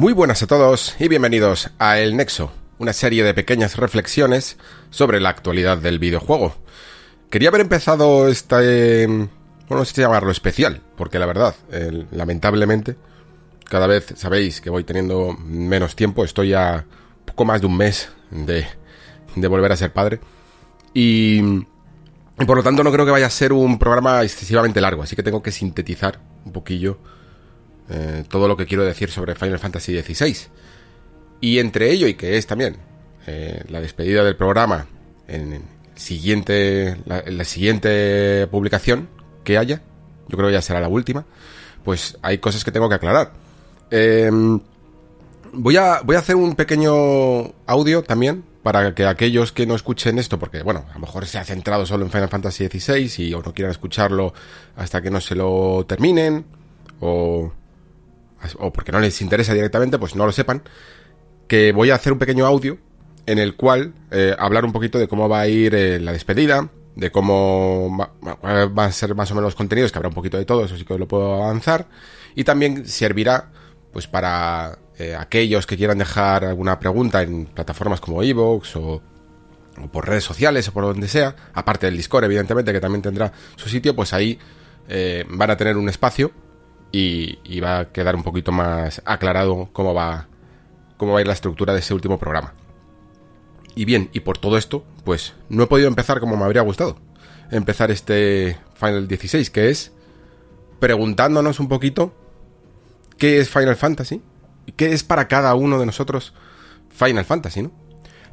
Muy 0.00 0.14
buenas 0.14 0.42
a 0.42 0.46
todos 0.46 0.96
y 0.98 1.08
bienvenidos 1.08 1.68
a 1.78 1.98
El 1.98 2.16
Nexo, 2.16 2.50
una 2.78 2.94
serie 2.94 3.22
de 3.22 3.34
pequeñas 3.34 3.76
reflexiones 3.76 4.56
sobre 4.88 5.20
la 5.20 5.28
actualidad 5.28 5.76
del 5.76 5.98
videojuego. 5.98 6.54
Quería 7.28 7.50
haber 7.50 7.60
empezado 7.60 8.26
este... 8.28 9.06
bueno, 9.06 9.28
no 9.68 9.84
sé 9.84 9.92
si 9.92 10.00
llamarlo 10.00 10.30
especial, 10.30 10.80
porque 10.96 11.18
la 11.18 11.26
verdad, 11.26 11.54
lamentablemente, 12.12 12.96
cada 13.68 13.86
vez 13.86 14.14
sabéis 14.16 14.62
que 14.62 14.70
voy 14.70 14.84
teniendo 14.84 15.36
menos 15.38 15.94
tiempo, 15.94 16.24
estoy 16.24 16.54
a 16.54 16.86
poco 17.26 17.44
más 17.44 17.60
de 17.60 17.66
un 17.66 17.76
mes 17.76 18.08
de, 18.30 18.66
de 19.36 19.48
volver 19.48 19.70
a 19.70 19.76
ser 19.76 19.92
padre. 19.92 20.18
Y 20.94 21.42
por 22.46 22.56
lo 22.56 22.62
tanto 22.62 22.82
no 22.82 22.90
creo 22.90 23.04
que 23.04 23.12
vaya 23.12 23.26
a 23.26 23.30
ser 23.30 23.52
un 23.52 23.78
programa 23.78 24.22
excesivamente 24.22 24.80
largo, 24.80 25.02
así 25.02 25.14
que 25.14 25.22
tengo 25.22 25.42
que 25.42 25.52
sintetizar 25.52 26.20
un 26.46 26.52
poquillo 26.52 26.96
eh, 27.90 28.24
todo 28.28 28.48
lo 28.48 28.56
que 28.56 28.66
quiero 28.66 28.84
decir 28.84 29.10
sobre 29.10 29.34
Final 29.34 29.58
Fantasy 29.58 30.00
XVI. 30.00 30.36
Y 31.40 31.58
entre 31.58 31.90
ello, 31.90 32.06
y 32.06 32.14
que 32.14 32.36
es 32.36 32.46
también 32.46 32.76
eh, 33.26 33.64
la 33.68 33.80
despedida 33.80 34.22
del 34.24 34.36
programa 34.36 34.86
en, 35.26 35.62
siguiente, 35.94 36.96
la, 37.04 37.20
en 37.20 37.38
la 37.38 37.44
siguiente 37.44 38.46
publicación 38.50 39.08
que 39.44 39.58
haya, 39.58 39.82
yo 40.28 40.36
creo 40.36 40.48
que 40.48 40.54
ya 40.54 40.62
será 40.62 40.80
la 40.80 40.88
última, 40.88 41.26
pues 41.84 42.18
hay 42.22 42.38
cosas 42.38 42.64
que 42.64 42.72
tengo 42.72 42.88
que 42.88 42.94
aclarar. 42.94 43.32
Eh, 43.90 44.30
voy, 45.52 45.76
a, 45.76 46.00
voy 46.02 46.16
a 46.16 46.20
hacer 46.20 46.36
un 46.36 46.54
pequeño 46.54 47.52
audio 47.66 48.02
también 48.02 48.44
para 48.62 48.94
que 48.94 49.06
aquellos 49.06 49.52
que 49.52 49.66
no 49.66 49.74
escuchen 49.74 50.18
esto, 50.18 50.38
porque 50.38 50.62
bueno, 50.62 50.84
a 50.90 50.94
lo 50.94 51.00
mejor 51.00 51.26
se 51.26 51.38
ha 51.38 51.44
centrado 51.44 51.86
solo 51.86 52.04
en 52.04 52.10
Final 52.10 52.28
Fantasy 52.28 52.66
XVI 52.66 53.24
y 53.24 53.34
o 53.34 53.42
no 53.42 53.54
quieran 53.54 53.70
escucharlo 53.70 54.34
hasta 54.76 55.00
que 55.00 55.10
no 55.10 55.20
se 55.20 55.34
lo 55.34 55.84
terminen, 55.86 56.44
o, 57.00 57.52
o 58.58 58.72
porque 58.72 58.92
no 58.92 59.00
les 59.00 59.20
interesa 59.20 59.54
directamente, 59.54 59.98
pues 59.98 60.14
no 60.16 60.26
lo 60.26 60.32
sepan, 60.32 60.62
que 61.48 61.72
voy 61.72 61.90
a 61.90 61.96
hacer 61.96 62.12
un 62.12 62.18
pequeño 62.18 62.46
audio 62.46 62.78
en 63.26 63.38
el 63.38 63.56
cual 63.56 63.92
eh, 64.10 64.34
hablar 64.38 64.64
un 64.64 64.72
poquito 64.72 64.98
de 64.98 65.08
cómo 65.08 65.28
va 65.28 65.40
a 65.40 65.48
ir 65.48 65.74
eh, 65.74 66.00
la 66.00 66.12
despedida, 66.12 66.68
de 66.96 67.10
cómo 67.10 67.96
va, 67.96 68.84
a 68.84 68.92
ser 68.92 69.14
más 69.14 69.30
o 69.30 69.34
menos 69.34 69.48
los 69.48 69.54
contenidos, 69.54 69.92
que 69.92 69.98
habrá 69.98 70.08
un 70.08 70.14
poquito 70.14 70.36
de 70.36 70.44
todo, 70.44 70.64
eso 70.64 70.76
sí 70.76 70.84
que 70.84 70.98
lo 70.98 71.06
puedo 71.06 71.42
avanzar, 71.42 71.86
y 72.34 72.44
también 72.44 72.86
servirá 72.86 73.50
pues 73.92 74.06
para 74.06 74.78
eh, 74.98 75.16
aquellos 75.18 75.66
que 75.66 75.76
quieran 75.76 75.98
dejar 75.98 76.44
alguna 76.44 76.78
pregunta 76.78 77.22
en 77.22 77.46
plataformas 77.46 78.00
como 78.00 78.22
Evox 78.22 78.76
o, 78.76 79.02
por 79.92 80.08
redes 80.08 80.24
sociales 80.24 80.68
o 80.68 80.72
por 80.72 80.84
donde 80.84 81.08
sea, 81.08 81.34
aparte 81.54 81.86
del 81.86 81.96
Discord, 81.96 82.24
evidentemente, 82.24 82.72
que 82.72 82.80
también 82.80 83.02
tendrá 83.02 83.32
su 83.56 83.68
sitio, 83.68 83.94
pues 83.94 84.12
ahí 84.12 84.38
van 85.28 85.50
a 85.50 85.56
tener 85.56 85.76
un 85.76 85.88
espacio 85.88 86.32
y, 86.92 87.60
va 87.60 87.80
a 87.80 87.92
quedar 87.92 88.16
un 88.16 88.22
poquito 88.22 88.52
más 88.52 89.02
aclarado 89.04 89.68
cómo 89.72 89.94
va, 89.94 90.28
cómo 90.96 91.12
va 91.12 91.18
a 91.18 91.20
ir 91.20 91.26
la 91.26 91.34
estructura 91.34 91.72
de 91.72 91.80
ese 91.80 91.94
último 91.94 92.18
programa. 92.18 92.54
Y 93.74 93.84
bien, 93.84 94.10
y 94.12 94.20
por 94.20 94.38
todo 94.38 94.56
esto, 94.58 94.84
pues 95.04 95.34
no 95.48 95.62
he 95.62 95.66
podido 95.66 95.88
empezar 95.88 96.20
como 96.20 96.36
me 96.36 96.44
habría 96.44 96.62
gustado. 96.62 96.96
Empezar 97.50 97.90
este 97.90 98.58
Final 98.74 99.08
16, 99.08 99.50
que 99.50 99.70
es 99.70 99.92
preguntándonos 100.80 101.60
un 101.60 101.68
poquito 101.68 102.12
qué 103.18 103.38
es 103.38 103.50
Final 103.50 103.76
Fantasy 103.76 104.22
qué 104.72 104.92
es 104.92 105.04
para 105.04 105.28
cada 105.28 105.54
uno 105.54 105.78
de 105.78 105.86
nosotros 105.86 106.32
Final 106.90 107.24
Fantasy, 107.24 107.62
¿no? 107.62 107.72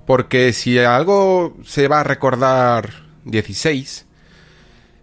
Porque 0.06 0.54
si 0.54 0.80
algo 0.80 1.58
se 1.66 1.88
va 1.88 2.02
a 2.02 2.04
recordar 2.04 2.90
16 3.26 4.06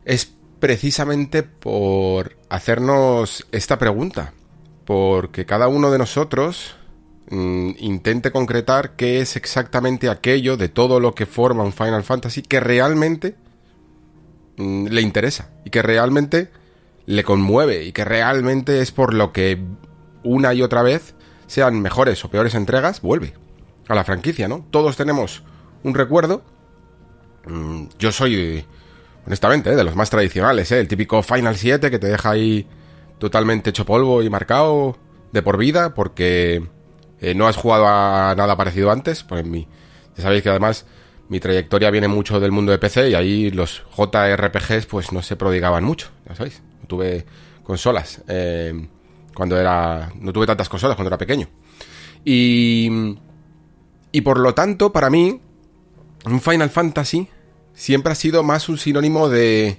es 0.05 0.34
precisamente 0.65 1.43
por 1.43 2.39
hacernos 2.49 3.47
esta 3.53 3.77
pregunta, 3.77 4.33
porque 4.87 5.45
cada 5.45 5.69
uno 5.69 5.91
de 5.91 5.99
nosotros 5.99 6.75
mmm, 7.29 7.73
intente 7.81 8.33
concretar 8.33 8.97
qué 8.97 9.21
es 9.21 9.37
exactamente 9.37 10.09
aquello 10.09 10.57
de 10.57 10.71
todo 10.71 11.01
lo 11.01 11.15
que 11.15 11.27
forma 11.27 11.65
un 11.65 11.75
Final 11.75 12.03
Fantasy 12.03 12.41
que 12.41 12.61
realmente 12.61 13.37
mmm, 14.57 14.87
le 14.87 15.03
interesa 15.03 15.51
y 15.67 15.69
que 15.69 15.83
realmente 15.83 16.51
le 17.05 17.25
conmueve 17.25 17.85
y 17.85 17.93
que 17.93 18.07
realmente 18.07 18.81
es 18.81 18.91
por 18.91 19.13
lo 19.13 19.35
que 19.35 19.63
una 20.23 20.55
y 20.55 20.63
otra 20.63 20.83
vez, 20.83 21.15
sean 21.47 21.79
mejores 21.83 22.25
o 22.25 22.31
peores 22.31 22.55
entregas, 22.55 23.03
vuelve 23.03 23.35
a 23.87 23.95
la 23.95 24.05
franquicia, 24.05 24.49
¿no? 24.49 24.65
Todos 24.71 24.97
tenemos 24.97 25.43
un 25.83 25.95
recuerdo. 25.95 26.43
Mm, 27.45 27.89
yo 27.99 28.13
soy, 28.13 28.65
honestamente, 29.27 29.71
¿eh? 29.71 29.77
de 29.77 29.85
los 29.85 29.97
más 29.97 30.11
tradicionales, 30.11 30.71
¿eh? 30.73 30.81
El 30.81 30.89
típico 30.89 31.23
Final 31.23 31.57
7 31.57 31.91
que 31.91 31.99
te 31.99 32.09
deja 32.09 32.31
ahí 32.31 32.67
totalmente 33.19 33.71
hecho 33.71 33.85
polvo 33.85 34.23
y 34.23 34.31
marcado 34.31 34.99
de 35.33 35.43
por 35.43 35.57
vida 35.57 35.95
porque 35.95 36.67
eh, 37.21 37.35
no 37.35 37.47
has 37.47 37.57
jugado 37.57 37.87
a 37.87 38.35
nada 38.37 38.57
parecido 38.57 38.91
antes. 38.91 39.23
Pues 39.23 39.45
mi, 39.45 39.67
ya 40.17 40.23
sabéis 40.23 40.43
que 40.43 40.51
además 40.51 40.87
mi 41.29 41.41
trayectoria 41.41 41.91
viene 41.91 42.09
mucho 42.09 42.39
del 42.41 42.53
mundo 42.53 42.73
de 42.73 42.79
PC 42.79 43.11
y 43.11 43.15
ahí 43.15 43.51
los 43.51 43.83
JRPGs 43.97 44.87
pues 44.87 45.13
no 45.13 45.23
se 45.23 45.37
prodigaban 45.37 45.83
mucho, 45.83 46.11
ya 46.29 46.35
sabéis 46.35 46.63
tuve 46.87 47.25
consolas 47.63 48.21
cuando 49.35 49.59
era 49.59 50.13
no 50.21 50.35
tuve 50.35 50.47
tantas 50.47 50.69
consolas 50.69 50.97
cuando 50.97 51.09
era 51.09 51.17
pequeño 51.17 51.49
y 52.27 53.17
y 54.13 54.21
por 54.21 54.39
lo 54.39 54.53
tanto 54.53 54.93
para 54.93 55.09
mí 55.09 55.41
un 56.27 56.41
Final 56.43 56.69
Fantasy 56.69 57.27
siempre 57.75 58.13
ha 58.13 58.17
sido 58.17 58.43
más 58.43 58.69
un 58.69 58.79
sinónimo 58.79 59.29
de 59.29 59.79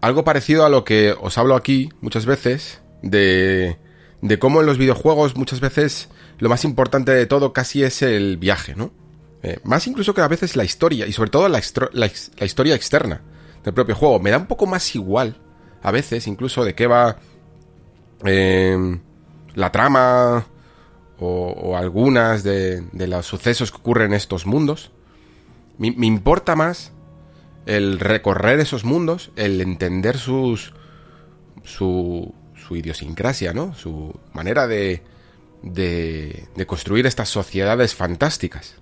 algo 0.00 0.24
parecido 0.24 0.64
a 0.66 0.68
lo 0.68 0.84
que 0.84 1.14
os 1.20 1.38
hablo 1.38 1.56
aquí 1.56 1.90
muchas 2.00 2.26
veces 2.26 2.82
de 3.02 3.78
de 4.22 4.38
cómo 4.38 4.60
en 4.60 4.66
los 4.66 4.78
videojuegos 4.78 5.36
muchas 5.36 5.60
veces 5.60 6.08
lo 6.38 6.48
más 6.48 6.64
importante 6.64 7.12
de 7.12 7.26
todo 7.26 7.52
casi 7.52 7.82
es 7.82 8.02
el 8.02 8.36
viaje, 8.36 8.74
¿no? 8.74 8.92
Eh, 9.42 9.60
más 9.64 9.86
incluso 9.86 10.14
que 10.14 10.20
a 10.20 10.28
veces 10.28 10.56
la 10.56 10.64
historia 10.64 11.06
y 11.06 11.12
sobre 11.12 11.30
todo 11.30 11.48
la, 11.48 11.58
historia 11.58 12.74
externa 12.74 13.22
del 13.64 13.74
propio 13.74 13.94
juego. 13.94 14.18
Me 14.18 14.30
da 14.30 14.38
un 14.38 14.46
poco 14.46 14.66
más 14.66 14.94
igual 14.94 15.40
a 15.82 15.90
veces 15.90 16.26
incluso 16.26 16.64
de 16.64 16.74
qué 16.74 16.86
va 16.86 17.18
eh, 18.24 18.98
la 19.54 19.72
trama 19.72 20.46
o, 21.18 21.26
o 21.50 21.76
algunas 21.76 22.42
de, 22.42 22.82
de, 22.92 23.06
los 23.06 23.26
sucesos 23.26 23.70
que 23.70 23.78
ocurren 23.78 24.08
en 24.08 24.14
estos 24.14 24.46
mundos. 24.46 24.90
Me, 25.78 25.88
importa 26.06 26.56
más 26.56 26.92
el 27.66 27.98
recorrer 27.98 28.60
esos 28.60 28.84
mundos, 28.84 29.30
el 29.36 29.60
entender 29.60 30.18
sus 30.18 30.72
su, 31.64 32.32
su 32.54 32.76
idiosincrasia, 32.76 33.52
¿no? 33.52 33.74
Su 33.74 34.18
manera 34.32 34.66
de, 34.66 35.02
de, 35.62 36.48
de 36.54 36.66
construir 36.66 37.06
estas 37.06 37.28
sociedades 37.28 37.94
fantásticas. 37.94 38.76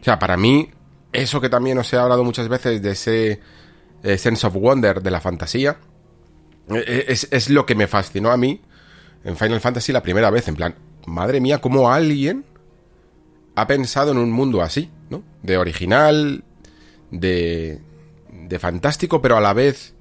O 0.00 0.04
sea, 0.04 0.18
para 0.18 0.36
mí, 0.36 0.70
eso 1.12 1.40
que 1.40 1.48
también 1.48 1.78
os 1.78 1.92
he 1.92 1.96
hablado 1.96 2.22
muchas 2.22 2.48
veces 2.48 2.82
de 2.82 2.90
ese 2.90 3.40
eh, 4.02 4.18
sense 4.18 4.46
of 4.46 4.54
wonder 4.54 5.02
de 5.02 5.10
la 5.10 5.20
fantasía, 5.20 5.78
es, 6.68 7.28
es, 7.30 7.48
lo 7.48 7.64
que 7.64 7.74
me 7.74 7.86
fascinó 7.86 8.30
a 8.30 8.36
mí 8.36 8.60
en 9.24 9.36
Final 9.38 9.60
Fantasy 9.60 9.90
la 9.90 10.02
primera 10.02 10.30
vez, 10.30 10.48
en 10.48 10.54
plan, 10.54 10.74
madre 11.06 11.40
mía, 11.40 11.62
cómo 11.62 11.90
alguien 11.90 12.44
ha 13.54 13.66
pensado 13.66 14.12
en 14.12 14.18
un 14.18 14.30
mundo 14.30 14.60
así, 14.60 14.90
¿no? 15.08 15.24
De 15.42 15.56
original, 15.56 16.44
de, 17.10 17.80
de 18.48 18.58
fantástico, 18.58 19.20
pero 19.20 19.36
a 19.36 19.40
la 19.40 19.52
vez 19.52 19.94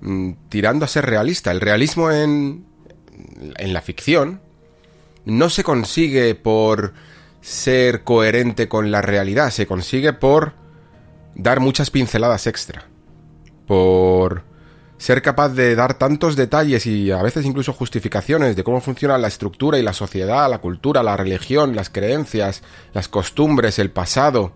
mmm, 0.00 0.32
tirando 0.48 0.84
a 0.84 0.88
ser 0.88 1.06
realista. 1.06 1.50
El 1.50 1.60
realismo 1.60 2.10
en, 2.10 2.66
en 3.56 3.72
la 3.72 3.80
ficción 3.80 4.40
no 5.24 5.50
se 5.50 5.64
consigue 5.64 6.34
por 6.34 6.94
ser 7.40 8.04
coherente 8.04 8.68
con 8.68 8.90
la 8.90 9.02
realidad, 9.02 9.50
se 9.50 9.66
consigue 9.66 10.12
por 10.12 10.54
dar 11.34 11.60
muchas 11.60 11.90
pinceladas 11.90 12.46
extra. 12.46 12.86
Por 13.66 14.44
ser 14.96 15.20
capaz 15.20 15.50
de 15.50 15.74
dar 15.74 15.94
tantos 15.94 16.36
detalles 16.36 16.86
y 16.86 17.10
a 17.10 17.22
veces 17.22 17.44
incluso 17.44 17.72
justificaciones 17.72 18.56
de 18.56 18.64
cómo 18.64 18.80
funciona 18.80 19.18
la 19.18 19.28
estructura 19.28 19.78
y 19.78 19.82
la 19.82 19.92
sociedad, 19.92 20.48
la 20.48 20.58
cultura, 20.58 21.02
la 21.02 21.16
religión, 21.16 21.76
las 21.76 21.90
creencias, 21.90 22.62
las 22.92 23.08
costumbres, 23.08 23.78
el 23.78 23.90
pasado, 23.90 24.52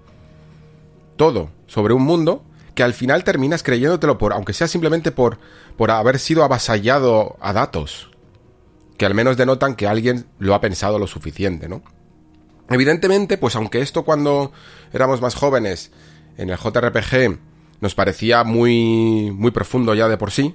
todo 1.17 1.51
sobre 1.67 1.93
un 1.93 2.03
mundo 2.03 2.45
que 2.79 2.85
al 2.85 2.95
final 2.95 3.25
terminas 3.25 3.65
creyéndotelo 3.65 4.19
por, 4.19 4.33
aunque 4.33 4.53
sea 4.53 4.69
simplemente 4.69 5.11
por, 5.11 5.41
por 5.77 5.91
haber 5.91 6.21
sido 6.21 6.45
avasallado 6.45 7.37
a 7.41 7.53
datos, 7.53 8.09
que 8.97 9.05
al 9.05 9.15
menos 9.15 9.37
denotan 9.37 9.75
que 9.75 9.89
alguien 9.89 10.27
lo 10.39 10.55
ha 10.55 10.61
pensado 10.61 11.01
lo 11.01 11.09
suficiente, 11.09 11.69
¿no? 11.69 11.83
Evidentemente, 12.71 13.37
pues 13.37 13.57
aunque 13.57 13.81
esto 13.81 14.05
cuando 14.05 14.53
éramos 14.93 15.21
más 15.21 15.35
jóvenes 15.35 15.91
en 16.37 16.51
el 16.51 16.57
JRPG 16.57 17.41
nos 17.81 17.97
parecía 17.97 18.45
muy, 18.45 19.33
muy 19.33 19.51
profundo 19.51 19.93
ya 19.97 20.07
de 20.07 20.17
por 20.17 20.31
sí, 20.31 20.55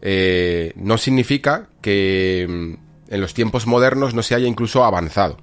eh, 0.00 0.72
no 0.76 0.96
significa 0.96 1.68
que 1.82 2.46
mm, 2.48 3.12
en 3.12 3.20
los 3.20 3.34
tiempos 3.34 3.66
modernos 3.66 4.14
no 4.14 4.22
se 4.22 4.34
haya 4.34 4.46
incluso 4.46 4.82
avanzado. 4.82 5.36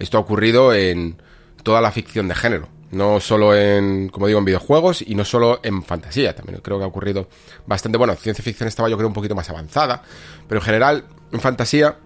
Esto 0.00 0.18
ha 0.18 0.22
ocurrido 0.22 0.74
en 0.74 1.22
toda 1.62 1.80
la 1.80 1.92
ficción 1.92 2.26
de 2.26 2.34
género. 2.34 2.75
No 2.90 3.20
solo 3.20 3.54
en, 3.54 4.08
como 4.08 4.26
digo, 4.28 4.38
en 4.38 4.44
videojuegos 4.44 5.02
y 5.02 5.14
no 5.14 5.24
solo 5.24 5.60
en 5.62 5.82
fantasía. 5.82 6.34
También 6.34 6.60
creo 6.62 6.78
que 6.78 6.84
ha 6.84 6.88
ocurrido 6.88 7.28
bastante. 7.66 7.98
Bueno, 7.98 8.14
ciencia 8.14 8.44
ficción 8.44 8.68
estaba 8.68 8.88
yo 8.88 8.96
creo 8.96 9.08
un 9.08 9.14
poquito 9.14 9.34
más 9.34 9.50
avanzada. 9.50 10.02
Pero 10.48 10.60
en 10.60 10.64
general, 10.64 11.04
en 11.32 11.40
fantasía, 11.40 11.96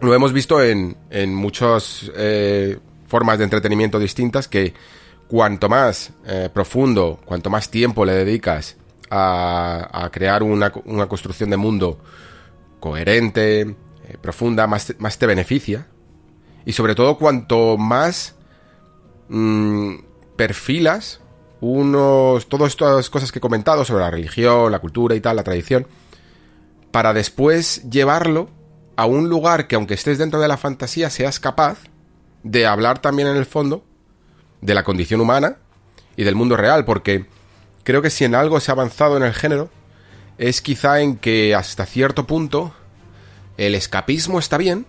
lo 0.00 0.14
hemos 0.14 0.32
visto 0.32 0.62
en, 0.62 0.96
en 1.10 1.34
muchas 1.34 2.10
eh, 2.14 2.78
formas 3.06 3.38
de 3.38 3.44
entretenimiento 3.44 3.98
distintas 3.98 4.48
que 4.48 4.74
cuanto 5.28 5.68
más 5.68 6.12
eh, 6.26 6.50
profundo, 6.52 7.20
cuanto 7.24 7.50
más 7.50 7.70
tiempo 7.70 8.04
le 8.04 8.12
dedicas 8.12 8.76
a, 9.10 10.08
crear 10.12 10.42
una, 10.42 10.70
construcción 10.70 11.50
de 11.50 11.56
mundo 11.56 11.98
coherente, 12.80 13.60
eh, 13.60 13.76
profunda, 14.20 14.66
más, 14.66 14.94
más 14.98 15.18
te 15.18 15.26
beneficia. 15.26 15.86
Y 16.64 16.72
sobre 16.72 16.94
todo 16.94 17.16
cuanto 17.16 17.76
más 17.76 18.35
mm, 19.28 19.94
perfilas 20.36 21.20
unos 21.60 22.48
todas 22.48 22.72
estas 22.72 23.10
cosas 23.10 23.32
que 23.32 23.38
he 23.38 23.40
comentado 23.40 23.84
sobre 23.84 24.04
la 24.04 24.10
religión, 24.10 24.70
la 24.70 24.78
cultura 24.78 25.14
y 25.14 25.20
tal, 25.20 25.36
la 25.36 25.44
tradición, 25.44 25.86
para 26.90 27.12
después 27.12 27.88
llevarlo 27.90 28.50
a 28.96 29.06
un 29.06 29.28
lugar 29.28 29.66
que 29.66 29.74
aunque 29.74 29.94
estés 29.94 30.18
dentro 30.18 30.40
de 30.40 30.48
la 30.48 30.56
fantasía 30.56 31.10
seas 31.10 31.40
capaz 31.40 31.78
de 32.42 32.66
hablar 32.66 33.00
también 33.00 33.28
en 33.28 33.36
el 33.36 33.46
fondo 33.46 33.84
de 34.60 34.74
la 34.74 34.84
condición 34.84 35.20
humana 35.20 35.56
y 36.16 36.24
del 36.24 36.34
mundo 36.34 36.56
real, 36.56 36.84
porque 36.84 37.26
creo 37.84 38.02
que 38.02 38.10
si 38.10 38.24
en 38.24 38.34
algo 38.34 38.60
se 38.60 38.70
ha 38.70 38.74
avanzado 38.74 39.16
en 39.16 39.22
el 39.22 39.34
género 39.34 39.70
es 40.38 40.60
quizá 40.60 41.00
en 41.00 41.16
que 41.16 41.54
hasta 41.54 41.86
cierto 41.86 42.26
punto 42.26 42.74
el 43.56 43.74
escapismo 43.74 44.38
está 44.38 44.58
bien 44.58 44.86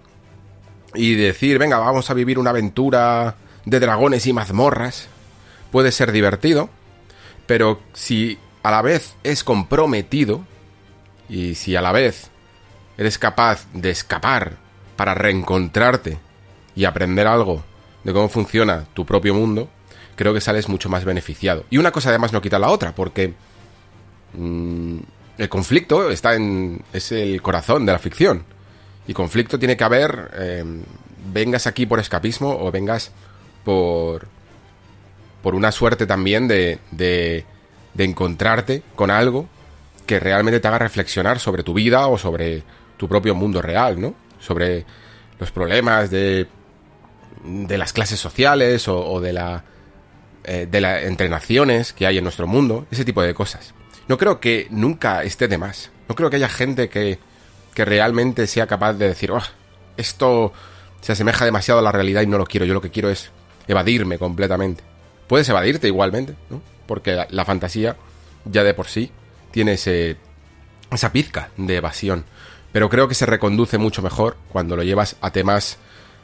y 0.94 1.16
decir, 1.16 1.58
venga, 1.58 1.78
vamos 1.78 2.10
a 2.10 2.14
vivir 2.14 2.40
una 2.40 2.50
aventura 2.50 3.36
de 3.68 3.82
dragones 3.82 4.26
y 4.26 4.32
mazmorras 4.32 5.10
puede 5.74 5.92
ser 5.92 6.14
divertido, 6.14 6.70
pero 7.48 7.82
si 7.92 8.40
a 8.64 8.72
la 8.72 8.82
vez 8.82 9.16
es 9.24 9.44
comprometido 9.44 10.46
y 11.28 11.56
si 11.56 11.76
a 11.76 11.82
la 11.82 11.92
vez 11.92 12.32
eres 12.98 13.18
capaz 13.18 13.68
de 13.74 13.90
escapar 13.90 14.56
para 14.96 15.16
reencontrarte 15.16 16.18
y 16.76 16.86
aprender 16.86 17.28
algo 17.28 17.62
de 18.06 18.14
cómo 18.14 18.30
funciona 18.30 18.86
tu 18.94 19.06
propio 19.06 19.34
mundo, 19.34 19.70
creo 20.16 20.34
que 20.34 20.40
sales 20.40 20.70
mucho 20.70 20.88
más 20.88 21.04
beneficiado. 21.04 21.66
Y 21.70 21.78
una 21.78 21.92
cosa 21.92 22.08
además 22.10 22.32
no 22.32 22.42
quita 22.42 22.60
la 22.60 22.70
otra, 22.70 22.96
porque 22.96 23.34
mm, 24.34 24.98
el 25.40 25.50
conflicto 25.50 26.10
está 26.10 26.36
en. 26.36 26.84
es 26.94 27.12
el 27.12 27.42
corazón 27.42 27.86
de 27.86 27.92
la 27.92 28.00
ficción. 28.00 28.46
Y 29.08 29.14
conflicto 29.14 29.60
tiene 29.60 29.76
que 29.76 29.84
haber. 29.84 30.32
Em, 30.40 30.84
vengas 31.34 31.68
aquí 31.68 31.86
por 31.86 32.00
escapismo 32.00 32.58
o 32.58 32.72
vengas 32.72 33.12
por. 33.64 34.28
por 35.42 35.56
una 35.56 35.72
suerte 35.72 36.06
también 36.06 36.48
de, 36.48 36.80
de. 36.92 37.46
de 37.94 38.04
encontrarte 38.04 38.84
con 38.96 39.12
algo 39.12 39.48
que 40.06 40.20
realmente 40.20 40.60
te 40.60 40.68
haga 40.68 40.80
reflexionar 40.80 41.40
sobre 41.40 41.64
tu 41.64 41.74
vida 41.74 42.08
o 42.08 42.18
sobre 42.18 42.64
tu 42.98 43.08
propio 43.08 43.36
mundo 43.36 43.62
real, 43.62 44.00
¿no? 44.00 44.16
Sobre 44.40 44.86
los 45.40 45.52
problemas 45.52 46.10
de, 46.10 46.48
de 47.44 47.78
las 47.78 47.94
clases 47.94 48.20
sociales 48.20 48.88
o, 48.88 49.20
de 49.22 49.34
la 49.34 49.64
eh, 50.44 50.68
de 50.70 50.82
las 50.82 51.04
entre 51.04 51.30
naciones 51.30 51.94
que 51.94 52.08
hay 52.08 52.18
en 52.18 52.24
nuestro 52.24 52.48
mundo, 52.48 52.88
ese 52.90 53.06
tipo 53.06 53.22
de 53.22 53.34
cosas. 53.34 53.74
No 54.08 54.18
creo 54.18 54.40
que 54.40 54.68
nunca 54.70 55.24
esté 55.24 55.48
de 55.48 55.58
más. 55.58 55.92
No 56.08 56.16
creo 56.16 56.30
que 56.30 56.38
haya 56.38 56.48
gente 56.48 56.88
que, 56.88 57.20
que 57.74 57.84
realmente 57.84 58.48
sea 58.48 58.66
capaz 58.66 58.94
de 58.94 59.10
decir, 59.10 59.32
oh, 59.32 59.42
esto 59.98 60.54
se 61.02 61.12
asemeja 61.12 61.44
demasiado 61.44 61.82
a 61.82 61.84
la 61.84 61.92
realidad 61.92 62.22
y 62.22 62.28
no 62.28 62.38
lo 62.38 62.46
quiero. 62.46 62.66
Yo 62.66 62.74
lo 62.74 62.82
que 62.82 62.92
quiero 62.92 63.10
es 63.10 63.32
evadirme 63.68 64.18
completamente. 64.18 64.84
Puedes 65.28 65.48
evadirte 65.50 65.88
igualmente, 65.88 66.36
¿no? 66.50 66.62
Porque 66.86 67.26
la, 67.30 67.46
fantasía 67.46 67.98
ya 68.46 68.64
de 68.64 68.74
por 68.74 68.88
sí 68.88 69.12
tiene 69.52 69.74
ese, 69.74 70.16
esa 70.92 71.12
pizca 71.12 71.50
de 71.58 71.76
evasión 71.76 72.24
pero 72.72 72.90
creo 72.90 73.08
que 73.08 73.16
se 73.16 73.26
reconduce 73.26 73.80
mucho 73.80 74.02
mejor 74.04 74.38
cuando 74.52 74.76
lo 74.76 74.84
llevas 74.84 75.16
a 75.22 75.32
temas 75.32 75.78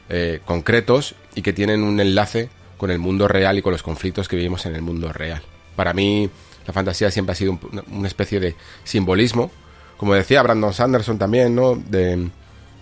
eh, 0.10 0.40
concretos 0.46 1.16
y 1.36 1.42
que 1.42 1.54
tienen 1.54 1.84
un 1.84 2.00
enlace 2.00 2.50
con 2.78 2.92
el 2.92 3.00
mundo 3.00 3.28
real 3.28 3.58
y 3.58 3.62
con 3.62 3.72
los 3.72 3.82
conflictos 3.84 4.28
que 4.28 4.36
vivimos 4.36 4.66
en 4.66 4.76
el 4.76 4.84
mundo 4.84 5.12
real. 5.12 5.42
Para 5.76 5.94
mí, 5.94 6.30
la 6.68 6.72
fantasía 6.74 7.10
siempre 7.10 7.34
ha 7.34 7.36
sido 7.36 7.58
una 7.90 8.08
especie 8.08 8.40
de 8.40 8.56
simbolismo. 8.84 9.52
Como 9.98 10.14
decía 10.14 10.44
Brandon 10.44 10.74
Sanderson 10.74 11.18
también, 11.18 11.56
¿no? 11.56 11.76
De, 11.76 12.30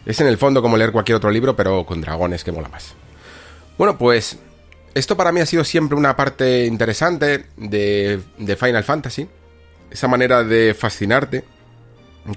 es 0.05 0.19
en 0.19 0.27
el 0.27 0.37
fondo 0.37 0.61
como 0.61 0.75
leer 0.75 0.91
cualquier 0.91 1.15
otro 1.15 1.29
libro, 1.29 1.55
pero 1.55 1.85
con 1.85 2.01
dragones, 2.01 2.43
que 2.43 2.51
mola 2.51 2.67
más. 2.67 2.93
Bueno, 3.77 3.97
pues 3.97 4.37
esto 4.93 5.15
para 5.17 5.31
mí 5.31 5.39
ha 5.39 5.45
sido 5.45 5.63
siempre 5.63 5.97
una 5.97 6.15
parte 6.15 6.65
interesante 6.65 7.45
de, 7.57 8.19
de 8.37 8.55
Final 8.55 8.83
Fantasy. 8.83 9.27
Esa 9.89 10.07
manera 10.07 10.43
de 10.43 10.73
fascinarte 10.73 11.43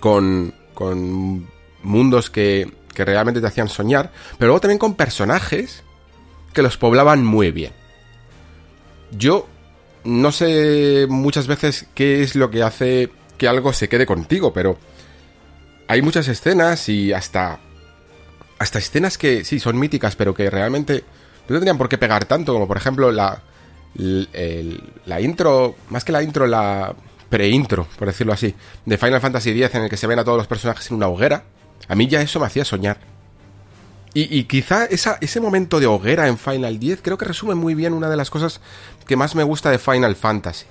con, 0.01 0.55
con 0.75 1.49
mundos 1.83 2.31
que, 2.31 2.71
que 2.95 3.05
realmente 3.05 3.41
te 3.41 3.47
hacían 3.47 3.69
soñar, 3.69 4.11
pero 4.39 4.49
luego 4.49 4.61
también 4.61 4.79
con 4.79 4.95
personajes 4.95 5.83
que 6.53 6.62
los 6.62 6.77
poblaban 6.77 7.25
muy 7.25 7.51
bien. 7.51 7.73
Yo 9.11 9.47
no 10.05 10.33
sé 10.33 11.07
muchas 11.09 11.47
veces 11.47 11.87
qué 11.95 12.23
es 12.23 12.35
lo 12.35 12.50
que 12.50 12.62
hace 12.62 13.11
que 13.39 13.49
algo 13.49 13.73
se 13.73 13.89
quede 13.89 14.07
contigo, 14.07 14.53
pero 14.53 14.79
hay 15.89 16.03
muchas 16.03 16.29
escenas 16.29 16.89
y 16.89 17.12
hasta 17.12 17.61
hasta 18.59 18.79
escenas 18.79 19.19
que 19.19 19.45
sí 19.45 19.61
son 19.61 19.79
míticas, 19.79 20.17
pero 20.17 20.35
que 20.35 20.49
realmente 20.49 21.05
no 21.49 21.55
tendrían 21.55 21.79
por 21.79 21.88
qué 21.88 21.99
pegar 21.99 22.25
tanto, 22.25 22.52
como 22.52 22.67
por 22.67 22.76
ejemplo 22.76 23.12
la 23.12 23.43
la 23.96 25.20
intro, 25.20 25.76
más 25.91 26.05
que 26.05 26.12
la 26.12 26.23
intro, 26.23 26.46
la 26.46 26.94
pre-intro, 27.31 27.87
por 27.99 28.08
decirlo 28.08 28.32
así, 28.32 28.55
de 28.85 28.99
Final 28.99 29.20
Fantasy 29.20 29.50
X 29.50 29.75
en 29.75 29.82
el 29.82 29.91
que 29.91 29.96
se 29.96 30.06
ven 30.06 30.19
a 30.19 30.25
todos 30.25 30.38
los 30.38 30.46
personajes 30.46 30.91
en 30.91 30.96
una 30.96 31.08
hoguera, 31.08 31.44
a 31.88 31.94
mí 31.94 32.06
ya 32.06 32.20
eso 32.20 32.41
me 32.41 32.46
hacía 32.46 32.64
soñar. 32.64 32.99
Y, 34.17 34.44
quizá 34.44 34.85
ese 34.85 35.41
momento 35.41 35.81
de 35.81 35.87
hoguera 35.87 36.29
en 36.29 36.38
Final 36.38 36.79
10 36.79 37.02
creo 37.02 37.19
que 37.19 37.25
resume 37.25 37.56
muy 37.56 37.75
bien 37.75 37.93
una 37.93 38.08
de 38.08 38.17
las 38.17 38.31
cosas 38.31 38.61
que 39.08 39.17
más 39.17 39.35
me 39.35 39.43
gusta 39.43 39.73
de 39.73 39.81
Final 39.81 40.14
Fantasy. 40.14 40.67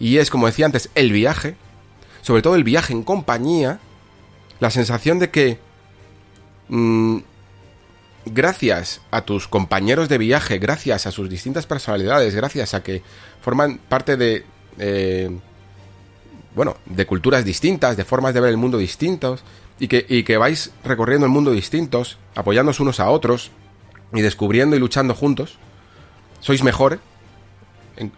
Y 0.00 0.16
es, 0.16 0.30
como 0.30 0.46
decía 0.46 0.64
antes, 0.64 0.88
el 0.94 1.12
viaje, 1.12 1.54
sobre 2.22 2.40
todo 2.40 2.54
el 2.54 2.64
viaje 2.64 2.94
en 2.94 3.02
compañía, 3.02 3.78
la 4.58 4.70
sensación 4.70 5.18
de 5.18 5.28
que... 5.28 5.58
Mm, 6.70 7.18
gracias 8.32 9.00
a 9.10 9.22
tus 9.22 9.48
compañeros 9.48 10.08
de 10.08 10.18
viaje, 10.18 10.58
gracias 10.58 11.06
a 11.06 11.12
sus 11.12 11.28
distintas 11.28 11.66
personalidades, 11.66 12.34
gracias 12.34 12.74
a 12.74 12.82
que 12.82 13.02
forman 13.40 13.78
parte 13.88 14.16
de 14.16 14.44
eh, 14.78 15.30
bueno, 16.54 16.76
de 16.86 17.06
culturas 17.06 17.44
distintas, 17.44 17.96
de 17.96 18.04
formas 18.04 18.34
de 18.34 18.40
ver 18.40 18.50
el 18.50 18.56
mundo 18.56 18.78
distintos, 18.78 19.44
y 19.78 19.86
que, 19.86 20.24
que 20.24 20.36
vais 20.36 20.72
recorriendo 20.82 21.24
el 21.24 21.30
mundo 21.30 21.52
distintos, 21.52 22.18
apoyándoos 22.34 22.80
unos 22.80 22.98
a 22.98 23.10
otros, 23.10 23.52
y 24.12 24.22
descubriendo 24.22 24.74
y 24.74 24.80
luchando 24.80 25.14
juntos, 25.14 25.56
sois 26.40 26.64
mejor, 26.64 26.98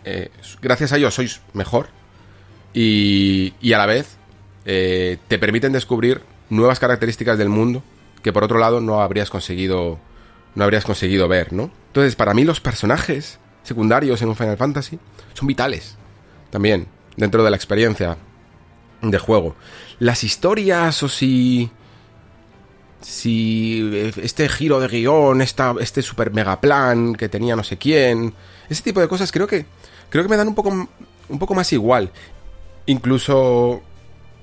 eh, 0.04 0.30
gracias 0.62 0.92
a 0.92 0.96
ellos 0.96 1.14
sois 1.14 1.42
mejor, 1.52 1.88
y, 2.73 3.52
y 3.61 3.75
a 3.75 3.78
la 3.78 3.87
vez 3.87 4.16
eh, 4.64 5.18
te 5.28 5.38
permiten 5.38 5.73
descubrir 5.73 6.23
nuevas 6.49 6.78
características 6.78 7.37
del 7.37 7.50
mundo 7.50 7.82
que 8.23 8.32
por 8.32 8.44
otro 8.44 8.58
lado 8.58 8.80
no 8.80 9.00
habrías 9.02 9.30
conseguido 9.30 9.99
no 10.54 10.64
habrías 10.64 10.85
conseguido 10.85 11.28
ver, 11.28 11.52
¿no? 11.52 11.71
Entonces, 11.88 12.16
para 12.16 12.35
mí 12.35 12.45
los 12.45 12.61
personajes 12.61 13.38
secundarios 13.62 14.23
en 14.23 14.28
un 14.28 14.37
Final 14.37 14.57
Fantasy 14.57 14.99
son 15.35 15.47
vitales 15.47 15.97
también 16.50 16.87
dentro 17.16 17.45
de 17.45 17.50
la 17.50 17.57
experiencia 17.57 18.16
de 19.02 19.19
juego. 19.19 19.57
Las 19.99 20.25
historias 20.25 21.02
o 21.02 21.09
si... 21.09 21.71
Si 23.00 24.12
este 24.23 24.47
giro 24.50 24.78
de 24.78 24.87
guion, 24.87 25.40
esta, 25.40 25.75
este 25.80 26.02
super 26.02 26.35
mega 26.35 26.61
plan 26.61 27.14
que 27.14 27.30
tenía 27.30 27.57
no 27.57 27.64
sé 27.64 27.78
quién, 27.78 28.35
ese 28.69 28.83
tipo 28.83 29.00
de 29.00 29.09
cosas 29.09 29.33
creo 29.33 29.47
que 29.47 29.64
creo 30.11 30.23
que 30.23 30.28
me 30.28 30.37
dan 30.37 30.49
un 30.49 30.54
poco 30.54 30.69
un 31.30 31.38
poco 31.38 31.54
más 31.54 31.73
igual. 31.73 32.11
Incluso 32.85 33.80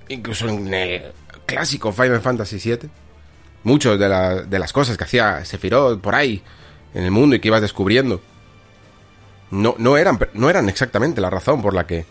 incluso 0.09 0.49
en 0.49 0.73
el 0.73 1.03
clásico 1.45 1.91
Final 1.91 2.21
Fantasy 2.21 2.57
VII, 2.57 2.89
muchas 3.63 3.99
de, 3.99 4.45
de 4.45 4.59
las 4.59 4.73
cosas 4.73 4.97
que 4.97 5.03
hacía 5.03 5.43
Sephiroth 5.45 6.01
por 6.01 6.15
ahí 6.15 6.41
en 6.93 7.03
el 7.03 7.11
mundo 7.11 7.35
y 7.35 7.39
que 7.39 7.47
ibas 7.47 7.61
descubriendo 7.61 8.21
no, 9.51 9.75
no, 9.77 9.97
eran, 9.97 10.19
no 10.33 10.49
eran 10.49 10.69
exactamente 10.69 11.21
la 11.21 11.29
razón 11.29 11.61
por 11.61 11.73
la 11.73 11.87
que 11.87 12.05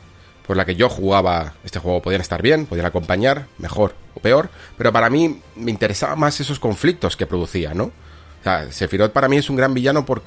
por 0.47 0.57
la 0.57 0.65
que 0.65 0.77
yo 0.77 0.89
jugaba 0.89 1.55
este 1.65 1.81
juego. 1.81 2.01
Podían 2.01 2.21
estar 2.21 2.41
bien, 2.41 2.67
podían 2.67 2.87
acompañar, 2.87 3.47
mejor 3.59 3.95
o 4.15 4.21
peor, 4.21 4.49
pero 4.79 4.93
para 4.93 5.11
mí 5.11 5.41
me 5.57 5.73
interesaban 5.73 6.21
más 6.21 6.39
esos 6.39 6.61
conflictos 6.61 7.17
que 7.17 7.27
producía, 7.27 7.75
¿no? 7.75 7.87
O 7.87 8.45
sea, 8.45 8.71
Sephiroth 8.71 9.11
para 9.11 9.29
mí 9.29 9.39
es 9.39 9.51
un 9.51 9.57
gran 9.57 9.75
villano 9.75 10.07
por, 10.07 10.23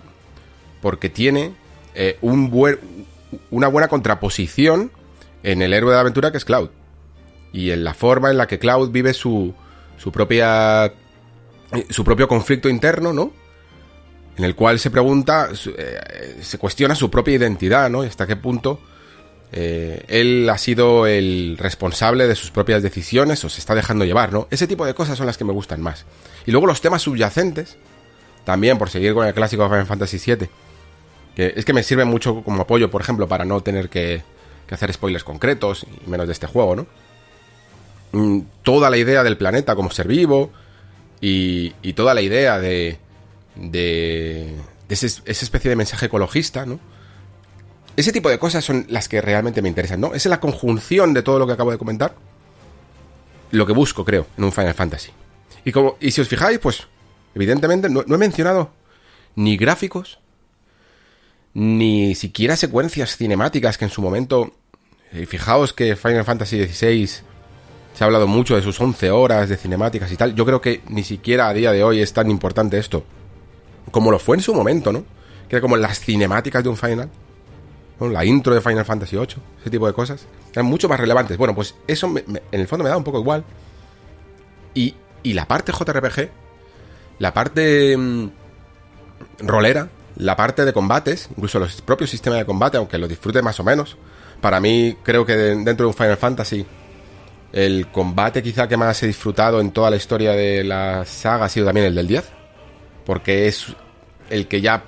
porque 0.82 1.08
tiene 1.08 1.54
eh, 1.96 2.18
una 2.22 3.70
buena 3.70 3.88
contraposición 3.88 4.92
en 5.42 5.62
el 5.62 5.74
héroe 5.74 5.92
de 5.92 5.96
la 5.96 6.02
aventura 6.02 6.32
que 6.32 6.38
es 6.38 6.44
Cloud. 6.44 6.70
Y 7.54 7.72
en 7.72 7.86
la 7.86 7.94
forma 7.94 8.30
en 8.30 8.38
la 8.38 8.46
que 8.46 8.60
Cloud 8.60 8.92
vive 8.92 9.14
su, 9.14 9.56
su 9.98 10.12
propia. 10.12 10.94
Su 11.90 12.04
propio 12.04 12.28
conflicto 12.28 12.70
interno, 12.70 13.14
¿no? 13.14 13.32
En 14.38 14.44
el 14.44 14.56
cual 14.56 14.80
se 14.80 14.90
pregunta, 14.90 15.50
eh, 15.78 16.38
se 16.42 16.58
cuestiona 16.58 16.96
su 16.96 17.10
propia 17.10 17.36
identidad, 17.36 17.90
¿no? 17.90 18.04
Y 18.04 18.08
hasta 18.08 18.26
qué 18.26 18.36
punto 18.36 18.80
Eh, 19.52 20.04
él 20.08 20.48
ha 20.50 20.58
sido 20.58 21.08
el 21.08 21.58
responsable 21.58 22.28
de 22.28 22.36
sus 22.36 22.52
propias 22.52 22.84
decisiones 22.84 23.44
o 23.44 23.50
se 23.50 23.60
está 23.60 23.74
dejando 23.74 24.06
llevar, 24.06 24.32
¿no? 24.32 24.48
Ese 24.52 24.68
tipo 24.68 24.86
de 24.86 24.94
cosas 24.94 25.18
son 25.18 25.26
las 25.26 25.38
que 25.38 25.44
me 25.44 25.54
gustan 25.54 25.82
más. 25.82 26.06
Y 26.46 26.52
luego 26.52 26.68
los 26.68 26.82
temas 26.82 27.02
subyacentes, 27.02 27.78
también 28.46 28.78
por 28.78 28.90
seguir 28.90 29.14
con 29.14 29.26
el 29.26 29.34
clásico 29.34 29.64
de 29.64 29.70
Final 29.70 29.88
Fantasy 29.88 30.20
VII, 30.24 30.50
que 31.36 31.54
es 31.56 31.66
que 31.66 31.74
me 31.74 31.84
sirve 31.84 32.06
mucho 32.06 32.44
como 32.44 32.62
apoyo, 32.62 32.92
por 32.92 33.02
ejemplo, 33.02 33.28
para 33.28 33.46
no 33.46 33.62
tener 33.62 33.90
que, 33.90 34.22
hacer 34.70 34.94
spoilers 34.94 35.24
concretos, 35.24 35.86
y 36.06 36.10
menos 36.10 36.28
de 36.28 36.34
este 36.34 36.46
juego, 36.46 36.76
¿no? 36.76 36.86
Mm, 38.12 38.42
toda 38.62 38.92
la 38.92 38.98
idea 38.98 39.24
del 39.24 39.38
planeta 39.38 39.76
como 39.76 39.90
ser 39.90 40.08
vivo 40.08 40.52
y, 41.22 41.94
toda 41.94 42.14
la 42.14 42.22
idea 42.22 42.60
de, 42.60 42.98
de, 43.56 44.56
esa 44.88 45.22
especie 45.26 45.70
de 45.70 45.76
mensaje 45.76 46.06
ecologista, 46.06 46.66
¿no? 46.66 46.80
Ese 47.96 48.14
tipo 48.14 48.30
de 48.30 48.40
cosas 48.40 48.64
son 48.64 48.86
las 48.88 49.10
que 49.10 49.20
realmente 49.20 49.62
me 49.62 49.68
interesan, 49.68 50.00
¿no? 50.00 50.08
Esa 50.08 50.16
es 50.16 50.26
la 50.28 50.40
conjunción 50.40 51.14
de 51.14 51.22
todo 51.22 51.38
lo 51.38 51.46
que 51.46 51.54
acabo 51.54 51.72
de 51.72 51.78
comentar. 51.78 52.16
Lo 53.52 53.66
que 53.66 53.74
busco, 53.74 54.06
creo, 54.06 54.28
en 54.38 54.46
un 54.46 54.52
Final 54.54 54.74
Fantasy. 54.74 55.12
Y, 55.66 55.72
como, 55.72 55.98
y 56.00 56.12
si 56.12 56.22
os 56.22 56.28
fijáis, 56.30 56.60
pues, 56.60 56.88
evidentemente, 57.36 57.90
no, 57.90 58.02
he 58.02 58.18
mencionado 58.18 58.72
ni 59.36 59.58
gráficos, 59.58 60.20
ni 61.54 62.16
siquiera 62.16 62.56
secuencias 62.56 63.18
cinemáticas 63.18 63.78
que 63.78 63.86
en 63.86 63.92
su 63.92 64.02
momento... 64.02 64.54
Eh, 65.12 65.26
fijaos 65.26 65.74
que 65.74 65.96
Final 65.96 66.24
Fantasy 66.24 66.68
XVI 66.68 67.10
se 68.00 68.06
ha 68.06 68.08
hablado 68.08 68.27
mucho 68.27 68.56
de 68.56 68.62
sus 68.62 68.79
11 68.79 69.12
horas 69.12 69.50
de 69.50 69.58
cinemáticas 69.58 70.10
y 70.10 70.15
tal. 70.15 70.34
Yo 70.34 70.46
creo 70.46 70.62
que 70.62 70.82
ni 70.88 71.03
siquiera 71.03 71.50
a 71.50 71.53
día 71.53 71.74
de 71.74 71.84
hoy 71.84 72.00
es 72.00 72.13
tan 72.13 72.32
importante 72.32 72.77
esto 72.77 73.03
como 73.91 74.10
lo 74.10 74.20
fue 74.20 74.38
en 74.38 74.41
su 74.41 74.53
momento, 74.53 74.94
¿no? 74.94 75.03
Que 75.50 75.58
era 75.58 75.62
como 75.62 75.75
las 75.75 76.00
cinemáticas 76.00 76.63
de 76.63 76.70
un 76.70 76.77
Final 76.77 77.10
la 78.00 78.24
intro 78.24 78.56
de 78.56 78.62
Final 78.62 78.86
Fantasy 78.86 79.18
VIII, 79.18 79.36
ese 79.60 79.70
tipo 79.70 79.86
de 79.86 79.91
cosas, 79.91 80.25
eran 80.53 80.65
mucho 80.65 80.88
más 80.88 80.98
relevantes. 80.98 81.36
Bueno, 81.36 81.53
pues 81.53 81.75
eso 81.88 82.08
en 82.18 82.39
el 82.53 82.68
fondo 82.70 82.86
me 82.86 82.89
da 82.89 82.96
un 82.96 83.03
poco 83.03 83.20
igual. 83.20 83.44
Y, 84.74 84.96
y 85.22 85.34
la 85.34 85.46
parte 85.46 85.74
JRPG, 85.74 86.29
la 87.20 87.34
parte 87.34 87.98
mm, 87.98 88.29
rolera, 89.39 89.89
la 90.15 90.38
parte 90.38 90.63
de 90.63 90.72
combates, 90.72 91.27
incluso 91.32 91.60
los 91.60 91.82
propios 91.82 92.12
sistemas 92.12 92.39
de 92.39 92.46
combate, 92.46 92.77
aunque 92.77 92.98
lo 92.98 93.10
disfrute 93.10 93.41
más 93.41 93.60
o 93.60 93.65
menos, 93.65 93.98
para 94.39 94.62
mí 94.62 94.96
creo 95.03 95.25
que 95.25 95.36
dentro 95.36 95.84
de 95.84 95.88
un 95.88 95.94
Final 95.94 96.15
Fantasy 96.15 96.65
el 97.51 97.88
combate 97.88 98.44
quizá 98.44 98.68
que 98.68 98.77
más 98.77 99.01
he 99.01 99.08
disfrutado 99.08 99.60
en 99.60 99.72
toda 99.72 99.89
la 99.89 99.96
historia 99.96 100.32
de 100.34 100.63
la 100.63 101.06
saga 101.06 101.46
ha 101.46 101.50
sido 101.50 101.65
también 101.65 101.88
el 101.88 101.96
del 101.96 102.08
10, 102.08 102.25
porque 103.06 103.48
es 103.48 103.68
el 104.29 104.48
que 104.48 104.62
ya 104.62 104.84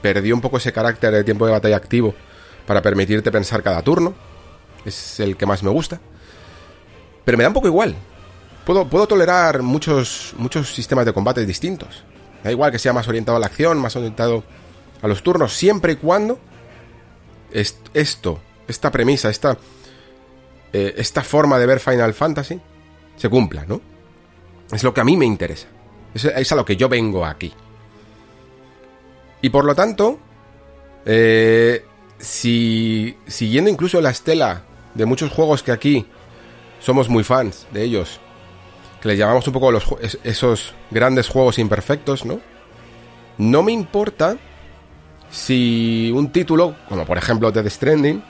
perdió 0.00 0.34
un 0.34 0.40
poco 0.40 0.58
ese 0.58 0.72
carácter 0.72 1.12
de 1.12 1.24
tiempo 1.24 1.46
de 1.46 1.52
batalla 1.52 1.76
activo 1.76 2.14
para 2.66 2.82
permitirte 2.82 3.32
pensar 3.32 3.62
cada 3.62 3.82
turno. 3.82 4.14
Es 4.84 5.18
el 5.20 5.36
que 5.36 5.46
más 5.46 5.62
me 5.62 5.70
gusta. 5.70 6.00
Pero 7.24 7.36
me 7.36 7.42
da 7.42 7.48
un 7.48 7.54
poco 7.54 7.66
igual. 7.66 7.96
Puedo, 8.64 8.88
puedo 8.88 9.06
tolerar 9.08 9.62
muchos, 9.62 10.34
muchos 10.36 10.72
sistemas 10.72 11.04
de 11.04 11.12
combate 11.12 11.44
distintos. 11.44 12.04
Da 12.44 12.52
igual 12.52 12.70
que 12.70 12.78
sea 12.78 12.92
más 12.92 13.08
orientado 13.08 13.36
a 13.36 13.40
la 13.40 13.46
acción, 13.46 13.78
más 13.78 13.96
orientado 13.96 14.44
a 15.02 15.08
los 15.08 15.22
turnos, 15.22 15.52
siempre 15.52 15.94
y 15.94 15.96
cuando 15.96 16.38
esto, 17.52 18.40
esta 18.66 18.90
premisa, 18.90 19.30
esta, 19.30 19.56
eh, 20.72 20.94
esta 20.96 21.22
forma 21.22 21.58
de 21.58 21.66
ver 21.66 21.80
Final 21.80 22.14
Fantasy 22.14 22.60
se 23.16 23.28
cumpla, 23.28 23.64
¿no? 23.66 23.80
Es 24.72 24.82
lo 24.82 24.92
que 24.92 25.00
a 25.00 25.04
mí 25.04 25.16
me 25.16 25.24
interesa. 25.24 25.66
Es, 26.14 26.52
a 26.52 26.56
lo 26.56 26.64
que 26.64 26.76
yo 26.76 26.88
vengo 26.88 27.24
aquí. 27.24 27.52
Y 29.40 29.50
por 29.50 29.64
lo 29.64 29.74
tanto, 29.74 30.18
eh, 31.04 31.84
si 32.18 33.16
siguiendo 33.26 33.70
incluso 33.70 34.00
la 34.00 34.10
estela 34.10 34.62
de 34.94 35.06
muchos 35.06 35.30
juegos 35.30 35.62
que 35.62 35.72
aquí 35.72 36.06
somos 36.80 37.08
muy 37.08 37.24
fans 37.24 37.66
de 37.72 37.82
ellos, 37.84 38.20
que 39.00 39.08
les 39.08 39.18
llamamos 39.18 39.46
un 39.46 39.52
poco 39.52 39.70
los, 39.70 39.84
esos 40.24 40.74
grandes 40.90 41.28
juegos 41.28 41.58
imperfectos, 41.58 42.24
¿no? 42.24 42.40
No 43.38 43.62
me 43.62 43.72
importa 43.72 44.36
si 45.30 46.10
un 46.14 46.32
título, 46.32 46.74
como 46.88 47.04
por 47.04 47.18
ejemplo 47.18 47.52
Death 47.52 47.68
Stranding, 47.68 48.22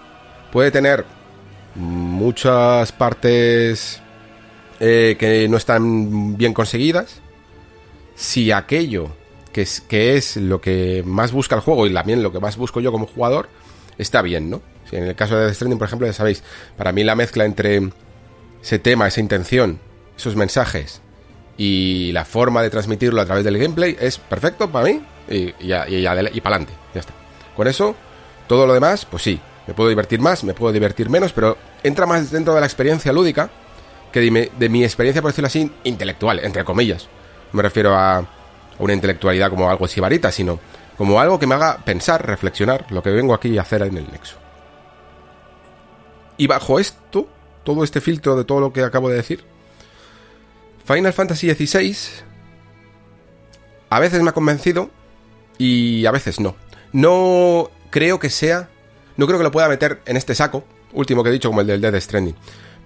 puede 0.52 0.70
tener 0.70 1.04
muchas 1.74 2.92
partes 2.92 4.00
eh, 4.80 5.16
que 5.18 5.48
no 5.48 5.56
están 5.56 6.36
bien 6.36 6.54
conseguidas, 6.54 7.20
si 8.14 8.52
aquello 8.52 9.10
que 9.52 9.62
es, 9.62 9.80
que 9.80 10.16
es 10.16 10.36
lo 10.36 10.60
que 10.60 11.02
más 11.06 11.32
busca 11.32 11.54
el 11.54 11.60
juego 11.62 11.86
y 11.86 11.92
también 11.92 12.22
lo 12.22 12.32
que 12.32 12.40
más 12.40 12.56
busco 12.56 12.80
yo 12.80 12.92
como 12.92 13.06
jugador, 13.06 13.48
está 13.96 14.22
bien, 14.22 14.50
¿no? 14.50 14.62
en 14.92 15.04
el 15.04 15.14
caso 15.14 15.36
de 15.36 15.44
Death 15.44 15.54
Stranding, 15.54 15.78
por 15.78 15.86
ejemplo, 15.86 16.06
ya 16.06 16.12
sabéis, 16.12 16.42
para 16.76 16.92
mí 16.92 17.04
la 17.04 17.14
mezcla 17.14 17.44
entre 17.44 17.90
ese 18.62 18.78
tema, 18.78 19.06
esa 19.06 19.20
intención, 19.20 19.78
esos 20.16 20.36
mensajes 20.36 21.02
y 21.56 22.12
la 22.12 22.24
forma 22.24 22.62
de 22.62 22.70
transmitirlo 22.70 23.20
a 23.20 23.26
través 23.26 23.44
del 23.44 23.58
gameplay 23.58 23.96
es 24.00 24.18
perfecto 24.18 24.70
para 24.70 24.86
mí 24.86 25.02
y, 25.28 25.54
y, 25.60 25.74
y, 25.88 26.04
para 26.04 26.56
adelante, 26.56 26.72
ya 26.94 27.00
está. 27.00 27.12
Con 27.56 27.66
eso, 27.66 27.94
todo 28.46 28.66
lo 28.66 28.74
demás, 28.74 29.04
pues 29.04 29.22
sí, 29.22 29.40
me 29.68 29.74
puedo 29.74 29.90
divertir 29.90 30.18
más, 30.18 30.44
me 30.44 30.54
puedo 30.54 30.72
divertir 30.72 31.10
menos, 31.10 31.34
pero 31.34 31.58
entra 31.82 32.06
más 32.06 32.30
dentro 32.30 32.54
de 32.54 32.60
la 32.60 32.66
experiencia 32.66 33.12
lúdica 33.12 33.50
que 34.10 34.20
de, 34.20 34.68
mi 34.70 34.82
experiencia, 34.82 35.20
por 35.20 35.30
decirlo 35.30 35.48
así, 35.48 35.70
intelectual, 35.84 36.40
entre 36.42 36.64
comillas. 36.64 37.06
Me 37.52 37.60
refiero 37.60 37.94
a, 37.94 38.26
una 38.78 38.94
intelectualidad 38.94 39.50
como 39.50 39.68
algo 39.68 39.86
sibarita, 39.86 40.32
sino 40.32 40.58
como 40.96 41.20
algo 41.20 41.38
que 41.38 41.46
me 41.46 41.54
haga 41.54 41.84
pensar, 41.84 42.26
reflexionar 42.26 42.86
lo 42.88 43.02
que 43.02 43.10
vengo 43.10 43.34
aquí 43.34 43.58
a 43.58 43.60
hacer 43.60 43.82
en 43.82 43.98
el 43.98 44.10
Nexo. 44.10 44.38
Y 46.38 46.46
bajo 46.46 46.78
esto, 46.78 47.28
todo 47.62 47.84
este 47.84 48.00
filtro 48.00 48.36
de 48.36 48.44
todo 48.44 48.60
lo 48.60 48.72
que 48.72 48.82
acabo 48.82 49.10
de 49.10 49.16
decir, 49.16 49.44
Final 50.86 51.12
Fantasy 51.12 51.54
XVI 51.54 51.94
a 53.90 54.00
veces 54.00 54.22
me 54.22 54.30
ha 54.30 54.32
convencido 54.34 54.88
y 55.58 56.06
a 56.06 56.10
veces 56.10 56.40
no. 56.40 56.56
No 56.92 57.70
creo 57.90 58.18
que 58.18 58.30
sea, 58.30 58.70
no 59.18 59.26
creo 59.26 59.38
que 59.38 59.44
lo 59.44 59.50
pueda 59.50 59.68
meter 59.68 60.00
en 60.06 60.16
este 60.16 60.34
saco, 60.34 60.64
último 60.92 61.22
que 61.22 61.28
he 61.28 61.32
dicho 61.32 61.50
como 61.50 61.60
el 61.60 61.66
del 61.66 61.80
Dead 61.80 62.00
Stranding, 62.00 62.36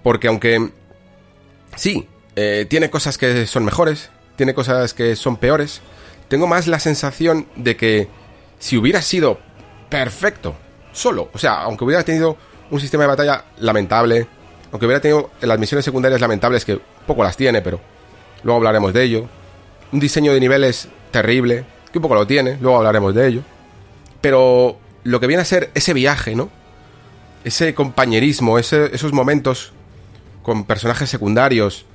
porque 0.01 0.27
aunque 0.27 0.71
sí, 1.75 2.09
eh, 2.35 2.65
tiene 2.67 2.89
cosas 2.89 3.17
que 3.17 3.45
son 3.45 3.63
mejores, 3.63 4.09
tiene 4.35 4.55
cosas 4.55 4.95
que 4.95 5.15
son 5.15 5.37
peores, 5.37 5.81
tengo 6.27 6.47
más 6.47 6.67
la 6.67 6.79
sensación 6.79 7.47
de 7.55 7.77
que 7.77 8.07
si 8.57 8.77
hubiera 8.77 9.03
sido 9.03 9.39
perfecto, 9.89 10.55
solo, 10.91 11.29
o 11.33 11.37
sea, 11.37 11.61
aunque 11.61 11.83
hubiera 11.83 12.03
tenido 12.03 12.35
un 12.71 12.79
sistema 12.79 13.03
de 13.03 13.09
batalla 13.09 13.45
lamentable, 13.59 14.25
aunque 14.71 14.87
hubiera 14.87 15.01
tenido 15.01 15.29
las 15.39 15.59
misiones 15.59 15.85
secundarias 15.85 16.19
lamentables, 16.19 16.65
que 16.65 16.79
poco 17.05 17.23
las 17.23 17.37
tiene, 17.37 17.61
pero 17.61 17.79
luego 18.41 18.57
hablaremos 18.57 18.91
de 18.91 19.03
ello, 19.03 19.29
un 19.91 19.99
diseño 19.99 20.33
de 20.33 20.39
niveles 20.39 20.87
terrible, 21.11 21.63
que 21.91 21.99
un 21.99 22.01
poco 22.01 22.15
lo 22.15 22.25
tiene, 22.25 22.57
luego 22.59 22.77
hablaremos 22.77 23.13
de 23.13 23.27
ello, 23.27 23.41
pero 24.19 24.79
lo 25.03 25.19
que 25.19 25.27
viene 25.27 25.41
a 25.41 25.45
ser 25.45 25.71
ese 25.73 25.93
viaje, 25.93 26.35
¿no? 26.35 26.49
Ese 27.43 27.73
compañerismo, 27.73 28.57
esos 28.57 29.13
momentos 29.13 29.73
con 30.43 30.63
personajes 30.65 31.09
secundarios, 31.09 31.85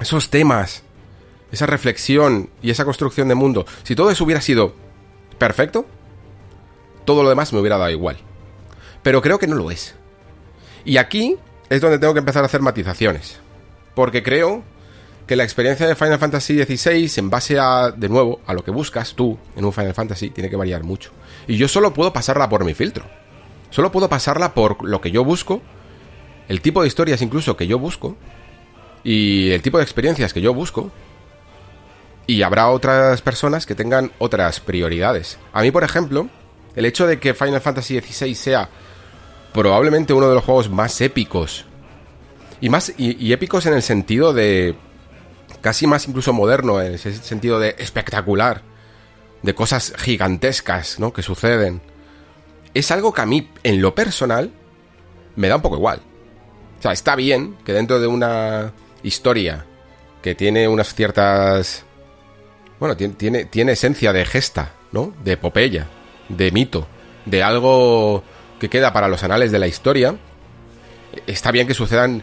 esos 0.00 0.30
temas, 0.30 0.82
esa 1.52 1.66
reflexión 1.66 2.50
y 2.62 2.70
esa 2.70 2.84
construcción 2.84 3.28
de 3.28 3.34
mundo, 3.34 3.66
si 3.82 3.94
todo 3.94 4.10
eso 4.10 4.24
hubiera 4.24 4.40
sido 4.40 4.74
perfecto, 5.38 5.86
todo 7.04 7.22
lo 7.22 7.28
demás 7.28 7.52
me 7.52 7.60
hubiera 7.60 7.78
dado 7.78 7.90
igual. 7.90 8.16
Pero 9.02 9.22
creo 9.22 9.38
que 9.38 9.46
no 9.46 9.54
lo 9.54 9.70
es. 9.70 9.94
Y 10.84 10.96
aquí 10.96 11.36
es 11.68 11.80
donde 11.80 11.98
tengo 11.98 12.14
que 12.14 12.20
empezar 12.20 12.42
a 12.42 12.46
hacer 12.46 12.60
matizaciones. 12.60 13.40
Porque 13.94 14.22
creo 14.22 14.64
que 15.26 15.36
la 15.36 15.44
experiencia 15.44 15.86
de 15.86 15.94
Final 15.94 16.18
Fantasy 16.18 16.62
XVI, 16.62 17.10
en 17.16 17.30
base 17.30 17.58
a, 17.58 17.90
de 17.90 18.08
nuevo, 18.08 18.40
a 18.46 18.54
lo 18.54 18.62
que 18.62 18.70
buscas 18.70 19.14
tú 19.14 19.38
en 19.56 19.64
un 19.64 19.72
Final 19.72 19.94
Fantasy, 19.94 20.30
tiene 20.30 20.50
que 20.50 20.56
variar 20.56 20.82
mucho. 20.82 21.10
Y 21.46 21.56
yo 21.56 21.68
solo 21.68 21.94
puedo 21.94 22.12
pasarla 22.12 22.48
por 22.48 22.64
mi 22.64 22.74
filtro. 22.74 23.04
Solo 23.70 23.90
puedo 23.90 24.08
pasarla 24.08 24.54
por 24.54 24.84
lo 24.84 25.00
que 25.00 25.10
yo 25.10 25.24
busco, 25.24 25.62
el 26.48 26.60
tipo 26.60 26.82
de 26.82 26.88
historias 26.88 27.22
incluso 27.22 27.56
que 27.56 27.66
yo 27.66 27.78
busco, 27.78 28.16
y 29.02 29.50
el 29.50 29.62
tipo 29.62 29.78
de 29.78 29.84
experiencias 29.84 30.32
que 30.32 30.40
yo 30.40 30.54
busco, 30.54 30.90
y 32.26 32.42
habrá 32.42 32.68
otras 32.68 33.20
personas 33.22 33.66
que 33.66 33.74
tengan 33.74 34.12
otras 34.18 34.60
prioridades. 34.60 35.38
A 35.52 35.62
mí, 35.62 35.70
por 35.70 35.84
ejemplo, 35.84 36.28
el 36.74 36.86
hecho 36.86 37.06
de 37.06 37.18
que 37.18 37.34
Final 37.34 37.60
Fantasy 37.60 38.00
XVI 38.00 38.34
sea 38.34 38.68
probablemente 39.52 40.12
uno 40.12 40.28
de 40.28 40.34
los 40.34 40.44
juegos 40.44 40.68
más 40.68 41.00
épicos. 41.00 41.64
Y 42.60 42.68
más 42.68 42.92
y, 42.96 43.32
épicos 43.32 43.66
en 43.66 43.74
el 43.74 43.82
sentido 43.82 44.32
de 44.32 44.74
casi 45.64 45.86
más 45.86 46.06
incluso 46.06 46.34
moderno, 46.34 46.82
en 46.82 46.92
ese 46.92 47.14
sentido 47.14 47.58
de 47.58 47.74
espectacular, 47.78 48.60
de 49.40 49.54
cosas 49.54 49.94
gigantescas, 49.96 51.00
¿no? 51.00 51.14
que 51.14 51.22
suceden. 51.22 51.80
Es 52.74 52.90
algo 52.90 53.14
que 53.14 53.22
a 53.22 53.26
mí 53.26 53.48
en 53.62 53.80
lo 53.80 53.94
personal 53.94 54.50
me 55.36 55.48
da 55.48 55.56
un 55.56 55.62
poco 55.62 55.76
igual. 55.76 56.02
O 56.78 56.82
sea, 56.82 56.92
está 56.92 57.16
bien 57.16 57.56
que 57.64 57.72
dentro 57.72 57.98
de 57.98 58.06
una 58.06 58.74
historia 59.02 59.64
que 60.20 60.34
tiene 60.34 60.68
unas 60.68 60.94
ciertas 60.94 61.86
bueno, 62.78 62.94
tiene, 62.94 63.46
tiene, 63.46 63.72
esencia 63.72 64.12
de 64.12 64.26
gesta, 64.26 64.72
¿no? 64.92 65.14
De 65.24 65.32
epopeya, 65.32 65.86
de 66.28 66.50
mito, 66.50 66.86
de 67.24 67.42
algo 67.42 68.22
que 68.60 68.68
queda 68.68 68.92
para 68.92 69.08
los 69.08 69.24
anales 69.24 69.50
de 69.50 69.60
la 69.60 69.66
historia. 69.66 70.14
Está 71.26 71.52
bien 71.52 71.66
que 71.66 71.72
sucedan 71.72 72.22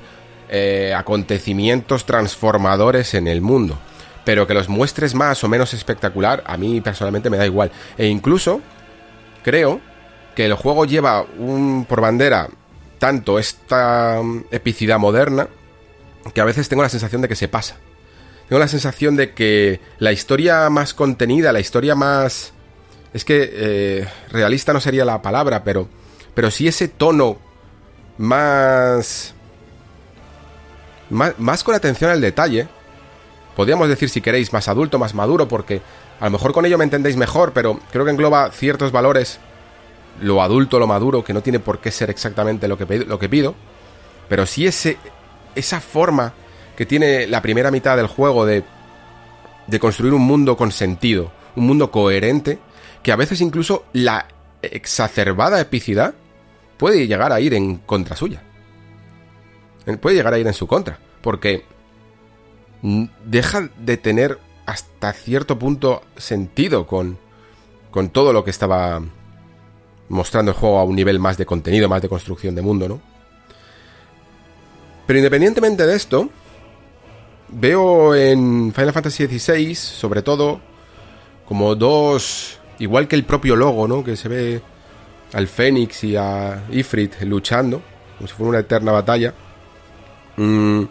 eh, 0.51 0.93
acontecimientos 0.93 2.05
transformadores 2.05 3.13
en 3.13 3.27
el 3.27 3.41
mundo, 3.41 3.79
pero 4.25 4.47
que 4.47 4.53
los 4.53 4.67
muestres 4.67 5.15
más 5.15 5.43
o 5.43 5.47
menos 5.47 5.73
espectacular, 5.73 6.43
a 6.45 6.57
mí 6.57 6.81
personalmente 6.81 7.29
me 7.29 7.37
da 7.37 7.45
igual. 7.45 7.71
E 7.97 8.07
incluso 8.07 8.61
creo 9.43 9.79
que 10.35 10.45
el 10.45 10.53
juego 10.53 10.85
lleva 10.85 11.25
un 11.37 11.85
por 11.87 12.01
bandera 12.01 12.49
tanto 12.99 13.39
esta 13.39 14.21
mm, 14.21 14.45
epicidad 14.51 14.99
moderna 14.99 15.47
que 16.33 16.41
a 16.41 16.45
veces 16.45 16.69
tengo 16.69 16.83
la 16.83 16.89
sensación 16.89 17.21
de 17.21 17.27
que 17.27 17.35
se 17.35 17.47
pasa. 17.47 17.77
Tengo 18.47 18.59
la 18.59 18.67
sensación 18.67 19.15
de 19.15 19.33
que 19.33 19.79
la 19.97 20.11
historia 20.11 20.69
más 20.69 20.93
contenida, 20.93 21.53
la 21.53 21.61
historia 21.61 21.95
más... 21.95 22.53
Es 23.13 23.25
que 23.25 23.49
eh, 23.51 24.07
realista 24.29 24.73
no 24.73 24.81
sería 24.81 25.05
la 25.05 25.21
palabra, 25.21 25.63
pero, 25.63 25.87
pero 26.33 26.51
sí 26.51 26.67
ese 26.67 26.89
tono 26.89 27.39
más, 28.17 29.33
más... 31.11 31.63
Con 31.63 31.75
atención 31.75 32.09
al 32.09 32.21
detalle. 32.21 32.67
Podríamos 33.55 33.89
decir, 33.89 34.09
si 34.09 34.21
queréis, 34.21 34.53
más 34.53 34.67
adulto, 34.67 34.97
más 34.97 35.13
maduro, 35.13 35.47
porque 35.47 35.81
a 36.19 36.25
lo 36.25 36.31
mejor 36.31 36.53
con 36.53 36.65
ello 36.65 36.77
me 36.77 36.85
entendéis 36.85 37.17
mejor, 37.17 37.51
pero 37.53 37.79
creo 37.91 38.05
que 38.05 38.11
engloba 38.11 38.49
ciertos 38.51 38.91
valores 38.91 39.39
lo 40.21 40.41
adulto, 40.41 40.79
lo 40.79 40.87
maduro, 40.87 41.23
que 41.23 41.33
no 41.33 41.41
tiene 41.41 41.59
por 41.59 41.79
qué 41.79 41.91
ser 41.91 42.09
exactamente 42.09 42.67
lo 42.67 42.77
que, 42.77 42.85
lo 42.99 43.19
que 43.19 43.29
pido, 43.29 43.55
pero 44.29 44.45
sí 44.45 44.67
ese, 44.67 44.97
esa 45.55 45.81
forma 45.81 46.33
que 46.75 46.85
tiene 46.85 47.27
la 47.27 47.41
primera 47.41 47.71
mitad 47.71 47.97
del 47.97 48.07
juego 48.07 48.45
de, 48.45 48.63
de 49.67 49.79
construir 49.79 50.13
un 50.13 50.21
mundo 50.21 50.57
con 50.57 50.71
sentido, 50.71 51.31
un 51.55 51.65
mundo 51.65 51.91
coherente, 51.91 52.59
que 53.03 53.11
a 53.11 53.15
veces 53.15 53.41
incluso 53.41 53.85
la 53.93 54.27
exacerbada 54.61 55.59
epicidad 55.59 56.13
puede 56.77 57.07
llegar 57.07 57.31
a 57.31 57.39
ir 57.39 57.53
en 57.53 57.77
contra 57.77 58.15
suya. 58.15 58.43
Puede 59.99 60.15
llegar 60.15 60.33
a 60.33 60.39
ir 60.39 60.47
en 60.47 60.53
su 60.53 60.67
contra, 60.67 60.99
porque 61.21 61.65
deja 63.25 63.69
de 63.77 63.97
tener 63.97 64.39
hasta 64.65 65.13
cierto 65.13 65.57
punto 65.59 66.03
sentido 66.17 66.87
con, 66.87 67.17
con 67.89 68.09
todo 68.09 68.33
lo 68.33 68.43
que 68.43 68.51
estaba 68.51 69.01
mostrando 70.09 70.51
el 70.51 70.57
juego 70.57 70.79
a 70.79 70.83
un 70.83 70.95
nivel 70.95 71.19
más 71.19 71.37
de 71.37 71.45
contenido, 71.45 71.89
más 71.89 72.01
de 72.01 72.09
construcción 72.09 72.53
de 72.55 72.61
mundo, 72.61 72.87
¿no? 72.87 73.01
Pero 75.07 75.19
independientemente 75.19 75.85
de 75.85 75.95
esto, 75.95 76.29
veo 77.49 78.15
en 78.15 78.73
Final 78.73 78.93
Fantasy 78.93 79.27
XVI, 79.27 79.75
sobre 79.75 80.21
todo, 80.21 80.59
como 81.47 81.75
dos, 81.75 82.59
igual 82.79 83.07
que 83.07 83.15
el 83.15 83.25
propio 83.25 83.55
logo, 83.55 83.87
¿no? 83.87 84.03
Que 84.03 84.15
se 84.15 84.29
ve 84.29 84.61
al 85.33 85.47
Fénix 85.47 86.03
y 86.03 86.15
a 86.15 86.63
Ifrit 86.71 87.21
luchando, 87.21 87.81
como 88.17 88.27
si 88.27 88.33
fuera 88.33 88.49
una 88.49 88.59
eterna 88.59 88.91
batalla. 88.91 89.33
Mm, 90.37 90.83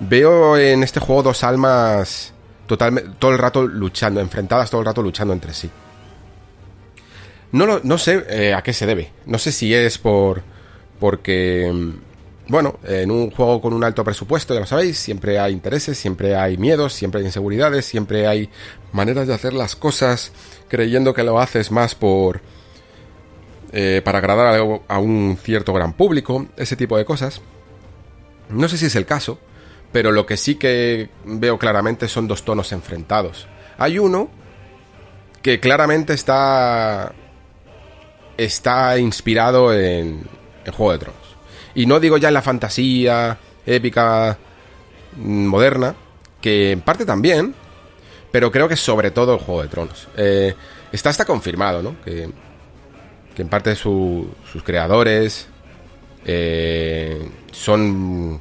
veo 0.00 0.56
en 0.56 0.82
este 0.82 1.00
juego 1.00 1.22
dos 1.22 1.44
almas 1.44 2.32
totalmente, 2.66 3.10
todo 3.18 3.32
el 3.32 3.38
rato 3.38 3.66
luchando, 3.66 4.20
enfrentadas 4.20 4.70
todo 4.70 4.80
el 4.80 4.86
rato 4.86 5.02
luchando 5.02 5.32
entre 5.32 5.52
sí. 5.52 5.70
No, 7.52 7.80
no 7.82 7.98
sé 7.98 8.24
eh, 8.30 8.54
a 8.54 8.62
qué 8.62 8.72
se 8.72 8.86
debe. 8.86 9.12
No 9.26 9.38
sé 9.38 9.52
si 9.52 9.74
es 9.74 9.98
por. 9.98 10.42
Porque. 10.98 11.70
Mm, 11.72 11.92
bueno, 12.48 12.78
en 12.84 13.10
un 13.10 13.30
juego 13.30 13.60
con 13.60 13.72
un 13.72 13.84
alto 13.84 14.02
presupuesto, 14.02 14.52
ya 14.52 14.60
lo 14.60 14.66
sabéis, 14.66 14.98
siempre 14.98 15.38
hay 15.38 15.52
intereses, 15.52 15.96
siempre 15.96 16.34
hay 16.34 16.56
miedos, 16.56 16.92
siempre 16.92 17.20
hay 17.20 17.26
inseguridades, 17.26 17.86
siempre 17.86 18.26
hay 18.26 18.50
maneras 18.92 19.28
de 19.28 19.34
hacer 19.34 19.52
las 19.52 19.76
cosas 19.76 20.32
creyendo 20.68 21.14
que 21.14 21.22
lo 21.22 21.38
haces 21.38 21.70
más 21.70 21.94
por. 21.94 22.40
Eh, 23.74 24.02
para 24.04 24.18
agradar 24.18 24.60
a 24.86 24.98
un 24.98 25.38
cierto 25.40 25.72
gran 25.72 25.94
público, 25.94 26.46
ese 26.56 26.76
tipo 26.76 26.98
de 26.98 27.04
cosas. 27.04 27.40
No 28.52 28.68
sé 28.68 28.78
si 28.78 28.86
es 28.86 28.96
el 28.96 29.06
caso, 29.06 29.38
pero 29.92 30.12
lo 30.12 30.26
que 30.26 30.36
sí 30.36 30.56
que 30.56 31.10
veo 31.24 31.58
claramente 31.58 32.08
son 32.08 32.28
dos 32.28 32.44
tonos 32.44 32.72
enfrentados. 32.72 33.46
Hay 33.78 33.98
uno 33.98 34.30
que 35.42 35.58
claramente 35.60 36.12
está 36.14 37.12
está 38.36 38.98
inspirado 38.98 39.72
en, 39.74 40.22
en 40.64 40.72
Juego 40.72 40.92
de 40.92 40.98
Tronos. 40.98 41.36
Y 41.74 41.86
no 41.86 42.00
digo 42.00 42.16
ya 42.16 42.28
en 42.28 42.34
la 42.34 42.42
fantasía 42.42 43.38
épica 43.66 44.36
mm, 45.16 45.46
moderna, 45.46 45.94
que 46.40 46.72
en 46.72 46.80
parte 46.80 47.04
también, 47.04 47.54
pero 48.30 48.50
creo 48.50 48.68
que 48.68 48.76
sobre 48.76 49.10
todo 49.10 49.34
el 49.34 49.40
Juego 49.40 49.62
de 49.62 49.68
Tronos. 49.68 50.08
Eh, 50.16 50.54
está 50.90 51.10
hasta 51.10 51.24
confirmado, 51.24 51.82
¿no? 51.82 52.00
Que, 52.02 52.28
que 53.34 53.42
en 53.42 53.48
parte 53.48 53.74
sus 53.74 54.26
creadores 54.64 55.48
eh, 56.24 57.28
son 57.50 58.40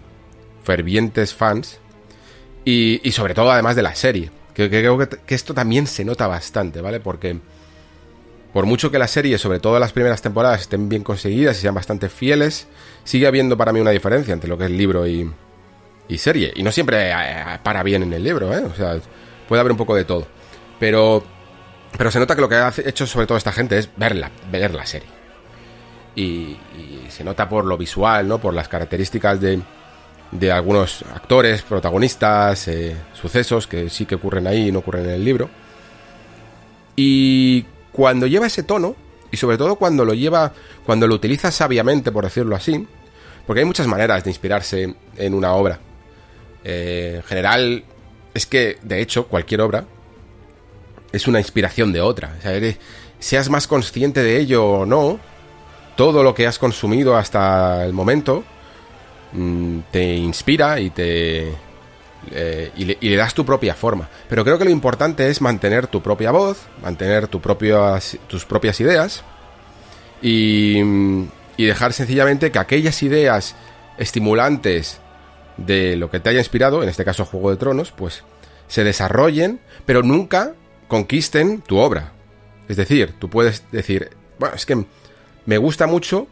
fervientes 0.63 1.34
fans 1.34 1.80
y, 2.63 3.00
sobre 3.12 3.34
todo 3.34 3.52
además 3.52 3.76
de 3.76 3.82
la 3.82 3.95
serie. 3.95 4.32
Que, 4.54 4.69
creo 4.69 4.97
que, 4.97 5.36
esto 5.36 5.54
también 5.54 5.88
se 5.88 6.06
nota 6.06 6.28
bastante, 6.28 6.82
¿vale? 6.82 7.00
Porque 7.00 7.39
por 8.54 8.65
mucho 8.65 8.91
que 8.91 9.00
la 9.00 9.08
serie, 9.08 9.38
sobre 9.38 9.60
todo 9.60 9.80
las 9.80 9.93
primeras 9.93 10.21
temporadas, 10.21 10.62
estén 10.62 10.89
bien 10.89 11.04
conseguidas 11.04 11.58
y 11.58 11.62
sean 11.62 11.74
bastante 11.74 12.10
fieles, 12.10 12.67
sigue 13.04 13.28
habiendo 13.28 13.58
para 13.58 13.71
mí 13.71 13.80
una 13.80 13.91
diferencia 13.91 14.34
entre 14.34 14.50
lo 14.50 14.58
que 14.58 14.65
es 14.65 14.71
libro 14.71 15.08
y, 15.08 15.32
serie. 16.17 16.52
Y 16.56 16.63
no 16.63 16.74
siempre 16.74 17.12
eh, 17.12 17.60
para 17.63 17.84
bien 17.84 18.04
en 18.04 18.12
el 18.12 18.21
libro, 18.21 18.54
¿eh? 18.54 18.62
O 18.65 18.76
sea, 18.76 19.00
puede 19.47 19.62
haber 19.62 19.71
un 19.71 19.78
poco 19.78 19.95
de 19.95 20.04
todo. 20.04 20.28
Pero, 20.78 21.24
pero 21.97 22.12
se 22.12 22.19
nota 22.19 22.36
que 22.36 22.41
lo 22.41 22.50
que 22.50 22.56
ha 22.56 22.74
hecho 22.86 23.08
sobre 23.08 23.26
todo 23.26 23.38
esta 23.38 23.54
gente 23.54 23.78
es 23.78 23.89
verla, 23.95 24.30
ver 24.52 24.74
la 24.74 24.86
serie. 24.86 25.08
Y, 26.15 26.58
se 27.08 27.24
nota 27.24 27.47
por 27.47 27.65
lo 27.65 27.78
visual, 27.78 28.28
¿no? 28.28 28.39
Por 28.39 28.54
las 28.54 28.67
características 28.67 29.39
de, 29.41 29.62
de 30.32 30.52
algunos 30.52 31.04
actores, 31.13 31.62
protagonistas, 31.62 32.67
eh, 32.67 32.96
sucesos 33.13 33.67
que 33.67 33.89
sí 33.89 34.06
que 34.06 34.15
ocurren 34.15 34.48
ahí 34.48 34.70
y 34.70 34.72
no 34.72 34.80
ocurren 34.80 35.06
en 35.06 35.12
el 35.12 35.26
libro. 35.26 35.50
Y 36.96 37.63
cuando 37.91 38.28
lleva 38.28 38.48
ese 38.48 38.63
tono, 38.63 38.96
y 39.32 39.38
sobre 39.38 39.58
todo 39.58 39.76
cuando 39.76 40.06
lo 40.06 40.13
lleva, 40.13 40.54
cuando 40.86 41.08
lo 41.08 41.15
utiliza 41.15 41.52
sabiamente, 41.52 42.12
por 42.12 42.24
decirlo 42.24 42.56
así, 42.56 42.88
porque 43.46 43.62
hay 43.62 43.65
muchas 43.65 43.88
maneras 43.88 44.24
de 44.24 44.30
inspirarse 44.30 44.96
en 45.17 45.34
una 45.34 45.54
obra. 45.54 45.80
Eh, 46.63 47.15
en 47.17 47.24
general, 47.24 47.84
es 48.34 48.46
que, 48.46 48.78
de 48.82 49.02
hecho, 49.02 49.28
cualquier 49.28 49.62
obra 49.62 49.86
es 51.12 51.28
una 51.28 51.39
inspiración 51.39 51.91
de 51.91 52.02
otra. 52.02 52.36
O 52.38 52.41
sea, 52.41 52.74
seas 53.20 53.50
más 53.50 53.67
consciente 53.67 54.24
de 54.24 54.39
ello 54.39 54.65
o 54.65 54.86
no, 54.86 55.20
todo 55.96 56.24
lo 56.24 56.34
que 56.34 56.48
has 56.48 56.58
consumido 56.58 57.17
hasta 57.17 57.86
el 57.86 57.94
momento 57.94 58.44
mm, 59.34 59.80
te 59.91 60.15
inspira 60.15 60.80
y 60.80 60.89
te, 60.89 61.50
eh, 62.32 62.72
y, 62.76 62.86
le, 62.86 63.15
das 63.15 63.34
tu 63.34 63.46
propia 63.46 63.74
forma. 63.74 64.10
Pero 64.30 64.44
creo 64.44 64.58
que 64.58 64.65
lo 64.65 64.72
importante 64.72 65.30
es 65.30 65.41
mantener 65.41 65.88
tu 65.88 66.02
propia 66.02 66.32
voz, 66.32 66.58
mantener 66.82 67.28
tu 67.28 67.39
tus 67.39 68.46
propias 68.46 68.80
ideas 68.80 69.24
y, 70.22 70.80
y 71.58 71.65
dejar 71.65 71.94
sencillamente 71.94 72.52
que 72.52 72.60
aquellas 72.60 73.02
ideas 73.04 73.56
estimulantes 73.98 75.00
de 75.58 75.96
lo 75.96 76.10
que 76.10 76.20
te 76.20 76.30
haya 76.30 76.39
inspirado, 76.39 76.84
en 76.84 76.89
este 76.89 77.06
caso 77.06 77.26
Juego 77.26 77.52
de 77.52 77.58
Tronos, 77.58 77.91
pues 77.91 78.24
se 78.67 78.84
desarrollen, 78.84 79.60
pero 79.86 80.04
nunca 80.04 80.54
conquisten 80.88 81.62
tu 81.62 81.78
obra. 81.78 82.13
Es 82.67 82.78
decir, 82.78 83.13
tú 83.20 83.30
puedes 83.30 83.63
decir, 83.72 84.12
bueno, 84.39 84.56
es 84.56 84.65
que 84.65 84.86
me 85.46 85.58
gusta 85.58 85.88
mucho 85.88 86.28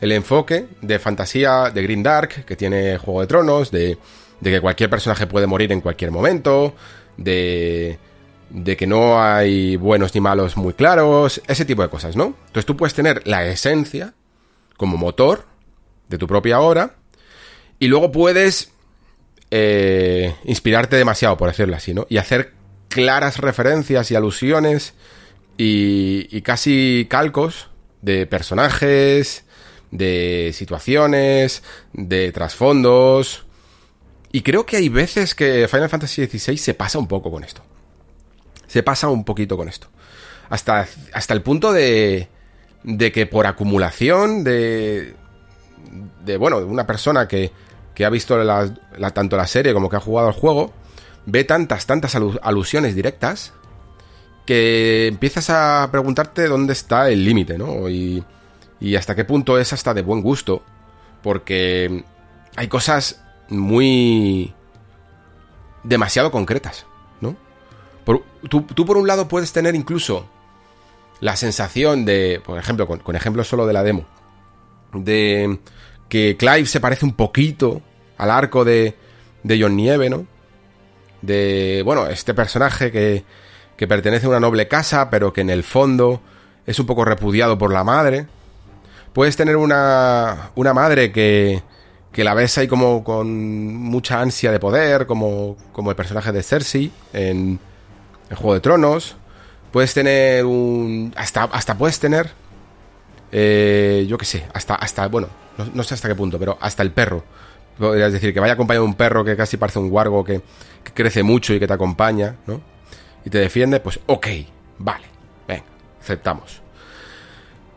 el 0.00 0.12
enfoque 0.12 0.66
de 0.82 0.98
fantasía 0.98 1.70
de 1.70 1.82
Green 1.82 2.02
Dark 2.02 2.44
que 2.44 2.56
tiene 2.56 2.98
Juego 2.98 3.20
de 3.20 3.26
Tronos, 3.26 3.70
de 3.70 3.98
de 4.40 4.50
que 4.50 4.60
cualquier 4.60 4.90
personaje 4.90 5.26
puede 5.26 5.46
morir 5.46 5.72
en 5.72 5.80
cualquier 5.80 6.10
momento, 6.10 6.74
de, 7.16 7.98
de 8.50 8.76
que 8.76 8.86
no 8.86 9.22
hay 9.22 9.76
buenos 9.76 10.14
ni 10.14 10.20
malos 10.20 10.56
muy 10.56 10.74
claros, 10.74 11.40
ese 11.46 11.64
tipo 11.64 11.82
de 11.82 11.88
cosas, 11.88 12.16
¿no? 12.16 12.34
Entonces 12.46 12.66
tú 12.66 12.76
puedes 12.76 12.94
tener 12.94 13.26
la 13.26 13.46
esencia 13.46 14.14
como 14.76 14.96
motor 14.96 15.46
de 16.08 16.18
tu 16.18 16.26
propia 16.26 16.60
obra 16.60 16.96
y 17.78 17.88
luego 17.88 18.12
puedes 18.12 18.72
eh, 19.50 20.34
inspirarte 20.44 20.96
demasiado, 20.96 21.36
por 21.36 21.48
decirlo 21.48 21.76
así, 21.76 21.94
¿no? 21.94 22.06
Y 22.08 22.18
hacer 22.18 22.52
claras 22.88 23.38
referencias 23.38 24.10
y 24.10 24.16
alusiones 24.16 24.94
y, 25.56 26.28
y 26.30 26.42
casi 26.42 27.06
calcos 27.08 27.70
de 28.02 28.26
personajes, 28.26 29.45
de 29.90 30.52
situaciones, 30.54 31.62
de 31.92 32.32
trasfondos, 32.32 33.46
y 34.32 34.42
creo 34.42 34.66
que 34.66 34.76
hay 34.76 34.88
veces 34.88 35.34
que 35.34 35.66
Final 35.68 35.88
Fantasy 35.88 36.26
XVI 36.26 36.56
se 36.58 36.74
pasa 36.74 36.98
un 36.98 37.06
poco 37.06 37.30
con 37.30 37.44
esto. 37.44 37.62
Se 38.66 38.82
pasa 38.82 39.08
un 39.08 39.24
poquito 39.24 39.56
con 39.56 39.68
esto. 39.68 39.88
Hasta, 40.50 40.86
hasta 41.12 41.34
el 41.34 41.42
punto 41.42 41.72
de, 41.72 42.28
de 42.82 43.12
que 43.12 43.26
por 43.26 43.46
acumulación 43.46 44.44
de, 44.44 45.14
de, 46.24 46.36
bueno, 46.36 46.58
de 46.58 46.66
una 46.66 46.86
persona 46.86 47.26
que, 47.26 47.50
que 47.94 48.04
ha 48.04 48.10
visto 48.10 48.36
tanto 49.14 49.36
la 49.36 49.46
serie 49.46 49.72
como 49.72 49.88
que 49.88 49.96
ha 49.96 50.00
jugado 50.00 50.28
el 50.28 50.34
juego, 50.34 50.72
ve 51.24 51.44
tantas, 51.44 51.86
tantas 51.86 52.14
alusiones 52.14 52.94
directas 52.94 53.54
que 54.44 55.08
empiezas 55.08 55.50
a 55.50 55.88
preguntarte 55.90 56.46
dónde 56.46 56.74
está 56.74 57.08
el 57.10 57.24
límite, 57.24 57.58
¿no? 57.58 57.88
Y, 57.88 58.22
y 58.80 58.96
hasta 58.96 59.14
qué 59.14 59.24
punto 59.24 59.58
es 59.58 59.72
hasta 59.72 59.94
de 59.94 60.02
buen 60.02 60.22
gusto, 60.22 60.62
porque 61.22 62.04
hay 62.56 62.68
cosas 62.68 63.22
muy 63.48 64.54
demasiado 65.82 66.30
concretas, 66.30 66.86
¿no? 67.20 67.36
tú, 68.48 68.66
por 68.66 68.96
un 68.96 69.06
lado 69.06 69.28
puedes 69.28 69.52
tener 69.52 69.74
incluso 69.74 70.28
la 71.20 71.36
sensación 71.36 72.04
de, 72.04 72.40
por 72.44 72.58
ejemplo, 72.58 72.86
con, 72.86 73.00
con 73.00 73.16
ejemplos 73.16 73.48
solo 73.48 73.66
de 73.66 73.72
la 73.72 73.82
demo, 73.82 74.06
de 74.92 75.58
que 76.08 76.36
Clive 76.36 76.66
se 76.66 76.80
parece 76.80 77.04
un 77.04 77.14
poquito 77.14 77.82
al 78.18 78.30
arco 78.30 78.64
de, 78.64 78.96
de 79.42 79.60
John 79.60 79.76
Nieve, 79.76 80.10
¿no? 80.10 80.26
De, 81.22 81.82
bueno, 81.84 82.06
este 82.06 82.34
personaje 82.34 82.92
que, 82.92 83.24
que 83.76 83.88
pertenece 83.88 84.26
a 84.26 84.30
una 84.30 84.40
noble 84.40 84.68
casa, 84.68 85.10
pero 85.10 85.32
que 85.32 85.40
en 85.40 85.50
el 85.50 85.64
fondo 85.64 86.20
es 86.66 86.78
un 86.78 86.86
poco 86.86 87.04
repudiado 87.04 87.58
por 87.58 87.72
la 87.72 87.84
madre. 87.84 88.26
Puedes 89.16 89.34
tener 89.34 89.56
una, 89.56 90.50
una 90.56 90.74
madre 90.74 91.10
que, 91.10 91.62
que 92.12 92.22
la 92.22 92.34
ves 92.34 92.58
ahí 92.58 92.68
como 92.68 93.02
con 93.02 93.74
mucha 93.74 94.20
ansia 94.20 94.52
de 94.52 94.60
poder, 94.60 95.06
como, 95.06 95.56
como 95.72 95.88
el 95.88 95.96
personaje 95.96 96.32
de 96.32 96.42
Cersei 96.42 96.92
en, 97.14 97.58
el 98.28 98.36
Juego 98.36 98.52
de 98.52 98.60
Tronos. 98.60 99.16
Puedes 99.72 99.94
tener 99.94 100.44
un... 100.44 101.14
Hasta, 101.16 101.44
hasta 101.44 101.78
puedes 101.78 101.98
tener... 101.98 102.30
Eh, 103.32 104.04
yo 104.06 104.18
qué 104.18 104.26
sé, 104.26 104.44
hasta, 104.52 104.74
hasta, 104.74 105.08
bueno, 105.08 105.28
no, 105.72 105.82
sé 105.82 105.94
hasta 105.94 106.08
qué 106.08 106.14
punto, 106.14 106.38
pero 106.38 106.58
hasta 106.60 106.82
el 106.82 106.90
perro. 106.90 107.24
Podrías 107.78 108.12
decir 108.12 108.34
que 108.34 108.40
vaya 108.40 108.52
acompañado 108.52 108.84
de 108.84 108.90
un 108.90 108.96
perro 108.96 109.24
que 109.24 109.34
casi 109.34 109.56
parece 109.56 109.78
un 109.78 109.88
guargo 109.88 110.24
que, 110.24 110.42
que 110.84 110.92
crece 110.92 111.22
mucho 111.22 111.54
y 111.54 111.58
que 111.58 111.66
te 111.66 111.72
acompaña, 111.72 112.36
¿no? 112.46 112.60
Y 113.24 113.30
te 113.30 113.38
defiende, 113.38 113.80
pues 113.80 113.98
ok, 114.04 114.26
vale, 114.76 115.06
venga, 115.48 115.64
aceptamos. 116.02 116.65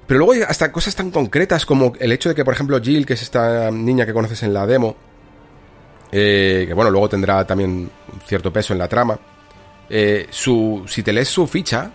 Pero 0.10 0.26
luego 0.26 0.43
hasta 0.48 0.72
cosas 0.72 0.95
tan 0.95 1.12
concretas 1.12 1.67
como 1.67 1.93
el 2.00 2.12
hecho 2.12 2.30
de 2.30 2.36
que, 2.36 2.43
por 2.43 2.56
ejemplo, 2.56 2.82
Jill, 2.82 3.06
que 3.06 3.13
es 3.13 3.22
esta 3.22 3.69
niña 3.69 4.08
que 4.08 4.12
conoces 4.13 4.41
en 4.41 4.56
la 4.56 4.65
demo, 4.65 4.95
eh, 6.12 6.65
que 6.67 6.74
bueno, 6.74 6.89
luego 6.89 7.08
tendrá 7.08 7.45
también 7.45 7.91
cierto 8.26 8.52
peso 8.52 8.74
en 8.74 8.80
la 8.80 8.88
trama, 8.88 9.19
eh, 9.88 10.26
su, 10.32 10.84
si 10.88 11.04
te 11.04 11.13
lees 11.13 11.28
su 11.28 11.45
ficha, 11.45 11.91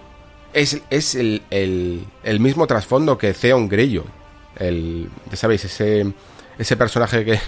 es, 0.52 0.80
es 0.90 1.16
el, 1.16 1.42
el, 1.50 2.38
mismo 2.38 2.68
trasfondo 2.68 3.18
que 3.18 3.34
Theon 3.34 3.68
Greyjoy. 3.68 4.06
El, 4.60 5.10
ya 5.28 5.36
sabéis, 5.36 5.64
ese, 5.64 6.06
ese 6.56 6.76
personaje 6.76 7.24
que 7.24 7.40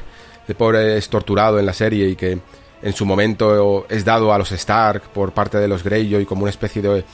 de 0.48 0.55
pobre 0.57 0.96
es 0.96 1.09
torturado 1.09 1.61
en 1.61 1.66
la 1.66 1.74
serie 1.74 2.09
y 2.09 2.16
que 2.16 2.40
en 2.83 2.92
su 2.92 3.07
momento 3.07 3.87
es 3.88 4.05
dado 4.05 4.33
a 4.33 4.38
los 4.38 4.50
Stark 4.50 5.11
por 5.14 5.31
parte 5.31 5.59
de 5.59 5.68
los 5.68 5.85
Greyjoy 5.85 6.26
como 6.26 6.42
una 6.42 6.50
especie 6.50 6.83
de, 6.83 7.05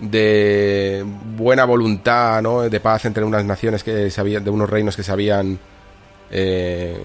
de 0.00 1.04
buena 1.36 1.64
voluntad, 1.64 2.42
¿no? 2.42 2.62
De 2.62 2.80
paz 2.80 3.04
entre 3.04 3.24
unas 3.24 3.44
naciones 3.44 3.84
que 3.84 4.10
se 4.10 4.22
de 4.22 4.50
unos 4.50 4.68
reinos 4.68 4.96
que 4.96 5.02
se 5.02 5.12
habían 5.12 5.58
eh, 6.30 6.98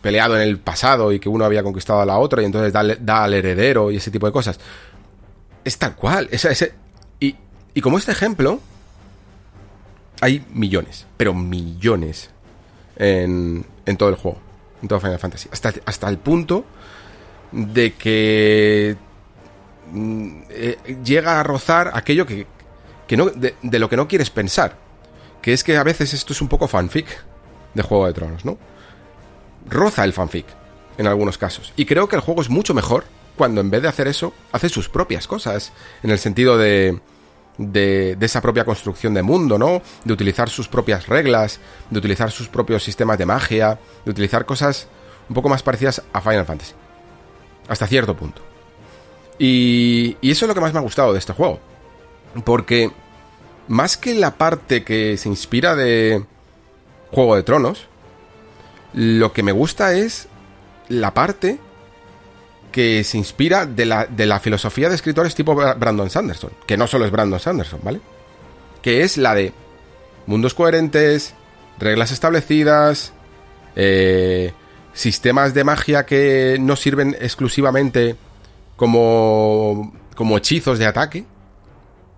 peleado 0.00 0.36
en 0.36 0.42
el 0.42 0.58
pasado 0.58 1.12
y 1.12 1.20
que 1.20 1.28
uno 1.28 1.44
había 1.44 1.62
conquistado 1.62 2.00
a 2.00 2.06
la 2.06 2.18
otra 2.18 2.42
y 2.42 2.46
entonces 2.46 2.72
da, 2.72 3.24
al 3.24 3.34
heredero 3.34 3.90
y 3.90 3.96
ese 3.96 4.10
tipo 4.10 4.26
de 4.26 4.32
cosas. 4.32 4.58
Es 5.64 5.76
tal 5.78 5.94
cual. 5.94 6.28
Ese, 6.30 6.72
y, 7.20 7.36
y 7.74 7.80
como 7.80 7.98
este 7.98 8.12
ejemplo, 8.12 8.60
hay 10.20 10.44
millones, 10.52 11.06
pero 11.16 11.34
millones 11.34 12.30
en, 12.96 13.64
en 13.84 13.96
todo 13.96 14.08
el 14.08 14.14
juego, 14.14 14.38
en 14.82 14.88
todo 14.88 15.00
Final 15.00 15.18
Fantasy. 15.18 15.48
Hasta, 15.52 15.74
hasta 15.84 16.08
el 16.08 16.18
punto 16.18 16.64
de 17.52 17.92
que 17.94 18.96
eh, 20.50 20.76
llega 21.04 21.40
a 21.40 21.42
rozar 21.42 21.90
aquello 21.94 22.26
que, 22.26 22.46
que 23.06 23.16
no, 23.16 23.26
de, 23.26 23.54
de, 23.62 23.78
lo 23.78 23.88
que 23.88 23.96
no 23.96 24.08
quieres 24.08 24.30
pensar. 24.30 24.76
Que 25.42 25.52
es 25.52 25.64
que 25.64 25.76
a 25.76 25.82
veces 25.82 26.12
esto 26.12 26.32
es 26.32 26.42
un 26.42 26.48
poco 26.48 26.68
fanfic 26.68 27.06
de 27.74 27.82
Juego 27.82 28.06
de 28.06 28.12
Tronos, 28.12 28.44
¿no? 28.44 28.58
roza 29.68 30.04
el 30.04 30.12
fanfic 30.12 30.46
en 30.98 31.06
algunos 31.06 31.38
casos. 31.38 31.72
Y 31.76 31.86
creo 31.86 32.08
que 32.08 32.16
el 32.16 32.22
juego 32.22 32.42
es 32.42 32.50
mucho 32.50 32.74
mejor 32.74 33.04
cuando 33.36 33.60
en 33.60 33.70
vez 33.70 33.82
de 33.82 33.88
hacer 33.88 34.06
eso, 34.06 34.34
hace 34.52 34.68
sus 34.68 34.88
propias 34.88 35.26
cosas. 35.26 35.72
En 36.02 36.10
el 36.10 36.18
sentido 36.18 36.58
de, 36.58 37.00
de, 37.56 38.16
esa 38.20 38.42
propia 38.42 38.64
construcción 38.64 39.14
de 39.14 39.22
mundo, 39.22 39.58
¿no? 39.58 39.80
De 40.04 40.12
utilizar 40.12 40.50
sus 40.50 40.68
propias 40.68 41.06
reglas, 41.06 41.58
de 41.88 41.98
utilizar 41.98 42.30
sus 42.30 42.48
propios 42.48 42.84
sistemas 42.84 43.16
de 43.16 43.24
magia, 43.24 43.78
de 44.04 44.10
utilizar 44.10 44.44
cosas 44.44 44.88
un 45.28 45.34
poco 45.34 45.48
más 45.48 45.62
parecidas 45.62 46.02
a 46.12 46.20
Final 46.20 46.44
Fantasy. 46.44 46.74
Hasta 47.68 47.86
cierto 47.86 48.14
punto. 48.14 48.49
Y, 49.40 50.18
y 50.20 50.30
eso 50.30 50.44
es 50.44 50.48
lo 50.48 50.54
que 50.54 50.60
más 50.60 50.72
me 50.72 50.78
ha 50.78 50.82
gustado 50.82 51.12
de 51.12 51.18
este 51.18 51.32
juego. 51.32 51.58
Porque 52.44 52.92
más 53.66 53.96
que 53.96 54.14
la 54.14 54.36
parte 54.36 54.84
que 54.84 55.16
se 55.16 55.28
inspira 55.28 55.74
de 55.74 56.22
Juego 57.10 57.36
de 57.36 57.42
Tronos, 57.42 57.86
lo 58.92 59.32
que 59.32 59.42
me 59.42 59.52
gusta 59.52 59.94
es 59.94 60.28
la 60.88 61.14
parte 61.14 61.58
que 62.72 63.02
se 63.04 63.18
inspira 63.18 63.66
de 63.66 63.86
la, 63.86 64.06
de 64.06 64.26
la 64.26 64.40
filosofía 64.40 64.88
de 64.88 64.94
escritores 64.94 65.34
tipo 65.34 65.54
Brandon 65.54 66.10
Sanderson, 66.10 66.50
que 66.66 66.76
no 66.76 66.86
solo 66.86 67.04
es 67.04 67.10
Brandon 67.10 67.40
Sanderson, 67.40 67.80
¿vale? 67.82 68.00
Que 68.82 69.02
es 69.02 69.16
la 69.16 69.34
de 69.34 69.52
mundos 70.26 70.54
coherentes, 70.54 71.34
reglas 71.78 72.12
establecidas, 72.12 73.12
eh, 73.76 74.52
sistemas 74.92 75.54
de 75.54 75.64
magia 75.64 76.06
que 76.06 76.58
no 76.60 76.76
sirven 76.76 77.16
exclusivamente 77.20 78.16
como, 78.80 79.92
como 80.14 80.38
hechizos 80.38 80.78
de 80.78 80.86
ataque. 80.86 81.26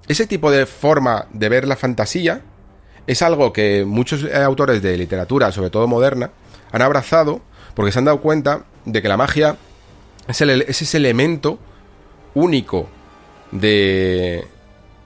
Ese 0.07 0.29
tipo 0.29 0.48
de 0.48 0.64
forma 0.64 1.27
de 1.33 1.48
ver 1.48 1.66
la 1.66 1.75
fantasía 1.75 2.42
es 3.09 3.20
algo 3.20 3.53
que 3.53 3.85
muchos 3.85 4.25
autores 4.33 4.81
de 4.81 4.96
literatura, 4.96 5.51
sobre 5.51 5.70
todo 5.70 5.88
moderna, 5.88 6.31
han 6.70 6.83
abrazado 6.83 7.40
porque 7.75 7.90
se 7.90 7.98
han 7.98 8.05
dado 8.05 8.20
cuenta 8.20 8.64
de 8.85 9.03
que 9.03 9.09
la 9.09 9.16
magia 9.16 9.57
es, 10.29 10.40
ese 10.40 10.96
elemento 10.98 11.59
único 12.35 12.88
de, 13.51 14.46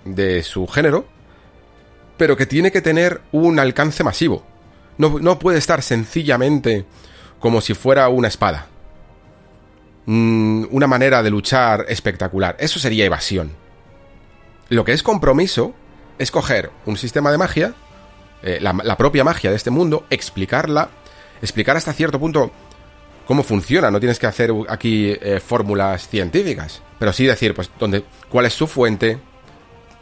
de 0.04 0.42
su 0.42 0.66
género, 0.66 1.06
pero 2.18 2.36
que 2.36 2.44
tiene 2.44 2.70
que 2.70 2.82
tener 2.82 3.22
un 3.32 3.58
alcance 3.58 4.04
masivo. 4.04 4.44
No, 4.98 5.18
no 5.20 5.38
puede 5.38 5.56
estar 5.56 5.80
sencillamente 5.80 6.84
como 7.40 7.62
si 7.62 7.72
fuera 7.72 8.10
una 8.10 8.28
espada. 8.28 8.66
Mm, 10.06 10.66
una 10.70 10.86
manera 10.86 11.22
de 11.22 11.30
luchar 11.30 11.86
espectacular. 11.88 12.56
Eso 12.58 12.78
sería 12.78 13.04
evasión. 13.04 13.52
Lo 14.68 14.84
que 14.84 14.92
es 14.92 15.02
compromiso 15.02 15.74
es 16.18 16.30
coger 16.30 16.70
un 16.86 16.96
sistema 16.96 17.30
de 17.30 17.38
magia, 17.38 17.74
eh, 18.42 18.58
la 18.60 18.96
propia 18.96 19.24
magia 19.24 19.50
de 19.50 19.56
este 19.56 19.70
mundo, 19.70 20.06
explicarla 20.10 20.90
explicar 21.42 21.76
hasta 21.76 21.92
cierto 21.92 22.18
punto 22.18 22.50
cómo 23.26 23.42
funciona. 23.42 23.90
No 23.90 24.00
tienes 24.00 24.18
que 24.18 24.26
hacer 24.26 24.52
aquí 24.68 25.16
eh, 25.20 25.40
fórmulas 25.44 26.08
científicas, 26.08 26.82
pero 26.98 27.12
sí 27.12 27.24
decir, 27.26 27.54
pues, 27.54 27.70
dónde, 27.78 28.04
cuál 28.28 28.46
es 28.46 28.54
su 28.54 28.66
fuente, 28.66 29.18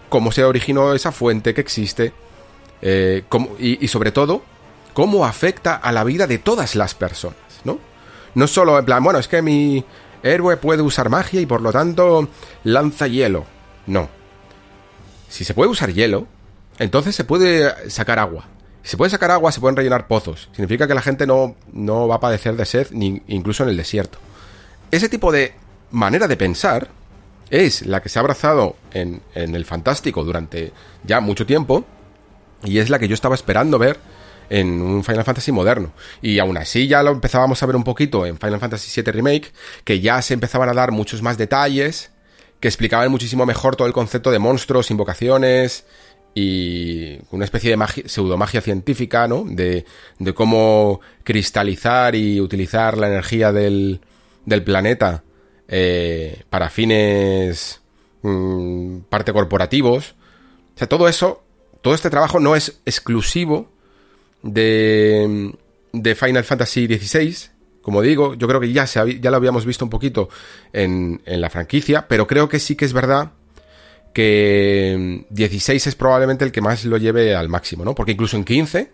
cómo 0.09 0.33
se 0.33 0.45
originó 0.45 0.95
esa 0.95 1.13
fuente 1.13 1.55
que 1.55 1.61
existe, 1.61 2.13
eh, 2.83 3.25
y, 3.59 3.89
sobre 3.89 4.13
todo, 4.13 4.43
cómo 4.93 5.25
afecta 5.25 5.75
a 5.75 5.91
la 5.91 6.05
vida 6.05 6.27
de 6.27 6.39
todas 6.39 6.75
las 6.75 6.95
personas, 6.95 7.39
¿no? 7.65 7.79
No 8.35 8.47
solo 8.47 8.79
en 8.79 8.85
plan, 8.85 9.03
bueno, 9.03 9.19
es 9.19 9.29
que 9.29 9.43
mi 9.43 9.85
héroe 10.23 10.57
puede 10.57 10.83
usar 10.83 11.11
magia 11.11 11.41
y 11.41 11.47
por 11.47 11.61
lo 11.61 11.73
tanto 11.73 12.29
lanza 12.65 13.07
hielo. 13.07 13.45
No. 13.87 14.09
Si 15.29 15.45
se 15.45 15.55
puede 15.55 15.71
usar 15.71 15.93
hielo, 15.93 16.27
entonces 16.79 17.15
se 17.15 17.25
puede 17.25 17.91
sacar 17.91 18.19
agua. 18.19 18.47
Si 18.83 18.91
se 18.91 18.97
puede 18.97 19.11
sacar 19.11 19.31
agua, 19.31 19.53
se 19.53 19.61
pueden 19.61 19.77
rellenar 19.77 20.07
pozos. 20.07 20.49
Significa 20.53 20.87
que 20.87 20.95
la 20.95 21.03
gente 21.03 21.27
no, 21.27 21.57
no 21.73 22.09
va 22.09 22.17
a 22.17 22.21
padecer 22.21 22.57
de 22.57 22.67
sed, 22.67 22.89
ni 22.91 23.23
incluso 23.29 23.63
en 23.63 23.71
el 23.71 23.77
desierto. 23.77 24.19
Ese 24.91 25.09
tipo 25.09 25.33
de 25.33 25.55
manera 25.91 26.29
de 26.29 26.37
pensar 26.37 26.89
es 27.51 27.87
la 27.87 28.03
que 28.03 28.09
se 28.09 28.19
ha 28.19 28.21
abrazado 28.21 28.77
en, 28.93 29.23
en 29.35 29.55
el 29.55 29.65
fantástico 29.65 30.25
durante 30.25 30.73
ya 31.05 31.21
mucho 31.21 31.47
tiempo 31.47 31.85
y 32.65 32.79
es 32.79 32.91
la 32.91 32.99
que 32.99 33.09
yo 33.09 33.15
estaba 33.15 33.35
esperando 33.35 33.79
ver 33.79 33.99
en 34.51 34.81
un 34.81 35.05
Final 35.05 35.25
Fantasy 35.25 35.53
moderno. 35.53 35.93
Y 36.23 36.39
aún 36.39 36.57
así 36.57 36.87
ya 36.87 37.03
lo 37.03 37.11
empezábamos 37.13 37.63
a 37.63 37.67
ver 37.67 37.77
un 37.77 37.85
poquito 37.85 38.27
en 38.27 38.39
Final 38.39 38.61
Fantasy 38.61 39.01
VII 39.01 39.13
Remake, 39.13 39.53
que 39.85 40.01
ya 40.01 40.21
se 40.23 40.35
empezaban 40.35 40.69
a 40.69 40.75
dar 40.75 40.93
muchos 40.93 41.23
más 41.23 41.39
detalles, 41.39 42.11
que 42.61 42.69
explicaban 42.69 43.11
muchísimo 43.11 43.47
mejor 43.47 43.77
todo 43.77 43.87
el 43.87 43.93
concepto 43.93 44.31
de 44.31 44.39
monstruos, 44.39 44.91
invocaciones 44.91 45.85
y 46.35 47.19
una 47.31 47.45
especie 47.45 47.71
de 47.71 47.77
magia, 47.77 48.05
pseudomagia 48.07 48.61
científica, 48.61 49.29
¿no? 49.29 49.45
De, 49.47 49.85
de, 50.19 50.35
cómo 50.35 51.01
cristalizar 51.23 52.15
y 52.15 52.41
utilizar 52.41 52.99
la 52.99 53.09
energía 53.09 53.53
del, 53.53 54.01
del 54.45 54.65
planeta 54.65 55.23
eh, 55.69 56.43
para 56.51 56.71
fines 56.71 57.81
mm, 58.23 59.01
parte 59.09 59.33
corporativos. 59.33 60.15
O 60.75 60.79
sea, 60.79 60.89
todo 60.89 61.09
eso, 61.09 61.45
todo 61.83 61.95
este 61.95 62.11
trabajo 62.11 62.41
no 62.41 62.57
es 62.57 62.81
exclusivo 62.85 63.71
de, 64.45 65.53
de 65.93 66.15
Final 66.15 66.45
Fantasy 66.45 66.87
XVI. 66.87 67.51
Como 67.83 68.01
digo, 68.01 68.35
yo 68.35 68.47
creo 68.47 68.61
que 68.61 68.73
ya, 68.73 68.85
ya 68.85 69.31
lo 69.31 69.37
habíamos 69.37 69.67
visto 69.67 69.85
un 69.85 69.91
poquito 69.91 70.29
en, 70.73 71.21
en 71.27 71.41
la 71.41 71.51
franquicia, 71.51 72.07
pero 72.07 72.27
creo 72.27 72.49
que 72.49 72.61
sí 72.61 72.77
que 72.77 72.85
es 72.85 72.93
verdad 72.93 73.33
que 74.13 75.27
16 75.29 75.87
es 75.89 75.95
probablemente 75.97 76.45
el 76.45 76.53
que 76.53 76.61
más 76.61 76.85
lo 76.85 76.97
lleve 76.97 77.35
al 77.35 77.49
máximo, 77.49 77.85
¿no? 77.85 77.95
Porque 77.95 78.13
incluso 78.13 78.37
en 78.37 78.45
15 78.45 78.93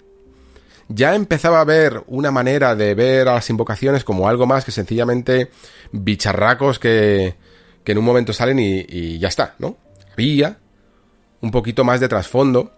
ya 0.88 1.14
empezaba 1.14 1.60
a 1.60 1.64
ver 1.64 2.02
una 2.08 2.32
manera 2.32 2.74
de 2.74 2.94
ver 2.94 3.28
a 3.28 3.34
las 3.34 3.50
invocaciones 3.50 4.02
como 4.02 4.28
algo 4.28 4.46
más 4.46 4.64
que 4.64 4.72
sencillamente 4.72 5.50
bicharracos 5.92 6.80
que, 6.80 7.36
que 7.84 7.92
en 7.92 7.98
un 7.98 8.04
momento 8.04 8.32
salen 8.32 8.58
y, 8.58 8.86
y 8.88 9.18
ya 9.18 9.28
está, 9.28 9.54
¿no? 9.58 9.76
Había 10.12 10.58
un 11.42 11.50
poquito 11.50 11.84
más 11.84 12.00
de 12.00 12.08
trasfondo 12.08 12.72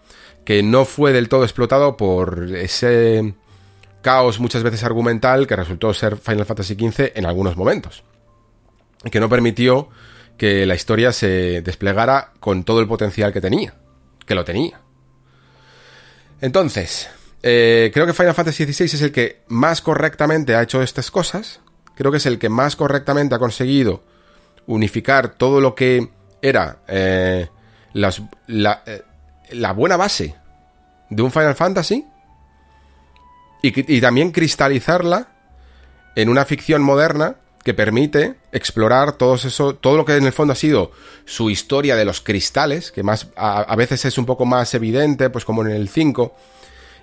que 0.45 0.63
no 0.63 0.85
fue 0.85 1.13
del 1.13 1.29
todo 1.29 1.45
explotado 1.45 1.97
por 1.97 2.49
ese 2.57 3.35
caos 4.03 4.41
muchas 4.41 4.63
veces 4.63 4.83
argumental 4.85 5.47
que 5.47 5.57
resultó 5.57 5.95
ser 5.95 6.17
Final 6.17 6.45
Fantasy 6.45 6.75
XV 6.75 7.13
en 7.15 7.27
algunos 7.27 7.57
momentos. 7.57 8.03
Que 9.11 9.21
no 9.21 9.29
permitió 9.29 9.89
que 10.37 10.67
la 10.67 10.75
historia 10.75 11.13
se 11.13 11.63
desplegara 11.63 12.33
con 12.41 12.65
todo 12.65 12.81
el 12.81 12.89
potencial 12.89 13.33
que 13.33 13.41
tenía. 13.41 13.75
Que 14.27 14.35
lo 14.35 14.45
tenía. 14.45 14.81
Entonces, 16.41 17.09
eh, 17.43 17.91
creo 17.95 18.07
que 18.07 18.13
Final 18.13 18.35
Fantasy 18.35 18.65
XVI 18.65 18.85
es 18.85 19.03
el 19.03 19.13
que 19.13 19.43
más 19.49 19.81
correctamente 19.81 20.55
ha 20.55 20.63
hecho 20.63 20.83
estas 20.83 21.11
cosas. 21.11 21.61
Creo 21.95 22.11
que 22.11 22.19
es 22.19 22.27
el 22.27 22.39
que 22.39 22.49
más 22.49 22.77
correctamente 22.77 23.35
ha 23.35 23.39
conseguido 23.39 24.03
unificar 24.67 25.35
todo 25.35 25.61
lo 25.61 25.75
que 25.75 26.11
era 26.41 26.83
eh, 26.89 27.49
la, 27.93 28.83
eh, 28.87 29.03
la 29.53 29.73
buena 29.73 29.97
base 29.97 30.35
de 31.11 31.23
un 31.23 31.31
Final 31.31 31.55
Fantasy 31.55 32.07
y, 33.63 34.01
también 34.01 34.33
cristalizarla 34.33 35.29
en 36.17 36.29
una 36.29 36.45
ficción 36.45 36.83
moderna 36.83 37.37
que 37.63 37.75
permite 37.75 38.35
explorar 38.51 39.13
todo 39.13 39.37
eso, 39.37 39.77
todo 39.77 39.97
lo 39.97 40.05
que 40.05 40.17
en 40.17 40.27
el 40.27 40.33
fondo 40.33 40.53
ha 40.53 40.57
sido 40.57 40.91
su 41.25 41.49
historia 41.49 41.95
de 41.95 42.05
los 42.05 42.21
cristales, 42.21 42.91
que 42.91 43.05
más 43.05 43.29
a, 43.37 43.77
veces 43.77 44.05
es 44.05 44.19
un 44.19 44.27
poco 44.27 44.47
más 44.47 44.75
evidente, 44.75 45.31
pues 45.31 45.45
como 45.45 45.65
en 45.65 45.71
el 45.71 45.89
5, 45.89 46.35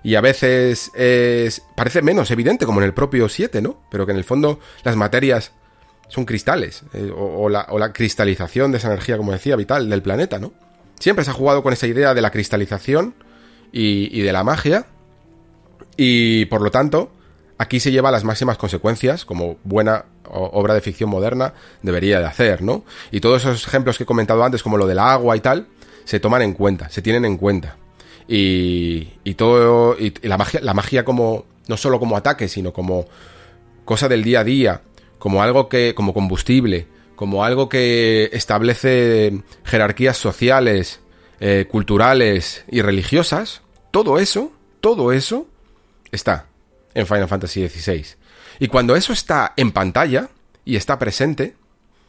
y 0.03 0.15
a 0.15 0.21
veces 0.21 0.91
es, 0.95 1.62
parece 1.75 2.01
menos 2.01 2.29
evidente, 2.31 2.65
como 2.65 2.81
en 2.81 2.85
el 2.88 2.93
propio 2.93 3.29
7, 3.29 3.62
¿no? 3.62 3.81
Pero 3.89 4.05
que 4.05 4.12
en 4.12 4.17
el 4.17 4.25
fondo 4.25 4.59
las 4.83 4.97
materias 4.97 5.53
son 6.09 6.25
cristales, 6.25 6.83
eh, 6.93 7.09
o, 7.15 7.47
la, 7.47 7.67
o, 7.69 7.79
la, 7.79 7.93
cristalización 7.93 8.71
de 8.71 8.79
esa 8.79 8.88
energía, 8.88 9.15
como 9.15 9.31
decía, 9.31 9.55
vital 9.55 9.89
del 9.89 10.01
planeta, 10.01 10.39
¿no? 10.39 10.51
Siempre 10.99 11.25
se 11.25 11.31
ha 11.31 11.33
jugado 11.33 11.63
con 11.63 11.73
esa 11.73 11.88
idea 11.88 12.13
de 12.13 12.21
la 12.21 12.31
cristalización 12.31 13.15
y, 13.71 14.21
de 14.21 14.31
la 14.33 14.43
magia. 14.43 14.85
Y 15.97 16.45
por 16.45 16.62
lo 16.62 16.71
tanto, 16.71 17.12
aquí 17.57 17.79
se 17.79 17.91
lleva 17.91 18.12
las 18.12 18.23
máximas 18.23 18.57
consecuencias, 18.57 19.25
como 19.25 19.57
buena 19.63 20.05
obra 20.31 20.75
de 20.75 20.81
ficción 20.81 21.09
moderna 21.09 21.53
debería 21.81 22.19
de 22.19 22.25
hacer, 22.25 22.62
¿no? 22.62 22.83
Y 23.12 23.19
todos 23.19 23.41
esos 23.41 23.65
ejemplos 23.65 23.97
que 23.97 24.03
he 24.03 24.05
comentado 24.05 24.43
antes, 24.43 24.62
como 24.62 24.77
lo 24.77 24.85
del 24.85 24.99
agua 24.99 25.35
y 25.35 25.39
tal, 25.39 25.67
se 26.05 26.19
toman 26.19 26.43
en 26.43 26.53
cuenta, 26.53 26.89
se 26.89 27.01
tienen 27.01 27.25
en 27.25 27.38
cuenta. 27.38 27.77
Y, 28.27 29.09
y 29.23 29.33
todo, 29.33 29.97
la 30.21 30.38
magia, 30.38 30.59
la 30.62 30.75
magia 30.75 31.03
como, 31.03 31.45
no 31.67 31.77
solo 31.77 31.99
como 31.99 32.15
ataque, 32.15 32.47
sino 32.47 32.71
como 32.71 33.05
cosa 33.85 34.07
del 34.07 34.23
día 34.23 34.41
a 34.41 34.43
día, 34.43 34.81
como 35.17 35.41
algo 35.41 35.67
que, 35.67 35.95
como 35.95 36.13
combustible, 36.13 36.88
como 37.19 37.43
algo 37.43 37.67
que 37.67 38.29
establece 38.32 39.43
jerarquías 39.65 40.15
sociales, 40.15 41.01
eh, 41.41 41.67
culturales 41.69 42.63
y 42.69 42.82
religiosas, 42.82 43.62
todo 43.91 44.19
eso, 44.19 44.53
todo 44.79 45.12
eso 45.12 45.45
está 46.13 46.45
en 46.93 47.05
Final 47.05 47.27
Fantasy 47.27 47.67
XVI. 47.67 48.05
Y 48.60 48.69
cuando 48.69 48.95
eso 48.95 49.12
está 49.12 49.51
en 49.58 49.73
pantalla 49.73 50.29
y 50.63 50.77
está 50.77 50.97
presente, 50.97 51.58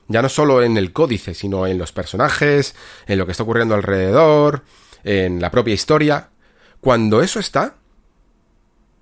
ya 0.07 0.23
no 0.23 0.29
solo 0.29 0.63
en 0.63 0.77
el 0.77 0.93
códice, 0.93 1.35
sino 1.35 1.67
en 1.67 1.77
los 1.77 1.91
personajes, 1.91 2.77
en 3.09 3.19
lo 3.19 3.27
que 3.27 3.33
está 3.33 3.43
ocurriendo 3.43 3.75
alrededor, 3.75 4.63
en 5.03 5.41
la 5.41 5.51
propia 5.51 5.75
historia, 5.75 6.29
cuando 6.81 7.21
eso 7.21 7.41
está 7.41 7.75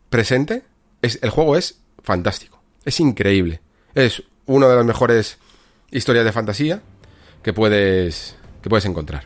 presente, 0.08 0.62
es, 1.02 1.18
el 1.20 1.28
juego 1.28 1.58
es 1.58 1.82
fantástico, 2.02 2.62
es 2.86 2.98
increíble, 2.98 3.60
es 3.94 4.22
una 4.46 4.68
de 4.68 4.76
las 4.76 4.86
mejores 4.86 5.36
historias 5.90 6.24
de 6.24 6.32
fantasía 6.32 6.82
que 7.42 7.52
puedes, 7.52 8.36
que 8.62 8.68
puedes 8.68 8.84
encontrar. 8.84 9.24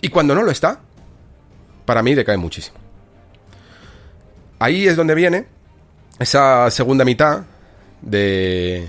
Y 0.00 0.08
cuando 0.08 0.34
no 0.34 0.42
lo 0.42 0.50
está, 0.50 0.80
para 1.84 2.02
mí 2.02 2.14
decae 2.14 2.36
muchísimo. 2.36 2.76
Ahí 4.58 4.86
es 4.86 4.96
donde 4.96 5.14
viene 5.14 5.46
esa 6.18 6.70
segunda 6.70 7.04
mitad 7.04 7.44
de, 8.02 8.88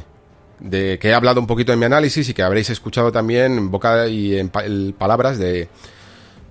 de 0.60 0.98
que 1.00 1.10
he 1.10 1.14
hablado 1.14 1.40
un 1.40 1.48
poquito 1.48 1.74
en 1.74 1.80
mi 1.80 1.86
análisis 1.86 2.30
y 2.30 2.34
que 2.34 2.44
habréis 2.44 2.70
escuchado 2.70 3.12
también 3.12 3.58
en 3.58 3.72
boca 3.72 4.08
y 4.08 4.38
en, 4.38 4.50
palabras 4.94 5.38
de, 5.38 5.68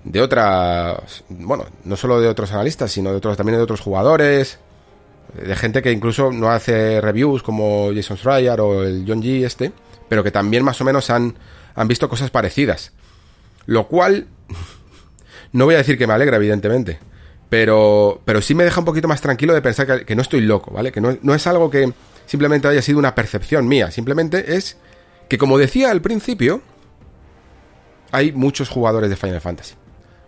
de 0.03 0.21
otras, 0.21 1.23
bueno, 1.29 1.65
no 1.83 1.95
solo 1.95 2.19
de 2.21 2.27
otros 2.27 2.51
analistas, 2.51 2.91
sino 2.91 3.11
de 3.11 3.17
otros, 3.17 3.37
también 3.37 3.57
de 3.57 3.63
otros 3.63 3.81
jugadores, 3.81 4.59
de 5.33 5.55
gente 5.55 5.81
que 5.81 5.91
incluso 5.91 6.31
no 6.31 6.49
hace 6.49 7.01
reviews 7.01 7.43
como 7.43 7.91
Jason 7.93 8.17
Schreier 8.17 8.59
o 8.61 8.83
el 8.83 9.03
John 9.07 9.21
G 9.21 9.45
este, 9.45 9.71
pero 10.09 10.23
que 10.23 10.31
también 10.31 10.63
más 10.63 10.79
o 10.81 10.85
menos 10.85 11.09
han, 11.09 11.35
han 11.75 11.87
visto 11.87 12.09
cosas 12.09 12.29
parecidas. 12.29 12.91
Lo 13.65 13.87
cual, 13.87 14.27
no 15.51 15.65
voy 15.65 15.75
a 15.75 15.79
decir 15.79 15.97
que 15.97 16.07
me 16.07 16.13
alegra, 16.13 16.37
evidentemente, 16.37 16.99
pero, 17.49 18.21
pero 18.25 18.41
sí 18.41 18.55
me 18.55 18.63
deja 18.63 18.79
un 18.79 18.85
poquito 18.85 19.07
más 19.07 19.21
tranquilo 19.21 19.53
de 19.53 19.61
pensar 19.61 20.05
que, 20.05 20.15
no 20.15 20.21
estoy 20.21 20.41
loco, 20.41 20.71
¿vale? 20.71 20.91
Que 20.91 21.01
no, 21.01 21.33
es 21.33 21.47
algo 21.47 21.69
que 21.69 21.93
simplemente 22.25 22.67
haya 22.67 22.81
sido 22.81 22.99
una 22.99 23.15
percepción 23.15 23.67
mía, 23.67 23.91
simplemente 23.91 24.55
es 24.55 24.77
que 25.29 25.37
como 25.37 25.57
decía 25.57 25.91
al 25.91 26.01
principio, 26.01 26.61
hay 28.11 28.31
muchos 28.31 28.69
jugadores 28.69 29.09
de 29.09 29.15
Final 29.15 29.41
Fantasy. 29.41 29.75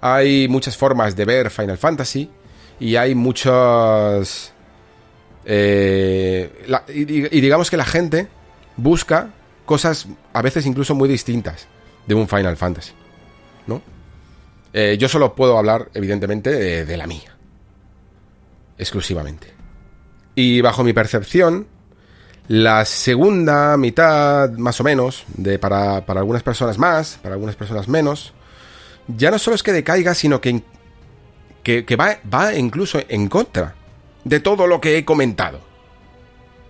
Hay 0.02 0.48
muchas 0.48 0.78
formas 0.78 1.16
de 1.16 1.26
ver 1.26 1.50
Final 1.50 1.78
Fantasy 1.78 2.30
y 2.80 2.96
hay 2.96 3.16
muchas... 3.16 4.54
Eh, 5.46 6.50
y, 6.90 7.42
digamos 7.42 7.70
que 7.70 7.78
la 7.78 7.86
gente 7.86 8.28
busca 8.78 9.30
cosas 9.70 10.08
a 10.34 10.42
veces 10.42 10.66
incluso 10.66 10.96
muy 10.96 11.08
distintas 11.08 11.68
de 12.08 12.16
un 12.16 12.28
Final 12.28 12.58
Fantasy. 12.58 12.92
¿no? 13.68 13.84
Eh, 14.74 14.98
yo 15.00 15.08
solo 15.08 15.36
puedo 15.36 15.60
hablar, 15.60 15.92
evidentemente, 15.94 16.86
de, 16.86 16.98
la 16.98 17.06
mía. 17.06 17.38
Exclusivamente. 18.80 19.54
Y 20.34 20.62
bajo 20.62 20.84
mi 20.84 20.92
percepción, 20.92 21.68
la 22.48 22.84
segunda 22.84 23.78
mitad, 23.78 24.50
más 24.54 24.82
o 24.82 24.84
menos, 24.84 25.26
de 25.38 25.60
para, 25.60 25.98
algunas 25.98 26.42
personas 26.42 26.80
más, 26.80 27.20
para 27.22 27.36
algunas 27.36 27.56
personas 27.56 27.88
menos, 27.88 28.34
ya 29.08 29.30
no 29.30 29.38
solo 29.38 29.54
es 29.54 29.62
que 29.62 29.72
decaiga, 29.72 30.16
sino 30.16 30.42
que, 30.42 30.64
que, 31.62 31.96
va, 31.96 32.18
va 32.34 32.56
incluso 32.56 33.00
en 33.08 33.30
contra 33.30 33.76
de 34.24 34.40
todo 34.40 34.66
lo 34.66 34.82
que 34.82 34.98
he 34.98 35.06
comentado. 35.06 35.60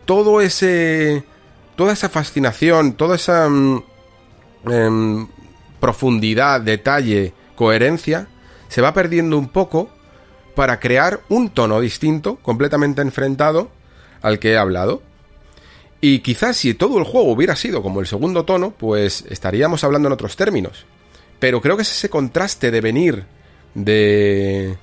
Todo 0.03 0.41
ese. 0.41 1.23
Toda 1.79 1.93
esa 1.93 2.09
fascinación, 2.09 2.91
toda 2.91 3.15
esa. 3.15 3.47
Mm, 3.47 3.83
em, 4.69 5.27
profundidad, 5.79 6.59
detalle, 6.59 7.31
coherencia, 7.55 8.27
se 8.67 8.81
va 8.81 8.93
perdiendo 8.93 9.37
un 9.37 9.47
poco 9.47 9.89
para 10.55 10.81
crear 10.81 11.21
un 11.29 11.51
tono 11.51 11.79
distinto, 11.79 12.35
completamente 12.41 13.01
enfrentado 13.01 13.71
al 14.21 14.39
que 14.39 14.51
he 14.51 14.57
hablado. 14.57 15.01
Y 16.01 16.19
quizás 16.19 16.57
si 16.57 16.73
todo 16.73 16.97
el 16.97 17.05
juego 17.05 17.31
hubiera 17.31 17.55
sido 17.55 17.81
como 17.81 18.01
el 18.01 18.07
segundo 18.07 18.43
tono, 18.43 18.71
pues 18.71 19.23
estaríamos 19.29 19.85
hablando 19.85 20.09
en 20.09 20.13
otros 20.15 20.35
términos. 20.35 20.85
Pero 21.39 21.61
creo 21.61 21.77
que 21.77 21.83
es 21.83 21.91
ese 21.91 22.09
contraste 22.09 22.71
de 22.71 22.81
venir 22.81 23.23
de... 23.73 24.75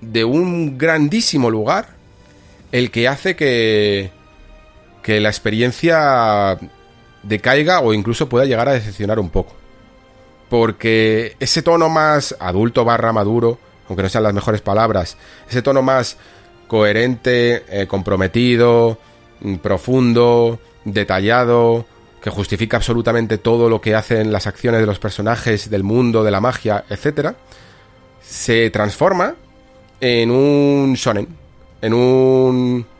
de 0.00 0.24
un 0.24 0.76
grandísimo 0.76 1.52
lugar 1.52 1.90
el 2.72 2.90
que 2.90 3.06
hace 3.06 3.36
que... 3.36 4.17
que 5.08 5.20
la 5.20 5.30
experiencia 5.30 6.58
decaiga 7.22 7.80
o 7.80 7.94
incluso 7.94 8.28
pueda 8.28 8.44
llegar 8.44 8.68
a 8.68 8.74
decepcionar 8.74 9.18
un 9.18 9.30
poco 9.30 9.56
porque 10.50 11.34
ese 11.40 11.62
tono 11.62 11.88
más 11.88 12.36
adulto 12.38 12.84
barra 12.84 13.10
maduro, 13.10 13.58
aunque 13.88 14.02
no 14.02 14.10
sean 14.10 14.24
las 14.24 14.34
mejores 14.34 14.60
palabras, 14.60 15.16
ese 15.48 15.62
tono 15.62 15.80
más 15.80 16.18
coherente, 16.66 17.64
eh, 17.70 17.86
comprometido, 17.86 18.98
mm, 19.40 19.54
profundo, 19.56 20.58
detallado, 20.84 21.86
que 22.20 22.28
justifica 22.28 22.76
absolutamente 22.76 23.38
todo 23.38 23.70
lo 23.70 23.80
que 23.80 23.94
hacen 23.94 24.30
las 24.30 24.46
acciones 24.46 24.82
de 24.82 24.86
los 24.86 24.98
personajes, 24.98 25.70
del 25.70 25.84
mundo, 25.84 26.22
de 26.22 26.32
la 26.32 26.42
magia, 26.42 26.84
etc., 26.90 27.32
se 28.20 28.68
transforma 28.68 29.36
en 30.02 30.30
un 30.30 30.92
shonen, 30.96 31.28
en 31.80 31.94
un... 31.94 32.97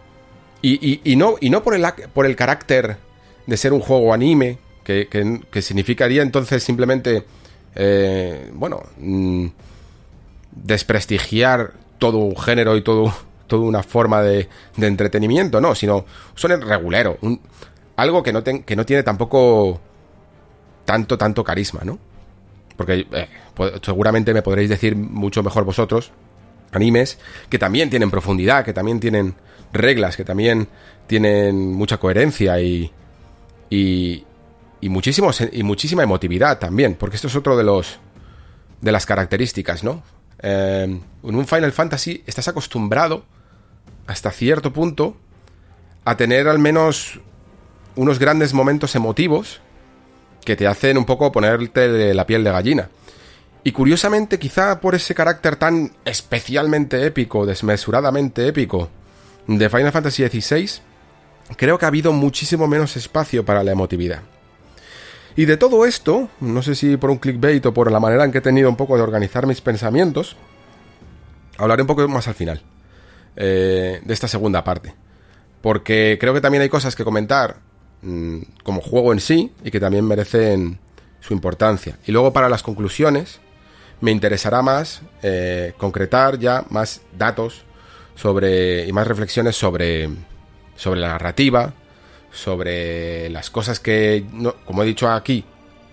Y, 0.61 1.15
no, 1.17 1.37
y 1.41 1.51
no 1.51 1.63
por, 1.63 1.75
el, 1.75 1.87
por 2.13 2.27
el 2.27 2.35
carácter 2.35 2.97
de 3.47 3.57
ser 3.57 3.73
un 3.73 3.81
juego 3.81 4.13
anime, 4.13 4.59
que, 4.85 5.63
significaría 5.63 6.23
entonces 6.23 6.63
simplemente 6.63 7.25
eh, 7.75 8.51
bueno, 8.55 8.83
mm, 8.97 9.47
desprestigiar 10.51 11.73
todo 11.99 12.19
un 12.19 12.37
género 12.37 12.77
y 12.77 12.83
todo, 12.83 13.13
toda 13.47 13.63
una 13.63 13.83
forma 13.83 14.23
de, 14.23 14.49
entretenimiento, 14.77 15.61
no, 15.61 15.75
sino 15.75 16.05
son 16.35 16.61
regulero, 16.63 17.19
algo 17.97 18.23
que 18.23 18.33
no, 18.33 18.43
tiene 18.43 19.03
tampoco 19.03 19.81
tanto, 20.85 21.19
tanto 21.19 21.45
carisma, 21.45 21.83
¿no? 21.85 21.99
porque 22.79 23.07
eh, 23.11 23.29
seguramente 23.83 24.33
me 24.33 24.41
podréis 24.41 24.71
decir 24.71 24.95
mucho 24.95 25.43
mejor 25.43 25.65
vosotros, 25.65 26.13
animes 26.73 27.19
que 27.51 27.59
también 27.59 27.91
tienen 27.91 28.11
profundidad, 28.11 28.65
que 28.65 28.73
también 28.73 29.01
tienen 29.01 29.35
reglas, 29.73 30.17
que 30.17 30.25
también 30.25 30.69
tienen 31.07 31.73
mucha 31.73 31.99
coherencia 31.99 32.61
y, 32.61 32.93
y, 33.71 34.25
y, 34.81 34.87
y 34.87 35.63
muchísima 35.63 36.03
emotividad 36.03 36.59
también, 36.59 36.95
porque 36.95 37.17
esto 37.17 37.29
es 37.29 37.37
otro 37.37 37.57
de 37.57 37.65
los 37.65 37.99
de 38.81 38.93
las 38.93 39.07
características, 39.07 39.83
¿no? 39.83 40.03
Eh, 40.41 40.85
en 40.85 41.35
un 41.35 41.47
Final 41.47 41.73
Fantasy 41.73 42.23
estás 42.27 42.47
acostumbrado 42.49 43.25
hasta 44.07 44.31
cierto 44.31 44.73
punto 44.73 45.17
a 46.05 46.17
tener 46.17 46.49
al 46.49 46.59
menos 46.59 47.21
unos 47.97 48.19
grandes 48.19 48.55
momentos 48.55 48.95
emotivos 48.95 49.61
que 50.45 50.57
te 50.57 50.67
hacen 50.67 50.97
un 50.97 51.05
poco 51.05 51.33
ponerte 51.33 51.91
de 51.91 52.15
la 52.15 52.27
piel 52.27 52.45
de 52.45 52.53
gallina. 52.53 52.89
Y 53.65 53.73
curiosamente, 53.73 54.39
quizá 54.39 54.81
por 54.81 54.95
ese 54.95 55.15
carácter 55.15 55.57
tan 55.57 55.93
especialmente 56.05 57.05
épico, 57.05 57.45
desmesuradamente 57.45 58.47
épico 58.47 58.89
de 59.49 59.69
Final 59.71 59.93
Fantasy 59.93 60.29
XVI, 60.29 60.83
creo 61.57 61.79
que 61.79 61.85
ha 61.87 61.89
habido 61.89 62.13
muchísimo 62.13 62.69
menos 62.69 62.97
espacio 62.97 63.45
para 63.45 63.65
la 63.65 63.73
emotividad. 63.73 64.23
Y 65.37 65.47
de 65.47 65.57
todo 65.57 65.87
esto, 65.87 66.29
no 66.41 66.63
sé 66.63 66.75
si 66.75 66.97
por 66.97 67.11
un 67.11 67.19
clickbait 67.19 67.65
o 67.65 67.73
por 67.73 67.91
la 67.91 68.01
manera 68.01 68.25
en 68.25 68.33
que 68.33 68.39
he 68.39 68.43
tenido 68.43 68.69
un 68.69 68.77
poco 68.77 68.97
de 68.97 69.03
organizar 69.03 69.47
mis 69.47 69.61
pensamientos, 69.61 70.37
hablaré 71.57 71.83
un 71.83 71.89
poco 71.89 72.07
más 72.09 72.29
al 72.29 72.35
final 72.35 72.63
eh, 73.37 74.01
de 74.05 74.15
esta 74.15 74.29
segunda 74.29 74.65
parte. 74.65 74.95
Porque 75.63 76.19
creo 76.21 76.35
que 76.35 76.41
también 76.41 76.63
hay 76.63 76.69
cosas 76.69 76.95
que 76.95 77.05
comentar 77.05 77.57
mm, 78.03 78.41
como 78.63 78.81
juego 78.81 79.13
en 79.13 79.21
sí 79.21 79.53
y 79.65 79.71
que 79.71 79.81
también 79.81 80.05
merecen 80.05 80.79
su 81.21 81.33
importancia. 81.33 81.99
Y 82.07 82.13
luego 82.13 82.33
para 82.33 82.49
las 82.49 82.63
conclusiones 82.63 83.41
me 84.01 84.11
interesará 84.11 84.61
más 84.61 85.03
eh, 85.23 85.73
concretar 85.79 86.39
ya 86.39 86.65
más 86.69 87.01
datos 87.17 87.65
sobre 88.19 88.87
y 88.87 88.93
más 88.93 89.07
reflexiones 89.07 89.55
sobre, 89.57 90.09
sobre 90.77 91.01
la 91.01 91.09
narrativa, 91.09 91.73
sobre 92.33 93.31
las 93.31 93.49
cosas 93.49 93.79
que, 93.79 94.25
como 94.65 94.83
he 94.83 94.87
dicho 94.87 95.09
aquí, 95.09 95.45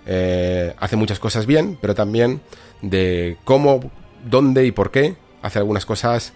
eh, 0.07 0.73
hace 0.79 0.95
muchas 0.95 1.19
cosas 1.19 1.45
bien, 1.45 1.77
pero 1.79 1.93
también 1.93 2.41
de 2.81 3.38
cómo, 3.43 3.91
dónde 4.23 4.65
y 4.65 4.71
por 4.71 4.89
qué 4.89 5.15
hace 5.43 5.59
algunas 5.59 5.85
cosas 5.85 6.33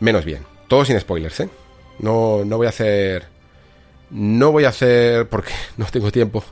menos 0.00 0.24
bien. 0.24 0.42
Todo 0.68 0.84
sin 0.86 0.98
spoilers, 0.98 1.40
¿eh? 1.40 1.48
No, 1.98 2.44
no 2.44 2.56
voy 2.56 2.66
a 2.66 2.70
hacer... 2.70 3.24
No 4.08 4.52
voy 4.52 4.64
a 4.64 4.68
hacer, 4.68 5.28
porque 5.28 5.52
no 5.76 5.84
tengo 5.86 6.10
tiempo, 6.12 6.44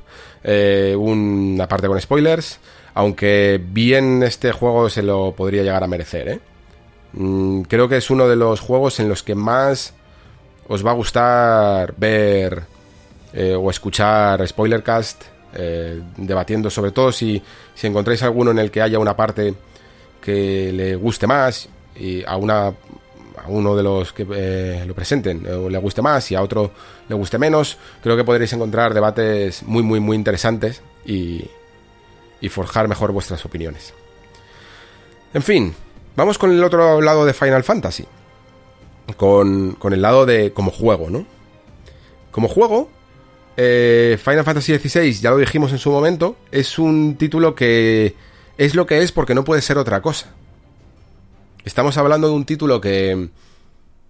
eh, 0.42 0.94
una 0.98 1.68
parte 1.68 1.86
con 1.86 2.00
spoilers, 2.00 2.58
aunque 2.92 3.60
bien 3.64 4.22
este 4.22 4.52
juego 4.52 4.90
se 4.90 5.02
lo 5.02 5.32
podría 5.32 5.62
llegar 5.62 5.84
a 5.84 5.86
merecer, 5.86 6.28
¿eh? 6.28 6.40
Mm, 7.16 7.62
creo 7.62 7.88
que 7.88 7.96
es 7.96 8.10
uno 8.10 8.26
de 8.26 8.34
los 8.34 8.60
juegos 8.60 8.98
en 8.98 9.08
los 9.08 9.22
que 9.22 9.36
más 9.36 9.94
os 10.66 10.84
va 10.84 10.90
a 10.90 10.94
gustar 10.94 11.94
ver 11.96 12.64
eh, 13.32 13.54
o 13.54 13.70
escuchar 13.70 14.46
Spoilercast 14.46 15.22
eh, 15.54 16.02
debatiendo 16.16 16.70
sobre 16.70 16.90
todo 16.90 17.12
si, 17.12 17.40
si 17.74 17.86
encontráis 17.86 18.22
alguno 18.24 18.50
en 18.50 18.58
el 18.58 18.70
que 18.70 18.82
haya 18.82 18.98
una 18.98 19.14
parte 19.14 19.54
que 20.20 20.72
le 20.72 20.96
guste 20.96 21.28
más 21.28 21.68
y 21.94 22.24
a 22.24 22.36
una 22.36 22.66
a 22.66 23.48
uno 23.48 23.76
de 23.76 23.82
los 23.82 24.12
que 24.12 24.26
eh, 24.34 24.84
lo 24.84 24.94
presenten 24.94 25.44
le 25.70 25.78
guste 25.78 26.02
más 26.02 26.32
y 26.32 26.34
a 26.34 26.42
otro 26.42 26.72
le 27.08 27.14
guste 27.14 27.38
menos 27.38 27.78
creo 28.02 28.16
que 28.16 28.24
podréis 28.24 28.52
encontrar 28.54 28.92
debates 28.92 29.62
muy 29.62 29.84
muy 29.84 30.00
muy 30.00 30.16
interesantes 30.16 30.82
y, 31.04 31.44
y 32.40 32.48
forjar 32.48 32.88
mejor 32.88 33.12
vuestras 33.12 33.44
opiniones. 33.44 33.92
En 35.32 35.42
fin 35.42 35.74
Vamos 36.16 36.38
con 36.38 36.52
el 36.52 36.62
otro 36.62 37.00
lado 37.00 37.26
de 37.26 37.32
Final 37.32 37.64
Fantasy. 37.64 38.06
Con, 39.16 39.76
el 39.82 40.02
lado 40.02 40.26
de 40.26 40.52
como 40.52 40.70
juego, 40.70 41.10
¿no? 41.10 41.26
Como 42.30 42.48
juego, 42.48 42.88
eh, 43.56 44.18
Final 44.22 44.44
Fantasy 44.44 44.78
XVI, 44.78 45.12
ya 45.12 45.30
lo 45.30 45.38
dijimos 45.38 45.72
en 45.72 45.78
su 45.78 45.90
momento, 45.90 46.36
es 46.50 46.78
un 46.78 47.16
título 47.16 47.54
que 47.54 48.14
es 48.56 48.74
lo 48.74 48.86
que 48.86 49.02
es 49.02 49.12
porque 49.12 49.34
no 49.34 49.44
puede 49.44 49.60
ser 49.60 49.76
otra 49.76 50.00
cosa. 50.00 50.32
Estamos 51.64 51.96
hablando 51.98 52.28
de 52.28 52.34
un 52.34 52.44
título 52.44 52.80
que 52.80 53.28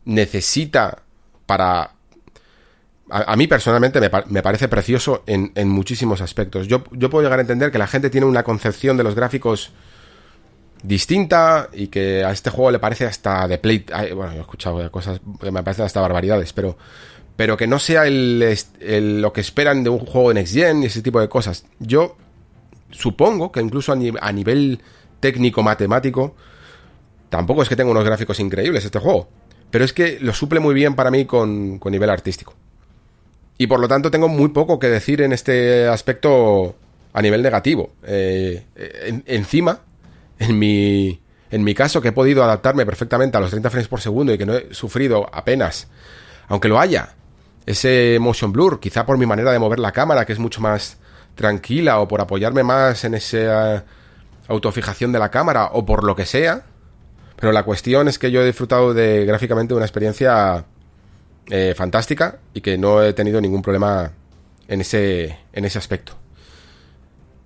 necesita 0.04 1.02
para... 1.46 1.92
A, 3.10 3.36
mí 3.36 3.46
personalmente 3.46 4.00
me, 4.00 4.42
parece 4.42 4.66
precioso 4.68 5.22
en, 5.26 5.52
en 5.54 5.68
muchísimos 5.68 6.20
aspectos. 6.20 6.66
Yo, 6.66 6.84
yo 6.92 7.10
puedo 7.10 7.22
llegar 7.22 7.38
a 7.38 7.42
entender 7.42 7.70
que 7.70 7.78
la 7.78 7.86
gente 7.86 8.10
tiene 8.10 8.26
una 8.26 8.42
concepción 8.42 8.96
de 8.96 9.04
los 9.04 9.14
gráficos 9.14 9.72
distinta 10.84 11.70
y 11.72 11.88
que 11.88 12.22
a 12.22 12.30
este 12.30 12.50
juego 12.50 12.70
le 12.70 12.78
parece 12.78 13.06
hasta 13.06 13.48
de 13.48 13.58
play. 13.58 13.84
Bueno, 14.14 14.32
he 14.32 14.40
escuchado 14.40 14.90
cosas 14.90 15.20
que 15.40 15.50
me 15.50 15.62
parecen 15.62 15.86
hasta 15.86 16.00
barbaridades, 16.00 16.52
pero, 16.52 16.76
pero 17.36 17.56
que 17.56 17.66
no 17.66 17.78
sea 17.78 18.04
lo 18.06 19.32
que 19.32 19.40
esperan 19.40 19.82
de 19.82 19.90
un 19.90 20.00
juego 20.00 20.28
de 20.28 20.34
Next 20.34 20.54
Gen 20.54 20.82
y 20.82 20.86
ese 20.86 21.02
tipo 21.02 21.20
de 21.20 21.28
cosas. 21.28 21.64
Yo 21.80 22.16
supongo 22.90 23.50
que 23.50 23.60
incluso 23.60 23.92
a, 23.92 24.32
nivel 24.32 24.80
técnico-matemático, 25.20 26.36
tampoco 27.30 27.62
es 27.62 27.68
que 27.68 27.76
tenga 27.76 27.90
unos 27.90 28.04
gráficos 28.04 28.38
increíbles 28.38 28.84
este 28.84 28.98
juego, 28.98 29.28
pero 29.70 29.84
es 29.84 29.92
que 29.92 30.18
lo 30.20 30.34
suple 30.34 30.60
muy 30.60 30.74
bien 30.74 30.94
para 30.94 31.10
mí 31.10 31.24
con, 31.24 31.78
con 31.78 31.92
nivel 31.92 32.10
artístico. 32.10 32.54
Y 33.56 33.68
por 33.68 33.80
lo 33.80 33.88
tanto 33.88 34.10
tengo 34.10 34.28
muy 34.28 34.48
poco 34.48 34.78
que 34.78 34.88
decir 34.88 35.22
en 35.22 35.32
este 35.32 35.88
aspecto 35.88 36.74
a 37.12 37.22
nivel 37.22 37.42
negativo. 37.42 37.92
Eh, 38.02 38.64
encima, 39.26 39.80
en 40.38 40.58
mi, 40.58 41.20
en 41.50 41.64
mi 41.64 41.74
caso, 41.74 42.00
que 42.00 42.08
he 42.08 42.12
podido 42.12 42.42
adaptarme 42.42 42.86
perfectamente 42.86 43.36
a 43.36 43.40
los 43.40 43.50
30 43.50 43.70
frames 43.70 43.88
por 43.88 44.00
segundo 44.00 44.32
y 44.32 44.38
que 44.38 44.46
no 44.46 44.54
he 44.54 44.74
sufrido 44.74 45.28
apenas, 45.32 45.88
aunque 46.48 46.68
lo 46.68 46.78
haya, 46.78 47.14
ese 47.66 48.18
motion 48.20 48.52
blur, 48.52 48.80
quizá 48.80 49.06
por 49.06 49.18
mi 49.18 49.26
manera 49.26 49.52
de 49.52 49.58
mover 49.58 49.78
la 49.78 49.92
cámara, 49.92 50.24
que 50.24 50.32
es 50.32 50.38
mucho 50.38 50.60
más 50.60 50.98
tranquila, 51.34 52.00
o 52.00 52.08
por 52.08 52.20
apoyarme 52.20 52.62
más 52.62 53.04
en 53.04 53.14
esa 53.14 53.84
autofijación 54.48 55.12
de 55.12 55.18
la 55.18 55.30
cámara, 55.30 55.70
o 55.72 55.84
por 55.84 56.04
lo 56.04 56.14
que 56.14 56.26
sea. 56.26 56.64
Pero 57.36 57.52
la 57.52 57.62
cuestión 57.62 58.08
es 58.08 58.18
que 58.18 58.30
yo 58.30 58.42
he 58.42 58.46
disfrutado 58.46 58.94
de 58.94 59.24
gráficamente 59.24 59.74
una 59.74 59.84
experiencia 59.84 60.64
eh, 61.50 61.74
fantástica 61.76 62.38
y 62.52 62.60
que 62.60 62.78
no 62.78 63.02
he 63.02 63.12
tenido 63.12 63.40
ningún 63.40 63.62
problema 63.62 64.12
en 64.68 64.80
ese, 64.80 65.38
en 65.52 65.64
ese 65.64 65.78
aspecto. 65.78 66.14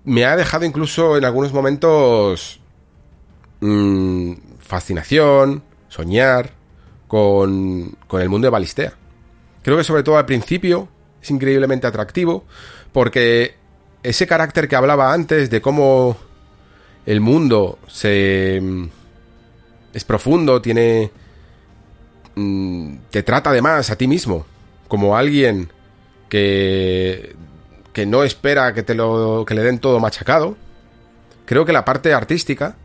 Me 0.04 0.24
ha 0.24 0.36
dejado 0.36 0.64
incluso 0.64 1.16
en 1.16 1.24
algunos 1.24 1.52
momentos 1.52 2.60
Mm, 3.60 4.34
fascinación, 4.60 5.62
soñar 5.88 6.52
con, 7.08 7.96
con 8.06 8.20
el 8.20 8.28
mundo 8.28 8.46
de 8.46 8.50
Balistea. 8.50 8.92
Creo 9.62 9.76
que 9.76 9.84
sobre 9.84 10.02
todo 10.02 10.16
al 10.16 10.26
principio 10.26 10.88
es 11.20 11.30
increíblemente 11.30 11.86
atractivo 11.86 12.44
porque 12.92 13.56
ese 14.02 14.26
carácter 14.26 14.68
que 14.68 14.76
hablaba 14.76 15.12
antes 15.12 15.50
de 15.50 15.60
cómo 15.60 16.16
el 17.04 17.20
mundo 17.20 17.78
se 17.88 18.60
mm, 18.62 18.84
es 19.92 20.04
profundo, 20.04 20.62
tiene 20.62 21.10
mm, 22.36 22.96
te 23.10 23.22
trata 23.24 23.50
además 23.50 23.90
a 23.90 23.96
ti 23.96 24.06
mismo 24.06 24.46
como 24.86 25.16
alguien 25.16 25.72
que 26.28 27.34
que 27.92 28.06
no 28.06 28.22
espera 28.22 28.72
que 28.74 28.84
te 28.84 28.94
lo 28.94 29.44
que 29.44 29.54
le 29.54 29.62
den 29.62 29.80
todo 29.80 29.98
machacado. 29.98 30.56
Creo 31.46 31.64
que 31.64 31.72
la 31.72 31.84
parte 31.84 32.14
artística 32.14 32.76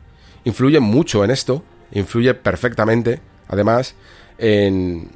influye 0.43 0.79
mucho 0.79 1.23
en 1.23 1.31
esto, 1.31 1.63
influye 1.91 2.33
perfectamente, 2.33 3.21
además, 3.47 3.95
en, 4.37 5.11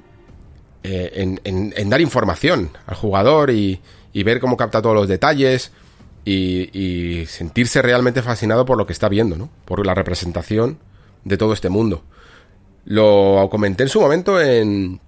eh, 0.83 1.37
en, 1.43 1.89
dar 1.89 1.99
información 1.99 2.69
al 2.85 2.95
jugador 2.95 3.49
y, 3.51 3.81
ver 4.23 4.39
cómo 4.39 4.57
capta 4.57 4.81
todos 4.81 4.95
los 4.95 5.07
detalles 5.07 5.71
y, 6.23 7.25
sentirse 7.27 7.81
realmente 7.81 8.21
fascinado 8.21 8.65
por 8.65 8.77
lo 8.77 8.85
que 8.85 8.93
está 8.93 9.09
viendo, 9.09 9.35
¿no? 9.35 9.49
Por 9.65 9.85
la 9.85 9.93
representación 9.93 10.79
de 11.23 11.37
todo 11.37 11.53
este 11.53 11.69
mundo. 11.69 12.03
Lo 12.85 13.47
comenté 13.51 13.83
en 13.83 13.89
su 13.89 13.99
momento 13.99 14.39
en 14.41 14.99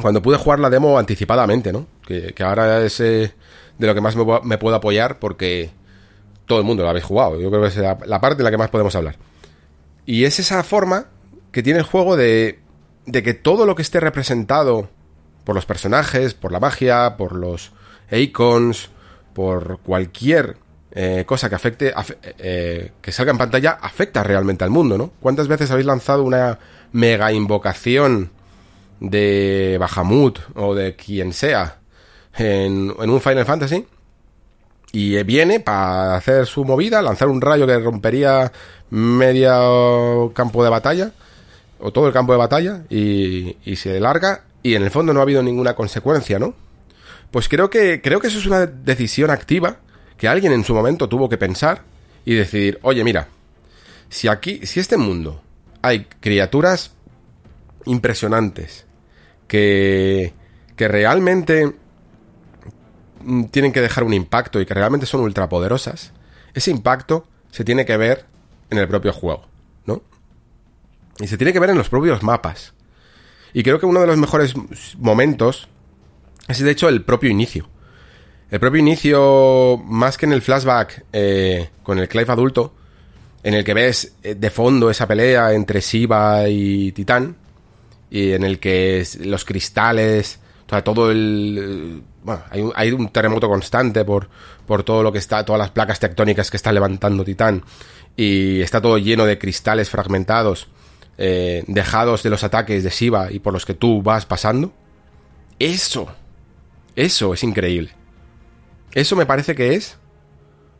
cuando 0.00 0.22
pude 0.22 0.36
jugar 0.36 0.60
la 0.60 0.70
demo 0.70 0.98
anticipadamente, 0.98 1.72
¿no? 1.72 1.86
Que, 2.06 2.32
ahora 2.44 2.84
es 2.84 3.00
eh, 3.00 3.32
de 3.76 3.86
lo 3.86 3.94
que 3.94 4.00
más 4.00 4.14
me, 4.44 4.58
puedo 4.58 4.76
apoyar 4.76 5.18
porque 5.18 5.70
todo 6.46 6.60
el 6.60 6.64
mundo 6.64 6.84
lo 6.84 6.90
habéis 6.90 7.04
jugado. 7.04 7.40
Yo 7.40 7.50
creo 7.50 7.62
que 7.62 7.68
es 7.68 7.76
la 7.76 8.20
parte 8.20 8.40
en 8.40 8.44
la 8.44 8.50
que 8.52 8.58
más 8.58 8.70
podemos 8.70 8.94
hablar. 8.94 9.16
Y 10.08 10.24
es 10.24 10.40
esa 10.40 10.64
forma 10.64 11.04
que 11.52 11.62
tiene 11.62 11.80
el 11.80 11.84
juego 11.84 12.16
de, 12.16 12.60
de 13.04 13.22
que 13.22 13.34
todo 13.34 13.66
lo 13.66 13.74
que 13.74 13.82
esté 13.82 14.00
representado 14.00 14.88
por 15.44 15.54
los 15.54 15.66
personajes, 15.66 16.32
por 16.32 16.50
la 16.50 16.60
magia, 16.60 17.18
por 17.18 17.34
los 17.34 17.72
icons, 18.10 18.88
por 19.34 19.80
cualquier 19.80 20.56
eh, 20.92 21.24
cosa 21.26 21.50
que 21.50 21.56
afecte, 21.56 21.92
eh, 22.38 22.92
que 23.02 23.12
salga 23.12 23.32
en 23.32 23.36
pantalla, 23.36 23.72
afecta 23.72 24.22
realmente 24.22 24.64
al 24.64 24.70
mundo, 24.70 24.96
¿no? 24.96 25.12
¿Cuántas 25.20 25.46
veces 25.46 25.70
habéis 25.70 25.86
lanzado 25.86 26.22
una 26.22 26.58
mega 26.92 27.30
invocación 27.30 28.30
de 29.00 29.76
Bahamut 29.78 30.38
o 30.54 30.74
de 30.74 30.96
quien 30.96 31.34
sea 31.34 31.80
en, 32.34 32.94
en 32.98 33.10
un 33.10 33.20
Final 33.20 33.44
Fantasy? 33.44 33.86
Y 34.90 35.22
viene 35.24 35.60
para 35.60 36.16
hacer 36.16 36.46
su 36.46 36.64
movida, 36.64 37.02
lanzar 37.02 37.28
un 37.28 37.42
rayo 37.42 37.66
que 37.66 37.78
rompería 37.78 38.50
medio 38.90 40.32
campo 40.34 40.64
de 40.64 40.70
batalla, 40.70 41.12
o 41.78 41.92
todo 41.92 42.06
el 42.06 42.12
campo 42.12 42.32
de 42.32 42.38
batalla, 42.38 42.82
y, 42.90 43.56
y 43.64 43.76
se 43.76 44.00
larga, 44.00 44.44
y 44.62 44.74
en 44.74 44.82
el 44.82 44.90
fondo 44.90 45.12
no 45.12 45.20
ha 45.20 45.22
habido 45.22 45.42
ninguna 45.42 45.74
consecuencia, 45.74 46.38
¿no? 46.38 46.54
Pues 47.30 47.48
creo 47.48 47.68
que, 47.70 48.00
creo 48.00 48.20
que 48.20 48.28
eso 48.28 48.38
es 48.38 48.46
una 48.46 48.66
decisión 48.66 49.30
activa 49.30 49.76
que 50.16 50.28
alguien 50.28 50.52
en 50.52 50.64
su 50.64 50.74
momento 50.74 51.08
tuvo 51.08 51.28
que 51.28 51.38
pensar 51.38 51.82
y 52.24 52.34
decidir, 52.34 52.78
oye, 52.82 53.04
mira, 53.04 53.28
si 54.08 54.28
aquí, 54.28 54.66
si 54.66 54.80
este 54.80 54.96
mundo 54.96 55.42
hay 55.82 56.06
criaturas 56.20 56.92
impresionantes 57.84 58.86
que, 59.46 60.32
que 60.76 60.88
realmente 60.88 61.74
mm, 63.22 63.44
tienen 63.44 63.72
que 63.72 63.80
dejar 63.80 64.04
un 64.04 64.14
impacto 64.14 64.60
y 64.60 64.66
que 64.66 64.74
realmente 64.74 65.06
son 65.06 65.20
ultrapoderosas, 65.20 66.12
ese 66.54 66.70
impacto 66.70 67.26
se 67.50 67.64
tiene 67.64 67.84
que 67.84 67.96
ver 67.96 68.24
en 68.70 68.78
el 68.78 68.88
propio 68.88 69.12
juego, 69.12 69.46
¿no? 69.86 70.02
Y 71.18 71.26
se 71.26 71.36
tiene 71.36 71.52
que 71.52 71.60
ver 71.60 71.70
en 71.70 71.78
los 71.78 71.88
propios 71.88 72.22
mapas. 72.22 72.74
Y 73.52 73.62
creo 73.62 73.78
que 73.78 73.86
uno 73.86 74.00
de 74.00 74.06
los 74.06 74.16
mejores 74.16 74.54
momentos 74.98 75.68
es 76.48 76.60
de 76.60 76.70
hecho 76.70 76.88
el 76.88 77.02
propio 77.02 77.30
inicio. 77.30 77.68
El 78.50 78.60
propio 78.60 78.80
inicio, 78.80 79.82
más 79.84 80.16
que 80.16 80.26
en 80.26 80.32
el 80.32 80.42
flashback 80.42 81.04
eh, 81.12 81.68
con 81.82 81.98
el 81.98 82.08
Clive 82.08 82.32
adulto, 82.32 82.74
en 83.42 83.54
el 83.54 83.64
que 83.64 83.74
ves 83.74 84.14
eh, 84.22 84.34
de 84.34 84.50
fondo 84.50 84.90
esa 84.90 85.06
pelea 85.06 85.52
entre 85.52 85.80
Shiva 85.80 86.48
y 86.48 86.92
Titán, 86.92 87.36
y 88.10 88.32
en 88.32 88.44
el 88.44 88.58
que 88.58 89.06
los 89.20 89.44
cristales, 89.44 90.40
o 90.66 90.70
sea, 90.70 90.82
todo 90.82 91.10
el... 91.10 92.02
Bueno, 92.22 92.42
hay 92.50 92.60
un, 92.60 92.72
hay 92.74 92.92
un 92.92 93.08
terremoto 93.10 93.48
constante 93.48 94.04
por, 94.04 94.28
por 94.66 94.82
todo 94.82 95.02
lo 95.02 95.12
que 95.12 95.18
está, 95.18 95.44
todas 95.44 95.58
las 95.58 95.70
placas 95.70 96.00
tectónicas 96.00 96.50
que 96.50 96.56
está 96.56 96.72
levantando 96.72 97.24
Titán, 97.24 97.62
y 98.18 98.62
está 98.62 98.80
todo 98.80 98.98
lleno 98.98 99.26
de 99.26 99.38
cristales 99.38 99.90
fragmentados, 99.90 100.66
eh, 101.18 101.62
dejados 101.68 102.24
de 102.24 102.30
los 102.30 102.42
ataques 102.42 102.82
de 102.82 102.90
Shiva 102.90 103.30
y 103.30 103.38
por 103.38 103.52
los 103.52 103.64
que 103.64 103.74
tú 103.74 104.02
vas 104.02 104.26
pasando. 104.26 104.72
Eso, 105.60 106.08
eso 106.96 107.32
es 107.32 107.44
increíble. 107.44 107.92
Eso 108.90 109.14
me 109.14 109.24
parece 109.24 109.54
que 109.54 109.74
es 109.74 109.98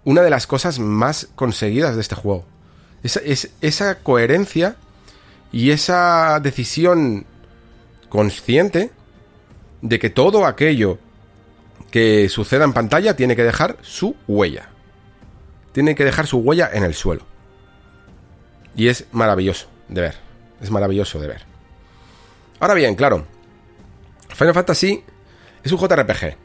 una 0.03 0.23
de 0.23 0.31
las 0.31 0.49
cosas 0.49 0.81
más 0.81 1.29
conseguidas 1.37 1.95
de 1.95 2.01
este 2.01 2.17
juego. 2.17 2.45
Esa, 3.05 3.21
es, 3.21 3.53
esa 3.61 4.01
coherencia 4.01 4.75
y 5.53 5.71
esa 5.71 6.41
decisión 6.41 7.25
consciente 8.09 8.91
de 9.81 10.01
que 10.01 10.11
todo 10.11 10.45
aquello 10.45 10.99
que 11.93 12.29
suceda 12.29 12.65
en 12.65 12.73
pantalla 12.73 13.15
tiene 13.15 13.37
que 13.37 13.45
dejar 13.45 13.77
su 13.83 14.17
huella. 14.27 14.71
Tiene 15.79 15.95
que 15.95 16.05
dejar 16.05 16.27
su 16.27 16.39
huella 16.39 16.69
en 16.73 16.83
el 16.83 16.93
suelo. 16.93 17.23
Y 18.75 18.89
es 18.89 19.07
maravilloso 19.13 19.69
de 19.87 20.01
ver. 20.01 20.17
Es 20.61 20.73
maravilloso 20.73 21.21
de 21.21 21.29
ver. 21.29 21.43
Ahora 22.59 22.75
bien, 22.75 22.97
claro. 22.97 23.25
Final 24.35 24.55
Fantasy 24.55 25.05
es 25.63 25.71
un 25.71 25.79
JRPG. 25.79 26.37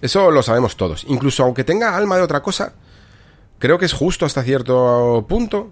Eso 0.00 0.32
lo 0.32 0.42
sabemos 0.42 0.76
todos. 0.76 1.04
Incluso 1.06 1.44
aunque 1.44 1.62
tenga 1.62 1.96
alma 1.96 2.16
de 2.16 2.22
otra 2.22 2.42
cosa, 2.42 2.72
creo 3.60 3.78
que 3.78 3.84
es 3.84 3.92
justo 3.92 4.26
hasta 4.26 4.42
cierto 4.42 5.24
punto 5.28 5.70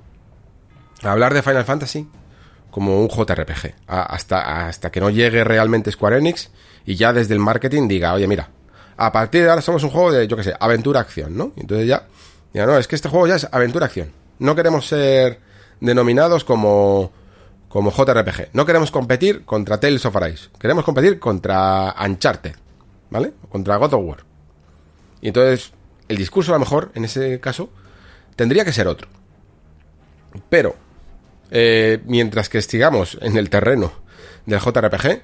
hablar 1.03 1.35
de 1.35 1.43
Final 1.43 1.65
Fantasy 1.65 2.09
como 2.71 3.01
un 3.01 3.09
JRPG. 3.09 3.75
Hasta, 3.89 4.69
hasta 4.69 4.93
que 4.93 5.01
no 5.01 5.11
llegue 5.11 5.43
realmente 5.43 5.91
Square 5.91 6.19
Enix 6.19 6.53
y 6.87 6.95
ya 6.95 7.13
desde 7.13 7.35
el 7.35 7.41
marketing 7.41 7.89
diga, 7.89 8.15
oye, 8.15 8.29
mira, 8.29 8.49
a 8.97 9.11
partir 9.11 9.43
de 9.43 9.51
ahora 9.51 9.61
somos 9.61 9.83
un 9.83 9.91
juego 9.91 10.13
de, 10.13 10.29
yo 10.29 10.37
qué 10.37 10.45
sé, 10.45 10.55
aventura-acción, 10.61 11.37
¿no? 11.37 11.53
Entonces 11.57 11.89
ya, 11.89 12.07
ya 12.53 12.67
no, 12.67 12.79
es 12.79 12.89
que 12.89 12.97
este 12.97 13.09
juego 13.09 13.27
ya 13.27 13.37
es 13.37 13.49
aventura-acción. 13.51 14.13
No 14.39 14.55
queremos 14.55 14.87
ser 14.87 15.41
denominados 15.81 16.45
como, 16.45 17.13
como 17.69 17.91
JRPG. 17.91 18.49
No 18.53 18.67
queremos 18.67 18.91
competir 18.91 19.45
contra 19.45 19.79
Tales 19.79 20.05
of 20.07 20.17
Arise. 20.17 20.49
Queremos 20.59 20.85
competir 20.85 21.19
contra 21.19 21.95
Uncharted. 22.05 22.55
¿vale? 23.11 23.33
Contra 23.51 23.77
God 23.77 23.95
of 23.95 24.05
War. 24.05 24.19
Y 25.21 25.29
entonces, 25.29 25.73
el 26.09 26.17
discurso 26.17 26.53
a 26.53 26.55
lo 26.55 26.61
mejor, 26.61 26.93
en 26.95 27.05
ese 27.05 27.41
caso, 27.41 27.71
tendría 28.37 28.65
que 28.65 28.73
ser 28.73 28.89
otro. 28.89 29.09
Pero, 30.49 30.77
eh, 31.51 32.01
mientras 32.07 32.49
que 32.49 32.59
estigamos 32.59 33.19
en 33.21 33.37
el 33.37 33.51
terreno 33.51 33.93
del 34.47 34.61
JRPG, 34.61 35.23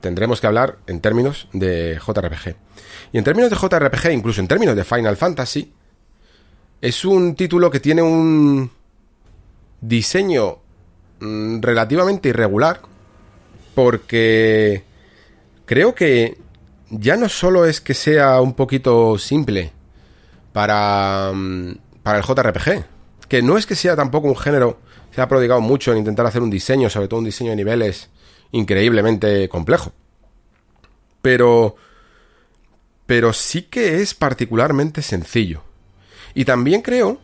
tendremos 0.00 0.40
que 0.40 0.46
hablar 0.46 0.78
en 0.86 1.00
términos 1.00 1.48
de 1.52 2.00
JRPG. 2.04 2.56
Y 3.12 3.18
en 3.18 3.24
términos 3.24 3.50
de 3.50 3.56
JRPG, 3.56 4.12
incluso 4.12 4.40
en 4.40 4.48
términos 4.48 4.74
de 4.74 4.84
Final 4.84 5.16
Fantasy, 5.16 5.72
es 6.80 7.04
un 7.04 7.34
título 7.34 7.70
que 7.70 7.80
tiene 7.80 8.02
un 8.02 8.70
diseño 9.80 10.58
mm, 11.20 11.60
relativamente 11.60 12.28
irregular, 12.28 12.80
porque 13.74 14.84
creo 15.64 15.94
que 15.94 16.38
ya 16.90 17.16
no 17.16 17.28
solo 17.28 17.66
es 17.66 17.80
que 17.80 17.94
sea 17.94 18.40
un 18.40 18.54
poquito 18.54 19.18
simple 19.18 19.72
para, 20.52 21.32
mm, 21.34 21.78
para 22.02 22.18
el 22.18 22.24
JRPG, 22.24 22.84
que 23.28 23.42
no 23.42 23.58
es 23.58 23.66
que 23.66 23.74
sea 23.74 23.96
tampoco 23.96 24.28
un 24.28 24.36
género, 24.36 24.78
se 25.14 25.20
ha 25.20 25.28
prodigado 25.28 25.60
mucho 25.60 25.92
en 25.92 25.98
intentar 25.98 26.26
hacer 26.26 26.42
un 26.42 26.50
diseño, 26.50 26.90
sobre 26.90 27.08
todo 27.08 27.18
un 27.18 27.26
diseño 27.26 27.50
de 27.50 27.56
niveles 27.56 28.10
increíblemente 28.52 29.48
complejo. 29.48 29.92
Pero, 31.22 31.76
pero 33.06 33.32
sí 33.32 33.62
que 33.62 34.00
es 34.00 34.14
particularmente 34.14 35.02
sencillo. 35.02 35.65
Y 36.36 36.44
también 36.44 36.82
creo, 36.82 37.18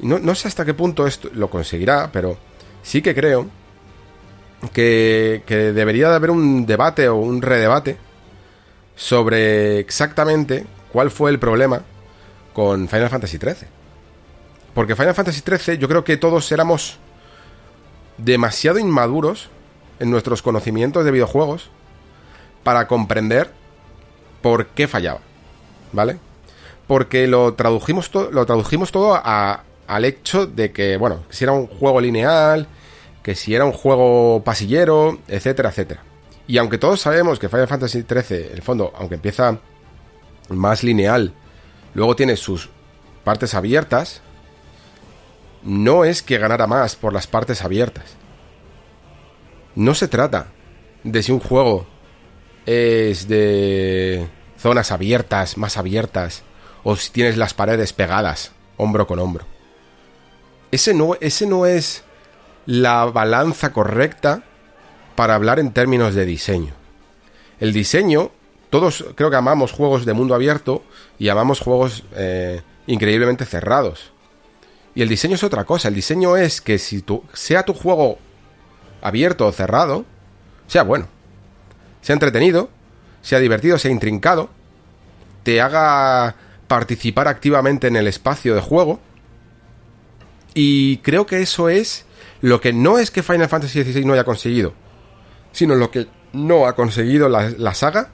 no, 0.00 0.18
no 0.18 0.34
sé 0.34 0.46
hasta 0.46 0.66
qué 0.66 0.74
punto 0.74 1.06
esto 1.06 1.30
lo 1.32 1.48
conseguirá, 1.48 2.10
pero 2.12 2.36
sí 2.82 3.00
que 3.00 3.14
creo 3.14 3.48
que, 4.74 5.42
que 5.46 5.72
debería 5.72 6.10
de 6.10 6.16
haber 6.16 6.30
un 6.30 6.66
debate 6.66 7.08
o 7.08 7.16
un 7.16 7.40
redebate 7.40 7.96
sobre 8.96 9.78
exactamente 9.78 10.66
cuál 10.92 11.10
fue 11.10 11.30
el 11.30 11.38
problema 11.38 11.80
con 12.52 12.86
Final 12.86 13.08
Fantasy 13.08 13.38
XIII. 13.38 13.68
Porque 14.74 14.94
Final 14.94 15.14
Fantasy 15.14 15.40
XIII 15.40 15.78
yo 15.78 15.88
creo 15.88 16.04
que 16.04 16.18
todos 16.18 16.52
éramos 16.52 16.98
demasiado 18.18 18.78
inmaduros 18.78 19.48
en 20.00 20.10
nuestros 20.10 20.42
conocimientos 20.42 21.06
de 21.06 21.12
videojuegos 21.12 21.70
para 22.62 22.86
comprender 22.86 23.50
por 24.42 24.66
qué 24.66 24.86
fallaba. 24.86 25.20
¿Vale? 25.92 26.18
Porque 26.86 27.26
lo 27.26 27.54
tradujimos, 27.54 28.10
lo 28.14 28.44
tradujimos 28.44 28.92
todo 28.92 29.14
a, 29.14 29.64
al 29.86 30.04
hecho 30.04 30.46
de 30.46 30.72
que, 30.72 30.96
bueno, 30.96 31.24
si 31.30 31.44
era 31.44 31.52
un 31.52 31.66
juego 31.66 32.00
lineal, 32.00 32.66
que 33.22 33.34
si 33.34 33.54
era 33.54 33.64
un 33.64 33.72
juego 33.72 34.42
pasillero, 34.44 35.18
etcétera, 35.28 35.70
etcétera. 35.70 36.02
Y 36.46 36.58
aunque 36.58 36.78
todos 36.78 37.00
sabemos 37.00 37.38
que 37.38 37.48
Final 37.48 37.68
Fantasy 37.68 38.02
XIII, 38.02 38.46
en 38.46 38.52
el 38.52 38.62
fondo, 38.62 38.92
aunque 38.96 39.14
empieza 39.14 39.58
más 40.48 40.82
lineal, 40.82 41.32
luego 41.94 42.16
tiene 42.16 42.36
sus 42.36 42.68
partes 43.24 43.54
abiertas, 43.54 44.22
no 45.62 46.04
es 46.04 46.22
que 46.22 46.38
ganara 46.38 46.66
más 46.66 46.96
por 46.96 47.12
las 47.12 47.26
partes 47.26 47.62
abiertas. 47.62 48.16
No 49.74 49.94
se 49.94 50.08
trata 50.08 50.48
de 51.04 51.22
si 51.22 51.32
un 51.32 51.40
juego 51.40 51.86
es 52.66 53.28
de 53.28 54.28
zonas 54.58 54.92
abiertas, 54.92 55.56
más 55.56 55.76
abiertas, 55.76 56.42
o 56.84 56.96
si 56.96 57.10
tienes 57.10 57.36
las 57.36 57.54
paredes 57.54 57.92
pegadas, 57.92 58.52
hombro 58.76 59.06
con 59.06 59.18
hombro. 59.18 59.44
Ese 60.70 60.94
no, 60.94 61.16
ese 61.20 61.46
no 61.46 61.66
es 61.66 62.02
la 62.66 63.04
balanza 63.04 63.72
correcta 63.72 64.42
para 65.14 65.34
hablar 65.34 65.58
en 65.58 65.72
términos 65.72 66.14
de 66.14 66.24
diseño. 66.24 66.74
El 67.60 67.72
diseño, 67.72 68.30
todos 68.70 69.04
creo 69.14 69.30
que 69.30 69.36
amamos 69.36 69.72
juegos 69.72 70.04
de 70.04 70.14
mundo 70.14 70.34
abierto 70.34 70.82
y 71.18 71.28
amamos 71.28 71.60
juegos 71.60 72.04
eh, 72.16 72.62
increíblemente 72.86 73.44
cerrados. 73.44 74.12
Y 74.94 75.02
el 75.02 75.08
diseño 75.08 75.36
es 75.36 75.44
otra 75.44 75.64
cosa. 75.64 75.88
El 75.88 75.94
diseño 75.94 76.36
es 76.36 76.60
que 76.60 76.78
si 76.78 77.02
tu, 77.02 77.22
sea 77.32 77.64
tu 77.64 77.74
juego 77.74 78.18
abierto 79.00 79.46
o 79.46 79.52
cerrado, 79.52 80.04
sea 80.66 80.82
bueno, 80.82 81.06
sea 82.00 82.14
entretenido, 82.14 82.68
sea 83.20 83.38
divertido, 83.38 83.78
sea 83.78 83.90
intrincado, 83.90 84.48
te 85.42 85.60
haga 85.60 86.34
participar 86.72 87.28
activamente 87.28 87.86
en 87.86 87.96
el 87.96 88.06
espacio 88.06 88.54
de 88.54 88.62
juego. 88.62 88.98
Y 90.54 90.96
creo 90.98 91.26
que 91.26 91.42
eso 91.42 91.68
es 91.68 92.06
lo 92.40 92.62
que 92.62 92.72
no 92.72 92.98
es 92.98 93.10
que 93.10 93.22
Final 93.22 93.50
Fantasy 93.50 93.84
XVI 93.84 94.06
no 94.06 94.14
haya 94.14 94.24
conseguido, 94.24 94.72
sino 95.52 95.74
lo 95.74 95.90
que 95.90 96.06
no 96.32 96.66
ha 96.66 96.74
conseguido 96.74 97.28
la, 97.28 97.74
saga, 97.74 98.08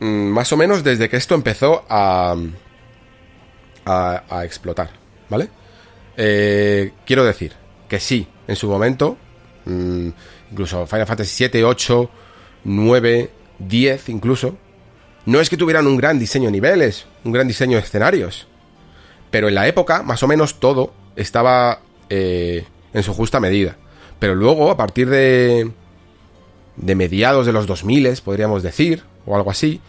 mm, 0.00 0.04
más 0.06 0.52
o 0.52 0.56
menos 0.56 0.82
desde 0.82 1.08
que 1.08 1.16
esto 1.16 1.36
empezó 1.36 1.84
a, 1.88 2.34
explotar, 4.42 4.90
¿vale? 5.30 5.48
Eh, 6.16 6.92
quiero 7.06 7.24
decir 7.24 7.52
que 7.88 8.00
sí, 8.00 8.26
en 8.48 8.56
su 8.56 8.68
momento, 8.68 9.16
mm, 9.64 10.08
incluso 10.50 10.88
Final 10.88 11.06
Fantasy 11.06 11.30
7, 11.36 11.62
8, 11.62 12.10
9, 12.64 13.30
10 13.60 14.08
incluso, 14.08 14.58
No 15.26 15.40
es 15.40 15.50
que 15.50 15.56
tuvieran 15.56 15.86
un 15.86 15.96
gran 15.96 16.18
diseño 16.18 16.46
de 16.46 16.52
niveles, 16.52 17.06
un 17.24 17.32
gran 17.32 17.48
diseño 17.48 17.76
de 17.76 17.82
escenarios, 17.82 18.46
pero 19.30 19.48
en 19.48 19.54
la 19.54 19.66
época, 19.66 20.02
más 20.02 20.22
o 20.22 20.28
menos 20.28 20.60
todo 20.60 20.92
estaba 21.16 21.80
eh, 22.08 22.64
en 22.94 23.02
su 23.02 23.12
justa 23.12 23.40
medida. 23.40 23.76
Pero 24.18 24.34
luego, 24.34 24.70
a 24.70 24.76
partir 24.76 25.10
de, 25.10 25.70
de 26.76 26.94
mediados 26.94 27.44
de 27.44 27.52
los 27.52 27.66
2000, 27.66 28.20
podríamos 28.24 28.62
decir, 28.62 29.02
o 29.26 29.36
algo 29.36 29.50
así, 29.50 29.80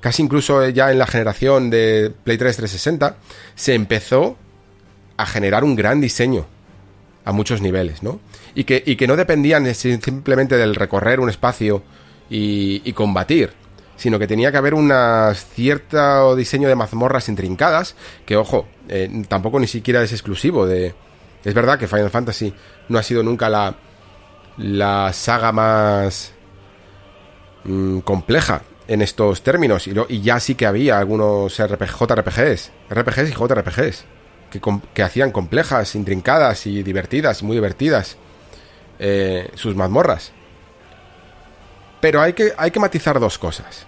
casi 0.00 0.22
incluso 0.22 0.66
ya 0.68 0.90
en 0.90 0.98
la 0.98 1.06
generación 1.06 1.70
de 1.70 2.12
Play 2.24 2.38
3 2.38 2.56
360, 2.56 3.16
se 3.54 3.74
empezó 3.74 4.36
a 5.16 5.26
generar 5.26 5.64
un 5.64 5.76
gran 5.76 6.00
diseño 6.00 6.46
a 7.24 7.32
muchos 7.32 7.60
niveles, 7.60 8.02
¿no? 8.02 8.20
Y 8.54 8.64
que, 8.64 8.82
y 8.86 8.96
que 8.96 9.06
no 9.06 9.16
dependían 9.16 9.72
simplemente 9.74 10.56
del 10.56 10.74
recorrer 10.74 11.20
un 11.20 11.28
espacio 11.28 11.82
y, 12.30 12.92
combatir, 12.92 13.52
sino 13.96 14.18
que 14.18 14.26
tenía 14.26 14.52
que 14.52 14.58
haber 14.58 14.74
un 14.74 14.92
cierto 15.54 16.36
diseño 16.36 16.68
de 16.68 16.74
mazmorras 16.74 17.28
intrincadas, 17.28 17.96
que 18.24 18.36
ojo, 18.36 18.66
eh, 18.88 19.24
tampoco 19.28 19.58
ni 19.58 19.66
siquiera 19.66 20.02
es 20.02 20.12
exclusivo 20.12 20.66
de... 20.66 20.94
Es 21.44 21.54
verdad 21.54 21.78
que 21.78 21.86
Final 21.86 22.10
Fantasy 22.10 22.52
no 22.88 22.98
ha 22.98 23.02
sido 23.02 23.22
nunca 23.22 23.48
la, 23.48 23.76
la 24.58 25.12
saga 25.12 25.52
más 25.52 26.32
mm, 27.64 28.00
compleja 28.00 28.62
en 28.88 29.02
estos 29.02 29.42
términos, 29.42 29.86
y, 29.86 29.94
y, 30.08 30.20
ya 30.20 30.38
sí 30.38 30.54
que 30.54 30.66
había 30.66 30.98
algunos 30.98 31.56
JRPGs, 31.56 32.70
RPGs 32.90 33.30
y 33.30 33.32
JRPGs, 33.32 34.04
que, 34.50 34.60
que 34.94 35.02
hacían 35.02 35.32
complejas, 35.32 35.94
intrincadas 35.96 36.66
y 36.66 36.82
divertidas, 36.84 37.42
muy 37.42 37.56
divertidas, 37.56 38.16
eh, 38.98 39.50
sus 39.54 39.74
mazmorras. 39.74 40.32
Pero 42.06 42.22
hay 42.22 42.34
que, 42.34 42.52
hay 42.56 42.70
que 42.70 42.78
matizar 42.78 43.18
dos 43.18 43.36
cosas. 43.36 43.84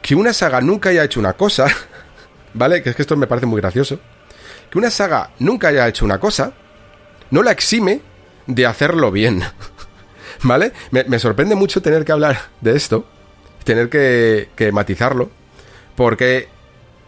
Que 0.00 0.14
una 0.14 0.32
saga 0.32 0.62
nunca 0.62 0.88
haya 0.88 1.04
hecho 1.04 1.20
una 1.20 1.34
cosa, 1.34 1.66
¿vale? 2.54 2.82
Que 2.82 2.88
es 2.88 2.96
que 2.96 3.02
esto 3.02 3.14
me 3.14 3.26
parece 3.26 3.44
muy 3.44 3.60
gracioso. 3.60 4.00
Que 4.70 4.78
una 4.78 4.90
saga 4.90 5.32
nunca 5.38 5.68
haya 5.68 5.86
hecho 5.86 6.06
una 6.06 6.18
cosa, 6.18 6.54
no 7.30 7.42
la 7.42 7.50
exime 7.50 8.00
de 8.46 8.64
hacerlo 8.64 9.12
bien. 9.12 9.42
¿Vale? 10.42 10.72
Me, 10.90 11.18
sorprende 11.18 11.56
mucho 11.56 11.82
tener 11.82 12.06
que 12.06 12.12
hablar 12.12 12.40
de 12.62 12.74
esto, 12.74 13.04
tener 13.62 13.90
que, 13.90 14.48
que 14.56 14.72
matizarlo, 14.72 15.28
porque 15.94 16.48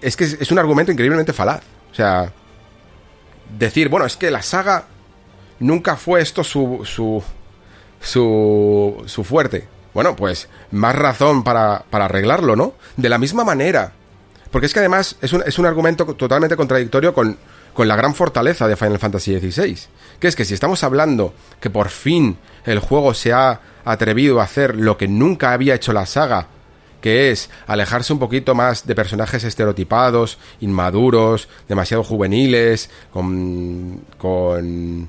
es 0.02 0.14
que 0.14 0.24
es, 0.24 0.50
un 0.50 0.58
argumento 0.58 0.92
increíblemente 0.92 1.32
falaz. 1.32 1.62
O 1.90 1.94
sea, 1.94 2.34
decir, 3.58 3.88
bueno, 3.88 4.04
es 4.04 4.18
que 4.18 4.30
la 4.30 4.42
saga 4.42 4.84
nunca 5.58 5.96
fue 5.96 6.20
esto 6.20 6.44
su, 6.44 6.82
su, 6.84 7.24
su, 8.02 9.02
su 9.06 9.24
fuerte. 9.24 9.66
Bueno, 9.94 10.16
pues 10.16 10.48
más 10.70 10.94
razón 10.94 11.44
para, 11.44 11.84
para 11.90 12.06
arreglarlo, 12.06 12.56
¿no? 12.56 12.74
De 12.96 13.08
la 13.08 13.18
misma 13.18 13.44
manera. 13.44 13.92
Porque 14.50 14.66
es 14.66 14.74
que 14.74 14.80
además 14.80 15.16
es 15.20 15.32
un, 15.32 15.42
es 15.46 15.58
un 15.58 15.66
argumento 15.66 16.04
totalmente 16.14 16.56
contradictorio 16.56 17.14
con, 17.14 17.38
con 17.72 17.88
la 17.88 17.96
gran 17.96 18.14
fortaleza 18.14 18.68
de 18.68 18.76
Final 18.76 18.98
Fantasy 18.98 19.38
XVI. 19.38 19.78
Que 20.18 20.28
es 20.28 20.36
que 20.36 20.44
si 20.44 20.54
estamos 20.54 20.84
hablando 20.84 21.34
que 21.60 21.70
por 21.70 21.88
fin 21.88 22.38
el 22.64 22.78
juego 22.78 23.14
se 23.14 23.32
ha 23.32 23.60
atrevido 23.84 24.40
a 24.40 24.44
hacer 24.44 24.76
lo 24.76 24.96
que 24.96 25.08
nunca 25.08 25.52
había 25.52 25.74
hecho 25.74 25.92
la 25.92 26.06
saga, 26.06 26.46
que 27.00 27.30
es 27.30 27.50
alejarse 27.66 28.12
un 28.12 28.18
poquito 28.18 28.54
más 28.54 28.86
de 28.86 28.94
personajes 28.94 29.42
estereotipados, 29.42 30.38
inmaduros, 30.60 31.48
demasiado 31.68 32.04
juveniles, 32.04 32.90
con, 33.12 34.04
con 34.18 35.08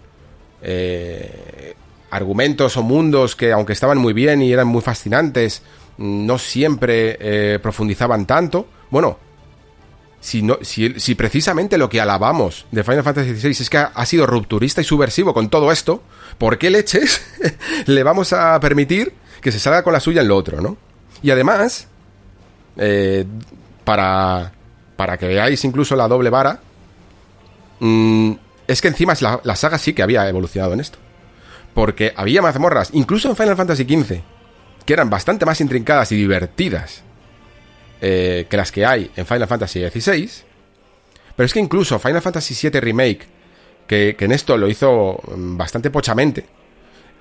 eh, 0.61 1.75
argumentos 2.14 2.78
o 2.78 2.84
mundos 2.84 3.36
que 3.36 3.51
aunque 3.51 3.74
estaban 3.74 3.97
muy 3.97 4.14
bien 4.14 4.41
y 4.41 4.53
eran 4.53 4.68
muy 4.68 4.82
fascinantes, 4.82 5.64
no 5.97 6.38
siempre 6.38 7.18
eh, 7.20 7.59
profundizaban 7.59 8.28
tanto. 8.28 8.68
Bueno, 8.91 9.18
si, 10.20 10.43
no, 10.43 10.59
si, 10.61 11.16
precisamente 11.16 11.78
lo 11.78 11.89
que 11.89 11.99
alabamos 11.99 12.68
de 12.72 12.84
Final 12.84 13.03
Fantasy 13.03 13.36
XVI 13.36 13.49
es 13.49 13.70
que 13.70 13.78
ha, 13.78 14.05
sido 14.05 14.28
rupturista 14.28 14.80
y 14.80 14.84
subversivo 14.84 15.34
con 15.34 15.49
todo 15.49 15.72
esto, 15.72 16.03
¿por 16.38 16.59
qué 16.59 16.70
leches 16.70 17.22
le 17.88 18.03
vamos 18.03 18.32
a 18.32 18.59
permitir 18.59 19.14
que 19.41 19.51
se 19.51 19.59
salga 19.59 19.84
con 19.84 19.91
la 19.91 19.99
suya 19.99 20.22
en 20.22 20.28
lo 20.28 20.38
otro, 20.38 20.61
no? 20.61 20.78
Y 21.24 21.32
además, 21.32 21.88
eh, 22.78 23.26
para, 23.84 24.53
para 24.95 25.18
que 25.18 25.28
veáis 25.28 25.64
incluso 25.66 25.95
la 25.95 26.07
doble 26.07 26.30
vara, 26.30 26.59
mm, 27.80 28.34
es 28.68 28.82
que 28.82 28.88
encima 28.88 29.14
la, 29.20 29.41
la 29.43 29.55
saga 29.55 29.80
sí 29.80 29.93
que 29.93 30.03
había 30.03 30.30
evolucionado 30.30 30.74
en 30.74 30.80
esto. 30.80 30.99
Porque 31.74 32.13
había 32.15 32.41
mazmorras, 32.41 32.89
incluso 32.93 33.30
en 33.30 33.36
Final 33.36 33.55
Fantasy 33.55 33.84
XV, 33.84 34.21
que 34.86 34.93
eran 34.93 35.09
bastante 35.09 35.45
más 35.45 35.59
intrincadas 35.61 36.11
y 36.11 36.15
divertidas 36.15 37.03
eh, 38.01 38.47
que 38.49 38.57
las 38.57 38.71
que 38.71 38.86
hay 38.86 39.09
en 39.15 39.26
Final 39.26 39.47
Fantasy 39.47 39.80
XVI. 39.88 40.30
Pero 41.36 41.45
es 41.45 41.53
que 41.53 41.59
incluso 41.59 41.97
Final 41.99 42.21
Fantasy 42.21 42.69
VII 42.69 42.80
Remake, 42.80 43.28
que, 43.88 44.15
en 44.19 44.32
esto 44.32 44.57
lo 44.57 44.67
hizo 44.67 45.19
mm, 45.36 45.57
bastante 45.57 45.89
pochamente, 45.89 46.45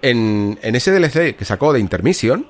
en, 0.03 0.59
en 0.61 0.75
ese 0.75 0.91
DLC 0.91 1.37
que 1.37 1.45
sacó 1.45 1.73
de 1.73 1.81
Intermission, 1.81 2.47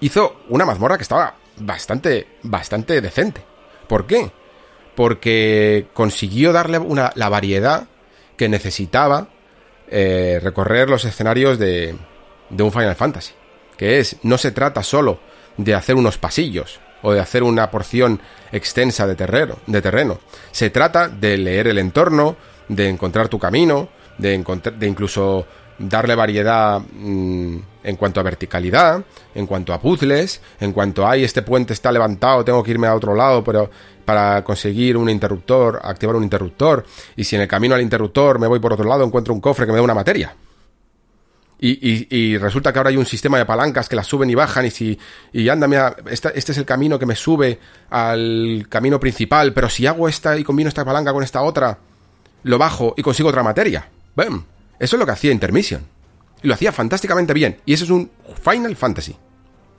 hizo 0.00 0.42
una 0.48 0.64
mazmorra 0.64 0.96
que 0.96 1.02
estaba 1.02 1.34
bastante, 1.56 2.26
bastante 2.42 3.00
decente. 3.00 3.42
¿Por 3.88 4.06
qué? 4.06 4.30
Porque 4.94 5.88
consiguió 5.92 6.52
darle 6.52 6.78
una, 6.78 7.12
la 7.14 7.28
variedad 7.28 7.88
que 8.36 8.48
necesitaba 8.48 9.28
eh, 9.92 10.40
recorrer 10.42 10.88
los 10.88 11.04
escenarios 11.04 11.58
de, 11.58 11.94
de 12.48 12.62
un 12.62 12.72
Final 12.72 12.96
Fantasy. 12.96 13.34
Que 13.76 13.98
es, 13.98 14.16
no 14.22 14.38
se 14.38 14.50
trata 14.50 14.82
solo 14.82 15.20
de 15.56 15.74
hacer 15.74 15.96
unos 15.96 16.16
pasillos 16.16 16.80
o 17.02 17.12
de 17.12 17.20
hacer 17.20 17.42
una 17.42 17.70
porción 17.70 18.20
extensa 18.52 19.06
de 19.06 19.16
terreno, 19.16 19.58
de 19.66 19.82
terreno. 19.82 20.18
Se 20.50 20.70
trata 20.70 21.08
de 21.08 21.36
leer 21.36 21.66
el 21.66 21.78
entorno, 21.78 22.36
de 22.68 22.88
encontrar 22.88 23.28
tu 23.28 23.38
camino, 23.38 23.88
de, 24.18 24.42
de 24.78 24.86
incluso 24.86 25.46
darle 25.78 26.14
variedad 26.14 26.80
mm, 26.80 27.56
en 27.84 27.96
cuanto 27.96 28.20
a 28.20 28.22
verticalidad, 28.22 29.02
en 29.34 29.46
cuanto 29.46 29.72
a 29.72 29.80
puzzles, 29.80 30.40
en 30.60 30.72
cuanto 30.72 31.06
a, 31.06 31.16
este 31.16 31.42
puente 31.42 31.72
está 31.72 31.90
levantado, 31.90 32.44
tengo 32.44 32.62
que 32.62 32.70
irme 32.70 32.86
a 32.86 32.94
otro 32.94 33.14
lado, 33.14 33.42
pero 33.42 33.70
para 34.04 34.42
conseguir 34.44 34.96
un 34.96 35.08
interruptor, 35.08 35.80
activar 35.82 36.16
un 36.16 36.24
interruptor, 36.24 36.84
y 37.16 37.24
si 37.24 37.36
en 37.36 37.42
el 37.42 37.48
camino 37.48 37.74
al 37.74 37.80
interruptor 37.80 38.38
me 38.38 38.46
voy 38.46 38.60
por 38.60 38.72
otro 38.72 38.88
lado, 38.88 39.04
encuentro 39.04 39.34
un 39.34 39.40
cofre 39.40 39.66
que 39.66 39.72
me 39.72 39.78
da 39.78 39.84
una 39.84 39.94
materia. 39.94 40.34
Y, 41.64 42.36
resulta 42.38 42.72
que 42.72 42.80
ahora 42.80 42.90
hay 42.90 42.96
un 42.96 43.06
sistema 43.06 43.38
de 43.38 43.46
palancas 43.46 43.88
que 43.88 43.94
las 43.94 44.08
suben 44.08 44.28
y 44.28 44.34
bajan 44.34 44.66
y 44.66 44.70
si 44.72 44.98
y 45.32 45.48
anda, 45.48 45.68
mira, 45.68 45.94
este, 46.10 46.36
es 46.36 46.58
el 46.58 46.64
camino 46.64 46.98
que 46.98 47.06
me 47.06 47.14
sube 47.14 47.60
al 47.88 48.66
camino 48.68 48.98
principal, 48.98 49.52
pero 49.52 49.68
si 49.68 49.86
hago 49.86 50.08
esta 50.08 50.36
y 50.36 50.42
combino 50.42 50.68
esta 50.68 50.84
palanca 50.84 51.12
con 51.12 51.22
esta 51.22 51.40
otra, 51.42 51.78
lo 52.42 52.58
bajo 52.58 52.94
y 52.96 53.02
consigo 53.02 53.28
otra 53.28 53.44
materia. 53.44 53.88
¡Bam! 54.16 54.44
Eso 54.82 54.96
es 54.96 54.98
lo 54.98 55.06
que 55.06 55.12
hacía 55.12 55.30
Intermission. 55.30 55.86
Y 56.42 56.48
lo 56.48 56.54
hacía 56.54 56.72
fantásticamente 56.72 57.32
bien. 57.32 57.60
Y 57.64 57.72
eso 57.72 57.84
es 57.84 57.90
un 57.90 58.10
Final 58.42 58.74
Fantasy. 58.74 59.14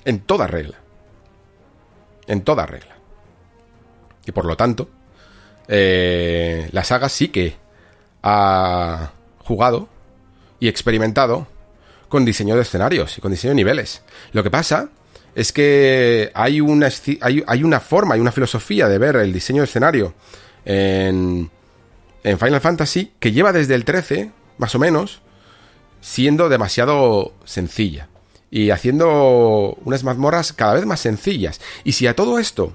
En 0.06 0.22
toda 0.22 0.48
regla. 0.48 0.80
En 2.26 2.42
toda 2.42 2.66
regla. 2.66 2.96
Y 4.26 4.32
por 4.32 4.46
lo 4.46 4.56
tanto, 4.56 4.90
eh, 5.68 6.70
la 6.72 6.86
saga 6.86 7.10
sí 7.10 7.28
que 7.28 7.58
ha 8.24 9.12
jugado 9.40 9.90
y 10.62 10.70
experimentado 10.70 11.48
con 12.08 12.24
diseño 12.24 12.56
de 12.56 12.62
escenarios 12.62 13.18
y 13.18 13.20
con 13.20 13.32
diseño 13.32 13.52
de 13.52 13.56
niveles. 13.56 14.04
Lo 14.32 14.42
que 14.42 14.52
pasa 14.52 14.88
es 15.36 15.52
que 15.52 16.32
hay 16.34 16.62
una, 16.62 16.88
hay, 17.20 17.64
una 17.64 17.82
forma, 17.82 18.16
hay 18.16 18.22
una 18.22 18.32
filosofía 18.32 18.88
de 18.88 18.98
ver 19.00 19.18
el 19.18 19.34
diseño 19.34 19.64
de 19.64 19.66
escenario 19.66 20.14
en, 20.64 21.52
en 22.24 22.40
Final 22.40 22.62
Fantasy 22.62 23.12
que 23.20 23.34
lleva 23.34 23.52
desde 23.52 23.76
el 23.76 23.84
13 23.84 24.43
más 24.58 24.76
o 24.76 24.80
menos, 24.80 25.22
siendo 26.02 26.50
demasiado 26.50 27.34
sencilla. 27.46 28.10
Y 28.52 28.70
haciendo 28.70 29.78
unas 29.84 30.04
mazmorras 30.04 30.54
cada 30.54 30.76
vez 30.76 30.86
más 30.86 31.00
sencillas. 31.00 31.60
Y 31.84 31.94
si 31.94 32.06
a 32.06 32.16
todo 32.16 32.38
esto 32.38 32.74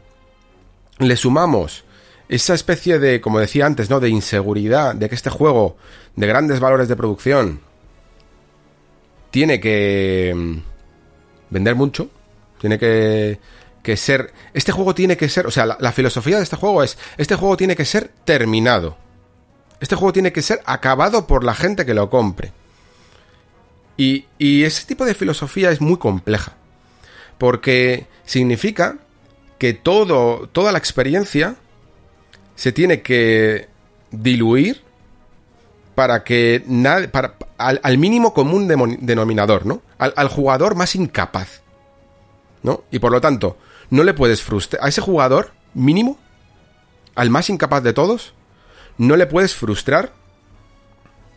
le 0.98 1.16
sumamos 1.16 1.84
esa 2.28 2.54
especie 2.54 2.98
de, 2.98 3.20
como 3.20 3.38
decía 3.38 3.66
antes, 3.66 3.88
¿no? 3.88 4.00
De 4.00 4.08
inseguridad, 4.08 4.94
de 4.94 5.08
que 5.08 5.14
este 5.14 5.30
juego, 5.30 5.76
de 6.16 6.26
grandes 6.26 6.60
valores 6.60 6.88
de 6.88 6.96
producción, 6.96 7.60
tiene 9.30 9.60
que 9.60 10.32
mm, 10.34 10.56
vender 11.50 11.74
mucho, 11.74 12.10
tiene 12.60 12.78
que, 12.78 13.38
que 13.82 13.96
ser... 13.96 14.32
Este 14.52 14.72
juego 14.72 14.94
tiene 14.94 15.16
que 15.16 15.28
ser, 15.28 15.46
o 15.46 15.50
sea, 15.50 15.64
la 15.78 15.92
filosofía 15.92 16.36
de 16.36 16.42
este 16.42 16.56
juego 16.56 16.82
es, 16.82 16.98
este 17.16 17.36
juego 17.36 17.56
tiene 17.56 17.76
que 17.76 17.84
ser 17.84 18.10
terminado. 18.24 18.96
Este 19.80 19.96
juego 19.96 20.12
tiene 20.12 20.32
que 20.32 20.42
ser 20.42 20.60
acabado 20.66 21.26
por 21.26 21.44
la 21.44 21.54
gente 21.54 21.86
que 21.86 21.94
lo 21.94 22.10
compre. 22.10 22.52
Y, 23.96 24.26
ese 24.38 24.86
tipo 24.86 25.04
de 25.04 25.14
filosofía 25.14 25.70
es 25.70 25.80
muy 25.80 25.98
compleja. 25.98 26.52
Porque 27.36 28.06
significa 28.24 28.96
que 29.58 29.72
todo, 29.74 30.48
toda 30.52 30.72
la 30.72 30.78
experiencia 30.78 31.56
se 32.54 32.72
tiene 32.72 33.02
que 33.02 33.68
diluir 34.10 34.82
para 35.94 36.22
que 36.22 36.62
para, 37.10 37.34
al, 37.58 37.98
mínimo 37.98 38.34
común 38.34 38.68
denominador, 39.00 39.66
¿no? 39.66 39.82
Al, 39.98 40.12
al, 40.16 40.28
jugador 40.28 40.76
más 40.76 40.94
incapaz. 40.94 41.62
¿no? 42.62 42.84
Y 42.90 42.98
por 42.98 43.12
lo 43.12 43.20
tanto, 43.20 43.56
no 43.90 44.04
le 44.04 44.14
puedes 44.14 44.42
frustrar 44.42 44.84
a 44.84 44.88
ese 44.88 45.00
jugador 45.00 45.52
mínimo, 45.74 46.18
al 47.14 47.30
más 47.30 47.50
incapaz 47.50 47.82
de 47.82 47.92
todos, 47.92 48.34
no 48.98 49.16
le 49.16 49.26
puedes 49.26 49.54
frustrar 49.54 50.12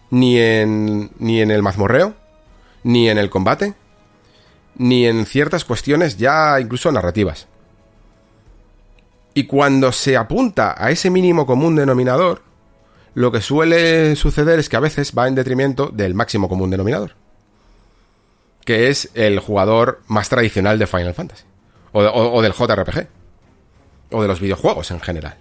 ni 0.09 0.37
en, 0.39 1.11
ni 1.19 1.41
en 1.41 1.51
el 1.51 1.61
mazmorreo, 1.61 2.15
ni 2.83 3.09
en 3.09 3.17
el 3.17 3.29
combate, 3.29 3.75
ni 4.75 5.05
en 5.05 5.25
ciertas 5.25 5.65
cuestiones 5.65 6.17
ya 6.17 6.59
incluso 6.59 6.91
narrativas. 6.91 7.47
Y 9.33 9.45
cuando 9.45 9.91
se 9.91 10.17
apunta 10.17 10.75
a 10.77 10.91
ese 10.91 11.09
mínimo 11.09 11.45
común 11.45 11.75
denominador, 11.75 12.41
lo 13.13 13.31
que 13.31 13.41
suele 13.41 14.15
suceder 14.15 14.59
es 14.59 14.69
que 14.69 14.77
a 14.77 14.81
veces 14.81 15.13
va 15.17 15.27
en 15.27 15.35
detrimento 15.35 15.87
del 15.87 16.13
máximo 16.13 16.49
común 16.49 16.69
denominador, 16.69 17.15
que 18.65 18.89
es 18.89 19.09
el 19.13 19.39
jugador 19.39 20.01
más 20.07 20.29
tradicional 20.29 20.79
de 20.79 20.87
Final 20.87 21.13
Fantasy, 21.13 21.43
o, 21.93 22.41
del 22.41 22.53
JRPG, 22.53 23.07
o 24.11 24.21
de 24.21 24.27
los 24.27 24.39
videojuegos 24.39 24.91
en 24.91 24.99
general. 24.99 25.37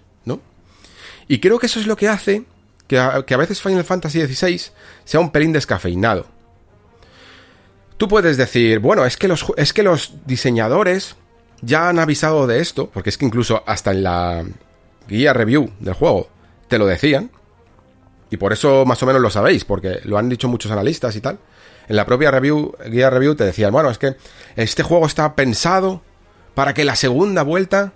Y 1.30 1.38
creo 1.38 1.60
que 1.60 1.66
eso 1.66 1.78
es 1.78 1.86
lo 1.86 1.96
que 1.96 2.08
hace 2.08 2.42
que 2.88 2.98
a, 2.98 3.36
veces 3.36 3.62
Final 3.62 3.84
Fantasy 3.84 4.20
XVI 4.20 4.60
sea 5.04 5.20
un 5.20 5.30
pelín 5.30 5.52
descafeinado. 5.52 6.26
Tú 7.96 8.08
puedes 8.08 8.36
decir, 8.36 8.80
bueno, 8.80 9.04
es 9.06 9.16
que 9.16 9.28
los, 9.28 9.46
es 9.56 9.72
que 9.72 9.84
los 9.84 10.26
diseñadores 10.26 11.14
ya 11.62 11.88
han 11.88 12.00
avisado 12.00 12.48
de 12.48 12.58
esto, 12.58 12.90
porque 12.90 13.10
es 13.10 13.16
que 13.16 13.26
incluso 13.26 13.62
hasta 13.64 13.92
en 13.92 14.02
la 14.02 14.44
guía 15.06 15.32
review 15.32 15.70
del 15.78 15.94
juego 15.94 16.28
te 16.66 16.78
lo 16.78 16.86
decían, 16.86 17.30
y 18.28 18.36
por 18.36 18.52
eso 18.52 18.84
más 18.84 19.00
o 19.04 19.06
menos 19.06 19.22
lo 19.22 19.30
sabéis, 19.30 19.64
porque 19.64 20.00
lo 20.02 20.18
han 20.18 20.28
dicho 20.28 20.48
muchos 20.48 20.72
analistas 20.72 21.14
y 21.14 21.20
tal. 21.20 21.38
En 21.86 21.94
la 21.94 22.06
propia 22.06 22.32
review, 22.32 22.74
guía 22.88 23.08
review 23.08 23.36
te 23.36 23.44
decían, 23.44 23.70
bueno, 23.70 23.88
es 23.88 23.98
que 23.98 24.16
este 24.56 24.82
juego 24.82 25.06
está 25.06 25.36
pensado 25.36 26.02
para 26.56 26.74
que 26.74 26.84
la 26.84 26.96
segunda 26.96 27.44
vuelta 27.44 27.92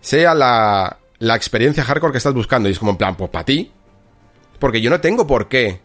sea 0.00 0.32
la, 0.34 0.98
la 1.24 1.36
experiencia 1.36 1.84
hardcore 1.84 2.12
que 2.12 2.18
estás 2.18 2.34
buscando. 2.34 2.68
Y 2.68 2.72
es 2.72 2.78
como 2.78 2.92
en 2.92 2.96
plan, 2.98 3.16
pues 3.16 3.30
para 3.30 3.44
ti. 3.44 3.72
Porque 4.58 4.80
yo 4.80 4.90
no 4.90 5.00
tengo 5.00 5.26
por 5.26 5.48
qué 5.48 5.80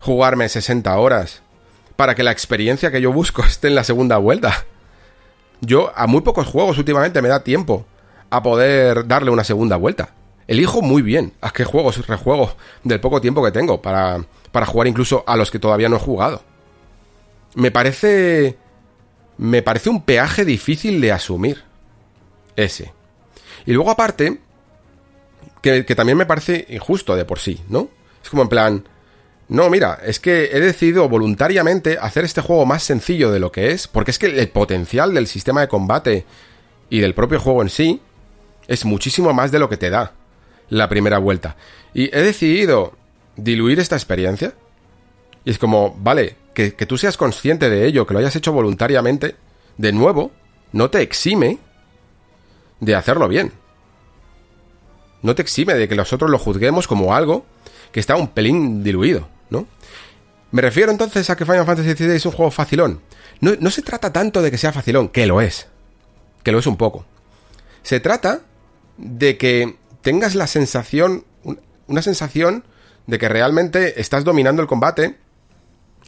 jugarme 0.00 0.48
60 0.48 0.96
horas 0.98 1.42
para 1.96 2.14
que 2.14 2.22
la 2.22 2.30
experiencia 2.30 2.90
que 2.90 3.00
yo 3.00 3.12
busco 3.12 3.42
esté 3.46 3.68
en 3.68 3.74
la 3.74 3.84
segunda 3.84 4.16
vuelta. 4.16 4.66
Yo 5.60 5.92
a 5.94 6.06
muy 6.06 6.22
pocos 6.22 6.46
juegos 6.46 6.78
últimamente 6.78 7.20
me 7.20 7.28
da 7.28 7.44
tiempo 7.44 7.84
a 8.30 8.42
poder 8.42 9.06
darle 9.06 9.30
una 9.30 9.44
segunda 9.44 9.76
vuelta. 9.76 10.14
Elijo 10.46 10.80
muy 10.80 11.02
bien 11.02 11.34
a 11.40 11.50
qué 11.50 11.64
juegos 11.64 12.06
rejuego 12.06 12.56
del 12.82 13.00
poco 13.00 13.20
tiempo 13.20 13.44
que 13.44 13.50
tengo 13.50 13.82
para, 13.82 14.24
para 14.50 14.64
jugar 14.64 14.86
incluso 14.86 15.22
a 15.26 15.36
los 15.36 15.50
que 15.50 15.58
todavía 15.58 15.88
no 15.88 15.96
he 15.96 16.00
jugado. 16.00 16.42
Me 17.54 17.70
parece... 17.70 18.56
Me 19.36 19.62
parece 19.62 19.88
un 19.88 20.02
peaje 20.02 20.44
difícil 20.44 21.00
de 21.00 21.12
asumir. 21.12 21.62
Ese. 22.56 22.92
Y 23.66 23.72
luego 23.72 23.90
aparte, 23.90 24.40
que, 25.62 25.82
también 25.94 26.18
me 26.18 26.26
parece 26.26 26.66
injusto 26.68 27.16
de 27.16 27.24
por 27.24 27.38
sí, 27.38 27.60
¿no? 27.68 27.88
Es 28.22 28.30
como 28.30 28.42
en 28.42 28.48
plan... 28.48 28.88
No, 29.48 29.70
mira, 29.70 29.98
es 30.04 30.20
que 30.20 30.50
he 30.52 30.60
decidido 30.60 31.08
voluntariamente 31.08 31.96
hacer 31.98 32.24
este 32.24 32.42
juego 32.42 32.66
más 32.66 32.82
sencillo 32.82 33.30
de 33.30 33.40
lo 33.40 33.50
que 33.50 33.70
es, 33.70 33.88
porque 33.88 34.10
es 34.10 34.18
que 34.18 34.26
el 34.26 34.48
potencial 34.50 35.14
del 35.14 35.26
sistema 35.26 35.62
de 35.62 35.68
combate 35.68 36.26
y 36.90 37.00
del 37.00 37.14
propio 37.14 37.40
juego 37.40 37.62
en 37.62 37.70
sí 37.70 38.02
es 38.66 38.84
muchísimo 38.84 39.32
más 39.32 39.50
de 39.50 39.58
lo 39.58 39.70
que 39.70 39.78
te 39.78 39.88
da 39.88 40.12
la 40.68 40.90
primera 40.90 41.16
vuelta. 41.16 41.56
Y 41.94 42.14
he 42.14 42.20
decidido 42.20 42.92
diluir 43.36 43.80
esta 43.80 43.96
experiencia. 43.96 44.52
Y 45.46 45.50
es 45.50 45.58
como, 45.58 45.96
vale, 45.98 46.36
que, 46.52 46.74
que 46.74 46.84
tú 46.84 46.98
seas 46.98 47.16
consciente 47.16 47.70
de 47.70 47.86
ello, 47.86 48.06
que 48.06 48.12
lo 48.12 48.20
hayas 48.20 48.36
hecho 48.36 48.52
voluntariamente, 48.52 49.36
de 49.78 49.92
nuevo, 49.92 50.30
no 50.72 50.90
te 50.90 51.00
exime 51.00 51.58
de 52.80 52.94
hacerlo 52.94 53.28
bien. 53.28 53.52
No 55.22 55.34
te 55.34 55.42
exime 55.42 55.74
de 55.74 55.88
que 55.88 55.96
nosotros 55.96 56.30
lo 56.30 56.38
juzguemos 56.38 56.86
como 56.86 57.14
algo 57.14 57.44
que 57.92 58.00
está 58.00 58.16
un 58.16 58.28
pelín 58.28 58.82
diluido. 58.82 59.28
¿no? 59.50 59.66
Me 60.50 60.62
refiero 60.62 60.90
entonces 60.90 61.28
a 61.30 61.36
que 61.36 61.44
Final 61.44 61.66
Fantasy 61.66 61.94
XVI 61.94 62.16
es 62.16 62.26
un 62.26 62.32
juego 62.32 62.50
facilón. 62.50 63.00
No, 63.40 63.52
no 63.60 63.70
se 63.70 63.82
trata 63.82 64.12
tanto 64.12 64.42
de 64.42 64.50
que 64.50 64.58
sea 64.58 64.72
facilón, 64.72 65.08
que 65.08 65.26
lo 65.26 65.40
es. 65.40 65.68
Que 66.42 66.52
lo 66.52 66.58
es 66.58 66.66
un 66.66 66.76
poco. 66.76 67.04
Se 67.82 68.00
trata 68.00 68.42
de 68.96 69.36
que 69.36 69.76
tengas 70.02 70.34
la 70.34 70.46
sensación, 70.46 71.24
una 71.86 72.02
sensación 72.02 72.64
de 73.06 73.18
que 73.18 73.28
realmente 73.28 74.00
estás 74.00 74.24
dominando 74.24 74.62
el 74.62 74.68
combate 74.68 75.16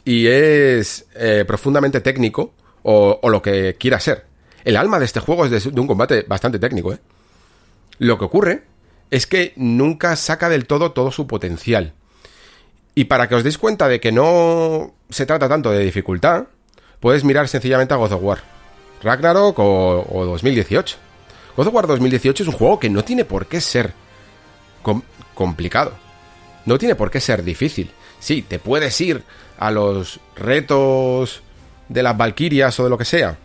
y 0.05 0.27
es 0.27 1.07
eh, 1.15 1.45
profundamente 1.47 2.01
técnico 2.01 2.53
o, 2.83 3.21
lo 3.29 3.43
que 3.43 3.77
quiera 3.79 4.01
ser. 4.01 4.27
El 4.65 4.77
alma 4.77 4.99
de 4.99 5.05
este 5.05 5.21
juego 5.21 5.47
es 5.47 5.51
de, 5.51 5.71
de, 5.71 5.81
un 5.81 5.87
combate 5.87 6.25
bastante 6.27 6.59
técnico. 6.59 6.93
¿eh? 6.93 6.99
Lo 7.99 8.19
que 8.19 8.25
ocurre 8.25 8.63
es 9.11 9.27
que 9.27 9.53
nunca 9.57 10.17
saca 10.17 10.49
del 10.49 10.67
todo 10.67 10.93
todo 10.93 11.11
su 11.11 11.27
potencial. 11.27 11.93
Y 12.95 13.05
para 13.05 13.29
que 13.29 13.35
os 13.35 13.45
deis 13.45 13.59
cuenta 13.59 13.89
de 13.89 14.01
que 14.01 14.13
no 14.13 14.93
se 15.09 15.27
trata 15.27 15.49
tanto 15.49 15.71
de 15.71 15.85
dificultad, 15.85 16.45
puedes 16.99 17.25
mirar 17.25 17.49
sencillamente 17.49 17.95
a 17.95 17.97
God 17.97 18.13
of 18.13 18.23
War, 18.23 18.39
Ragnarok 19.03 19.59
o, 19.59 20.07
o 20.09 20.25
2018. 20.27 20.97
God 21.57 21.67
of 21.67 21.75
War 21.75 21.87
2018 21.87 22.43
es 22.43 22.49
un 22.49 22.55
juego 22.55 22.79
que 22.79 22.91
no 22.91 23.05
tiene 23.05 23.25
por 23.25 23.47
qué 23.47 23.61
ser 23.61 23.93
com 24.83 25.03
complicado. 25.35 25.93
No 26.67 26.79
tiene 26.79 26.95
por 26.95 27.11
qué 27.11 27.21
ser 27.21 27.43
difícil. 27.43 27.91
Sí, 28.19 28.43
te 28.43 28.59
puedes 28.59 29.01
ir 29.01 29.25
a 29.59 29.71
los 29.71 30.21
retos 30.37 31.43
de 31.89 32.03
las 32.03 32.17
Valkyrias 32.17 32.79
o 32.81 32.85
de 32.85 32.91
lo 32.91 32.99
que 32.99 33.05
sea 33.05 33.37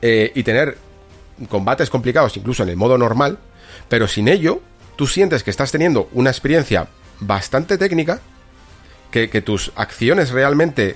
eh, 0.00 0.32
y 0.34 0.42
tener 0.42 0.78
combates 1.48 1.90
complicados 1.90 2.36
incluso 2.36 2.62
en 2.62 2.70
el 2.70 2.76
modo 2.76 2.96
normal, 2.96 3.38
pero 3.88 4.08
sin 4.08 4.28
ello 4.28 4.60
tú 4.96 5.06
sientes 5.06 5.42
que 5.42 5.50
estás 5.50 5.70
teniendo 5.70 6.08
una 6.12 6.30
experiencia 6.30 6.88
bastante 7.20 7.78
técnica, 7.78 8.20
que, 9.10 9.40
tus 9.40 9.72
acciones 9.76 10.30
realmente 10.30 10.94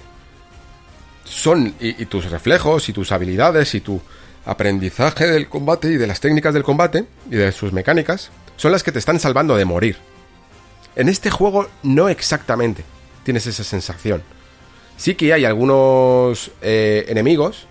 son, 1.25 1.75
y, 1.81 2.05
tus 2.05 2.31
reflejos, 2.31 2.91
y 2.91 2.93
tus 2.93 3.13
habilidades, 3.13 3.75
y 3.75 3.81
tu 3.81 4.03
aprendizaje 4.45 5.27
del 5.27 5.49
combate, 5.49 5.89
y 5.89 5.97
de 5.97 6.07
las 6.07 6.21
técnicas 6.21 6.53
del 6.53 6.63
combate, 6.63 7.07
y 7.31 7.37
de 7.37 7.51
sus 7.53 7.73
mecánicas, 7.73 8.31
son 8.57 8.73
las 8.73 8.83
que 8.83 8.93
te 8.93 8.99
están 8.99 9.19
salvando 9.21 9.57
de 9.57 9.65
morir. 9.65 9.97
En 10.97 11.09
este 11.09 11.31
juego 11.31 11.69
no 11.83 12.11
exactamente 12.11 12.85
tienes 13.25 13.47
esa 13.47 13.65
sensación. 13.65 14.23
Sí 14.99 15.15
que 15.15 15.33
hay 15.33 15.47
algunos 15.47 16.51
eh, 16.61 17.07
enemigos 17.09 17.67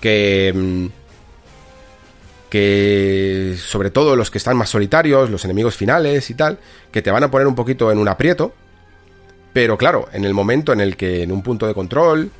que... 0.00 0.90
Mm, 2.50 2.56
que 3.50 3.56
sobre 3.58 3.90
todo 3.90 4.16
los 4.16 4.30
que 4.30 4.38
están 4.38 4.56
más 4.56 4.70
solitarios, 4.70 5.30
los 5.30 5.44
enemigos 5.44 5.76
finales 5.76 6.30
y 6.30 6.34
tal, 6.34 6.58
que 6.90 7.02
te 7.02 7.10
van 7.10 7.22
a 7.24 7.30
poner 7.30 7.46
un 7.46 7.54
poquito 7.54 7.90
en 7.92 7.98
un 7.98 8.08
aprieto, 8.08 8.52
pero 9.52 9.78
claro, 9.78 10.08
en 10.12 10.24
el 10.24 10.34
momento 10.34 10.72
en 10.72 10.80
el 10.80 10.96
que 10.96 11.22
en 11.22 11.32
un 11.32 11.42
punto 11.42 11.66
de 11.66 11.74
control 11.74 12.30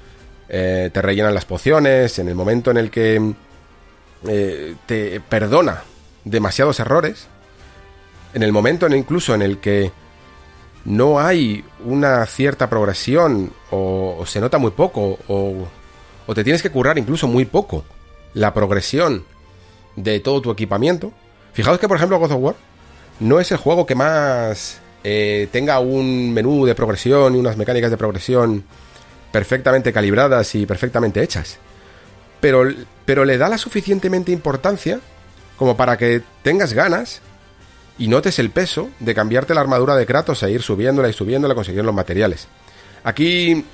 eh, 0.49 0.91
te 0.93 1.03
rellenan 1.03 1.35
las 1.35 1.45
pociones, 1.45 2.19
en 2.19 2.29
el 2.29 2.35
momento 2.35 2.71
en 2.71 2.77
el 2.77 2.91
que 2.91 3.35
eh, 4.29 4.75
te 4.87 5.21
perdona 5.21 5.83
demasiados 6.25 6.81
errores, 6.81 7.29
en 8.35 8.43
el 8.43 8.53
momento 8.53 8.87
en 8.87 8.95
incluso 8.95 9.35
en 9.35 9.43
el 9.43 9.59
que 9.59 9.91
no 10.85 11.21
hay 11.21 11.65
una 11.85 12.25
cierta 12.27 12.71
progresión 12.71 13.53
o, 13.71 14.17
o 14.19 14.27
se 14.27 14.41
nota 14.41 14.59
muy 14.59 14.71
poco 14.71 15.19
o, 15.29 15.69
o 16.27 16.35
te 16.35 16.43
tienes 16.43 16.63
que 16.63 16.71
currar 16.71 16.97
incluso 16.97 17.27
muy 17.29 17.45
poco 17.45 17.85
la 18.35 18.55
progresión 18.55 19.25
de 19.97 20.21
todo 20.21 20.41
tu 20.41 20.51
equipamiento. 20.51 21.13
Fijaos 21.53 21.79
que, 21.79 21.89
por 21.89 21.97
ejemplo, 21.97 22.19
God 22.19 22.33
of 22.33 22.43
War 22.43 22.55
no 23.21 23.41
es 23.41 23.51
el 23.53 23.59
juego 23.59 23.87
que 23.87 23.95
más 23.95 24.81
eh, 25.05 25.49
tenga 25.53 25.79
un 25.81 26.33
menú 26.33 26.67
de 26.67 26.75
progresión 26.75 27.35
y 27.35 27.39
unas 27.39 27.57
mecánicas 27.57 27.91
de 27.91 27.97
progresión 27.97 28.65
perfectamente 29.33 29.93
calibradas 29.93 30.55
y 30.55 30.67
perfectamente 30.67 31.23
hechas. 31.23 31.59
Pero, 32.41 32.65
pero 33.05 33.25
le 33.25 33.39
da 33.39 33.49
la 33.49 33.59
suficientemente 33.59 34.33
importancia 34.33 35.01
como 35.57 35.77
para 35.77 35.99
que 35.99 36.23
tengas 36.43 36.73
ganas 36.73 37.21
y 37.99 38.09
notes 38.09 38.39
el 38.39 38.51
peso 38.51 38.89
de 38.99 39.15
cambiarte 39.15 39.55
la 39.55 39.61
armadura 39.61 39.95
de 39.95 40.07
Kratos 40.07 40.43
e 40.43 40.51
ir 40.51 40.63
subiéndola 40.63 41.11
y 41.11 41.13
subiéndola, 41.13 41.55
conseguir 41.55 41.85
los 41.85 41.95
materiales. 41.95 42.49
Aquí 43.05 43.65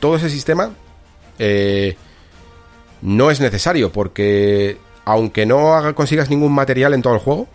todo 0.00 0.16
ese 0.16 0.28
sistema 0.28 0.74
eh, 1.38 1.96
no 3.02 3.30
es 3.30 3.40
necesario 3.40 3.92
porque 3.92 4.78
aunque 5.06 5.46
no 5.46 5.94
consigas 5.94 6.28
ningún 6.28 6.52
material 6.52 6.92
en 6.92 7.00
todo 7.00 7.14
el 7.14 7.20
juego, 7.20 7.46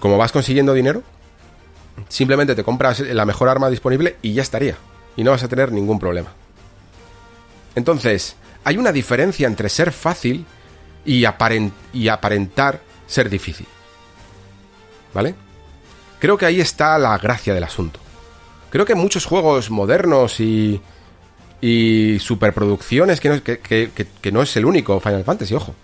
como 0.00 0.18
vas 0.18 0.32
consiguiendo 0.32 0.74
dinero, 0.74 1.02
simplemente 2.08 2.56
te 2.56 2.64
compras 2.64 3.00
la 3.00 3.24
mejor 3.24 3.48
arma 3.48 3.70
disponible 3.70 4.16
y 4.20 4.34
ya 4.34 4.42
estaría. 4.42 4.76
Y 5.16 5.22
no 5.22 5.30
vas 5.30 5.44
a 5.44 5.48
tener 5.48 5.70
ningún 5.70 6.00
problema. 6.00 6.32
Entonces, 7.76 8.34
hay 8.64 8.76
una 8.76 8.90
diferencia 8.90 9.46
entre 9.46 9.68
ser 9.68 9.92
fácil 9.92 10.44
y, 11.04 11.24
aparent 11.24 11.72
y 11.92 12.08
aparentar 12.08 12.80
ser 13.06 13.30
difícil. 13.30 13.68
¿Vale? 15.14 15.36
Creo 16.18 16.36
que 16.36 16.46
ahí 16.46 16.60
está 16.60 16.98
la 16.98 17.16
gracia 17.16 17.54
del 17.54 17.62
asunto. 17.62 18.00
Creo 18.70 18.84
que 18.84 18.96
muchos 18.96 19.24
juegos 19.24 19.70
modernos 19.70 20.40
y, 20.40 20.80
y 21.60 22.18
superproducciones, 22.18 23.20
que 23.20 23.28
no, 23.28 23.40
que 23.40 24.32
no 24.32 24.42
es 24.42 24.56
el 24.56 24.64
único 24.64 24.98
Final 24.98 25.22
Fantasy, 25.22 25.54
ojo. 25.54 25.76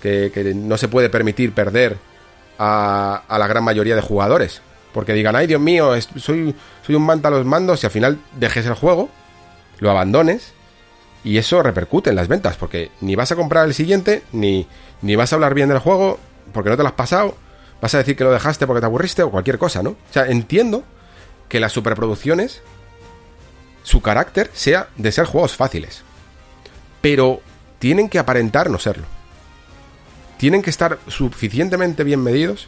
Que, 0.00 0.52
no 0.54 0.76
se 0.76 0.88
puede 0.88 1.10
permitir 1.10 1.52
perder 1.52 1.98
a, 2.58 3.22
a, 3.28 3.38
la 3.38 3.46
gran 3.46 3.64
mayoría 3.64 3.94
de 3.94 4.02
jugadores. 4.02 4.62
Porque 4.92 5.12
digan, 5.12 5.36
ay 5.36 5.46
Dios 5.46 5.60
mío, 5.60 5.92
soy, 6.16 6.54
soy 6.84 6.94
un 6.94 7.06
manta 7.06 7.28
a 7.28 7.30
los 7.30 7.44
mandos 7.44 7.82
y 7.82 7.86
al 7.86 7.92
final 7.92 8.18
dejes 8.36 8.66
el 8.66 8.74
juego, 8.74 9.08
lo 9.78 9.90
abandones 9.90 10.52
y 11.22 11.36
eso 11.36 11.62
repercute 11.62 12.10
en 12.10 12.16
las 12.16 12.28
ventas. 12.28 12.56
Porque 12.56 12.90
ni 13.00 13.14
vas 13.14 13.30
a 13.30 13.36
comprar 13.36 13.66
el 13.66 13.74
siguiente, 13.74 14.24
ni, 14.32 14.66
ni 15.02 15.16
vas 15.16 15.32
a 15.32 15.36
hablar 15.36 15.54
bien 15.54 15.68
del 15.68 15.78
juego 15.78 16.18
porque 16.52 16.70
no 16.70 16.76
te 16.76 16.82
lo 16.82 16.88
has 16.88 16.94
pasado, 16.94 17.36
vas 17.80 17.94
a 17.94 17.98
decir 17.98 18.16
que 18.16 18.24
lo 18.24 18.32
dejaste 18.32 18.66
porque 18.66 18.80
te 18.80 18.86
aburriste 18.86 19.22
o 19.22 19.30
cualquier 19.30 19.58
cosa, 19.58 19.82
¿no? 19.82 19.90
O 19.90 20.12
sea, 20.12 20.26
entiendo 20.26 20.84
que 21.48 21.60
las 21.60 21.72
superproducciones 21.72 22.62
su 23.82 24.02
carácter 24.02 24.50
sea 24.52 24.88
de 24.96 25.12
ser 25.12 25.26
juegos 25.26 25.56
fáciles. 25.56 26.02
Pero 27.00 27.40
tienen 27.78 28.08
que 28.08 28.18
aparentar 28.18 28.70
no 28.70 28.78
serlo. 28.78 29.06
Tienen 30.40 30.62
que 30.62 30.70
estar 30.70 30.98
suficientemente 31.06 32.02
bien 32.02 32.22
medidos 32.22 32.66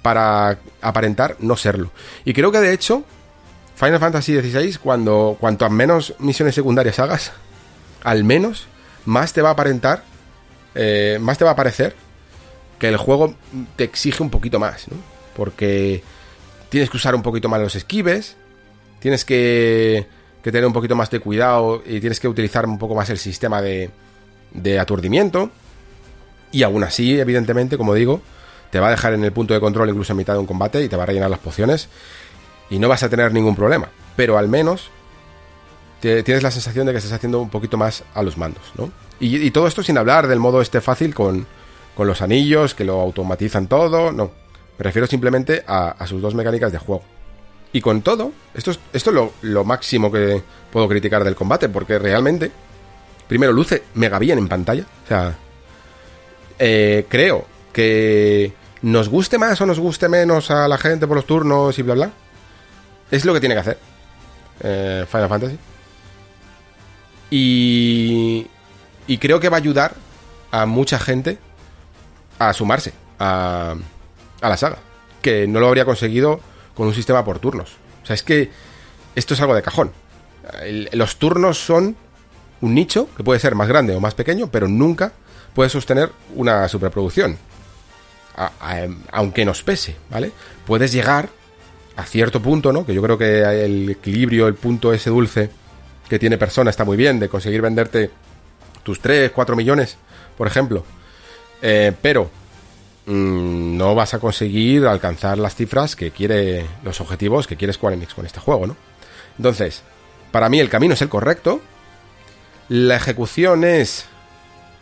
para 0.00 0.58
aparentar 0.80 1.36
no 1.40 1.58
serlo. 1.58 1.90
Y 2.24 2.32
creo 2.32 2.50
que 2.50 2.58
de 2.58 2.72
hecho, 2.72 3.04
Final 3.76 4.00
Fantasy 4.00 4.40
XVI, 4.40 4.78
cuando 4.78 5.36
cuanto 5.38 5.68
menos 5.68 6.14
misiones 6.18 6.54
secundarias 6.54 6.98
hagas, 6.98 7.32
al 8.02 8.24
menos 8.24 8.66
más 9.04 9.34
te 9.34 9.42
va 9.42 9.50
a 9.50 9.52
aparentar, 9.52 10.04
eh, 10.74 11.18
más 11.20 11.36
te 11.36 11.44
va 11.44 11.50
a 11.50 11.56
parecer 11.56 11.94
que 12.78 12.88
el 12.88 12.96
juego 12.96 13.34
te 13.76 13.84
exige 13.84 14.22
un 14.22 14.30
poquito 14.30 14.58
más, 14.58 14.88
¿no? 14.88 14.96
Porque 15.36 16.02
tienes 16.70 16.88
que 16.88 16.96
usar 16.96 17.14
un 17.14 17.22
poquito 17.22 17.50
más 17.50 17.60
los 17.60 17.76
esquives, 17.76 18.36
tienes 19.00 19.26
que 19.26 20.08
que 20.42 20.50
tener 20.50 20.66
un 20.66 20.72
poquito 20.72 20.96
más 20.96 21.08
de 21.10 21.20
cuidado 21.20 21.82
y 21.86 22.00
tienes 22.00 22.18
que 22.18 22.28
utilizar 22.28 22.66
un 22.66 22.78
poco 22.78 22.94
más 22.94 23.08
el 23.10 23.18
sistema 23.18 23.62
de, 23.62 23.90
de 24.52 24.78
aturdimiento. 24.78 25.50
Y 26.52 26.62
aún 26.62 26.84
así, 26.84 27.18
evidentemente, 27.18 27.78
como 27.78 27.94
digo, 27.94 28.20
te 28.70 28.78
va 28.78 28.88
a 28.88 28.90
dejar 28.90 29.14
en 29.14 29.24
el 29.24 29.32
punto 29.32 29.54
de 29.54 29.60
control 29.60 29.90
incluso 29.90 30.12
en 30.12 30.18
mitad 30.18 30.34
de 30.34 30.38
un 30.38 30.46
combate 30.46 30.82
y 30.82 30.88
te 30.88 30.96
va 30.96 31.02
a 31.02 31.06
rellenar 31.06 31.30
las 31.30 31.40
pociones 31.40 31.88
y 32.70 32.78
no 32.78 32.88
vas 32.88 33.02
a 33.02 33.08
tener 33.08 33.32
ningún 33.32 33.54
problema. 33.54 33.88
Pero 34.16 34.38
al 34.38 34.48
menos 34.48 34.90
te, 36.00 36.22
tienes 36.22 36.42
la 36.42 36.50
sensación 36.50 36.86
de 36.86 36.92
que 36.92 36.98
estás 36.98 37.12
haciendo 37.12 37.40
un 37.40 37.50
poquito 37.50 37.76
más 37.76 38.02
a 38.14 38.22
los 38.22 38.38
mandos, 38.38 38.62
¿no? 38.76 38.90
Y, 39.20 39.50
todo 39.52 39.68
esto 39.68 39.84
sin 39.84 39.98
hablar 39.98 40.26
del 40.26 40.40
modo 40.40 40.60
este 40.60 40.80
fácil 40.80 41.14
con, 41.14 41.46
con, 41.94 42.08
los 42.08 42.22
anillos, 42.22 42.74
que 42.74 42.84
lo 42.84 43.00
automatizan 43.00 43.68
todo, 43.68 44.10
no. 44.10 44.32
Me 44.78 44.82
refiero 44.82 45.06
simplemente 45.06 45.62
a, 45.64 46.04
sus 46.06 46.20
dos 46.20 46.34
mecánicas 46.34 46.72
de 46.72 46.78
juego. 46.78 47.04
Y 47.72 47.80
con 47.80 48.02
todo, 48.02 48.32
esto 48.52 48.72
es, 48.72 48.80
esto 48.92 49.12
lo, 49.12 49.32
lo, 49.42 49.64
máximo 49.64 50.10
que 50.10 50.42
puedo 50.72 50.88
criticar 50.88 51.22
del 51.22 51.36
combate, 51.36 51.68
porque 51.68 52.00
realmente, 52.00 52.50
primero, 53.28 53.52
luce 53.52 53.84
mega 53.94 54.18
bien 54.18 54.38
en 54.38 54.48
pantalla. 54.48 54.86
O 55.04 55.08
sea, 55.08 55.36
eh, 56.58 57.06
creo 57.08 57.46
que 57.72 58.52
nos 58.82 59.08
guste 59.08 59.38
más 59.38 59.60
o 59.60 59.66
nos 59.66 59.78
guste 59.78 60.08
menos 60.08 60.50
a 60.50 60.68
la 60.68 60.78
gente 60.78 61.06
por 61.06 61.16
los 61.16 61.26
turnos 61.26 61.78
y 61.78 61.82
bla 61.82 61.94
bla, 61.94 62.10
es 63.10 63.24
lo 63.24 63.32
que 63.32 63.40
tiene 63.40 63.54
que 63.54 63.60
hacer 63.60 63.78
eh, 64.60 65.06
Final 65.10 65.28
Fantasy. 65.28 65.58
Y, 67.30 68.46
y 69.06 69.18
creo 69.18 69.40
que 69.40 69.48
va 69.48 69.56
a 69.56 69.60
ayudar 69.60 69.94
a 70.50 70.66
mucha 70.66 70.98
gente 70.98 71.38
a 72.38 72.52
sumarse 72.52 72.92
a, 73.18 73.74
a 74.40 74.48
la 74.48 74.56
saga, 74.56 74.78
que 75.22 75.46
no 75.46 75.60
lo 75.60 75.68
habría 75.68 75.84
conseguido 75.84 76.40
con 76.74 76.86
un 76.86 76.94
sistema 76.94 77.24
por 77.24 77.38
turnos. 77.38 77.76
O 78.02 78.06
sea, 78.06 78.14
es 78.14 78.22
que 78.22 78.50
esto 79.14 79.34
es 79.34 79.40
algo 79.40 79.54
de 79.54 79.62
cajón. 79.62 79.92
los 80.92 81.16
turnos 81.16 81.58
son 81.58 81.96
un 82.60 82.74
nicho 82.74 83.08
que 83.16 83.24
puede 83.24 83.40
ser 83.40 83.54
más 83.54 83.68
grande 83.68 83.94
o 83.94 84.00
más 84.00 84.14
pequeño, 84.14 84.48
pero 84.50 84.68
nunca 84.68 85.12
puede 85.54 85.70
sostener 85.70 86.10
una 86.34 86.68
superproducción. 86.68 87.38
aunque 89.10 89.44
nos 89.44 89.62
pese, 89.62 89.96
¿vale? 90.10 90.32
Puedes 90.66 90.92
llegar 90.92 91.28
a 91.96 92.04
cierto 92.04 92.40
punto, 92.40 92.72
¿no? 92.72 92.86
Que 92.86 92.94
yo 92.94 93.02
creo 93.02 93.18
que 93.18 93.42
el 93.64 93.90
equilibrio, 93.90 94.48
el 94.48 94.54
punto 94.54 94.92
ese 94.92 95.10
dulce 95.10 95.50
que 96.08 96.18
tiene 96.18 96.38
persona 96.38 96.70
está 96.70 96.84
muy 96.84 96.96
bien, 96.96 97.20
de 97.20 97.28
conseguir 97.28 97.60
venderte 97.60 98.10
tus 98.82 99.00
3, 99.00 99.30
4 99.30 99.56
millones, 99.56 99.96
por 100.36 100.46
ejemplo. 100.46 100.84
Eh, 101.60 101.92
pero 102.00 102.30
Mm, 103.06 103.76
no 103.76 103.94
vas 103.96 104.14
a 104.14 104.20
conseguir 104.20 104.86
alcanzar 104.86 105.36
las 105.38 105.56
cifras 105.56 105.96
que 105.96 106.12
quiere, 106.12 106.66
los 106.84 107.00
objetivos 107.00 107.48
que 107.48 107.56
quiere 107.56 107.72
Square 107.72 107.96
Enix 107.96 108.14
con 108.14 108.26
este 108.26 108.38
juego, 108.38 108.66
¿no? 108.66 108.76
Entonces, 109.38 109.82
para 110.30 110.48
mí 110.48 110.60
el 110.60 110.68
camino 110.68 110.94
es 110.94 111.02
el 111.02 111.08
correcto, 111.08 111.60
la 112.68 112.96
ejecución 112.96 113.64
es, 113.64 114.06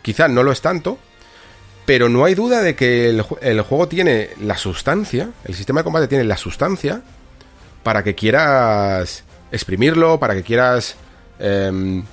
quizá 0.01 0.27
no 0.27 0.43
lo 0.43 0.51
es 0.51 0.61
tanto, 0.61 0.97
pero 1.85 2.09
no 2.09 2.25
hay 2.25 2.35
duda 2.35 2.61
de 2.61 2.75
que 2.75 3.09
el, 3.09 3.21
juego 3.61 3.87
tiene 3.87 4.29
la 4.41 4.57
sustancia, 4.57 5.29
el 5.45 5.55
sistema 5.55 5.81
de 5.81 5.83
combate 5.83 6.07
tiene 6.07 6.23
la 6.23 6.37
sustancia 6.37 7.01
para 7.83 8.03
que 8.03 8.15
quieras 8.15 9.23
exprimirlo, 9.51 10.19
para 10.19 10.35
que 10.35 10.43
quieras 10.43 10.95
em, 11.39 12.03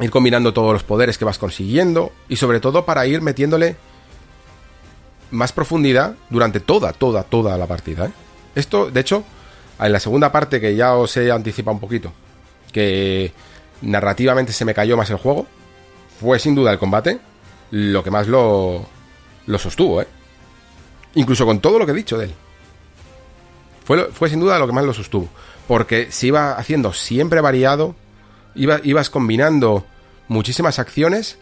ir 0.00 0.10
combinando 0.10 0.52
todos 0.52 0.72
los 0.72 0.84
poderes 0.84 1.18
que 1.18 1.24
vas 1.24 1.38
consiguiendo 1.38 2.12
y 2.28 2.36
sobre 2.36 2.60
todo 2.60 2.84
para 2.84 3.06
ir 3.06 3.22
metiéndole 3.22 3.76
más 5.30 5.52
profundidad 5.52 6.14
durante 6.30 6.60
toda, 6.60 6.92
toda, 6.92 7.24
toda 7.24 7.56
la 7.58 7.66
partida. 7.66 8.06
¿eh? 8.06 8.12
Esto, 8.54 8.90
de 8.90 9.00
hecho, 9.00 9.24
en 9.80 9.92
la 9.92 10.00
segunda 10.00 10.30
parte 10.30 10.60
que 10.60 10.76
ya 10.76 10.94
os 10.94 11.16
he 11.16 11.32
anticipado 11.32 11.74
un 11.74 11.80
poquito, 11.80 12.12
que 12.72 13.32
narrativamente 13.82 14.52
se 14.52 14.64
me 14.64 14.74
cayó 14.74 14.96
más 14.96 15.10
el 15.10 15.16
juego, 15.16 15.46
fue 16.20 16.38
sin 16.38 16.54
duda 16.54 16.72
el 16.72 16.78
combate 16.78 17.18
lo 17.70 18.04
que 18.04 18.10
más 18.10 18.28
lo, 18.28 18.86
lo 19.46 19.58
sostuvo, 19.58 20.02
¿eh? 20.02 20.06
Incluso 21.14 21.46
con 21.46 21.60
todo 21.60 21.78
lo 21.78 21.86
que 21.86 21.92
he 21.92 21.96
dicho 21.96 22.18
de 22.18 22.26
él. 22.26 22.34
Fue, 23.84 24.10
fue 24.12 24.28
sin 24.28 24.40
duda 24.40 24.58
lo 24.58 24.66
que 24.66 24.72
más 24.72 24.84
lo 24.84 24.94
sostuvo. 24.94 25.28
Porque 25.68 26.10
se 26.10 26.28
iba 26.28 26.52
haciendo 26.52 26.92
siempre 26.92 27.40
variado, 27.40 27.94
iba, 28.54 28.80
ibas 28.82 29.10
combinando 29.10 29.84
muchísimas 30.28 30.78
acciones 30.78 31.38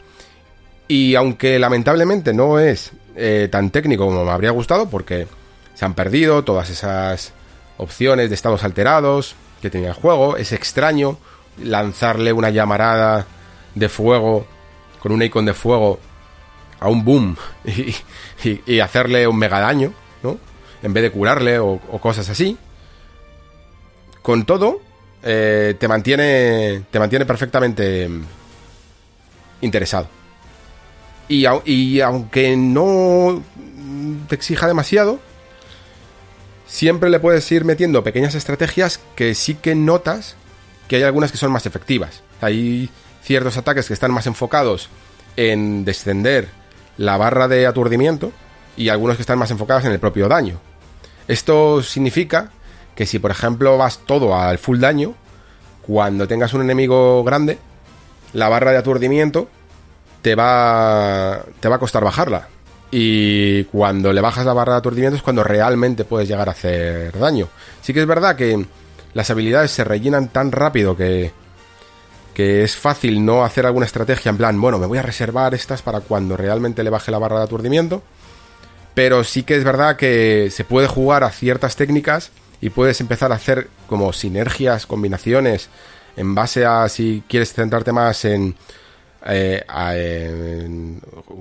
y 0.88 1.14
aunque 1.14 1.58
lamentablemente 1.58 2.32
no 2.32 2.58
es 2.58 2.92
eh, 3.16 3.48
tan 3.50 3.70
técnico 3.70 4.06
como 4.06 4.24
me 4.24 4.30
habría 4.30 4.50
gustado, 4.50 4.88
porque 4.88 5.26
se 5.74 5.84
han 5.84 5.94
perdido 5.94 6.44
todas 6.44 6.70
esas 6.70 7.32
opciones 7.78 8.28
de 8.28 8.34
estados 8.34 8.64
alterados 8.64 9.34
que 9.60 9.70
tenía 9.70 9.88
el 9.88 9.94
juego, 9.94 10.36
es 10.36 10.52
extraño 10.52 11.18
lanzarle 11.62 12.32
una 12.32 12.50
llamarada 12.50 13.26
de 13.74 13.88
fuego 13.88 14.46
con 15.02 15.10
un 15.10 15.20
icon 15.20 15.44
de 15.44 15.52
fuego 15.52 15.98
a 16.78 16.88
un 16.88 17.04
boom 17.04 17.36
y, 18.44 18.78
hacerle 18.78 19.26
un 19.26 19.36
mega 19.36 19.58
daño, 19.58 19.92
¿no? 20.22 20.38
En 20.80 20.92
vez 20.92 21.02
de 21.02 21.10
curarle 21.10 21.58
o, 21.58 21.80
cosas 22.00 22.28
así. 22.28 22.56
Con 24.22 24.44
todo, 24.44 24.80
eh, 25.24 25.74
te 25.78 25.88
mantiene. 25.88 26.84
Te 26.88 27.00
mantiene 27.00 27.26
perfectamente 27.26 28.08
interesado. 29.60 30.06
Y, 31.28 32.00
aunque 32.00 32.56
no 32.56 33.42
te 34.28 34.34
exija 34.36 34.68
demasiado, 34.68 35.18
siempre 36.66 37.10
le 37.10 37.18
puedes 37.18 37.50
ir 37.50 37.64
metiendo 37.64 38.04
pequeñas 38.04 38.36
estrategias 38.36 39.00
que 39.16 39.34
sí 39.34 39.54
que 39.54 39.74
notas 39.74 40.36
que 40.86 40.96
hay 40.96 41.02
algunas 41.02 41.32
que 41.32 41.38
son 41.38 41.50
más 41.50 41.66
efectivas. 41.66 42.22
Hay 42.40 42.90
ciertos 43.22 43.56
ataques 43.56 43.86
que 43.86 43.94
están 43.94 44.12
más 44.12 44.26
enfocados 44.26 44.88
en 45.36 45.84
descender 45.84 46.48
la 46.96 47.16
barra 47.16 47.48
de 47.48 47.66
aturdimiento 47.66 48.32
y 48.76 48.88
algunos 48.88 49.16
que 49.16 49.22
están 49.22 49.38
más 49.38 49.50
enfocados 49.50 49.84
en 49.84 49.92
el 49.92 50.00
propio 50.00 50.28
daño. 50.28 50.60
Esto 51.28 51.82
significa 51.82 52.50
que 52.94 53.06
si 53.06 53.18
por 53.18 53.30
ejemplo 53.30 53.78
vas 53.78 54.00
todo 54.06 54.36
al 54.36 54.58
full 54.58 54.78
daño, 54.78 55.14
cuando 55.86 56.28
tengas 56.28 56.54
un 56.54 56.62
enemigo 56.62 57.24
grande, 57.24 57.58
la 58.32 58.48
barra 58.48 58.72
de 58.72 58.78
aturdimiento 58.78 59.48
te 60.20 60.34
va, 60.34 61.44
te 61.60 61.68
va 61.68 61.76
a 61.76 61.80
costar 61.80 62.04
bajarla. 62.04 62.48
Y 62.90 63.64
cuando 63.64 64.12
le 64.12 64.20
bajas 64.20 64.44
la 64.44 64.52
barra 64.52 64.72
de 64.72 64.78
aturdimiento 64.78 65.16
es 65.16 65.22
cuando 65.22 65.42
realmente 65.42 66.04
puedes 66.04 66.28
llegar 66.28 66.48
a 66.48 66.52
hacer 66.52 67.18
daño. 67.18 67.48
Sí 67.80 67.94
que 67.94 68.00
es 68.00 68.06
verdad 68.06 68.36
que 68.36 68.66
las 69.14 69.30
habilidades 69.30 69.70
se 69.70 69.84
rellenan 69.84 70.28
tan 70.28 70.52
rápido 70.52 70.94
que, 70.96 71.32
que 72.34 72.62
es 72.62 72.76
fácil 72.76 73.24
no 73.24 73.44
hacer 73.44 73.66
alguna 73.66 73.86
estrategia 73.86 74.30
en 74.30 74.36
plan, 74.36 74.60
bueno, 74.60 74.78
me 74.78 74.86
voy 74.86 74.98
a 74.98 75.02
reservar 75.02 75.54
estas 75.54 75.82
para 75.82 76.00
cuando 76.00 76.36
realmente 76.36 76.82
le 76.82 76.90
baje 76.90 77.10
la 77.10 77.18
barra 77.18 77.38
de 77.38 77.44
aturdimiento. 77.44 78.02
Pero 78.94 79.24
sí 79.24 79.42
que 79.42 79.56
es 79.56 79.64
verdad 79.64 79.96
que 79.96 80.50
se 80.50 80.64
puede 80.64 80.86
jugar 80.86 81.24
a 81.24 81.30
ciertas 81.30 81.76
técnicas 81.76 82.30
y 82.60 82.70
puedes 82.70 83.00
empezar 83.00 83.32
a 83.32 83.36
hacer 83.36 83.68
como 83.86 84.12
sinergias, 84.12 84.86
combinaciones, 84.86 85.68
en 86.16 86.34
base 86.34 86.64
a 86.66 86.88
si 86.88 87.22
quieres 87.28 87.52
centrarte 87.52 87.92
más 87.92 88.24
en 88.24 88.54
eh, 89.26 89.64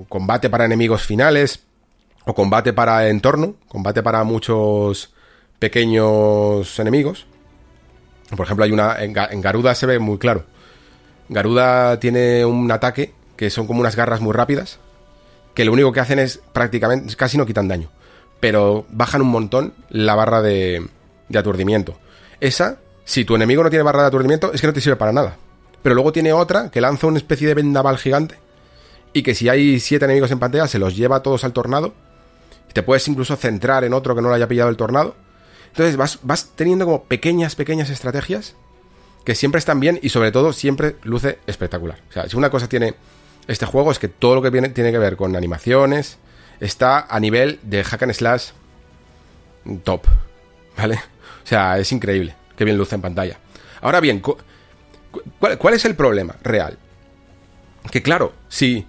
combate 0.08 0.48
para 0.48 0.64
enemigos 0.64 1.02
finales 1.02 1.60
o 2.24 2.34
combate 2.34 2.72
para 2.72 3.08
entorno, 3.08 3.56
combate 3.68 4.02
para 4.02 4.22
muchos 4.24 5.12
pequeños 5.58 6.78
enemigos. 6.78 7.26
Por 8.36 8.46
ejemplo, 8.46 8.64
hay 8.64 8.72
una 8.72 8.96
en, 9.02 9.12
Garuda 9.12 9.74
se 9.74 9.86
ve 9.86 9.98
muy 9.98 10.18
claro. 10.18 10.44
Garuda 11.32 11.98
tiene 11.98 12.44
un 12.44 12.70
ataque 12.70 13.12
que 13.36 13.50
son 13.50 13.66
como 13.66 13.80
unas 13.80 13.96
garras 13.96 14.20
muy 14.20 14.32
rápidas, 14.32 14.78
que 15.54 15.64
lo 15.64 15.72
único 15.72 15.92
que 15.92 16.00
hacen 16.00 16.18
es 16.18 16.40
prácticamente, 16.52 17.14
casi 17.16 17.38
no 17.38 17.46
quitan 17.46 17.68
daño, 17.68 17.90
pero 18.40 18.86
bajan 18.90 19.22
un 19.22 19.28
montón 19.28 19.74
la 19.88 20.14
barra 20.14 20.42
de, 20.42 20.86
de 21.28 21.38
aturdimiento. 21.38 21.98
Esa, 22.40 22.78
si 23.04 23.24
tu 23.24 23.34
enemigo 23.34 23.62
no 23.62 23.70
tiene 23.70 23.82
barra 23.82 24.02
de 24.02 24.08
aturdimiento, 24.08 24.52
es 24.52 24.60
que 24.60 24.66
no 24.66 24.72
te 24.72 24.80
sirve 24.80 24.96
para 24.96 25.12
nada. 25.12 25.36
Pero 25.82 25.94
luego 25.94 26.12
tiene 26.12 26.32
otra 26.32 26.70
que 26.70 26.80
lanza 26.80 27.06
una 27.06 27.18
especie 27.18 27.48
de 27.48 27.54
vendaval 27.54 27.98
gigante 27.98 28.36
y 29.12 29.22
que 29.22 29.34
si 29.34 29.48
hay 29.48 29.80
siete 29.80 30.04
enemigos 30.04 30.30
en 30.30 30.38
pantalla 30.38 30.68
se 30.68 30.78
los 30.78 30.96
lleva 30.96 31.22
todos 31.22 31.44
al 31.44 31.52
tornado. 31.52 31.92
Te 32.72 32.82
puedes 32.82 33.06
incluso 33.08 33.36
centrar 33.36 33.84
en 33.84 33.92
otro 33.92 34.14
que 34.14 34.22
no 34.22 34.28
lo 34.28 34.34
haya 34.34 34.48
pillado 34.48 34.70
el 34.70 34.76
tornado. 34.76 35.14
Entonces 35.68 35.96
vas, 35.96 36.20
vas 36.22 36.50
teniendo 36.54 36.84
como 36.84 37.04
pequeñas, 37.04 37.54
pequeñas 37.54 37.90
estrategias 37.90 38.54
que 39.24 39.34
siempre 39.34 39.58
están 39.58 39.80
bien 39.80 39.98
y 40.02 40.08
sobre 40.08 40.32
todo 40.32 40.52
siempre 40.52 40.96
luce 41.02 41.38
espectacular. 41.46 42.00
O 42.08 42.12
sea, 42.12 42.28
si 42.28 42.36
una 42.36 42.50
cosa 42.50 42.68
tiene 42.68 42.94
este 43.48 43.66
juego 43.66 43.90
es 43.90 43.98
que 43.98 44.08
todo 44.08 44.36
lo 44.36 44.42
que 44.42 44.50
tiene 44.50 44.92
que 44.92 44.98
ver 44.98 45.16
con 45.16 45.34
animaciones 45.36 46.18
está 46.60 47.06
a 47.08 47.20
nivel 47.20 47.58
de 47.62 47.84
hack 47.84 48.02
and 48.02 48.12
slash 48.12 48.50
top. 49.84 50.06
¿Vale? 50.76 50.94
O 51.44 51.46
sea, 51.46 51.78
es 51.78 51.90
increíble 51.92 52.34
que 52.56 52.64
bien 52.64 52.78
luce 52.78 52.94
en 52.94 53.02
pantalla. 53.02 53.38
Ahora 53.80 54.00
bien, 54.00 54.20
¿cuál, 54.20 55.58
cuál 55.58 55.74
es 55.74 55.84
el 55.84 55.96
problema 55.96 56.36
real? 56.42 56.78
Que 57.90 58.02
claro, 58.02 58.32
si, 58.48 58.86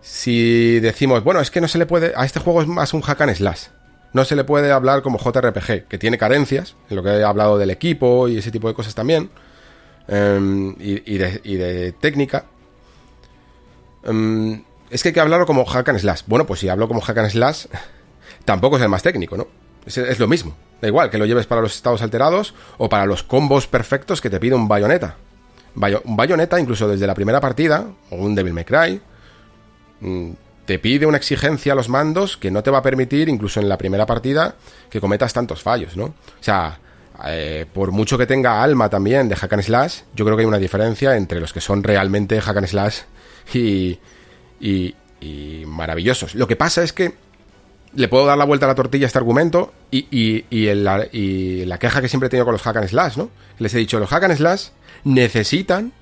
si 0.00 0.78
decimos, 0.80 1.24
bueno, 1.24 1.40
es 1.40 1.50
que 1.50 1.60
no 1.60 1.68
se 1.68 1.78
le 1.78 1.86
puede, 1.86 2.12
a 2.16 2.24
este 2.24 2.40
juego 2.40 2.62
es 2.62 2.68
más 2.68 2.94
un 2.94 3.00
hack 3.00 3.20
and 3.20 3.34
slash. 3.34 3.66
No 4.12 4.24
se 4.24 4.36
le 4.36 4.44
puede 4.44 4.70
hablar 4.70 5.02
como 5.02 5.18
JRPG, 5.18 5.88
que 5.88 5.98
tiene 5.98 6.18
carencias, 6.18 6.76
en 6.90 6.96
lo 6.96 7.02
que 7.02 7.08
he 7.08 7.24
hablado 7.24 7.58
del 7.58 7.70
equipo 7.70 8.28
y 8.28 8.38
ese 8.38 8.50
tipo 8.50 8.68
de 8.68 8.74
cosas 8.74 8.94
también, 8.94 9.30
em, 10.08 10.74
y, 10.78 11.18
de, 11.18 11.92
técnica. 12.00 12.44
Em, 14.04 14.62
es 14.90 15.02
que 15.02 15.08
hay 15.08 15.12
que 15.12 15.20
hablarlo 15.20 15.46
como 15.46 15.64
hack 15.64 15.88
and 15.88 15.98
slash. 15.98 16.22
Bueno, 16.26 16.46
pues 16.46 16.60
si 16.60 16.68
hablo 16.68 16.88
como 16.88 17.00
hack 17.00 17.18
and 17.18 17.30
slash, 17.30 17.66
tampoco 18.44 18.76
es 18.76 18.82
el 18.82 18.88
más 18.88 19.02
técnico, 19.02 19.36
¿no? 19.36 19.46
Es, 19.86 20.18
lo 20.18 20.28
mismo. 20.28 20.54
Da 20.80 20.88
igual 20.88 21.10
que 21.10 21.18
lo 21.18 21.26
lleves 21.26 21.46
para 21.46 21.60
los 21.60 21.74
estados 21.74 22.02
alterados 22.02 22.54
o 22.78 22.88
para 22.88 23.06
los 23.06 23.22
combos 23.22 23.66
perfectos 23.66 24.20
que 24.20 24.30
te 24.30 24.38
pide 24.38 24.54
un 24.54 24.68
bayoneta. 24.68 25.16
un 25.74 26.16
bayoneta, 26.16 26.60
incluso 26.60 26.86
desde 26.88 27.06
la 27.06 27.14
primera 27.14 27.40
partida, 27.40 27.86
o 28.10 28.16
un 28.16 28.34
Devil 28.34 28.52
May 28.52 28.64
Cry, 28.64 29.00
mm, 30.00 30.30
te 30.66 30.78
pide 30.78 31.06
una 31.06 31.16
exigencia 31.16 31.72
a 31.72 31.76
los 31.76 31.88
mandos 31.88 32.36
que 32.36 32.50
no 32.50 32.62
te 32.62 32.70
va 32.70 32.78
a 32.78 32.82
permitir, 32.82 33.28
incluso 33.28 33.60
en 33.60 33.68
la 33.68 33.78
primera 33.78 34.06
partida, 34.06 34.54
que 34.88 35.00
cometas 35.00 35.32
tantos 35.32 35.62
fallos, 35.62 35.96
¿no? 35.96 36.04
O 36.04 36.14
sea, 36.40 36.78
eh, 37.26 37.66
por 37.72 37.92
mucho 37.92 38.18
que 38.18 38.26
tenga 38.26 38.62
alma 38.62 38.88
también 38.88 39.28
de 39.28 39.36
hack 39.36 39.52
and 39.52 39.62
slash, 39.62 40.00
yo 40.14 40.24
creo 40.24 40.36
que 40.36 40.42
hay 40.42 40.48
una 40.48 40.58
diferencia 40.58 41.16
entre 41.16 41.40
los 41.40 41.52
que 41.52 41.60
son 41.60 41.82
realmente 41.82 42.40
hack 42.40 42.56
and 42.56 42.66
slash 42.66 42.98
y, 43.54 43.98
y, 44.60 44.94
y 45.20 45.64
maravillosos. 45.66 46.34
Lo 46.34 46.46
que 46.46 46.56
pasa 46.56 46.82
es 46.82 46.92
que 46.92 47.14
le 47.94 48.08
puedo 48.08 48.26
dar 48.26 48.38
la 48.38 48.44
vuelta 48.44 48.66
a 48.66 48.68
la 48.68 48.74
tortilla 48.74 49.06
a 49.06 49.08
este 49.08 49.18
argumento 49.18 49.72
y, 49.90 50.06
y, 50.10 50.74
la, 50.74 51.78
queja 51.78 52.00
que 52.00 52.08
siempre 52.08 52.28
he 52.28 52.30
tenido 52.30 52.46
con 52.46 52.52
los 52.52 52.62
hack 52.62 52.76
and 52.76 52.88
slash, 52.88 53.16
¿no? 53.16 53.30
Les 53.58 53.74
he 53.74 53.78
dicho, 53.78 53.98
los 53.98 54.08
hack 54.08 54.24
and 54.24 54.36
slash 54.36 54.68
necesitan 55.04 55.92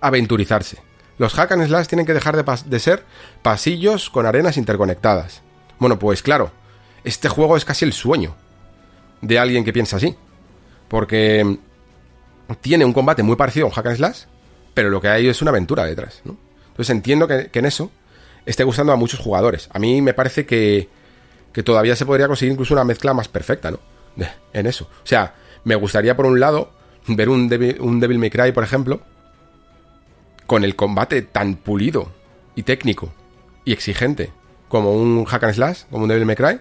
aventurizarse. 0.00 0.78
Los 1.18 1.32
hack 1.34 1.52
and 1.52 1.66
slash 1.66 1.86
tienen 1.86 2.06
que 2.06 2.14
dejar 2.14 2.36
de, 2.36 2.44
de 2.66 2.78
ser 2.78 3.04
pasillos 3.42 4.10
con 4.10 4.26
arenas 4.26 4.56
interconectadas. 4.56 5.42
Bueno, 5.78 5.98
pues 5.98 6.22
claro, 6.22 6.50
este 7.04 7.28
juego 7.28 7.56
es 7.56 7.64
casi 7.64 7.84
el 7.84 7.92
sueño 7.92 8.34
de 9.22 9.38
alguien 9.38 9.64
que 9.64 9.72
piensa 9.72 9.96
así. 9.96 10.16
Porque 10.88 11.58
tiene 12.60 12.84
un 12.84 12.92
combate 12.92 13.22
muy 13.22 13.36
parecido 13.36 13.66
a 13.66 13.68
un 13.68 13.74
hack 13.74 13.86
and 13.86 13.96
slash, 13.96 14.18
pero 14.74 14.90
lo 14.90 15.00
que 15.00 15.08
hay 15.08 15.28
es 15.28 15.40
una 15.42 15.50
aventura 15.50 15.84
detrás, 15.84 16.20
¿no? 16.24 16.36
Entonces 16.68 16.90
entiendo 16.90 17.28
que, 17.28 17.50
en 17.52 17.66
eso 17.66 17.90
esté 18.46 18.64
gustando 18.64 18.92
a 18.92 18.96
muchos 18.96 19.20
jugadores. 19.20 19.68
A 19.72 19.78
mí 19.78 20.02
me 20.02 20.14
parece 20.14 20.44
que 20.44 20.88
que 21.54 21.62
todavía 21.62 21.94
se 21.94 22.04
podría 22.04 22.26
conseguir 22.26 22.52
incluso 22.52 22.74
una 22.74 22.82
mezcla 22.82 23.14
más 23.14 23.28
perfecta, 23.28 23.70
¿no? 23.70 23.78
en 24.52 24.66
eso. 24.66 24.84
O 24.84 25.06
sea, 25.06 25.34
me 25.62 25.76
gustaría 25.76 26.16
por 26.16 26.26
un 26.26 26.40
lado 26.40 26.72
ver 27.06 27.28
un 27.28 27.48
Devil, 27.48 27.80
un 27.80 28.00
Devil 28.00 28.18
May 28.18 28.30
Cry, 28.30 28.52
por 28.52 28.64
ejemplo, 28.64 29.00
con 30.46 30.64
el 30.64 30.74
combate 30.74 31.22
tan 31.22 31.54
pulido 31.54 32.10
y 32.56 32.64
técnico 32.64 33.12
y 33.64 33.72
exigente 33.72 34.32
como 34.68 34.92
un 34.92 35.24
hack 35.24 35.44
and 35.44 35.54
slash, 35.54 35.82
como 35.90 36.04
un 36.04 36.08
Devil 36.08 36.26
May 36.26 36.36
Cry, 36.36 36.60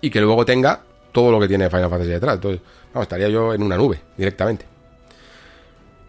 y 0.00 0.10
que 0.10 0.20
luego 0.20 0.44
tenga 0.44 0.84
todo 1.14 1.30
lo 1.30 1.38
que 1.38 1.46
tiene 1.46 1.70
Final 1.70 1.88
Fantasy 1.88 2.10
detrás. 2.10 2.34
Entonces, 2.34 2.60
vamos, 2.92 3.04
estaría 3.04 3.28
yo 3.28 3.54
en 3.54 3.62
una 3.62 3.76
nube 3.76 4.00
directamente. 4.16 4.66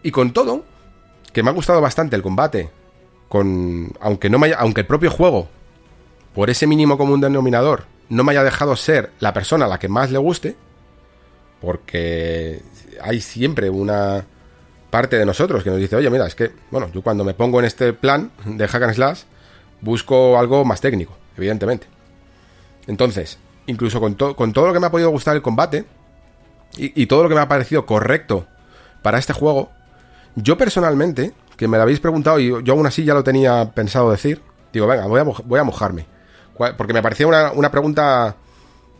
Y 0.02 0.10
con 0.10 0.32
todo, 0.32 0.64
que 1.32 1.44
me 1.44 1.50
ha 1.50 1.52
gustado 1.52 1.80
bastante 1.80 2.16
el 2.16 2.22
combate, 2.22 2.68
con 3.28 3.92
aunque 4.00 4.28
no 4.28 4.38
me 4.38 4.52
aunque 4.52 4.82
el 4.82 4.86
propio 4.86 5.10
juego 5.10 5.48
por 6.34 6.50
ese 6.50 6.66
mínimo 6.66 6.98
común 6.98 7.20
denominador 7.20 7.84
no 8.08 8.24
me 8.24 8.32
haya 8.32 8.44
dejado 8.44 8.76
ser 8.76 9.12
la 9.20 9.32
persona 9.32 9.64
a 9.64 9.68
la 9.68 9.78
que 9.78 9.88
más 9.88 10.10
le 10.10 10.18
guste, 10.18 10.56
porque 11.60 12.62
hay 13.00 13.20
siempre 13.20 13.70
una 13.70 14.26
parte 14.90 15.18
de 15.18 15.26
nosotros 15.26 15.62
que 15.62 15.70
nos 15.70 15.78
dice, 15.78 15.96
oye, 15.96 16.10
mira, 16.10 16.26
es 16.26 16.34
que, 16.34 16.52
bueno, 16.70 16.90
yo 16.92 17.02
cuando 17.02 17.24
me 17.24 17.34
pongo 17.34 17.60
en 17.60 17.64
este 17.64 17.92
plan 17.92 18.30
de 18.44 18.66
hack 18.66 18.82
and 18.82 18.94
slash, 18.94 19.22
busco 19.80 20.38
algo 20.38 20.64
más 20.64 20.80
técnico, 20.80 21.16
evidentemente. 21.36 21.86
Entonces, 22.86 23.38
incluso 23.66 24.00
con, 24.00 24.14
con 24.14 24.52
todo 24.52 24.66
lo 24.66 24.72
que 24.72 24.80
me 24.80 24.86
ha 24.86 24.90
podido 24.90 25.10
gustar 25.10 25.36
el 25.36 25.42
combate, 25.42 25.84
y, 26.78 27.06
todo 27.06 27.22
lo 27.22 27.28
que 27.28 27.34
me 27.34 27.40
ha 27.40 27.48
parecido 27.48 27.86
correcto 27.86 28.46
para 29.02 29.18
este 29.18 29.32
juego, 29.32 29.70
yo 30.34 30.58
personalmente, 30.58 31.32
que 31.56 31.68
me 31.68 31.76
lo 31.76 31.84
habéis 31.84 32.00
preguntado 32.00 32.38
y 32.38 32.48
yo 32.64 32.74
aún 32.74 32.86
así 32.86 33.04
ya 33.04 33.14
lo 33.14 33.24
tenía 33.24 33.72
pensado 33.74 34.10
decir, 34.10 34.42
digo, 34.72 34.86
venga, 34.86 35.06
voy 35.06 35.20
a, 35.20 35.22
voy 35.22 35.60
a 35.60 35.64
mojarme. 35.64 36.06
Porque 36.76 36.92
me 36.92 37.02
parecía 37.02 37.26
una, 37.26 37.70
pregunta 37.70 38.36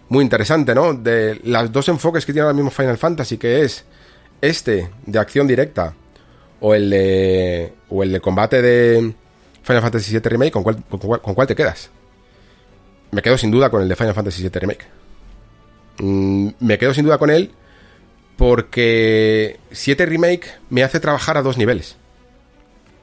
muy 0.08 0.22
interesante, 0.22 0.74
¿no? 0.74 0.94
De 0.94 1.40
los 1.44 1.72
dos 1.72 1.88
enfoques 1.88 2.24
que 2.24 2.32
tiene 2.32 2.44
ahora 2.44 2.54
mismo 2.54 2.70
Final 2.70 2.98
Fantasy, 2.98 3.38
que 3.38 3.62
es 3.62 3.84
este 4.40 4.90
de 5.06 5.18
acción 5.18 5.46
directa 5.46 5.94
o 6.60 6.74
el 6.74 6.90
de, 6.90 7.74
o 7.88 8.02
el 8.02 8.12
de 8.12 8.20
combate 8.20 8.62
de 8.62 9.14
Final 9.62 9.82
Fantasy 9.82 10.12
VII 10.12 10.20
Remake, 10.20 10.52
¿con 10.52 10.62
cuál, 10.62 10.82
con, 10.84 11.34
cuál, 11.34 11.46
te 11.46 11.54
quedas? 11.54 11.90
Me 13.10 13.22
quedo 13.22 13.38
sin 13.38 13.50
duda 13.50 13.70
con 13.70 13.82
el 13.82 13.88
de 13.88 13.96
Final 13.96 14.14
Fantasy 14.14 14.42
VII 14.42 14.60
Remake. 14.60 14.86
Mm, 15.98 16.48
me 16.60 16.78
quedo 16.78 16.92
sin 16.92 17.04
duda 17.04 17.18
con 17.18 17.30
él 17.30 17.52
porque 18.36 19.58
7 19.70 20.04
Remake 20.06 20.52
me 20.68 20.82
hace 20.82 21.00
trabajar 21.00 21.36
a 21.36 21.42
dos 21.42 21.56
niveles. 21.56 21.96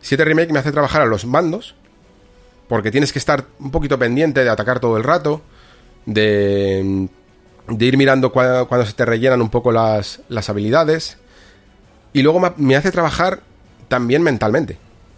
7 0.01 0.24
Remake 0.24 0.51
me 0.51 0.60
hace 0.60 0.72
trabajar 0.72 1.01
a 1.01 1.06
los 1.06 1.26
mandos 1.26 1.76
porque 2.68 2.91
tienes 2.91 3.12
que 3.12 3.20
estar 3.20 3.45
un 3.60 3.72
poquito 3.72 3.97
pendiente 3.97 4.43
de 4.43 4.49
atacar 4.49 4.80
todo 4.80 4.97
el 4.97 5.04
rato, 5.04 5.41
de, 6.06 7.08
de 7.68 7.86
ir 7.86 7.97
mirando 7.97 8.32
cuando, 8.32 8.86
se 8.86 8.93
te 8.93 9.06
rellenan 9.06 9.41
un 9.41 9.49
poco 9.49 9.72
las, 9.72 10.22
las 10.30 10.49
habilidades. 10.49 11.18
Y 12.14 12.22
luego 12.22 12.39
me 12.58 12.76
hace 12.76 12.91
trabajar 12.91 13.41
también 13.88 14.22
mentalmente. 14.22 14.78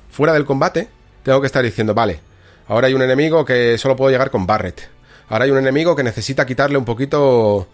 Fuera 0.10 0.34
del 0.34 0.46
combate, 0.46 0.88
tengo 1.24 1.42
que 1.42 1.48
estar 1.48 1.64
diciendo, 1.64 1.94
vale, 1.94 2.22
ahora 2.68 2.88
hay 2.88 2.93
un 2.93 3.01
enemigo 3.01 3.45
que 3.45 3.78
solo 3.78 3.95
puedo 3.95 4.11
llegar 4.11 4.32
con 4.32 4.45
Barret. 4.45 4.89
Ahora 5.30 5.45
hay 5.45 5.51
un 5.51 5.57
enemigo 5.57 5.95
que 5.95 6.03
necesita 6.03 6.45
quitarle 6.45 6.78
un 6.78 6.86
poquito 6.86 7.68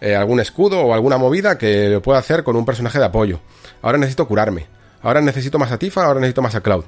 eh, 0.00 0.14
algún 0.14 0.40
escudo 0.40 0.80
o 0.80 0.94
alguna 0.94 1.16
movida 1.16 1.56
que 1.56 1.88
lo 1.88 2.02
pueda 2.02 2.18
hacer 2.18 2.44
con 2.44 2.56
un 2.56 2.64
personaje 2.64 2.98
de 2.98 3.04
apoyo. 3.04 3.40
Ahora 3.82 3.98
necesito 3.98 4.28
curarme. 4.28 4.66
Ahora 5.02 5.20
necesito 5.20 5.58
más 5.58 5.72
a 5.72 5.78
Tifa, 5.78 6.04
ahora 6.04 6.20
necesito 6.20 6.42
más 6.42 6.54
a 6.54 6.60
Cloud. 6.60 6.84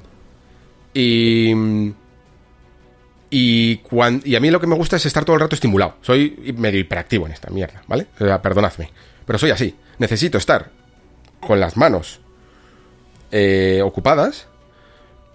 Y 0.93 1.53
y, 3.33 3.81
y 4.25 4.35
a 4.35 4.39
mí 4.39 4.51
lo 4.51 4.59
que 4.59 4.67
me 4.67 4.75
gusta 4.75 4.97
es 4.97 5.07
estar 5.07 5.25
todo 5.25 5.35
el 5.35 5.39
rato 5.39 5.55
estimulado. 5.55 5.95
Soy 6.01 6.53
medio 6.55 6.79
hiperactivo 6.79 7.25
en 7.25 7.31
esta 7.31 7.49
mierda, 7.49 7.81
¿vale? 7.87 8.05
perdonadme. 8.15 8.91
Pero 9.25 9.39
soy 9.39 9.49
así. 9.49 9.75
Necesito 9.97 10.37
estar 10.37 10.69
con 11.39 11.59
las 11.59 11.75
manos 11.75 12.19
eh, 13.31 13.81
ocupadas, 13.83 14.45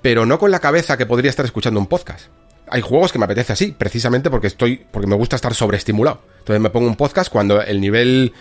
pero 0.09 0.24
no 0.24 0.38
con 0.38 0.50
la 0.50 0.59
cabeza 0.59 0.96
que 0.96 1.04
podría 1.04 1.28
estar 1.28 1.44
escuchando 1.44 1.78
un 1.78 1.86
podcast. 1.86 2.28
Hay 2.68 2.80
juegos 2.80 3.12
que 3.12 3.18
me 3.18 3.26
apetece 3.26 3.52
así, 3.52 3.72
precisamente 3.76 4.30
porque 4.30 4.46
estoy. 4.46 4.82
porque 4.90 5.06
me 5.06 5.14
gusta 5.14 5.36
estar 5.36 5.52
sobreestimulado. 5.52 6.22
Entonces 6.38 6.62
me 6.62 6.70
pongo 6.70 6.86
un 6.86 6.96
podcast 6.96 7.30
cuando 7.30 7.61
el 7.61 7.78
nivel 7.78 8.32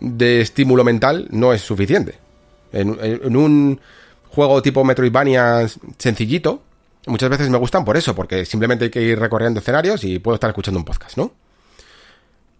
de 0.00 0.42
estímulo 0.42 0.84
mental 0.84 1.26
no 1.30 1.54
es 1.54 1.62
suficiente. 1.62 2.18
en 2.72 3.36
un 3.36 3.80
juego 4.28 4.60
tipo 4.60 4.84
Metroidvania 4.84 5.66
sencillito, 5.96 6.62
muchas 7.06 7.30
veces 7.30 7.48
me 7.48 7.56
gustan 7.56 7.86
por 7.86 7.96
eso, 7.96 8.14
porque 8.14 8.44
simplemente 8.44 8.84
hay 8.84 8.90
que 8.90 9.00
ir 9.00 9.18
recorriendo 9.18 9.60
escenarios 9.60 10.04
y 10.04 10.18
puedo 10.18 10.34
estar 10.34 10.50
escuchando 10.50 10.78
un 10.78 10.84
podcast, 10.84 11.16
¿no? 11.16 11.32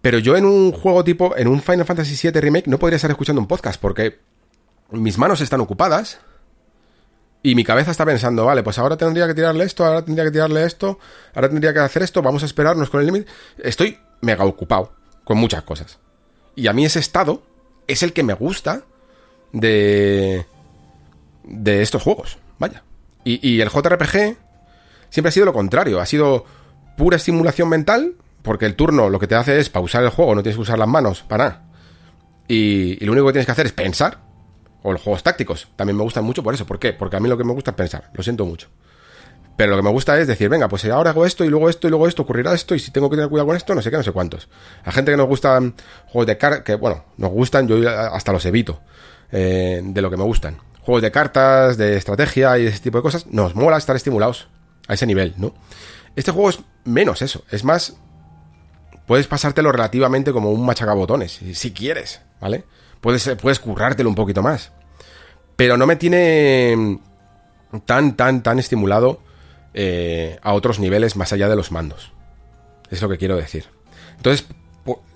Pero 0.01 0.19
yo 0.21 0.39
en 0.39 0.47
un 0.47 0.73
juego 0.73 1.05
tipo, 1.05 1.37
en 1.37 1.49
un 1.49 1.61
Final 1.61 1.85
Fantasy 1.85 2.31
VII 2.31 2.41
Remake, 2.41 2.69
no 2.69 2.79
podría 2.79 2.97
estar 2.97 3.11
escuchando 3.11 3.43
un 3.43 3.47
podcast, 3.47 3.79
porque 3.79 4.21
mis 4.91 5.19
manos 5.19 5.43
están 5.43 5.61
ocupadas 5.61 6.19
y 7.45 7.55
mi 7.55 7.63
cabeza 7.63 7.93
está 7.93 8.05
pensando, 8.05 8.45
vale, 8.47 8.63
pues 8.63 8.79
ahora 8.79 8.97
tendría 8.97 9.27
que 9.27 9.35
tirarle 9.35 9.65
esto, 9.65 9.85
ahora 9.85 10.03
tendría 10.03 10.25
que 10.25 10.33
tirarle 10.33 10.65
esto, 10.65 10.99
ahora 11.35 11.49
tendría 11.49 11.73
que 11.73 11.79
hacer 11.79 12.03
esto, 12.03 12.23
vamos 12.23 12.43
a 12.43 12.47
esperarnos 12.47 12.91
con 12.91 13.01
el 13.01 13.07
límite. 13.07 13.31
Estoy 13.59 13.99
mega 14.23 14.45
ocupado 14.45 14.95
con 15.25 15.37
muchas 15.37 15.63
cosas. 15.63 15.99
Y 16.57 16.69
a 16.69 16.73
mí 16.73 16.87
ese 16.87 17.01
estado 17.01 17.43
es 17.87 18.03
el 18.03 18.15
que 18.15 18.23
me 18.23 18.33
gusta 18.33 18.83
de 19.53 20.47
de 21.45 21.83
estos 21.83 22.03
juegos, 22.03 22.39
vaya. 22.59 22.83
Y, 23.27 23.61
el 23.61 23.71
JRPG 23.71 24.37
siempre 25.09 25.29
ha 25.29 25.33
sido 25.33 25.47
lo 25.47 25.53
contrario, 25.53 26.01
ha 26.01 26.07
sido 26.07 26.45
pura 26.97 27.17
estimulación 27.17 27.69
mental, 27.69 28.17
porque 28.43 28.67
el 28.67 28.75
turno 28.75 29.09
lo 29.09 29.19
que 29.19 29.27
te 29.27 29.35
hace 29.35 29.59
es 29.59 29.71
pausar 29.71 30.03
el 30.03 30.11
juego, 30.11 30.35
no 30.35 30.43
tienes 30.43 30.57
que 30.57 30.63
usar 30.63 30.79
las 30.79 30.89
manos 30.89 31.23
para 31.23 31.45
nada. 31.45 31.63
Y 32.49 33.03
lo 33.05 33.13
único 33.13 33.27
que 33.27 33.33
tienes 33.33 33.47
que 33.47 33.53
hacer 33.53 33.67
es 33.67 33.73
pensar, 33.73 34.19
o 34.87 34.93
los 34.93 35.01
juegos 35.01 35.23
tácticos, 35.23 35.67
también 35.77 35.97
me 35.97 36.03
gustan 36.03 36.25
mucho 36.25 36.43
por 36.43 36.53
eso. 36.53 36.67
¿Por 36.67 36.79
qué? 36.79 36.93
Porque 36.93 37.17
a 37.17 37.21
mí 37.21 37.27
lo 37.27 37.39
que 37.39 37.45
me 37.45 37.55
gusta 37.55 37.71
es 37.71 37.77
pensar, 37.77 38.11
lo 38.13 38.23
siento 38.23 38.45
mucho. 38.45 38.69
Pero 39.57 39.71
lo 39.71 39.77
que 39.79 39.83
me 39.83 39.91
gusta 39.91 40.21
es 40.21 40.27
decir, 40.27 40.51
venga, 40.51 40.69
pues 40.69 40.85
ahora 40.85 41.11
hago 41.11 41.25
esto 41.25 41.43
y 41.43 41.49
luego 41.49 41.71
esto 41.71 41.87
y 41.87 41.91
luego 41.91 42.07
esto, 42.07 42.21
ocurrirá 42.21 42.53
esto 42.53 42.75
y 42.75 42.79
si 42.79 42.91
tengo 42.91 43.09
que 43.09 43.17
tener 43.17 43.31
cuidado 43.31 43.47
con 43.47 43.57
esto, 43.57 43.75
no 43.75 43.81
sé 43.81 43.91
qué, 43.91 43.97
no 43.97 44.03
sé 44.03 44.13
cuántos. 44.13 44.47
A 44.85 44.93
gente 44.93 45.11
que 45.11 45.17
nos 45.17 45.27
gustan 45.27 45.75
juegos 46.09 46.27
de 46.27 46.37
cartas, 46.37 46.63
que 46.65 46.75
bueno, 46.75 47.03
nos 47.17 47.31
gustan, 47.31 47.67
yo 47.67 47.77
hasta 47.89 48.31
los 48.31 48.45
evito 48.45 48.83
eh, 49.33 49.81
de 49.83 50.03
lo 50.03 50.11
que 50.11 50.19
me 50.19 50.25
gustan. 50.25 50.59
Juegos 50.83 51.01
de 51.01 51.11
cartas, 51.11 51.79
de 51.79 51.97
estrategia 51.97 52.59
y 52.59 52.67
ese 52.67 52.81
tipo 52.81 52.99
de 52.99 53.03
cosas, 53.03 53.27
nos 53.29 53.55
mola 53.55 53.79
estar 53.79 53.97
estimulados 53.97 54.49
a 54.87 54.95
ese 54.95 55.07
nivel, 55.07 55.33
¿no? 55.39 55.55
Este 56.15 56.31
juego 56.31 56.51
es 56.51 56.61
menos 56.85 57.23
eso, 57.23 57.43
es 57.51 57.65
más, 57.65 57.97
puedes 59.07 59.29
pasártelo 59.29 59.73
relativamente 59.73 60.31
como 60.31 60.51
un 60.51 60.67
machacabotones, 60.67 61.33
si, 61.33 61.55
si 61.55 61.73
quieres, 61.73 62.21
¿vale? 62.39 62.65
Puedes, 63.05 63.29
puedes 63.43 63.59
currártelo 63.61 64.09
un 64.09 64.15
poquito 64.15 64.43
más. 64.43 64.73
Pero 65.57 65.77
no 65.77 65.87
me 65.87 65.97
tiene 65.97 66.99
tan, 67.85 68.17
tan, 68.17 68.43
tan 68.43 68.59
estimulado 68.59 69.21
eh, 69.75 70.39
a 70.41 70.55
otros 70.55 70.79
niveles 70.79 71.15
más 71.15 71.31
allá 71.31 71.51
de 71.51 71.55
los 71.55 71.71
mandos. 71.71 72.13
Es 72.89 73.03
lo 73.03 73.11
que 73.11 73.19
quiero 73.19 73.37
decir. 73.37 73.67
Entonces, 74.17 74.47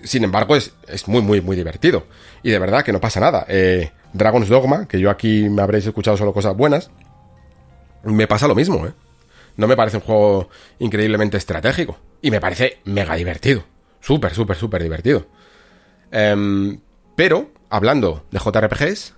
sin 0.03 0.23
embargo, 0.23 0.55
es, 0.55 0.75
es, 0.87 1.09
muy, 1.09 1.23
muy, 1.23 1.41
muy 1.41 1.57
divertido. 1.57 2.05
Y 2.43 2.51
de 2.51 2.59
verdad 2.59 2.85
que 2.85 2.93
no 2.93 3.01
pasa 3.01 3.21
nada. 3.21 3.47
Eh, 3.49 3.91
Dragon's 4.13 4.51
Dogma, 4.51 4.87
que 4.87 5.01
yo 5.01 5.09
aquí 5.09 5.49
me 5.49 5.63
habréis 5.63 5.87
escuchado 5.87 6.19
solo 6.19 6.35
cosas 6.35 6.55
buenas, 6.55 6.91
me 8.03 8.27
pasa 8.27 8.47
lo 8.47 8.55
mismo, 8.55 8.87
¿eh? 8.87 8.93
No 9.57 9.67
me 9.67 9.77
parece 9.77 9.97
un 9.97 10.03
juego 10.03 10.51
increíblemente 10.79 11.39
estratégico. 11.39 11.99
Y 12.21 12.31
me 12.31 12.39
parece 12.39 12.81
mega 12.85 13.15
divertido. 13.15 13.65
Súper, 13.99 14.35
súper, 14.35 14.59
súper 14.59 14.83
divertido. 14.83 15.25
Eh, 16.13 16.79
pero, 17.17 17.57
hablando 17.71 18.25
de 18.31 18.39
JRPGs, 18.39 19.15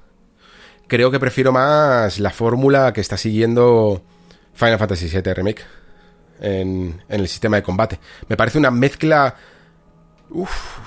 creo 0.86 1.10
que 1.10 1.20
prefiero 1.20 1.52
más 1.52 2.18
la 2.18 2.30
fórmula 2.30 2.92
que 2.92 3.00
está 3.00 3.16
siguiendo 3.16 4.02
Final 4.54 4.78
Fantasy 4.78 5.08
VII 5.08 5.34
Remake 5.34 5.62
en, 6.40 7.02
el 7.08 7.28
sistema 7.28 7.56
de 7.56 7.62
combate. 7.62 8.00
Me 8.28 8.36
parece 8.36 8.58
una 8.58 8.70
mezcla 8.70 9.36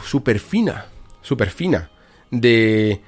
súper 0.04 0.40
fina, 0.40 0.86
súper 1.22 1.50
fina, 1.50 1.92
de 2.32 3.02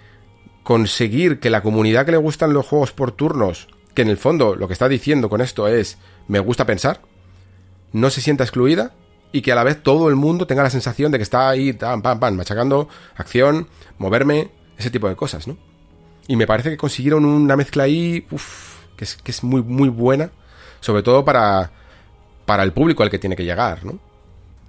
conseguir 0.64 1.40
que 1.40 1.50
la 1.50 1.62
comunidad 1.62 2.06
que 2.06 2.12
le 2.12 2.18
gustan 2.18 2.54
los 2.54 2.66
juegos 2.66 2.92
por 2.92 3.12
turnos, 3.12 3.68
que 3.94 4.02
en 4.02 4.10
el 4.10 4.18
fondo 4.18 4.56
lo 4.56 4.68
que 4.68 4.74
está 4.74 4.90
diciendo 4.90 5.30
con 5.30 5.42
esto 5.42 5.68
es 5.68 5.98
me 6.28 6.40
gusta 6.40 6.66
pensar, 6.66 7.02
no 7.92 8.10
se 8.10 8.22
sienta 8.22 8.44
excluida 8.44 8.94
y 9.36 9.42
que 9.42 9.52
a 9.52 9.56
la 9.56 9.64
vez 9.64 9.84
todo 9.84 10.08
el 10.08 10.16
mundo 10.16 10.48
tenga 10.48 10.64
la 10.64 10.70
sensación 10.70 11.12
de 11.12 11.18
que 11.18 11.24
está 11.24 11.50
ahí, 11.50 11.74
pam, 11.74 12.02
pam, 12.02 12.20
pam, 12.20 12.36
machacando, 12.36 12.88
acción, 13.16 13.68
moverme, 13.98 14.50
ese 14.78 14.90
tipo 14.90 15.10
de 15.10 15.16
cosas, 15.16 15.46
¿no? 15.48 15.58
Y 16.28 16.38
me 16.38 16.48
parece 16.48 16.70
que 16.70 16.78
consiguieron 16.78 17.26
una 17.26 17.58
mezcla 17.58 17.84
ahí, 17.84 18.26
que, 18.96 19.04
es, 19.04 19.16
que 19.18 19.32
es 19.32 19.44
muy, 19.44 19.62
muy 19.62 19.90
buena 19.90 20.32
sobre 20.86 21.02
todo 21.02 21.26
para, 21.26 21.72
para 22.46 22.62
el 22.62 22.72
público 22.72 23.02
al 23.02 23.10
que 23.10 23.18
tiene 23.18 23.36
que 23.36 23.44
llegar, 23.44 23.84
¿no? 23.84 24.00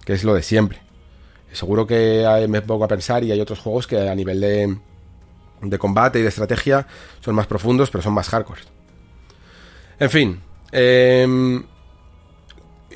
Que 0.05 0.15
es 0.15 0.25
lo 0.25 0.35
de 0.35 0.43
siempre. 0.43 0.81
Seguro 1.53 1.87
que 1.87 2.47
me 2.49 2.63
pongo 2.63 2.85
a 2.85 2.89
pensar 2.89 3.23
y 3.23 3.33
hay 3.33 3.41
otros 3.41 3.59
juegos 3.61 3.87
que 3.87 4.09
a 4.09 4.15
nivel 4.15 4.41
de, 4.41 4.79
de 5.61 5.79
combate 5.79 6.19
y 6.19 6.23
de 6.23 6.29
estrategia 6.29 6.87
son 7.21 7.35
más 7.35 7.47
profundos, 7.47 7.91
pero 7.91 8.03
son 8.03 8.15
más 8.15 8.31
hardcore. 8.31 8.63
En 9.99 10.11
fin, 10.11 10.41
eh, 10.73 11.63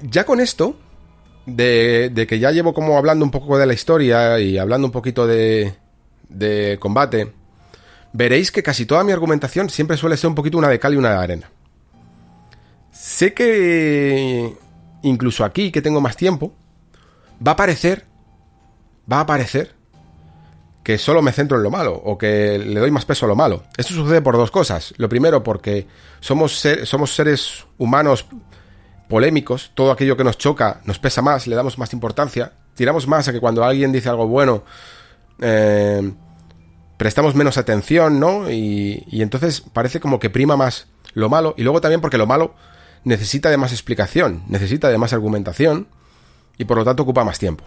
ya 0.03 0.25
con 0.25 0.41
esto, 0.41 0.77
de, 1.57 2.27
que 2.29 2.39
ya 2.39 2.51
llevo 2.51 2.75
como 2.75 2.97
hablando 2.97 3.25
un 3.25 3.31
poco 3.31 3.59
de 3.59 3.67
la 3.67 3.75
historia 3.75 4.39
y 4.39 4.59
hablando 4.59 4.87
un 4.87 4.93
poquito 4.93 5.27
de, 5.27 5.75
de 6.29 6.79
combate, 6.81 7.33
veréis 8.13 8.51
que 8.51 8.63
casi 8.63 8.87
toda 8.87 9.05
mi 9.05 9.13
argumentación 9.13 9.71
siempre 9.71 9.97
suele 9.97 10.17
ser 10.17 10.29
un 10.29 10.35
poquito 10.35 10.59
una 10.59 10.69
de 10.69 10.79
cal 10.79 10.95
y 10.95 10.97
una 10.97 11.11
de 11.11 11.17
arena. 11.17 11.51
Sé 12.91 13.33
que 13.33 14.57
incluso 15.03 15.45
aquí, 15.45 15.71
que 15.71 15.83
tengo 15.83 16.01
más 16.01 16.17
tiempo, 16.17 16.53
va 17.47 17.53
a 17.53 17.57
parecer, 17.57 18.05
va 19.11 19.21
a 19.21 19.27
parecer 19.27 19.75
que 20.83 20.99
solo 20.99 21.23
me 21.23 21.33
centro 21.33 21.57
en 21.57 21.63
lo 21.63 21.71
malo 21.71 21.95
o 21.95 22.17
que 22.17 22.59
le 22.59 22.81
doy 22.81 22.91
más 22.91 23.05
peso 23.05 23.27
a 23.27 23.29
lo 23.29 23.37
malo. 23.37 23.65
Esto 23.77 23.95
sucede 23.95 24.23
por 24.23 24.37
dos 24.37 24.51
cosas. 24.51 24.95
Lo 24.97 25.09
primero, 25.09 25.43
porque 25.43 25.87
somos, 26.21 26.67
somos 26.85 27.15
seres 27.15 27.67
humanos 27.79 28.27
polémicos, 29.11 29.73
todo 29.75 29.91
aquello 29.91 30.17
que 30.17 30.25
nos 30.25 30.39
choca 30.39 30.81
nos 30.87 30.99
pesa 30.99 31.21
más, 31.21 31.47
le 31.47 31.55
damos 31.55 31.77
más 31.77 31.93
importancia, 31.93 32.53
tiramos 32.75 33.07
más 33.07 33.29
a 33.29 33.33
que 33.33 33.41
cuando 33.41 33.63
alguien 33.63 33.93
dice 33.93 34.09
algo 34.09 34.27
bueno, 34.27 34.63
eh, 35.41 36.11
prestamos 36.97 37.35
menos 37.35 37.59
atención, 37.59 38.19
¿no? 38.19 38.51
Y, 38.51 39.05
entonces 39.11 39.61
parece 39.61 40.01
como 40.01 40.19
que 40.19 40.31
prima 40.31 40.57
más 40.57 40.87
lo 41.13 41.29
malo, 41.29 41.55
y 41.59 41.63
luego 41.63 41.83
también 41.83 42.01
porque 42.01 42.17
lo 42.17 42.27
malo 42.27 42.55
necesita 43.05 43.51
de 43.51 43.59
más 43.59 43.73
explicación, 43.73 44.45
necesita 44.49 44.89
de 44.89 44.97
más 44.97 45.13
argumentación 45.13 45.89
y 46.57 46.65
por 46.65 46.79
lo 46.79 46.85
tanto 46.85 47.03
ocupa 47.03 47.25
más 47.25 47.39
tiempo. 47.39 47.65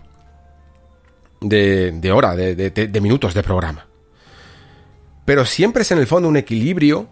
De, 1.41 1.91
de 1.91 2.11
hora, 2.11 2.35
de, 2.37 2.55
de, 2.55 3.01
minutos 3.01 3.33
de 3.33 3.43
programa. 3.43 3.85
Pero 5.25 5.45
siempre 5.45 5.81
es 5.81 5.91
en 5.91 5.97
el 5.97 6.07
fondo 6.07 6.29
un 6.29 6.37
equilibrio 6.37 7.07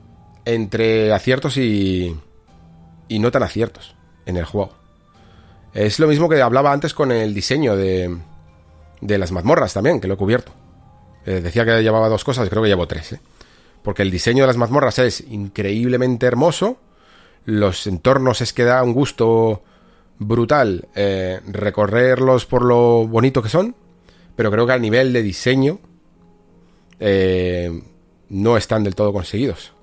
entre 0.45 1.11
aciertos 1.11 1.57
y 1.57 2.15
no 3.09 3.29
tan 3.29 3.43
aciertos 3.43 3.95
en 4.31 4.37
el 4.37 4.45
juego. 4.45 4.73
Es 5.73 5.99
lo 5.99 6.07
mismo 6.07 6.27
que 6.27 6.41
hablaba 6.41 6.73
antes 6.73 6.93
con 6.93 7.11
el 7.11 7.33
diseño 7.33 7.75
de, 7.75 8.17
de 8.99 9.17
las 9.17 9.31
mazmorras 9.31 9.73
también, 9.73 10.01
que 10.01 10.07
lo 10.07 10.15
he 10.15 10.17
cubierto. 10.17 10.51
Eh, 11.25 11.39
decía 11.41 11.63
que 11.63 11.81
llevaba 11.81 12.09
dos 12.09 12.23
cosas, 12.23 12.49
creo 12.49 12.63
que 12.63 12.69
llevo 12.69 12.87
tres. 12.87 13.13
¿eh? 13.13 13.19
Porque 13.83 14.01
el 14.01 14.11
diseño 14.11 14.43
de 14.43 14.47
las 14.47 14.57
mazmorras 14.57 14.99
es 14.99 15.21
increíblemente 15.21 16.25
hermoso 16.25 16.77
los 17.45 17.87
entornos 17.87 18.41
es 18.41 18.53
que 18.53 18.63
da 18.63 18.83
un 18.83 18.93
gusto 18.93 19.63
brutal 20.19 20.87
eh, 20.95 21.39
recorrerlos 21.47 22.45
por 22.45 22.63
lo 22.63 23.07
bonito 23.07 23.41
que 23.41 23.49
son, 23.49 23.75
pero 24.35 24.51
creo 24.51 24.67
que 24.67 24.73
a 24.73 24.77
nivel 24.77 25.11
de 25.13 25.23
diseño 25.23 25.79
eh, 26.99 27.81
no 28.29 28.57
están 28.57 28.83
del 28.83 28.95
todo 28.95 29.11
conseguidos. 29.11 29.73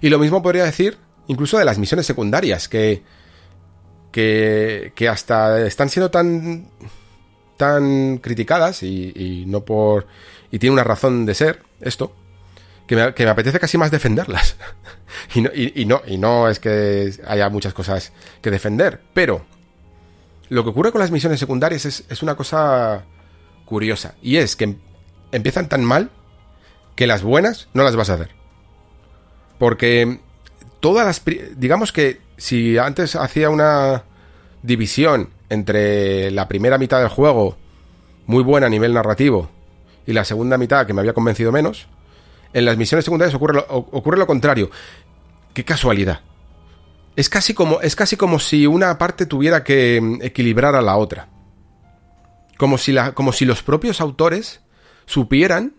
Y 0.00 0.08
lo 0.08 0.18
mismo 0.18 0.42
podría 0.42 0.64
decir 0.64 0.98
incluso 1.26 1.58
de 1.58 1.64
las 1.64 1.78
misiones 1.78 2.06
secundarias, 2.06 2.68
que, 2.68 3.02
que, 4.12 4.92
que 4.94 5.08
hasta 5.08 5.64
están 5.66 5.88
siendo 5.88 6.10
tan, 6.10 6.68
tan 7.56 8.18
criticadas 8.18 8.82
y, 8.82 9.44
no 9.46 9.64
por... 9.64 10.06
y 10.50 10.58
tiene 10.58 10.74
una 10.74 10.84
razón 10.84 11.26
de 11.26 11.34
ser 11.34 11.62
esto, 11.80 12.14
que 12.86 12.96
me, 12.96 13.14
que 13.14 13.24
me 13.24 13.30
apetece 13.30 13.60
casi 13.60 13.78
más 13.78 13.90
defenderlas. 13.90 14.56
y, 15.34 15.42
no, 15.42 15.50
y, 15.54 15.82
y 15.82 16.18
no 16.18 16.48
es 16.48 16.58
que 16.58 17.12
haya 17.26 17.48
muchas 17.48 17.74
cosas 17.74 18.12
que 18.42 18.50
defender, 18.50 19.00
pero 19.14 19.44
lo 20.50 20.64
que 20.64 20.70
ocurre 20.70 20.92
con 20.92 21.00
las 21.00 21.12
misiones 21.12 21.40
secundarias 21.40 21.86
es, 21.86 22.04
es 22.08 22.22
una 22.22 22.34
cosa 22.34 23.04
curiosa. 23.64 24.16
Y 24.20 24.36
es 24.36 24.56
que 24.56 24.76
empiezan 25.32 25.68
tan 25.68 25.84
mal 25.84 26.10
que 26.96 27.06
las 27.06 27.22
buenas 27.22 27.68
no 27.72 27.84
las 27.84 27.96
vas 27.96 28.10
a 28.10 28.14
hacer. 28.14 28.30
Porque 29.58 30.20
todas 30.80 31.06
las... 31.06 31.22
Digamos 31.56 31.92
que 31.92 32.20
si 32.40 32.78
antes 32.78 33.16
hacía 33.16 33.50
una 33.50 34.04
división 34.62 35.28
entre 35.50 36.30
la 36.30 36.48
primera 36.48 36.78
mitad 36.78 36.98
del 36.98 37.08
juego 37.08 37.58
muy 38.24 38.42
buena 38.42 38.66
a 38.66 38.70
nivel 38.70 38.94
narrativo 38.94 39.50
y 40.06 40.14
la 40.14 40.24
segunda 40.24 40.56
mitad 40.56 40.86
que 40.86 40.94
me 40.94 41.00
había 41.00 41.12
convencido 41.12 41.52
menos, 41.52 41.86
en 42.54 42.64
las 42.64 42.78
misiones 42.78 43.04
secundarias 43.04 43.34
ocurre 43.34 43.54
lo, 43.54 43.66
ocurre 43.68 44.16
lo 44.16 44.26
contrario. 44.26 44.70
Qué 45.52 45.66
casualidad. 45.66 46.20
Es 47.14 47.28
casi, 47.28 47.52
como, 47.52 47.82
es 47.82 47.94
casi 47.94 48.16
como 48.16 48.38
si 48.38 48.66
una 48.66 48.96
parte 48.96 49.26
tuviera 49.26 49.62
que 49.62 50.00
mm, 50.00 50.22
equilibrar 50.22 50.74
a 50.74 50.80
la 50.80 50.96
otra. 50.96 51.28
Como 52.56 52.78
si, 52.78 52.92
la, 52.92 53.12
como 53.12 53.32
si 53.32 53.44
los 53.44 53.62
propios 53.62 54.00
autores 54.00 54.60
supieran 55.04 55.74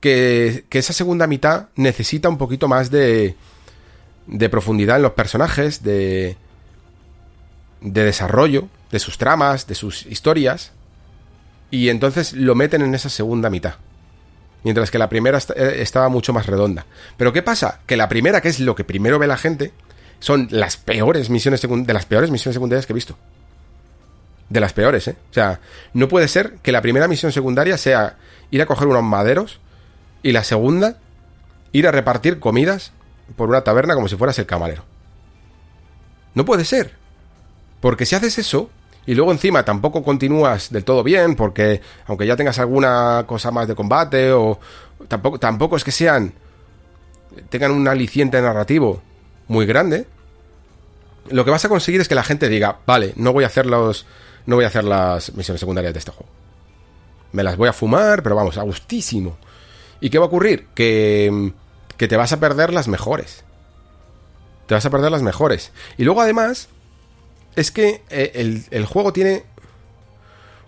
que, 0.00 0.64
que, 0.68 0.80
esa 0.80 0.92
segunda 0.92 1.28
mitad 1.28 1.68
necesita 1.76 2.28
un 2.28 2.38
poquito 2.38 2.66
más 2.66 2.90
de, 2.90 3.36
de 4.26 4.48
profundidad 4.48 4.96
en 4.96 5.02
los 5.02 5.12
personajes, 5.12 5.82
de, 5.82 6.36
de 7.80 8.04
desarrollo, 8.04 8.68
de 8.90 8.98
sus 8.98 9.18
tramas, 9.18 9.66
de 9.66 9.74
sus 9.74 10.06
historias, 10.06 10.72
y 11.70 11.88
entonces 11.88 12.32
lo 12.32 12.54
meten 12.54 12.82
en 12.82 12.94
esa 12.94 13.08
segunda 13.08 13.50
mitad 13.50 13.74
mientras 14.64 14.90
que 14.90 14.98
la 14.98 15.08
primera 15.08 15.38
eh, 15.54 15.76
estaba 15.78 16.08
mucho 16.08 16.32
más 16.32 16.46
redonda. 16.46 16.86
Pero 17.16 17.32
¿qué 17.32 17.42
pasa? 17.42 17.80
Que 17.86 17.96
la 17.96 18.08
primera, 18.08 18.40
que 18.40 18.48
es 18.48 18.58
lo 18.58 18.74
que 18.74 18.82
primero 18.82 19.18
ve 19.18 19.28
la 19.28 19.36
gente, 19.36 19.72
son 20.18 20.48
las 20.50 20.76
peores 20.76 21.30
misiones 21.30 21.60
de 21.60 21.92
las 21.92 22.06
peores 22.06 22.30
misiones 22.30 22.54
secundarias 22.54 22.86
que 22.86 22.92
he 22.92 22.94
visto. 22.94 23.16
De 24.48 24.60
las 24.60 24.72
peores, 24.72 25.06
¿eh? 25.08 25.16
O 25.30 25.34
sea, 25.34 25.60
no 25.92 26.08
puede 26.08 26.28
ser 26.28 26.56
que 26.62 26.72
la 26.72 26.82
primera 26.82 27.08
misión 27.08 27.30
secundaria 27.30 27.78
sea 27.78 28.16
ir 28.50 28.60
a 28.62 28.66
coger 28.66 28.88
unos 28.88 29.02
maderos 29.02 29.60
y 30.22 30.32
la 30.32 30.44
segunda 30.44 30.96
ir 31.72 31.86
a 31.86 31.92
repartir 31.92 32.40
comidas 32.40 32.92
por 33.36 33.48
una 33.48 33.62
taberna 33.62 33.94
como 33.94 34.08
si 34.08 34.16
fueras 34.16 34.38
el 34.38 34.46
camarero. 34.46 34.84
No 36.34 36.44
puede 36.44 36.64
ser. 36.64 36.92
Porque 37.80 38.06
si 38.06 38.14
haces 38.14 38.38
eso, 38.38 38.70
y 39.06 39.14
luego 39.14 39.32
encima 39.32 39.64
tampoco 39.64 40.02
continúas 40.02 40.70
del 40.70 40.84
todo 40.84 41.02
bien, 41.02 41.36
porque 41.36 41.80
aunque 42.06 42.26
ya 42.26 42.36
tengas 42.36 42.58
alguna 42.58 43.24
cosa 43.26 43.50
más 43.50 43.68
de 43.68 43.74
combate, 43.74 44.32
o 44.32 44.58
tampoco, 45.08 45.38
tampoco 45.38 45.76
es 45.76 45.84
que 45.84 45.92
sean. 45.92 46.32
tengan 47.50 47.72
un 47.72 47.86
aliciente 47.86 48.40
narrativo 48.40 49.02
muy 49.48 49.66
grande. 49.66 50.06
Lo 51.28 51.44
que 51.44 51.50
vas 51.50 51.64
a 51.64 51.68
conseguir 51.68 52.00
es 52.00 52.08
que 52.08 52.14
la 52.14 52.22
gente 52.22 52.48
diga, 52.48 52.78
vale, 52.86 53.12
no 53.16 53.32
voy 53.32 53.44
a 53.44 53.48
hacer 53.48 53.66
los. 53.66 54.06
No 54.46 54.56
voy 54.56 54.64
a 54.64 54.68
hacer 54.68 54.84
las 54.84 55.34
misiones 55.34 55.60
secundarias 55.60 55.94
de 55.94 55.98
este 55.98 56.10
juego. 56.10 56.30
Me 57.32 57.42
las 57.42 57.56
voy 57.56 57.68
a 57.68 57.72
fumar, 57.72 58.22
pero 58.22 58.36
vamos, 58.36 58.58
a 58.58 58.62
gustísimo. 58.62 59.38
¿Y 60.00 60.10
qué 60.10 60.18
va 60.18 60.24
a 60.24 60.28
ocurrir? 60.28 60.68
Que. 60.74 61.52
Que 61.96 62.08
te 62.08 62.16
vas 62.16 62.32
a 62.32 62.40
perder 62.40 62.72
las 62.72 62.88
mejores. 62.88 63.44
Te 64.66 64.74
vas 64.74 64.84
a 64.86 64.90
perder 64.90 65.10
las 65.10 65.22
mejores. 65.22 65.72
Y 65.96 66.04
luego 66.04 66.20
además, 66.20 66.68
es 67.56 67.70
que 67.70 68.02
eh, 68.10 68.62
el, 68.70 68.86
juego 68.86 69.12
tiene 69.12 69.44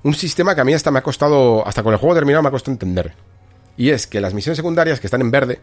un 0.02 0.14
sistema 0.14 0.54
que 0.54 0.60
a 0.60 0.64
mí 0.64 0.74
hasta 0.74 0.90
me 0.90 0.98
ha 0.98 1.02
costado, 1.02 1.66
hasta 1.66 1.82
con 1.82 1.92
el 1.92 1.98
juego 1.98 2.14
terminado 2.14 2.42
me 2.42 2.48
ha 2.48 2.52
costado 2.52 2.72
entender. 2.72 3.14
Y 3.76 3.90
es 3.90 4.06
que 4.06 4.20
las 4.20 4.34
misiones 4.34 4.56
secundarias 4.56 5.00
que 5.00 5.06
están 5.06 5.20
en 5.20 5.30
verde, 5.30 5.60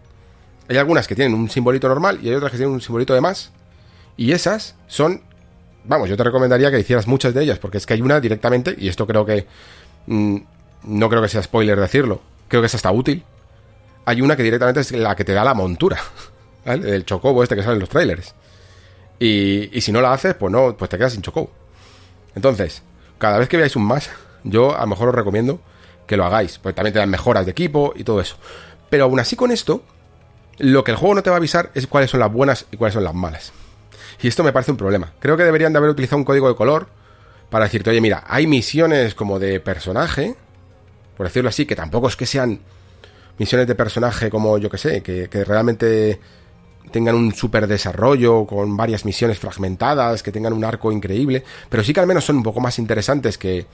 hay 0.69 0.77
algunas 0.77 1.07
que 1.07 1.15
tienen 1.15 1.33
un 1.33 1.49
simbolito 1.49 1.87
normal 1.87 2.19
y 2.21 2.29
hay 2.29 2.35
otras 2.35 2.51
que 2.51 2.57
tienen 2.57 2.73
un 2.73 2.81
simbolito 2.81 3.13
de 3.13 3.21
más. 3.21 3.51
Y 4.17 4.31
esas 4.31 4.75
son, 4.87 5.21
vamos, 5.85 6.09
yo 6.09 6.17
te 6.17 6.23
recomendaría 6.23 6.69
que 6.69 6.79
hicieras 6.79 7.07
muchas 7.07 7.33
de 7.33 7.43
ellas, 7.43 7.59
porque 7.59 7.77
es 7.77 7.85
que 7.85 7.93
hay 7.93 8.01
una 8.01 8.19
directamente, 8.19 8.75
y 8.77 8.87
esto 8.87 9.07
creo 9.07 9.25
que, 9.25 9.47
mm, 10.07 10.37
no 10.83 11.09
creo 11.09 11.21
que 11.21 11.29
sea 11.29 11.41
spoiler 11.41 11.79
decirlo, 11.79 12.21
creo 12.47 12.61
que 12.61 12.67
es 12.67 12.75
hasta 12.75 12.91
útil. 12.91 13.23
Hay 14.05 14.21
una 14.21 14.35
que 14.35 14.43
directamente 14.43 14.81
es 14.81 14.91
la 14.91 15.15
que 15.15 15.23
te 15.23 15.33
da 15.33 15.43
la 15.43 15.53
montura, 15.53 15.97
¿vale? 16.65 16.95
El 16.95 17.05
chocobo 17.05 17.43
este 17.43 17.55
que 17.55 17.63
sale 17.63 17.75
en 17.75 17.79
los 17.79 17.89
trailers. 17.89 18.33
Y, 19.19 19.79
si 19.79 19.91
no 19.91 20.01
la 20.01 20.11
haces, 20.11 20.33
pues 20.33 20.51
no, 20.51 20.75
pues 20.75 20.89
te 20.89 20.97
quedas 20.97 21.13
sin 21.13 21.21
choco. 21.21 21.49
Entonces, 22.35 22.81
cada 23.17 23.37
vez 23.37 23.47
que 23.47 23.57
veáis 23.57 23.75
un 23.75 23.85
más, 23.85 24.09
yo 24.43 24.75
a 24.75 24.81
lo 24.81 24.87
mejor 24.87 25.09
os 25.09 25.15
recomiendo 25.15 25.61
que 26.07 26.17
lo 26.17 26.25
hagáis, 26.25 26.59
porque 26.59 26.75
también 26.75 26.93
te 26.93 26.99
dan 26.99 27.09
mejoras 27.09 27.45
de 27.45 27.51
equipo 27.51 27.93
y 27.95 28.03
todo 28.03 28.19
eso. 28.19 28.35
Pero 28.89 29.05
aún 29.05 29.19
así 29.19 29.35
con 29.35 29.51
esto, 29.51 29.83
lo 30.57 30.83
que 30.83 30.91
el 30.91 30.97
juego 30.97 31.15
no 31.15 31.23
te 31.23 31.29
va 31.29 31.37
a 31.37 31.37
avisar 31.37 31.71
es 31.73 31.87
cuáles 31.87 32.09
son 32.09 32.19
las 32.19 32.31
buenas 32.31 32.65
y 32.71 32.77
cuáles 32.77 32.93
son 32.93 33.03
las 33.03 33.13
malas. 33.13 33.53
Y 34.21 34.27
esto 34.27 34.43
me 34.43 34.51
parece 34.51 34.71
un 34.71 34.77
problema. 34.77 35.13
Creo 35.19 35.37
que 35.37 35.43
deberían 35.43 35.73
de 35.73 35.77
haber 35.77 35.89
utilizado 35.89 36.17
un 36.17 36.25
código 36.25 36.47
de 36.47 36.55
color 36.55 36.87
para 37.49 37.65
decirte, 37.65 37.91
oye, 37.91 38.01
mira, 38.01 38.23
hay 38.27 38.47
misiones 38.47 39.15
como 39.15 39.39
de 39.39 39.59
personaje, 39.59 40.35
por 41.15 41.27
decirlo 41.27 41.49
así, 41.49 41.65
que 41.65 41.75
tampoco 41.75 42.07
es 42.07 42.15
que 42.15 42.25
sean 42.25 42.59
misiones 43.37 43.67
de 43.67 43.75
personaje 43.75 44.29
como 44.29 44.57
yo 44.57 44.69
que 44.69 44.77
sé, 44.77 45.01
que, 45.01 45.27
realmente 45.45 46.19
tengan 46.91 47.15
un 47.15 47.33
super 47.33 47.65
desarrollo 47.67 48.45
con 48.45 48.77
varias 48.77 49.05
misiones 49.05 49.39
fragmentadas, 49.39 50.21
que 50.21 50.31
tengan 50.31 50.53
un 50.53 50.63
arco 50.63 50.91
increíble, 50.91 51.43
pero 51.69 51.83
sí 51.83 51.93
que 51.93 51.99
al 51.99 52.07
menos 52.07 52.25
son 52.25 52.37
un 52.37 52.43
poco 52.43 52.59
más 52.59 52.77
interesantes 52.77 53.37
que, 53.37 53.65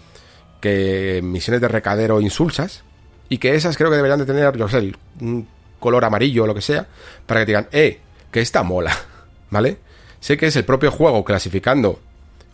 que 0.62 1.20
misiones 1.24 1.60
de 1.60 1.68
recadero 1.68 2.22
insulsas, 2.22 2.84
y 3.30 3.38
que 3.38 3.56
esas 3.56 3.78
creo 3.78 3.90
que 3.90 3.96
deberían 3.96 4.20
de 4.20 4.26
tener, 4.26 4.58
yo 4.58 4.68
sé, 4.68 4.92
un 5.22 5.48
color 5.80 6.04
amarillo 6.04 6.44
o 6.44 6.48
lo 6.48 6.56
que 6.56 6.62
sea, 6.62 6.88
para 7.26 7.42
que 7.42 7.46
digan, 7.46 7.68
eh, 7.72 8.00
que 8.32 8.42
esta 8.42 8.64
mola, 8.64 8.96
¿vale? 9.52 9.78
Sé 10.20 10.36
que 10.36 10.48
es 10.48 10.56
el 10.56 10.66
propio 10.66 10.92
juego 10.92 11.24
clasificando 11.24 12.00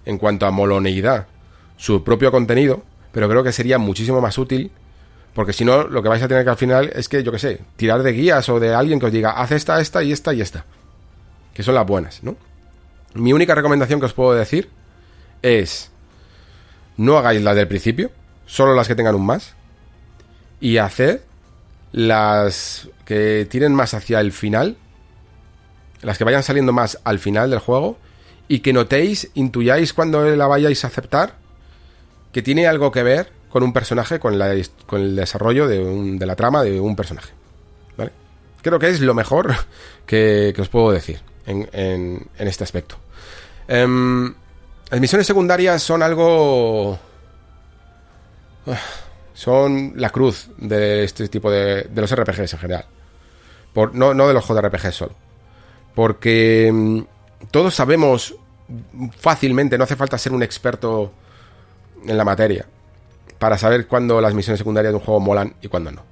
en 0.05 0.17
cuanto 0.17 0.45
a 0.45 0.51
moloneidad 0.51 1.27
su 1.77 2.03
propio 2.03 2.31
contenido, 2.31 2.83
pero 3.11 3.29
creo 3.29 3.43
que 3.43 3.51
sería 3.51 3.77
muchísimo 3.77 4.21
más 4.21 4.37
útil 4.37 4.71
porque 5.35 5.51
si 5.51 5.65
no, 5.65 5.83
lo 5.83 6.01
que 6.01 6.07
vais 6.07 6.23
a 6.23 6.29
tener 6.29 6.45
que 6.45 6.49
al 6.49 6.55
final 6.55 6.91
es 6.95 7.09
que, 7.09 7.21
yo 7.21 7.29
qué 7.33 7.39
sé, 7.39 7.59
tirar 7.75 8.03
de 8.03 8.13
guías 8.13 8.47
o 8.47 8.57
de 8.57 8.73
alguien 8.73 9.01
que 9.01 9.07
os 9.07 9.11
diga, 9.11 9.31
haz 9.31 9.51
esta, 9.51 9.81
esta 9.81 10.01
y 10.01 10.13
esta 10.13 10.33
y 10.33 10.39
esta. 10.39 10.63
Que 11.53 11.61
son 11.61 11.75
las 11.75 11.85
buenas, 11.85 12.23
¿no? 12.23 12.37
Mi 13.15 13.33
única 13.33 13.53
recomendación 13.53 13.99
que 13.99 14.05
os 14.05 14.13
puedo 14.13 14.33
decir 14.33 14.69
es, 15.41 15.91
no 16.95 17.17
hagáis 17.17 17.41
las 17.41 17.57
del 17.57 17.67
principio, 17.67 18.11
solo 18.45 18.73
las 18.75 18.87
que 18.87 18.95
tengan 18.95 19.13
un 19.13 19.25
más. 19.25 19.55
Y 20.61 20.77
haced 20.77 21.19
las 21.91 22.87
que 23.03 23.45
tiren 23.49 23.75
más 23.75 23.93
hacia 23.93 24.21
el 24.21 24.31
final, 24.31 24.77
las 26.01 26.17
que 26.17 26.23
vayan 26.23 26.43
saliendo 26.43 26.71
más 26.71 27.01
al 27.03 27.19
final 27.19 27.49
del 27.49 27.59
juego, 27.59 27.97
y 28.47 28.59
que 28.59 28.71
notéis, 28.71 29.31
intuyáis 29.33 29.91
cuando 29.91 30.23
la 30.23 30.47
vayáis 30.47 30.85
a 30.85 30.87
aceptar, 30.87 31.35
que 32.31 32.41
tiene 32.41 32.67
algo 32.67 32.93
que 32.93 33.03
ver 33.03 33.33
con 33.55 33.63
un 33.63 33.71
personaje, 33.71 34.19
con, 34.19 34.37
la, 34.37 34.53
con 34.85 34.99
el 34.99 35.15
desarrollo 35.15 35.65
de, 35.65 36.25
la 36.25 36.35
trama 36.35 36.61
de 36.61 36.77
un 36.77 36.93
personaje. 36.93 37.31
¿Vale? 37.95 38.11
Creo 38.61 38.77
que 38.79 38.89
es 38.89 38.99
lo 38.99 39.13
mejor 39.13 39.55
que, 40.05 40.53
os 40.59 40.67
puedo 40.67 40.91
decir 40.91 41.21
en, 41.45 42.27
este 42.37 42.65
aspecto. 42.65 42.97
Em, 43.69 44.35
las 44.89 44.99
misiones 44.99 45.25
secundarias 45.25 45.81
son 45.81 46.03
algo... 46.03 46.99
Ah, 48.67 48.77
son 49.33 49.93
la 49.95 50.09
cruz 50.09 50.49
de 50.57 51.05
este 51.05 51.29
tipo 51.29 51.49
de, 51.49 51.83
de 51.83 52.01
los 52.01 52.13
RPGs 52.13 52.51
en 52.51 52.59
general. 52.59 52.85
Por, 53.73 53.95
no, 53.95 54.13
no 54.13 54.27
de 54.27 54.33
los 54.33 54.45
JRPGs 54.45 54.95
solo. 54.95 55.13
Porque 55.93 56.67
em, 56.67 57.05
todos 57.51 57.73
sabemos 57.73 58.35
fácilmente, 59.17 59.77
no 59.77 59.85
hace 59.85 59.95
falta 59.95 60.17
ser 60.17 60.33
un 60.33 60.43
experto 60.43 61.13
en 62.05 62.17
la 62.17 62.25
materia 62.25 62.65
para 63.39 63.57
saber 63.57 63.87
cuándo 63.87 64.21
las 64.21 64.33
misiones 64.33 64.59
secundarias 64.59 64.93
de 64.93 64.97
un 64.97 65.03
juego 65.03 65.19
molan 65.19 65.55
y 65.61 65.67
cuándo 65.67 65.91
no. 65.91 66.03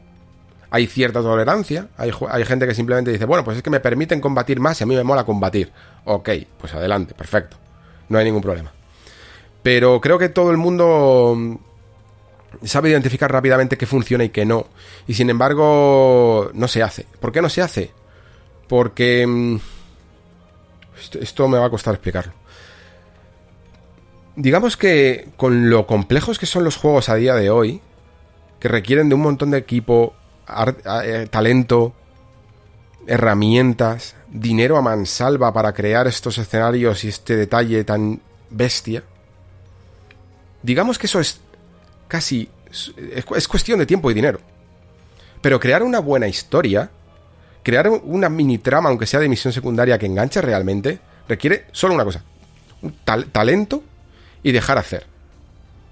Hay 0.69 0.87
cierta 0.87 1.21
tolerancia, 1.21 1.89
hay, 1.97 2.11
gente 2.45 2.65
que 2.65 2.73
simplemente 2.73 3.11
dice, 3.11 3.25
bueno, 3.25 3.43
pues 3.43 3.57
es 3.57 3.63
que 3.63 3.69
me 3.69 3.79
permiten 3.79 4.19
combatir 4.19 4.59
más 4.59 4.79
y 4.81 4.83
a 4.83 4.87
mí 4.87 4.95
me 4.95 5.03
mola 5.03 5.23
combatir. 5.23 5.71
Ok, 6.05 6.29
pues 6.59 6.73
adelante, 6.73 7.13
perfecto, 7.13 7.57
no 8.09 8.17
hay 8.17 8.25
ningún 8.25 8.41
problema. 8.41 8.71
Pero 9.61 10.01
creo 10.01 10.17
que 10.17 10.29
todo 10.29 10.49
el 10.49 10.57
mundo 10.57 11.35
mm, 11.37 11.55
sabe 12.63 12.89
identificar 12.89 13.31
rápidamente 13.31 13.77
qué 13.77 13.85
funciona 13.85 14.23
y 14.23 14.29
qué 14.29 14.45
no. 14.45 14.65
Y 15.07 15.13
sin 15.13 15.29
embargo, 15.29 16.49
no 16.53 16.67
se 16.67 16.81
hace. 16.81 17.05
¿Por 17.19 17.31
qué 17.31 17.41
no 17.41 17.49
se 17.49 17.61
hace? 17.61 17.91
Porque... 18.67 19.25
Mm, 19.27 19.57
esto 21.19 21.47
me 21.47 21.57
va 21.57 21.65
a 21.65 21.69
costar 21.69 21.93
explicarlo 21.95 22.33
digamos 24.35 24.77
que 24.77 25.29
con 25.37 25.69
lo 25.69 25.85
complejos 25.85 26.39
que 26.39 26.45
son 26.45 26.63
los 26.63 26.77
juegos 26.77 27.09
a 27.09 27.15
día 27.15 27.35
de 27.35 27.49
hoy, 27.49 27.81
que 28.59 28.67
requieren 28.67 29.09
de 29.09 29.15
un 29.15 29.21
montón 29.21 29.51
de 29.51 29.57
equipo, 29.57 30.13
eh, 31.03 31.27
talento, 31.29 31.93
herramientas, 33.05 34.15
dinero 34.29 34.77
a 34.77 34.81
mansalva 34.81 35.53
para 35.53 35.73
crear 35.73 36.07
estos 36.07 36.37
escenarios 36.37 37.03
y 37.03 37.09
este 37.09 37.35
detalle 37.35 37.83
tan 37.83 38.21
bestia, 38.49 39.03
digamos 40.61 40.97
que 40.97 41.07
eso 41.07 41.19
es 41.19 41.41
casi... 42.07 42.49
es 43.35 43.47
cuestión 43.47 43.79
de 43.79 43.85
tiempo 43.85 44.09
y 44.09 44.13
dinero. 44.13 44.39
Pero 45.41 45.59
crear 45.59 45.83
una 45.83 45.99
buena 45.99 46.27
historia, 46.27 46.89
crear 47.63 47.89
una 47.89 48.29
mini 48.29 48.59
trama, 48.59 48.89
aunque 48.89 49.05
sea 49.05 49.19
de 49.19 49.27
misión 49.27 49.51
secundaria, 49.51 49.99
que 49.99 50.05
enganche 50.05 50.41
realmente, 50.41 50.99
requiere 51.27 51.65
solo 51.73 51.93
una 51.93 52.05
cosa. 52.05 52.23
Un 52.81 52.95
talento 53.31 53.83
y 54.43 54.51
dejar 54.51 54.77
hacer. 54.77 55.05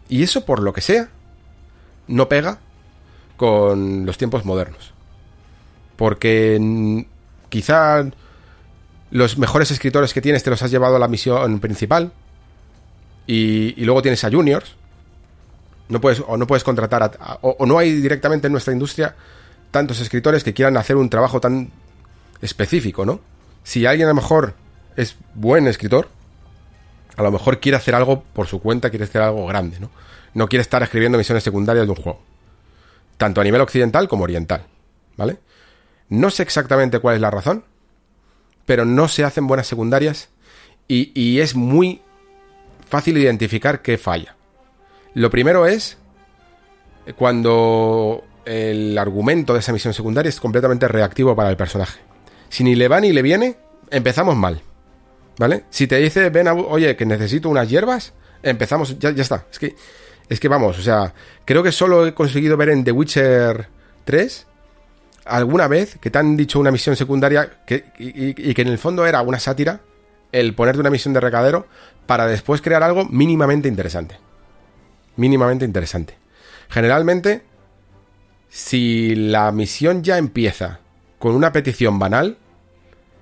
Y 0.09 0.23
eso, 0.23 0.45
por 0.45 0.61
lo 0.61 0.73
que 0.73 0.81
sea, 0.81 1.09
no 2.07 2.27
pega 2.29 2.59
con 3.37 4.05
los 4.05 4.17
tiempos 4.17 4.45
modernos. 4.45 4.93
Porque 5.95 7.05
quizá 7.49 8.05
los 9.09 9.37
mejores 9.37 9.71
escritores 9.71 10.13
que 10.13 10.21
tienes 10.21 10.43
te 10.43 10.49
los 10.49 10.61
has 10.61 10.71
llevado 10.71 10.97
a 10.97 10.99
la 10.99 11.07
misión 11.07 11.59
principal 11.59 12.11
y, 13.25 13.73
luego 13.83 14.01
tienes 14.01 14.23
a 14.23 14.29
juniors. 14.29 14.75
No 15.89 15.99
puedes, 15.99 16.23
o 16.25 16.37
no 16.37 16.47
puedes 16.47 16.63
contratar 16.63 17.03
a, 17.03 17.39
o 17.41 17.65
no 17.65 17.77
hay 17.77 17.91
directamente 17.91 18.47
en 18.47 18.53
nuestra 18.53 18.73
industria 18.73 19.15
tantos 19.71 19.99
escritores 19.99 20.43
que 20.43 20.53
quieran 20.53 20.77
hacer 20.77 20.97
un 20.97 21.09
trabajo 21.09 21.39
tan 21.41 21.71
específico, 22.41 23.05
¿no? 23.05 23.21
Si 23.63 23.85
alguien 23.85 24.07
a 24.07 24.11
lo 24.11 24.15
mejor 24.15 24.53
es 24.95 25.15
buen 25.33 25.67
escritor, 25.67 26.09
a 27.17 27.23
lo 27.23 27.31
mejor 27.31 27.59
quiere 27.59 27.77
hacer 27.77 27.95
algo 27.95 28.23
por 28.23 28.47
su 28.47 28.61
cuenta, 28.61 28.89
quiere 28.89 29.05
hacer 29.05 29.21
algo 29.21 29.45
grande, 29.47 29.79
¿no? 29.79 29.89
No 30.33 30.47
quiere 30.47 30.61
estar 30.61 30.81
escribiendo 30.81 31.17
misiones 31.17 31.43
secundarias 31.43 31.85
de 31.85 31.91
un 31.91 31.97
juego. 31.97 32.21
Tanto 33.17 33.41
a 33.41 33.43
nivel 33.43 33.61
occidental 33.61 34.07
como 34.07 34.23
oriental, 34.23 34.65
¿vale? 35.17 35.37
No 36.09 36.29
sé 36.29 36.43
exactamente 36.43 36.99
cuál 36.99 37.15
es 37.15 37.21
la 37.21 37.31
razón, 37.31 37.63
pero 38.65 38.85
no 38.85 39.07
se 39.07 39.23
hacen 39.23 39.47
buenas 39.47 39.67
secundarias 39.67 40.29
y, 40.87 41.39
es 41.39 41.55
muy 41.55 42.01
fácil 42.89 43.17
identificar 43.17 43.81
qué 43.81 43.97
falla. 43.97 44.35
Lo 45.13 45.29
primero 45.29 45.65
es 45.65 45.97
cuando 47.15 48.25
el 48.43 48.97
argumento 48.97 49.53
de 49.53 49.59
esa 49.59 49.71
misión 49.71 49.93
secundaria 49.93 50.27
es 50.27 50.39
completamente 50.39 50.87
reactivo 50.89 51.33
para 51.35 51.49
el 51.49 51.55
personaje. 51.55 52.01
Si 52.49 52.65
ni 52.65 52.75
le 52.75 52.89
va 52.89 52.99
ni 52.99 53.13
le 53.13 53.21
viene, 53.21 53.55
empezamos 53.89 54.35
mal. 54.35 54.61
¿Vale? 55.37 55.63
Si 55.69 55.87
te 55.87 55.97
dice, 55.97 56.29
ven, 56.29 56.47
oye, 56.47 56.95
que 56.95 57.05
necesito 57.05 57.49
unas 57.49 57.69
hierbas, 57.69 58.13
empezamos, 58.43 58.97
ya, 58.99 59.11
ya 59.11 59.23
está. 59.23 59.45
Es 59.51 59.59
que, 59.59 59.75
es 60.29 60.39
que 60.39 60.47
vamos, 60.47 60.77
o 60.77 60.81
sea, 60.81 61.13
creo 61.45 61.63
que 61.63 61.71
solo 61.71 62.05
he 62.05 62.13
conseguido 62.13 62.57
ver 62.57 62.69
en 62.69 62.83
The 62.83 62.91
Witcher 62.91 63.67
3 64.05 64.47
alguna 65.25 65.67
vez 65.67 65.97
que 65.99 66.09
te 66.09 66.19
han 66.19 66.35
dicho 66.35 66.59
una 66.59 66.71
misión 66.71 66.95
secundaria 66.95 67.63
que, 67.65 67.85
y, 67.99 68.53
que 68.53 68.61
en 68.61 68.67
el 68.67 68.77
fondo 68.77 69.05
era 69.05 69.21
una 69.21 69.39
sátira 69.39 69.81
el 70.31 70.55
ponerte 70.55 70.79
una 70.79 70.89
misión 70.89 71.13
de 71.13 71.19
recadero 71.19 71.67
para 72.05 72.27
después 72.27 72.61
crear 72.61 72.83
algo 72.83 73.05
mínimamente 73.05 73.67
interesante. 73.67 74.17
Mínimamente 75.17 75.65
interesante. 75.65 76.17
Generalmente, 76.69 77.43
si 78.49 79.13
la 79.15 79.51
misión 79.51 80.03
ya 80.03 80.17
empieza 80.17 80.79
con 81.19 81.35
una 81.35 81.51
petición 81.51 81.99
banal, 81.99 82.37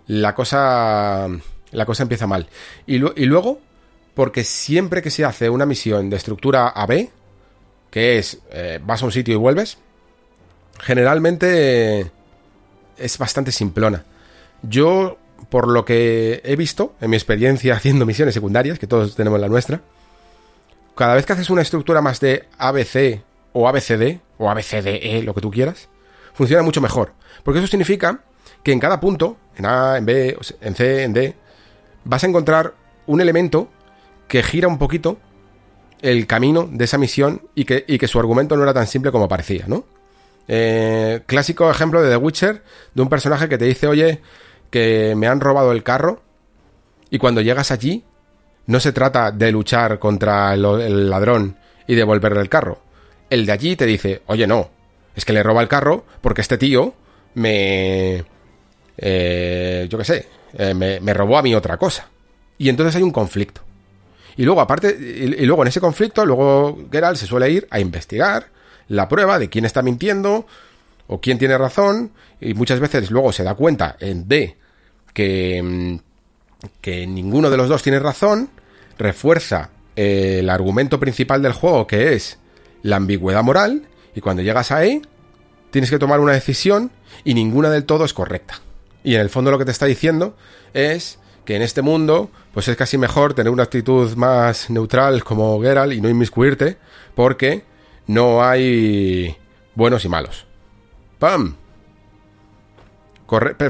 la 0.05 0.35
cosa, 0.35 1.27
la 1.71 1.85
cosa 1.85 2.03
empieza 2.03 2.27
mal. 2.27 2.47
Y, 2.85 2.97
luego, 2.97 3.59
porque 4.13 4.43
siempre 4.43 5.01
que 5.01 5.11
se 5.11 5.25
hace 5.25 5.49
una 5.49 5.65
misión 5.65 6.09
de 6.09 6.17
estructura 6.17 6.67
AB, 6.69 7.09
que 7.91 8.17
es 8.17 8.39
eh, 8.51 8.79
vas 8.83 9.01
a 9.01 9.05
un 9.05 9.11
sitio 9.11 9.33
y 9.33 9.37
vuelves, 9.37 9.77
generalmente 10.79 12.11
es 12.97 13.17
bastante 13.17 13.51
simplona. 13.51 14.05
Yo, 14.61 15.17
por 15.49 15.67
lo 15.67 15.85
que 15.85 16.41
he 16.43 16.55
visto 16.55 16.95
en 17.01 17.11
mi 17.11 17.17
experiencia 17.17 17.73
haciendo 17.77 18.05
misiones 18.05 18.33
secundarias, 18.33 18.79
que 18.79 18.87
todos 18.87 19.15
tenemos 19.15 19.39
la 19.39 19.47
nuestra, 19.47 19.81
cada 20.95 21.15
vez 21.15 21.25
que 21.25 21.33
haces 21.33 21.49
una 21.49 21.61
estructura 21.61 22.01
más 22.01 22.19
de 22.19 22.45
ABC 22.57 23.21
o 23.53 23.67
ABCD, 23.67 24.19
o 24.37 24.49
ABCDE, 24.49 25.23
lo 25.23 25.33
que 25.33 25.41
tú 25.41 25.49
quieras, 25.49 25.87
funciona 26.33 26.61
mucho 26.61 26.81
mejor. 26.81 27.13
Porque 27.43 27.59
eso 27.59 27.67
significa 27.67 28.19
que 28.63 28.71
en 28.71 28.79
cada 28.79 28.99
punto, 28.99 29.37
en 29.55 29.65
A, 29.65 29.97
en 29.97 30.05
B, 30.05 30.37
en 30.61 30.75
C, 30.75 31.03
en 31.03 31.13
D, 31.13 31.35
vas 32.03 32.23
a 32.23 32.27
encontrar 32.27 32.73
un 33.07 33.21
elemento 33.21 33.69
que 34.27 34.43
gira 34.43 34.67
un 34.67 34.77
poquito 34.77 35.17
el 36.01 36.27
camino 36.27 36.69
de 36.71 36.85
esa 36.85 36.97
misión 36.97 37.41
y 37.55 37.65
que, 37.65 37.83
y 37.87 37.97
que 37.97 38.07
su 38.07 38.19
argumento 38.19 38.55
no 38.55 38.63
era 38.63 38.73
tan 38.73 38.87
simple 38.87 39.11
como 39.11 39.27
parecía, 39.27 39.65
¿no? 39.67 39.85
Eh, 40.47 41.21
clásico 41.25 41.69
ejemplo 41.69 42.01
de 42.01 42.09
The 42.09 42.17
Witcher, 42.17 42.63
de 42.93 43.01
un 43.01 43.09
personaje 43.09 43.49
que 43.49 43.57
te 43.57 43.65
dice, 43.65 43.87
oye, 43.87 44.21
que 44.69 45.13
me 45.15 45.27
han 45.27 45.41
robado 45.41 45.71
el 45.71 45.83
carro, 45.83 46.21
y 47.09 47.17
cuando 47.17 47.41
llegas 47.41 47.71
allí, 47.71 48.03
no 48.67 48.79
se 48.79 48.91
trata 48.91 49.31
de 49.31 49.51
luchar 49.51 49.99
contra 49.99 50.53
el, 50.53 51.09
ladrón 51.09 51.57
y 51.87 51.95
devolverle 51.95 52.41
el 52.41 52.49
carro. 52.49 52.79
El 53.29 53.45
de 53.45 53.51
allí 53.51 53.75
te 53.75 53.85
dice, 53.85 54.21
oye, 54.27 54.47
no, 54.47 54.69
es 55.15 55.25
que 55.25 55.33
le 55.33 55.43
roba 55.43 55.61
el 55.61 55.67
carro 55.67 56.05
porque 56.21 56.41
este 56.41 56.57
tío 56.57 56.93
me... 57.33 58.23
Eh, 58.97 59.87
yo 59.89 59.97
qué 59.97 60.03
sé, 60.03 60.27
eh, 60.53 60.73
me, 60.73 61.13
robó 61.13 61.37
a 61.37 61.41
mí 61.41 61.53
otra 61.55 61.77
cosa. 61.77 62.07
Y 62.57 62.69
entonces 62.69 62.95
hay 62.95 63.03
un 63.03 63.11
conflicto. 63.11 63.61
Y 64.37 64.43
luego, 64.43 64.61
aparte, 64.61 64.89
y, 64.89 65.45
luego 65.45 65.63
en 65.63 65.67
ese 65.67 65.81
conflicto, 65.81 66.25
luego 66.25 66.77
Geralt 66.91 67.17
se 67.17 67.25
suele 67.25 67.49
ir 67.49 67.67
a 67.71 67.79
investigar 67.79 68.47
la 68.87 69.07
prueba 69.07 69.37
de 69.37 69.49
quién 69.49 69.65
está 69.65 69.81
mintiendo 69.81 70.45
o 71.07 71.19
quién 71.19 71.37
tiene 71.37 71.57
razón. 71.57 72.11
Y 72.39 72.53
muchas 72.53 72.79
veces 72.79 73.11
luego 73.11 73.31
se 73.31 73.43
da 73.43 73.55
cuenta 73.55 73.97
en 73.99 74.27
D 74.27 74.55
que, 75.13 75.61
mm, 75.61 75.95
que 76.81 77.07
ninguno 77.07 77.49
de 77.49 77.57
los 77.57 77.69
dos 77.69 77.83
tiene 77.83 77.99
razón. 77.99 78.49
Refuerza 78.97 79.71
eh, 79.95 80.39
el 80.39 80.49
argumento 80.49 80.99
principal 80.99 81.41
del 81.41 81.53
juego, 81.53 81.85
que 81.85 82.13
es 82.13 82.39
la 82.83 82.95
ambigüedad 82.95 83.43
moral. 83.43 83.83
Y 84.15 84.21
cuando 84.21 84.41
llegas 84.41 84.71
a 84.71 84.85
E, 84.85 85.01
tienes 85.71 85.89
que 85.89 85.99
tomar 85.99 86.19
una 86.19 86.33
decisión 86.33 86.91
y 87.23 87.33
ninguna 87.33 87.69
del 87.69 87.85
todo 87.85 88.05
es 88.05 88.13
correcta. 88.13 88.61
Y 89.03 89.15
en 89.15 89.21
el 89.21 89.29
fondo 89.29 89.51
lo 89.51 89.57
que 89.57 89.65
te 89.65 89.71
está 89.71 89.85
diciendo 89.85 90.35
es 90.73 91.19
que 91.45 91.55
en 91.55 91.61
este 91.61 91.81
mundo, 91.81 92.29
pues 92.53 92.67
es 92.67 92.77
casi 92.77 92.97
mejor 92.97 93.33
tener 93.33 93.51
una 93.51 93.63
actitud 93.63 94.15
más 94.15 94.69
neutral 94.69 95.23
como 95.23 95.59
Geralt 95.61 95.93
y 95.93 96.01
no 96.01 96.09
inmiscuirte, 96.09 96.77
porque 97.15 97.63
no 98.07 98.43
hay 98.43 99.35
buenos 99.75 100.05
y 100.05 100.09
malos. 100.09 100.45
¡Pam! 101.17 101.55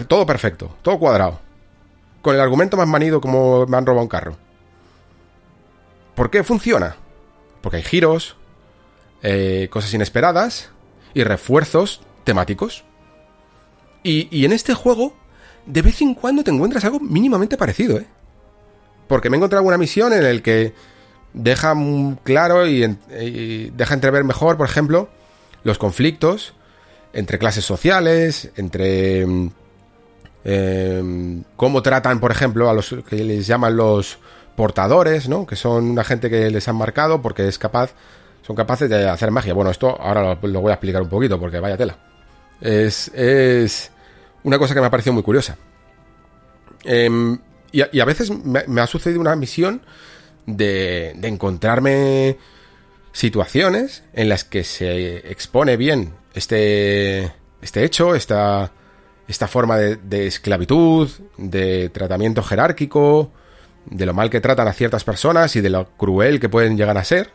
Todo 0.07 0.25
perfecto, 0.25 0.75
todo 0.81 0.99
cuadrado. 0.99 1.39
Con 2.21 2.35
el 2.35 2.41
argumento 2.41 2.77
más 2.77 2.87
manido 2.87 3.21
como 3.21 3.65
me 3.65 3.77
han 3.77 3.85
robado 3.85 4.03
un 4.03 4.09
carro. 4.09 4.37
¿Por 6.15 6.29
qué 6.29 6.43
funciona? 6.43 6.95
Porque 7.61 7.77
hay 7.77 7.83
giros, 7.83 8.35
eh, 9.21 9.67
cosas 9.71 9.93
inesperadas 9.93 10.71
y 11.13 11.23
refuerzos 11.23 12.01
temáticos. 12.23 12.83
Y, 14.03 14.27
y 14.37 14.45
en 14.45 14.53
este 14.53 14.73
juego 14.73 15.13
de 15.69 15.81
vez 15.83 16.01
en 16.01 16.15
cuando 16.15 16.43
te 16.43 16.49
encuentras 16.49 16.83
algo 16.83 16.99
mínimamente 16.99 17.55
parecido, 17.55 17.99
¿eh? 17.99 18.07
Porque 19.07 19.29
me 19.29 19.35
he 19.35 19.39
encontrado 19.39 19.59
alguna 19.59 19.77
misión 19.77 20.13
en 20.13 20.25
el 20.25 20.41
que 20.41 20.73
deja 21.33 21.75
claro 22.23 22.67
y, 22.67 22.97
deja 23.75 23.93
entrever 23.93 24.23
mejor, 24.23 24.57
por 24.57 24.67
ejemplo, 24.67 25.09
los 25.63 25.77
conflictos 25.77 26.53
entre 27.13 27.37
clases 27.37 27.65
sociales, 27.65 28.51
entre 28.55 29.21
em, 30.43 31.43
cómo 31.55 31.81
tratan, 31.83 32.19
por 32.19 32.31
ejemplo, 32.31 32.69
a 32.69 32.73
los 32.73 32.95
que 33.07 33.23
les 33.23 33.45
llaman 33.45 33.75
los 33.75 34.17
portadores, 34.55 35.29
¿no? 35.29 35.45
Que 35.45 35.55
son 35.55 35.91
una 35.91 36.03
gente 36.03 36.29
que 36.29 36.49
les 36.49 36.67
han 36.67 36.75
marcado 36.75 37.21
porque 37.21 37.47
es 37.47 37.59
capaz, 37.59 37.93
son 38.41 38.55
capaces 38.55 38.89
de 38.89 39.07
hacer 39.07 39.29
magia. 39.31 39.53
Bueno, 39.53 39.69
esto 39.71 39.99
ahora 40.01 40.35
lo, 40.35 40.47
lo 40.47 40.61
voy 40.61 40.71
a 40.71 40.75
explicar 40.75 41.01
un 41.01 41.09
poquito 41.09 41.39
porque 41.39 41.59
vaya 41.59 41.77
tela. 41.77 41.97
Es, 42.59 43.09
es, 43.13 43.91
una 44.43 44.57
cosa 44.57 44.73
que 44.73 44.79
me 44.81 44.87
ha 44.87 44.91
parecido 44.91 45.13
muy 45.13 45.23
curiosa. 45.23 45.57
Em, 46.83 47.39
y, 47.71 47.99
a, 47.99 48.05
veces 48.05 48.31
me, 48.31 48.81
ha 48.81 48.87
sucedido 48.87 49.21
una 49.21 49.35
misión 49.35 49.81
de, 50.45 51.11
encontrarme 51.21 52.37
situaciones 53.11 54.03
en 54.13 54.29
las 54.29 54.43
que 54.43 54.63
se 54.63 55.17
expone 55.31 55.77
bien 55.77 56.13
este, 56.33 57.31
este 57.61 57.83
hecho, 57.83 58.15
esta, 58.15 58.71
esta 59.27 59.47
forma 59.47 59.77
de, 59.77 60.27
esclavitud, 60.27 61.09
de 61.37 61.89
tratamiento 61.89 62.41
jerárquico, 62.41 63.31
de 63.85 64.05
lo 64.05 64.13
mal 64.13 64.29
que 64.29 64.41
tratan 64.41 64.67
a 64.67 64.73
ciertas 64.73 65.03
personas 65.03 65.55
y 65.55 65.61
de 65.61 65.69
lo 65.69 65.85
cruel 65.97 66.39
que 66.39 66.49
pueden 66.49 66.77
llegar 66.77 66.97
a 66.97 67.03
ser, 67.03 67.29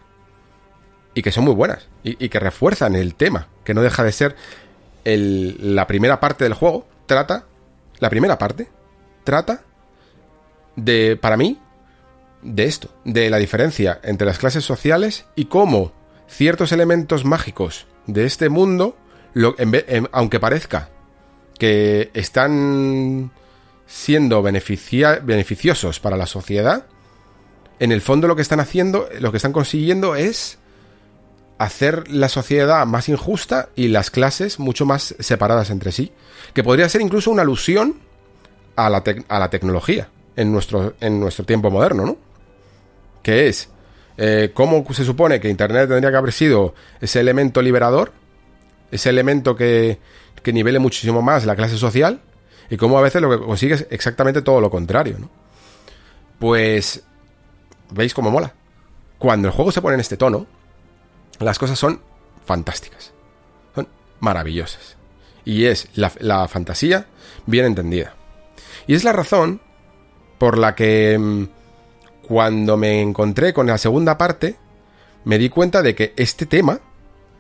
y 1.14 1.22
que 1.22 1.30
son 1.30 1.44
muy 1.44 1.54
buenas, 1.54 1.88
y, 2.02 2.28
que 2.28 2.40
refuerzan 2.40 2.96
el 2.96 3.14
tema, 3.14 3.48
que 3.64 3.74
no 3.74 3.82
deja 3.82 4.02
de 4.02 4.12
ser 4.12 4.34
la 5.04 5.86
primera 5.86 6.18
parte 6.18 6.44
del 6.44 6.54
juego, 6.54 6.86
trata, 7.06 7.46
la 7.98 8.10
primera 8.10 8.38
parte, 8.38 8.68
trata 9.24 9.62
de, 10.76 11.16
para 11.20 11.36
mí, 11.36 11.60
de 12.42 12.64
esto, 12.64 12.90
de 13.04 13.30
la 13.30 13.38
diferencia 13.38 14.00
entre 14.02 14.26
las 14.26 14.38
clases 14.38 14.64
sociales 14.64 15.26
y 15.34 15.46
cómo 15.46 15.92
ciertos 16.28 16.72
elementos 16.72 17.24
mágicos 17.24 17.86
de 18.06 18.26
este 18.26 18.48
mundo, 18.48 18.96
lo, 19.32 19.56
aunque 20.12 20.40
parezca 20.40 20.90
que 21.58 22.10
están 22.14 23.30
siendo 23.86 24.42
beneficiosos 24.42 26.00
para 26.00 26.16
la 26.16 26.26
sociedad, 26.26 26.86
en 27.78 27.92
el 27.92 28.00
fondo 28.00 28.28
lo 28.28 28.36
que 28.36 28.42
están 28.42 28.60
haciendo, 28.60 29.08
lo 29.20 29.30
que 29.30 29.36
están 29.38 29.52
consiguiendo 29.52 30.14
es 30.14 30.58
hacer 31.58 32.08
la 32.08 32.28
sociedad 32.28 32.84
más 32.86 33.08
injusta 33.08 33.68
y 33.76 33.88
las 33.88 34.10
clases 34.10 34.58
mucho 34.58 34.86
más 34.86 35.14
separadas 35.18 35.70
entre 35.70 35.92
sí. 35.92 36.12
Que 36.52 36.64
podría 36.64 36.88
ser 36.88 37.00
incluso 37.00 37.30
una 37.30 37.42
alusión 37.42 37.96
a 38.76 38.90
la, 38.90 39.02
a 39.28 39.38
la 39.38 39.50
tecnología 39.50 40.08
en 40.36 40.52
nuestro, 40.52 40.94
en 41.00 41.20
nuestro 41.20 41.44
tiempo 41.44 41.70
moderno, 41.70 42.04
¿no? 42.04 42.16
Que 43.22 43.48
es 43.48 43.68
eh, 44.16 44.50
cómo 44.54 44.84
se 44.92 45.04
supone 45.04 45.40
que 45.40 45.48
Internet 45.48 45.88
tendría 45.88 46.10
que 46.10 46.16
haber 46.16 46.32
sido 46.32 46.74
ese 47.00 47.20
elemento 47.20 47.62
liberador, 47.62 48.12
ese 48.90 49.10
elemento 49.10 49.56
que, 49.56 49.98
que 50.42 50.52
nivele 50.52 50.78
muchísimo 50.78 51.22
más 51.22 51.46
la 51.46 51.56
clase 51.56 51.76
social, 51.76 52.20
y 52.70 52.76
cómo 52.76 52.98
a 52.98 53.02
veces 53.02 53.20
lo 53.22 53.30
que 53.30 53.44
consigue 53.44 53.74
es 53.74 53.86
exactamente 53.90 54.42
todo 54.42 54.60
lo 54.60 54.70
contrario, 54.70 55.16
¿no? 55.18 55.30
Pues 56.38 57.02
veis 57.90 58.14
cómo 58.14 58.30
mola. 58.30 58.52
Cuando 59.18 59.48
el 59.48 59.54
juego 59.54 59.72
se 59.72 59.80
pone 59.80 59.94
en 59.94 60.00
este 60.00 60.16
tono, 60.16 60.46
las 61.40 61.58
cosas 61.58 61.78
son 61.78 62.00
fantásticas. 62.44 63.12
Son 63.74 63.88
maravillosas. 64.20 64.96
Y 65.44 65.64
es 65.64 65.88
la, 65.94 66.48
fantasía 66.48 67.06
bien 67.46 67.66
entendida. 67.66 68.14
Y 68.86 68.94
es 68.94 69.04
la 69.04 69.12
razón 69.12 69.60
por 70.38 70.58
la 70.58 70.74
que 70.74 71.18
mm, 71.18 71.44
cuando 72.26 72.76
me 72.76 73.00
encontré 73.00 73.52
con 73.52 73.66
la 73.66 73.78
segunda 73.78 74.16
parte, 74.18 74.56
me 75.24 75.38
di 75.38 75.48
cuenta 75.48 75.82
de 75.82 75.94
que 75.94 76.12
este 76.16 76.46
tema, 76.46 76.80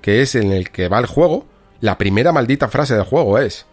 que 0.02 0.22
es 0.22 0.34
en 0.34 0.52
el 0.52 0.70
que 0.70 0.88
va 0.88 0.98
el 0.98 1.06
juego, 1.06 1.46
la 1.80 1.98
primera 1.98 2.32
maldita 2.32 2.68
frase 2.68 2.94
del 2.94 3.04
juego 3.04 3.38
es, 3.38 3.66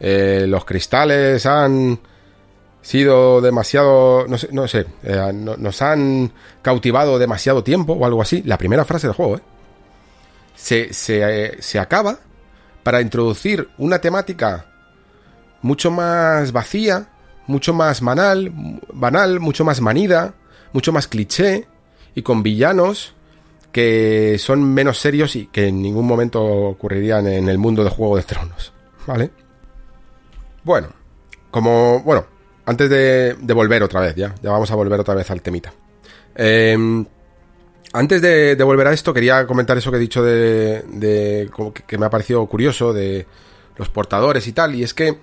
eh, 0.00 0.44
los 0.48 0.64
cristales 0.64 1.46
han 1.46 2.00
sido 2.84 3.40
demasiado, 3.40 4.26
no 4.28 4.36
sé, 4.36 4.48
no 4.52 4.68
sé 4.68 4.86
eh, 5.02 5.32
nos 5.32 5.80
han 5.80 6.30
cautivado 6.60 7.18
demasiado 7.18 7.64
tiempo 7.64 7.94
o 7.94 8.04
algo 8.04 8.20
así. 8.20 8.42
La 8.42 8.58
primera 8.58 8.84
frase 8.84 9.06
del 9.06 9.16
juego, 9.16 9.38
¿eh? 9.38 9.42
Se, 10.54 10.92
se, 10.92 11.56
se 11.60 11.78
acaba 11.78 12.18
para 12.82 13.00
introducir 13.00 13.68
una 13.78 13.98
temática 13.98 14.66
mucho 15.62 15.90
más 15.90 16.52
vacía, 16.52 17.08
mucho 17.46 17.72
más 17.72 18.02
banal, 18.02 18.52
banal, 18.92 19.40
mucho 19.40 19.64
más 19.64 19.80
manida, 19.80 20.34
mucho 20.72 20.92
más 20.92 21.08
cliché 21.08 21.66
y 22.14 22.22
con 22.22 22.42
villanos 22.42 23.14
que 23.72 24.36
son 24.38 24.62
menos 24.62 24.98
serios 25.00 25.34
y 25.36 25.46
que 25.46 25.68
en 25.68 25.82
ningún 25.82 26.06
momento 26.06 26.44
ocurrirían 26.44 27.26
en 27.26 27.48
el 27.48 27.58
mundo 27.58 27.82
de 27.82 27.90
Juego 27.90 28.16
de 28.16 28.22
Tronos. 28.22 28.72
¿vale? 29.06 29.30
Bueno, 30.62 30.88
como, 31.50 32.00
bueno, 32.00 32.26
antes 32.66 32.88
de, 32.88 33.54
volver 33.54 33.82
otra 33.82 34.00
vez, 34.00 34.14
ya, 34.14 34.34
ya 34.42 34.50
vamos 34.50 34.70
a 34.70 34.74
volver 34.74 35.00
otra 35.00 35.14
vez 35.14 35.30
al 35.30 35.42
temita. 35.42 35.72
Em, 36.34 37.04
antes 37.92 38.22
de, 38.22 38.56
volver 38.62 38.86
a 38.86 38.92
esto, 38.92 39.12
quería 39.12 39.46
comentar 39.46 39.76
eso 39.76 39.90
que 39.90 39.98
he 39.98 40.00
dicho 40.00 40.22
de, 40.22 41.50
que, 41.86 41.98
me 41.98 42.06
ha 42.06 42.10
parecido 42.10 42.44
curioso 42.46 42.92
de 42.92 43.26
los 43.76 43.88
portadores 43.88 44.46
y 44.46 44.52
tal, 44.52 44.74
y 44.74 44.82
es 44.82 44.94
que 44.94 45.18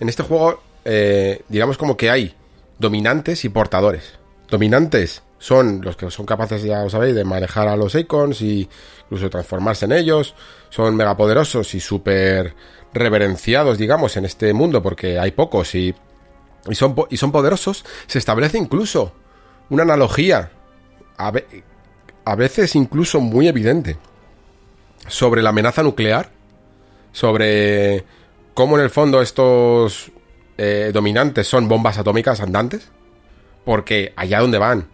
en 0.00 0.08
este 0.08 0.22
juego, 0.22 0.62
eh, 0.84 1.42
digamos 1.48 1.78
como 1.78 1.96
que 1.96 2.10
hay 2.10 2.34
dominantes 2.78 3.44
y 3.44 3.48
portadores. 3.50 4.18
Dominantes 4.48 5.22
son 5.38 5.80
los 5.82 5.96
que 5.96 6.10
son 6.10 6.26
capaces, 6.26 6.62
ya 6.62 6.82
os 6.82 6.92
sabéis, 6.92 7.14
de 7.14 7.24
manejar 7.24 7.68
a 7.68 7.76
los 7.76 7.94
icons 7.94 8.42
y 8.42 8.68
incluso 9.04 9.30
transformarse 9.30 9.86
en 9.86 9.92
ellos. 9.92 10.34
Son 10.70 10.94
megapoderosos 10.96 11.74
y 11.74 11.80
súper 11.80 12.54
reverenciados, 12.92 13.78
digamos, 13.78 14.16
en 14.16 14.24
este 14.24 14.52
mundo 14.52 14.82
porque 14.82 15.18
hay 15.18 15.30
pocos 15.30 15.74
y, 15.74 15.94
y, 16.68 16.74
son, 16.74 16.94
y 17.08 17.16
son 17.16 17.32
poderosos. 17.32 17.84
Se 18.06 18.18
establece 18.18 18.58
incluso 18.58 19.12
una 19.68 19.82
analogía, 19.82 20.50
a, 21.16 21.32
a 22.24 22.34
veces 22.34 22.74
incluso 22.74 23.20
muy 23.20 23.48
evidente, 23.48 23.96
sobre 25.06 25.42
la 25.42 25.50
amenaza 25.50 25.82
nuclear, 25.82 26.30
sobre 27.12 28.04
cómo 28.54 28.76
en 28.76 28.84
el 28.84 28.90
fondo 28.90 29.22
estos 29.22 30.12
eh, 30.58 30.90
dominantes 30.92 31.46
son 31.46 31.68
bombas 31.68 31.98
atómicas 31.98 32.40
andantes, 32.40 32.88
porque 33.64 34.12
allá 34.16 34.40
donde 34.40 34.58
van 34.58 34.88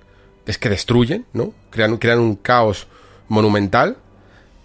es 0.47 0.59
que 0.59 0.69
destruyen, 0.69 1.27
¿no? 1.33 1.53
Crean, 1.71 1.97
crean 1.97 2.21
un 2.21 2.37
caos 2.37 2.87
monumental, 3.29 3.97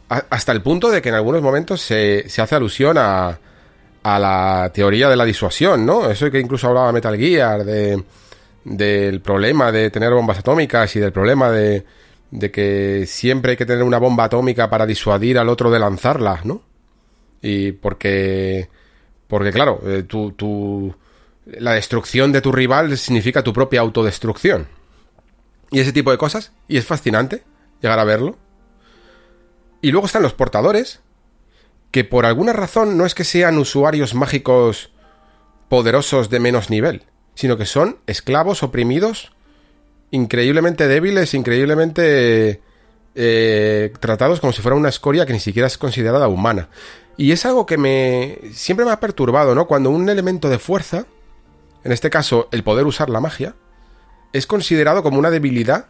hasta 0.08 0.52
el 0.52 0.62
punto 0.62 0.92
de 0.92 1.02
que 1.02 1.10
en 1.10 1.16
algunos 1.16 1.42
momentos 1.42 1.82
se, 1.82 2.30
se 2.30 2.42
hace 2.42 2.56
alusión 2.56 2.98
a, 2.98 3.40
a 4.04 4.20
la 4.20 4.72
teoría 4.74 5.10
de 5.10 5.16
la 5.16 5.26
disuasión, 5.26 5.86
¿no? 5.86 6.10
Eso 6.10 6.32
que 6.32 6.40
incluso 6.40 6.68
hablaba 6.68 6.92
Metal 6.92 7.18
Gear, 7.18 7.64
de, 7.64 8.04
del 8.64 9.22
problema 9.22 9.72
de 9.72 9.90
tener 9.90 10.12
bombas 10.12 10.40
atómicas 10.40 10.96
y 10.96 11.00
del 11.00 11.12
problema 11.12 11.52
de, 11.52 11.86
de 12.32 12.52
que 12.52 13.06
siempre 13.08 13.52
hay 13.52 13.58
que 13.58 13.66
tener 13.66 13.84
una 13.84 14.00
bomba 14.00 14.26
atómica 14.26 14.70
para 14.70 14.86
disuadir 14.86 15.38
al 15.38 15.50
otro 15.50 15.70
de 15.70 15.80
lanzarla, 15.80 16.42
¿no? 16.44 16.64
Y 17.42 17.74
porque, 17.74 18.70
porque 19.28 19.52
claro, 19.52 19.82
eh, 19.86 20.04
tu, 20.04 20.32
tu, 20.32 20.94
la 21.46 21.74
destrucción 21.74 22.32
de 22.32 22.42
tu 22.42 22.52
rival 22.52 22.98
significa 22.98 23.44
tu 23.44 23.54
propia 23.54 23.82
autodestrucción. 23.82 24.68
Y 25.72 25.80
ese 25.80 25.94
tipo 25.94 26.12
de 26.12 26.18
cosas. 26.18 26.52
Y 26.68 26.78
es 26.78 26.86
fascinante 26.86 27.44
llegar 27.82 28.00
a 28.00 28.04
verlo. 28.04 28.38
Y 29.82 29.92
luego 29.92 30.06
están 30.06 30.22
los 30.22 30.34
portadores, 30.34 31.02
que 31.92 32.04
por 32.04 32.26
alguna 32.26 32.54
razón 32.54 32.98
no 32.98 33.06
es 33.06 33.14
que 33.14 33.24
sean 33.24 33.58
usuarios 33.58 34.16
mágicos 34.16 34.92
poderosos 35.70 36.30
de 36.30 36.40
menos 36.40 36.70
nivel, 36.70 37.04
sino 37.36 37.58
que 37.58 37.66
son 37.66 37.98
esclavos 38.08 38.64
oprimidos, 38.64 39.34
increíblemente 40.10 40.88
débiles, 40.88 41.34
increíblemente 41.34 42.62
eh, 43.16 43.94
tratados 44.00 44.40
como 44.40 44.54
si 44.54 44.62
fuera 44.62 44.78
una 44.78 44.90
escoria 44.90 45.26
que 45.26 45.34
ni 45.34 45.40
siquiera 45.40 45.68
es 45.68 45.78
considerada 45.78 46.28
humana. 46.28 46.70
Y 47.18 47.34
es 47.34 47.46
algo 47.46 47.66
que 47.66 47.78
me 47.78 48.40
siempre 48.54 48.86
me 48.86 48.92
ha 48.92 49.00
perturbado, 49.00 49.54
¿no? 49.54 49.68
Cuando 49.68 49.90
un 49.90 50.10
elemento 50.10 50.50
de 50.50 50.60
fuerza, 50.60 51.06
en 51.84 51.92
este 51.92 52.10
caso 52.10 52.48
el 52.52 52.64
poder 52.64 52.86
usar 52.86 53.10
la 53.10 53.20
magia, 53.20 53.56
es 54.34 54.48
considerado 54.48 55.04
como 55.04 55.20
una 55.20 55.30
debilidad 55.30 55.88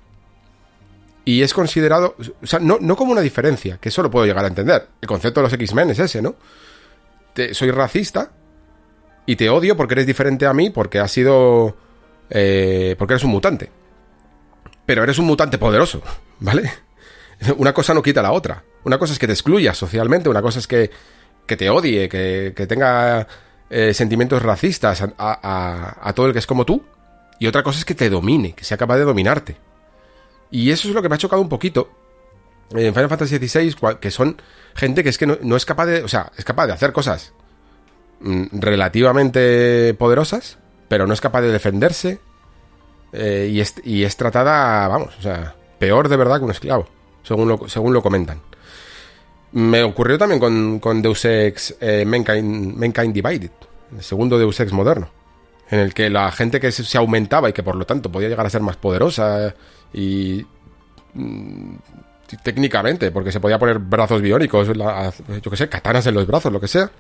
y 1.24 1.44
es 1.44 1.54
considerado, 1.54 2.16
o 2.42 2.48
sea, 2.48 2.60
no, 2.60 2.78
no 2.82 2.96
como 2.96 3.12
una 3.12 3.22
diferencia, 3.22 3.78
que 3.80 3.90
eso 3.90 4.02
lo 4.02 4.10
puedo 4.10 4.26
llegar 4.26 4.44
a 4.44 4.48
entender. 4.48 4.88
El 5.02 5.08
concepto 5.08 5.40
de 5.40 5.44
los 5.44 5.54
X-Men 5.54 5.92
es 5.92 6.00
ese, 6.00 6.22
¿no? 6.22 6.36
soy 7.54 7.72
racista 7.72 8.32
y 9.26 9.38
te 9.38 9.50
odio 9.50 9.78
porque 9.78 9.94
eres 9.94 10.08
diferente 10.08 10.46
a 10.46 10.54
mí, 10.54 10.70
porque 10.70 11.00
has 11.00 11.12
sido... 11.12 11.78
Eh, 12.30 12.96
porque 12.98 13.14
eres 13.14 13.24
un 13.24 13.32
mutante. 13.32 13.72
Pero 14.86 15.04
eres 15.04 15.18
un 15.20 15.26
mutante 15.26 15.58
poderoso, 15.58 16.02
¿vale? 16.40 16.72
Una 17.58 17.74
cosa 17.74 17.94
no 17.94 18.02
quita 18.02 18.22
la 18.22 18.32
otra. 18.32 18.64
Una 18.84 18.98
cosa 18.98 19.14
es 19.14 19.20
que 19.20 19.28
te 19.28 19.34
excluyas 19.34 19.78
socialmente, 19.78 20.28
una 20.28 20.42
cosa 20.42 20.60
es 20.60 20.68
que, 20.68 20.92
que 21.46 21.56
te 21.56 21.70
odie, 21.70 22.10
que, 22.10 22.54
que 22.56 22.68
tenga 22.68 23.28
eh, 23.70 23.94
sentimientos 23.94 24.42
racistas 24.42 25.02
a, 25.02 25.14
a, 25.18 25.98
a 26.02 26.14
todo 26.14 26.26
el 26.28 26.34
que 26.34 26.40
es 26.40 26.48
como 26.48 26.66
tú. 26.66 26.84
Y 27.40 27.48
otra 27.48 27.64
cosa 27.64 27.80
es 27.80 27.86
que 27.86 27.96
te 27.96 28.10
domine, 28.10 28.54
que 28.54 28.64
sea 28.64 28.78
capaz 28.78 28.98
de 28.98 29.06
dominarte. 29.06 29.58
Y 30.52 30.70
eso 30.70 30.90
es 30.90 30.94
lo 30.94 31.02
que 31.02 31.10
me 31.10 31.16
ha 31.16 31.18
chocado 31.18 31.42
un 31.42 31.50
poquito 31.50 31.90
en 32.74 32.94
Final 32.94 33.10
Fantasy 33.10 33.38
XVI, 33.38 33.76
que 34.00 34.12
son 34.12 34.42
gente 34.76 35.04
que 35.04 35.10
es 35.10 35.18
que 35.18 35.28
no, 35.28 35.56
es 35.56 35.66
capaz 35.66 35.86
de, 35.86 36.04
o 36.04 36.08
sea, 36.08 36.32
es 36.38 36.46
capaz 36.46 36.68
de 36.68 36.74
hacer 36.74 36.92
cosas 36.92 37.34
mm, 38.22 38.60
relativamente 38.60 39.94
poderosas, 39.96 40.58
pero 40.88 41.08
no 41.08 41.14
es 41.14 41.22
capaz 41.22 41.42
de 41.42 41.52
defenderse 41.52 42.20
eh, 43.14 43.50
y, 43.84 44.04
es, 44.04 44.18
tratada, 44.18 44.88
vamos, 44.88 45.14
o 45.20 45.22
sea, 45.22 45.56
peor 45.80 46.08
de 46.08 46.18
verdad 46.18 46.38
que 46.38 46.46
un 46.46 46.52
esclavo, 46.52 46.88
según 47.24 47.50
lo, 47.50 47.68
según 47.68 47.94
lo 47.94 48.02
comentan. 48.02 48.42
Me 49.54 49.84
ocurrió 49.84 50.18
también 50.18 50.40
con, 50.40 50.80
con 50.80 51.02
Deus 51.02 51.26
Ex 51.26 51.76
eh, 51.82 52.06
Mankind 52.06 53.14
Divided, 53.14 53.52
el 53.98 54.04
segundo 54.04 54.40
Deus 54.40 54.58
Ex 54.62 54.72
moderno, 54.72 55.10
en 55.72 55.80
el 55.80 55.94
que 55.94 56.10
la 56.10 56.32
gente 56.32 56.60
que 56.60 56.72
se 56.72 56.98
aumentaba 56.98 57.50
y 57.50 57.54
que 57.54 57.64
por 57.64 57.76
lo 57.76 57.86
tanto 57.86 58.12
podía 58.12 58.28
llegar 58.28 58.46
a 58.46 58.50
ser 58.50 58.62
más 58.62 58.76
poderosa 58.76 59.56
y 59.94 60.46
mm, 61.14 61.76
técnicamente, 62.44 63.10
porque 63.12 63.32
se 63.32 63.40
podía 63.40 63.58
poner 63.58 63.80
brazos 63.80 64.22
biónicos, 64.22 64.68
yo 64.68 65.52
que 65.52 65.58
sé, 65.58 65.70
katanas 65.70 66.06
en 66.08 66.14
los 66.14 66.28
brazos, 66.28 66.52
lo 66.52 66.60
que 66.60 66.68
sea. 66.68 66.92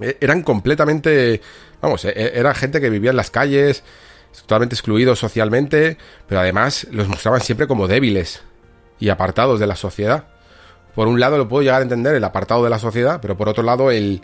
E, 0.00 0.18
eran 0.20 0.42
completamente, 0.42 1.40
vamos, 1.80 2.04
e, 2.04 2.12
era 2.34 2.52
gente 2.54 2.80
que 2.80 2.90
vivía 2.90 3.10
en 3.10 3.16
las 3.16 3.30
calles, 3.30 3.84
totalmente 4.40 4.74
excluidos 4.74 5.20
socialmente, 5.20 5.98
pero 6.26 6.40
además 6.40 6.86
los 6.90 7.08
mostraban 7.08 7.40
siempre 7.40 7.68
como 7.68 7.86
débiles 7.86 8.42
y 8.98 9.08
apartados 9.08 9.60
de 9.60 9.68
la 9.68 9.76
sociedad. 9.76 10.24
Por 10.96 11.06
un 11.06 11.20
lado 11.20 11.38
lo 11.38 11.48
puedo 11.48 11.62
llegar 11.62 11.80
a 11.80 11.84
entender 11.84 12.16
el 12.16 12.24
apartado 12.24 12.64
de 12.64 12.70
la 12.70 12.80
sociedad, 12.80 13.20
pero 13.22 13.36
por 13.36 13.48
otro 13.48 13.62
lado 13.62 13.92
el 13.92 14.20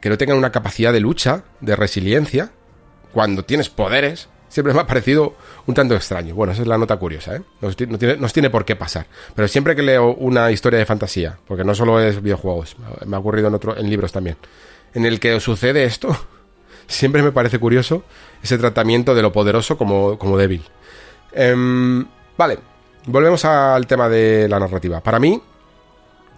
que 0.00 0.08
no 0.08 0.18
tengan 0.18 0.36
una 0.36 0.52
capacidad 0.52 0.92
de 0.92 1.00
lucha, 1.00 1.44
de 1.60 1.76
resiliencia, 1.76 2.50
cuando 3.12 3.44
tienes 3.44 3.68
poderes, 3.68 4.28
siempre 4.48 4.74
me 4.74 4.80
ha 4.80 4.86
parecido 4.86 5.34
un 5.66 5.74
tanto 5.74 5.94
extraño. 5.94 6.34
Bueno, 6.34 6.52
esa 6.52 6.62
es 6.62 6.68
la 6.68 6.78
nota 6.78 6.96
curiosa, 6.96 7.36
¿eh? 7.36 7.42
No 7.60 7.72
tiene, 7.74 8.16
tiene 8.28 8.50
por 8.50 8.64
qué 8.64 8.76
pasar. 8.76 9.06
Pero 9.34 9.48
siempre 9.48 9.74
que 9.76 9.82
leo 9.82 10.14
una 10.14 10.50
historia 10.50 10.78
de 10.78 10.86
fantasía, 10.86 11.38
porque 11.46 11.64
no 11.64 11.74
solo 11.74 12.00
es 12.00 12.22
videojuegos, 12.22 12.76
me 13.06 13.16
ha 13.16 13.18
ocurrido 13.18 13.48
en, 13.48 13.54
otro, 13.54 13.76
en 13.76 13.88
libros 13.88 14.12
también, 14.12 14.36
en 14.94 15.06
el 15.06 15.20
que 15.20 15.38
sucede 15.40 15.84
esto, 15.84 16.16
siempre 16.86 17.22
me 17.22 17.32
parece 17.32 17.58
curioso 17.58 18.04
ese 18.42 18.58
tratamiento 18.58 19.14
de 19.14 19.22
lo 19.22 19.32
poderoso 19.32 19.76
como, 19.76 20.18
como 20.18 20.38
débil. 20.38 20.62
Em, 21.32 22.06
vale, 22.36 22.58
volvemos 23.06 23.44
al 23.44 23.86
tema 23.86 24.08
de 24.08 24.48
la 24.48 24.58
narrativa. 24.58 25.00
Para 25.00 25.18
mí, 25.18 25.40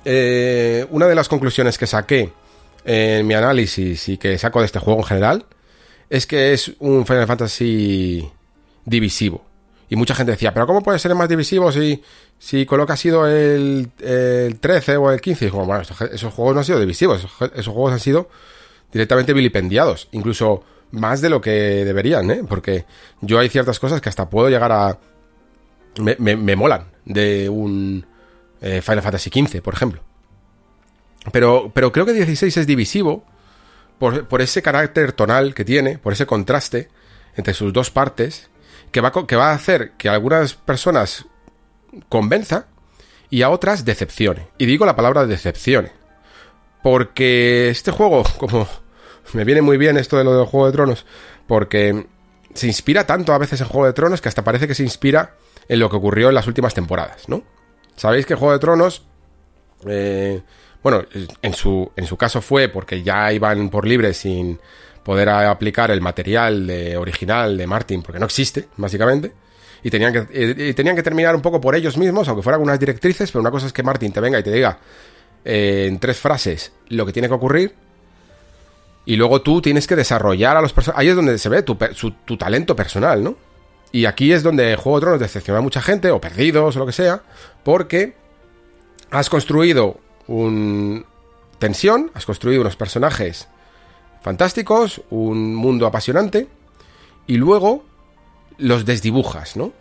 eh, 0.05 0.87
una 0.91 1.07
de 1.07 1.15
las 1.15 1.29
conclusiones 1.29 1.79
que 1.79 1.87
saqué 1.87 2.33
en 2.85 3.27
mi 3.27 3.35
análisis 3.35 4.09
y 4.09 4.17
que 4.17 4.39
saco 4.39 4.61
de 4.61 4.67
este 4.67 4.79
juego 4.79 5.01
en 5.01 5.07
general 5.07 5.47
es 6.09 6.27
que 6.27 6.53
es 6.53 6.73
un 6.81 7.07
Final 7.07 7.27
Fantasy 7.27 8.29
divisivo. 8.85 9.45
Y 9.89 9.97
mucha 9.97 10.15
gente 10.15 10.33
decía, 10.33 10.55
pero 10.55 10.67
¿cómo 10.67 10.83
puede 10.83 10.99
ser 10.99 11.15
más 11.15 11.29
divisivo 11.29 11.73
si, 11.73 12.03
si 12.39 12.65
coloca 12.65 12.93
ha 12.93 12.97
sido 12.97 13.27
el, 13.27 13.91
el 14.01 14.61
13 14.61 14.97
o 14.97 15.11
el 15.11 15.21
15? 15.21 15.45
Y 15.45 15.49
digo, 15.49 15.65
bueno, 15.65 15.83
esos 15.83 16.33
juegos 16.33 16.55
no 16.55 16.61
han 16.61 16.65
sido 16.65 16.79
divisivos, 16.79 17.27
esos, 17.55 17.73
juegos 17.73 17.93
han 17.93 18.01
sido 18.01 18.29
directamente 18.93 19.33
vilipendiados, 19.33 20.09
incluso 20.13 20.63
más 20.93 21.21
de 21.21 21.31
lo 21.31 21.41
que 21.41 21.51
deberían, 21.85 22.31
¿eh? 22.31 22.43
Porque 22.49 22.87
yo 23.21 23.41
hay 23.41 23.49
ciertas 23.49 23.81
cosas 23.81 24.01
que 24.01 24.09
hasta 24.09 24.31
puedo 24.31 24.49
llegar 24.49 24.71
a... 24.73 24.99
Me, 25.99 26.17
me, 26.19 26.55
molan 26.57 26.87
de 27.05 27.49
un 27.49 28.07
eh, 28.61 28.81
Final 28.81 29.03
Fantasy 29.03 29.29
XV, 29.31 29.61
por 29.61 29.75
ejemplo. 29.75 30.03
Pero, 31.33 31.71
pero 31.75 31.93
creo 31.93 32.07
que 32.07 32.13
16 32.13 32.57
es 32.57 32.67
divisivo 32.67 33.25
por, 33.99 34.41
ese 34.41 34.63
carácter 34.63 35.13
tonal 35.13 35.55
que 35.55 35.65
tiene, 35.65 35.99
por 35.99 36.15
ese 36.15 36.27
contraste 36.27 36.89
entre 37.37 37.55
sus 37.55 37.73
dos 37.73 37.91
partes, 37.91 38.49
que 38.91 39.01
va, 39.01 39.13
que 39.27 39.37
va 39.37 39.51
a 39.51 39.55
hacer 39.55 39.93
que 39.93 40.09
a 40.09 40.15
algunas 40.15 40.55
personas 40.55 41.27
convenza 42.09 42.67
y 43.29 43.43
a 43.43 43.51
otras 43.51 43.85
decepcione. 43.85 44.49
Y 44.57 44.67
digo 44.67 44.87
la 44.87 44.97
palabra 44.97 45.27
decepcione. 45.27 45.93
Porque 46.83 47.69
este 47.69 47.91
juego, 47.91 48.25
como 48.39 48.67
me 49.35 49.45
viene 49.45 49.63
muy 49.63 49.77
bien 49.77 49.97
esto 49.99 50.17
de 50.17 50.25
lo 50.25 50.37
del 50.37 50.47
Juego 50.47 50.67
de 50.67 50.73
Tronos, 50.73 51.07
porque 51.47 52.07
se 52.55 52.67
inspira 52.67 53.07
tanto 53.07 53.33
a 53.33 53.39
veces 53.39 53.61
en 53.61 53.69
Juego 53.69 53.87
de 53.87 53.93
Tronos 53.93 54.21
que 54.21 54.29
hasta 54.29 54.45
parece 54.45 54.67
que 54.67 54.75
se 54.75 54.83
inspira 54.83 55.37
en 55.69 55.79
lo 55.79 55.91
que 55.91 55.97
ocurrió 55.97 56.31
en 56.31 56.35
las 56.35 56.47
últimas 56.47 56.75
temporadas, 56.75 57.29
¿no? 57.29 57.43
Sabéis 57.97 58.27
que 58.27 58.35
Juego 58.35 58.55
de 58.55 58.59
Tronos 58.59 59.05
eh, 59.87 60.43
bueno, 60.83 61.05
en 61.43 61.55
su, 61.55 61.91
en 61.97 62.07
su 62.07 62.17
caso 62.17 62.41
fue 62.41 62.69
porque 62.69 63.03
ya 63.03 63.33
iban 63.33 63.69
por 63.69 63.87
libre 63.87 64.15
sin 64.15 64.59
poder 65.03 65.29
aplicar 65.29 65.91
el 65.91 66.01
material 66.01 66.67
de, 66.67 66.97
original 66.97 67.57
de 67.57 67.67
Martin, 67.67 68.03
porque 68.03 68.19
no 68.19 68.27
existe, 68.27 68.69
básicamente. 68.77 69.33
Y 69.83 69.91
tenían, 69.91 70.13
que, 70.13 70.75
tenían 70.75 70.95
que 70.95 71.03
terminar 71.03 71.35
un 71.35 71.43
poco 71.43 71.61
por 71.61 71.75
ellos 71.75 71.97
mismos, 71.97 72.29
aunque 72.29 72.43
fueran 72.43 72.61
unas 72.61 72.79
directrices, 72.79 73.31
pero 73.31 73.41
una 73.41 73.51
cosa 73.51 73.67
es 73.67 73.73
que 73.73 73.83
Martin 73.83 74.13
te 74.13 74.21
venga 74.21 74.39
y 74.39 74.43
te 74.43 74.53
diga, 74.53 74.79
eh, 75.45 75.87
en 75.89 75.99
tres 75.99 76.19
frases 76.19 76.73
lo 76.89 77.07
que 77.07 77.13
tiene 77.13 77.29
que 77.29 77.35
ocurrir. 77.35 77.75
Y 79.07 79.17
luego 79.17 79.41
tú 79.41 79.63
tienes 79.63 79.87
que 79.87 79.97
desarrollar 79.97 80.57
a 80.57 80.61
los 80.61 80.73
personajes. 80.73 81.01
Ahí 81.01 81.09
es 81.09 81.17
donde 81.17 81.39
se 81.39 81.49
ve 81.49 81.63
tu, 81.63 81.77
tu, 81.77 82.37
talento 82.37 82.77
personal, 82.77 83.25
¿no? 83.25 83.37
Y 83.93 84.05
aquí 84.05 84.33
es 84.33 84.43
donde 84.43 84.77
Juego 84.77 84.99
de 84.99 85.01
Tronos 85.01 85.21
decepciona 85.21 85.59
a 85.59 85.63
mucha 85.63 85.81
gente, 85.81 86.11
o 86.11 86.21
perdidos, 86.21 86.77
o 86.77 86.79
lo 86.79 86.87
que 86.87 86.93
sea, 86.93 87.23
porque 87.65 88.15
has 89.11 89.29
construido 89.31 89.99
un 90.31 91.05
tensión, 91.59 92.11
has 92.15 92.25
construido 92.25 92.61
unos 92.61 92.77
personajes 92.77 93.49
fantásticos, 94.23 95.03
un 95.11 95.55
mundo 95.55 95.87
apasionante, 95.87 96.47
y 97.27 97.37
luego 97.37 97.85
los 98.57 98.85
desdibujas, 98.85 99.57
¿no? 99.57 99.73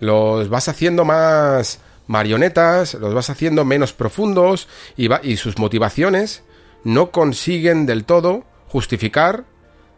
Los 0.00 0.48
vas 0.48 0.68
haciendo 0.68 1.04
más 1.04 1.80
marionetas, 2.06 2.94
los 2.94 3.12
vas 3.12 3.28
haciendo 3.28 3.64
menos 3.64 3.92
profundos 3.92 4.68
y, 4.96 5.36
sus 5.36 5.58
motivaciones 5.58 6.42
no 6.84 7.10
consiguen 7.10 7.84
del 7.84 8.04
todo 8.04 8.44
justificar 8.68 9.44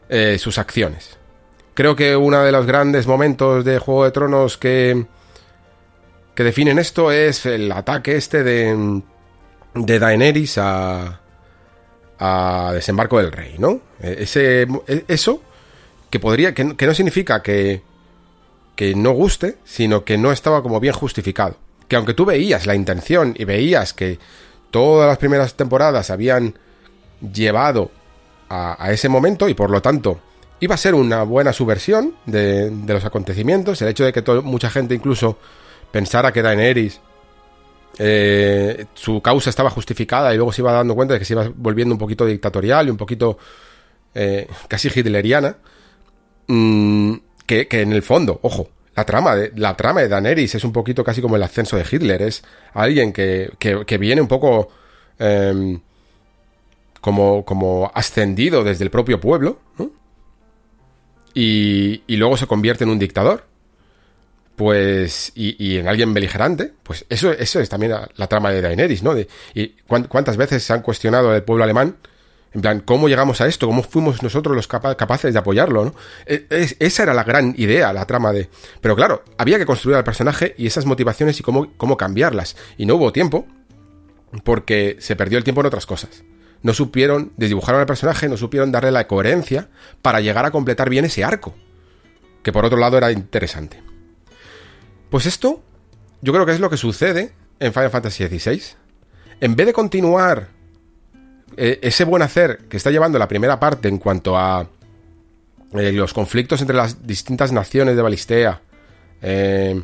eh, 0.09 0.39
sus 0.39 0.59
acciones. 0.59 1.19
Creo 1.75 1.95
que 1.95 2.17
uno 2.17 2.43
de 2.43 2.51
los 2.51 2.67
grandes 2.67 3.07
momentos 3.07 3.65
de 3.65 3.79
Juego 3.79 4.05
de 4.05 4.11
Tronos 4.11 4.57
que, 4.57 5.07
que 6.35 6.45
definen 6.45 6.79
esto 6.79 7.13
es 7.13 7.45
el 7.47 7.71
ataque 7.71 8.17
este 8.17 8.43
de, 8.43 9.03
de 9.87 9.99
Daenerys 9.99 10.59
a, 10.59 11.21
a 12.19 12.71
Desembarco 12.75 13.19
del 13.19 13.33
Rey, 13.33 13.57
¿no? 13.59 13.81
E, 14.01 14.23
ese, 14.23 14.63
e, 14.63 15.05
eso 15.09 15.43
que 16.11 16.21
podría, 16.21 16.55
que, 16.55 16.65
no 16.65 16.95
significa 16.95 17.43
que, 17.43 17.83
que 18.75 18.95
no 18.95 19.13
guste, 19.13 19.59
sino 19.65 20.05
que 20.05 20.19
no 20.19 20.33
estaba 20.33 20.63
como 20.63 20.81
bien 20.81 20.95
justificado. 20.95 21.57
Que 21.87 21.97
aunque 21.97 22.15
tú 22.15 22.25
veías 22.25 22.67
la 22.67 22.75
intención 22.75 23.35
y 23.37 23.45
veías 23.45 23.93
que 23.93 24.19
todas 24.71 25.09
las 25.09 25.19
primeras 25.19 25.55
temporadas 25.55 26.11
habían 26.11 26.55
llevado 27.33 27.91
a, 28.49 28.91
ese 28.91 29.09
momento 29.09 29.49
y 29.49 29.55
por 29.55 29.71
lo 29.71 29.83
tanto 29.83 30.21
iba 30.61 30.75
a 30.75 30.79
ser 30.79 30.95
una 30.95 31.23
buena 31.23 31.53
subversión 31.53 32.15
de, 32.25 32.71
de 32.71 32.95
los 32.95 33.05
acontecimientos, 33.05 33.81
el 33.83 33.89
hecho 33.89 34.05
de 34.05 34.13
que 34.13 34.23
mucha 34.43 34.71
gente 34.71 34.95
incluso 34.95 35.39
pensara 35.93 36.33
que 36.33 36.43
Daenerys 36.43 37.01
eh, 37.99 38.87
su 38.95 39.21
causa 39.21 39.51
estaba 39.51 39.71
justificada 39.71 40.33
y 40.33 40.37
luego 40.37 40.53
se 40.53 40.63
iba 40.63 40.73
dando 40.73 40.95
cuenta 40.95 41.15
de 41.15 41.21
que 41.21 41.25
se 41.25 41.35
iba 41.35 41.51
volviendo 41.57 41.95
un 41.95 41.99
poquito 41.99 42.25
dictatorial 42.25 42.87
y 42.87 42.91
un 42.91 42.97
poquito 42.97 43.39
eh, 44.15 44.47
casi 44.69 44.89
hitleriana. 44.89 45.57
Mm, 46.47 47.15
que, 47.47 47.67
en 47.71 47.93
el 47.93 48.03
fondo, 48.03 48.39
ojo, 48.43 48.69
la 48.95 49.05
trama, 49.05 49.35
de, 49.35 49.53
la 49.57 49.77
trama 49.77 50.01
de 50.01 50.09
Daenerys 50.09 50.55
es 50.55 50.65
un 50.65 50.73
poquito 50.73 51.03
casi 51.03 51.21
como 51.21 51.37
el 51.37 51.43
ascenso 51.43 51.77
de 51.77 51.85
Hitler. 51.91 52.23
Es 52.23 52.45
alguien 52.73 53.13
que, 53.13 53.51
que, 53.59 53.99
viene 53.99 54.21
un 54.21 54.29
poco 54.29 54.69
em, 55.19 55.81
como, 57.01 57.45
como 57.45 57.91
ascendido 57.95 58.63
desde 58.65 58.85
el 58.85 58.91
propio 58.91 59.19
pueblo 59.21 59.59
y, 61.35 62.03
y 62.07 62.17
luego 62.17 62.37
se 62.37 62.47
convierte 62.47 62.85
en 62.85 62.91
un 62.91 62.99
dictador 62.99 63.48
pues 64.59 65.31
y, 65.37 65.79
en 65.79 65.87
alguien 65.87 66.13
beligerante, 66.13 66.73
pues 66.83 67.07
eso, 67.09 67.31
eso 67.31 67.61
es 67.61 67.69
también 67.69 67.93
la, 67.93 68.27
trama 68.27 68.51
de 68.51 68.61
Daenerys, 68.61 69.05
¿no? 69.05 69.15
Y 69.55 69.69
cuántas 69.87 70.37
veces 70.37 70.65
se 70.65 70.73
han 70.73 70.83
cuestionado 70.83 71.33
el 71.33 71.45
pueblo 71.45 71.63
alemán, 71.63 71.95
en 72.53 72.61
plan, 72.61 72.81
¿cómo 72.81 73.09
llegamos 73.09 73.41
a 73.41 73.47
esto? 73.47 73.69
¿Cómo 73.69 73.85
fuimos 73.85 74.21
nosotros 74.21 74.57
los 74.57 74.67
capaces 74.67 75.33
de 75.33 75.39
apoyarlo, 75.39 75.85
¿no? 75.85 75.95
E, 76.27 76.47
esa 76.81 77.05
era 77.05 77.15
la 77.15 77.23
gran 77.23 77.55
idea, 77.57 77.93
la 77.93 78.05
trama 78.05 78.33
de... 78.33 78.49
Pero 78.81 78.97
claro, 78.97 79.23
había 79.37 79.59
que 79.59 79.67
construir 79.67 79.97
al 79.97 80.03
personaje 80.03 80.57
y 80.59 80.67
esas 80.67 80.87
motivaciones 80.87 81.39
y 81.39 81.45
cómo, 81.45 81.73
cómo 81.77 81.97
cambiarlas. 81.97 82.57
Y 82.77 82.85
no 82.85 82.97
hubo 82.97 83.13
tiempo, 83.13 83.47
porque 84.43 84.97
se 84.99 85.15
perdió 85.15 85.39
el 85.39 85.45
tiempo 85.45 85.61
en 85.61 85.69
otras 85.69 85.87
cosas. 85.87 86.25
No 86.63 86.75
supieron, 86.75 87.31
desdibujaron 87.37 87.81
al 87.81 87.87
personaje, 87.87 88.29
no 88.29 88.37
supieron 88.37 88.73
darle 88.73 88.91
la 88.91 89.07
coherencia 89.07 89.69
para 90.03 90.21
llegar 90.21 90.45
a 90.47 90.51
completar 90.51 90.91
bien 90.91 91.05
ese 91.05 91.23
arco. 91.23 91.55
Que 92.43 92.51
por 92.51 92.65
otro 92.65 92.79
lado 92.79 92.99
era 92.99 93.13
interesante. 93.13 93.88
Pues 95.11 95.25
esto, 95.27 95.63
yo 96.21 96.33
creo 96.33 96.45
que 96.45 96.53
es 96.53 96.61
lo 96.61 96.69
que 96.69 96.77
sucede 96.77 97.33
en 97.61 97.73
Final 97.73 97.91
Fantasy 97.91 98.27
XVI. 98.27 98.63
En 99.41 99.57
vez 99.57 99.67
de 99.67 99.73
continuar 99.73 100.49
eh, 101.57 101.79
ese 101.83 102.05
buen 102.05 102.23
hacer 102.23 102.67
que 102.69 102.77
está 102.77 102.91
llevando 102.91 103.19
la 103.19 103.29
primera 103.29 103.59
parte 103.59 103.89
en 103.89 103.99
cuanto 103.99 104.37
a 104.37 104.69
eh, 105.73 105.93
los 105.93 106.13
conflictos 106.13 106.61
entre 106.61 106.77
las 106.77 107.07
distintas 107.07 107.53
naciones 107.53 107.97
de 107.97 108.03
Balistea, 108.03 108.61
eh, 109.23 109.83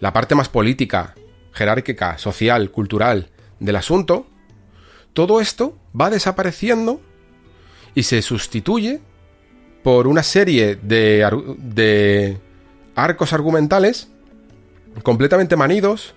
la 0.00 0.12
parte 0.12 0.34
más 0.34 0.48
política, 0.48 1.14
jerárquica, 1.52 2.18
social, 2.18 2.70
cultural 2.70 3.30
del 3.60 3.76
asunto, 3.76 4.26
todo 5.14 5.40
esto 5.40 5.78
va 5.98 6.10
desapareciendo 6.10 7.00
y 7.94 8.02
se 8.02 8.20
sustituye 8.20 9.00
por 9.82 10.06
una 10.06 10.22
serie 10.22 10.76
de, 10.76 11.56
de 11.58 12.38
arcos 12.94 13.32
argumentales 13.32 14.10
completamente 15.02 15.56
manidos, 15.56 16.14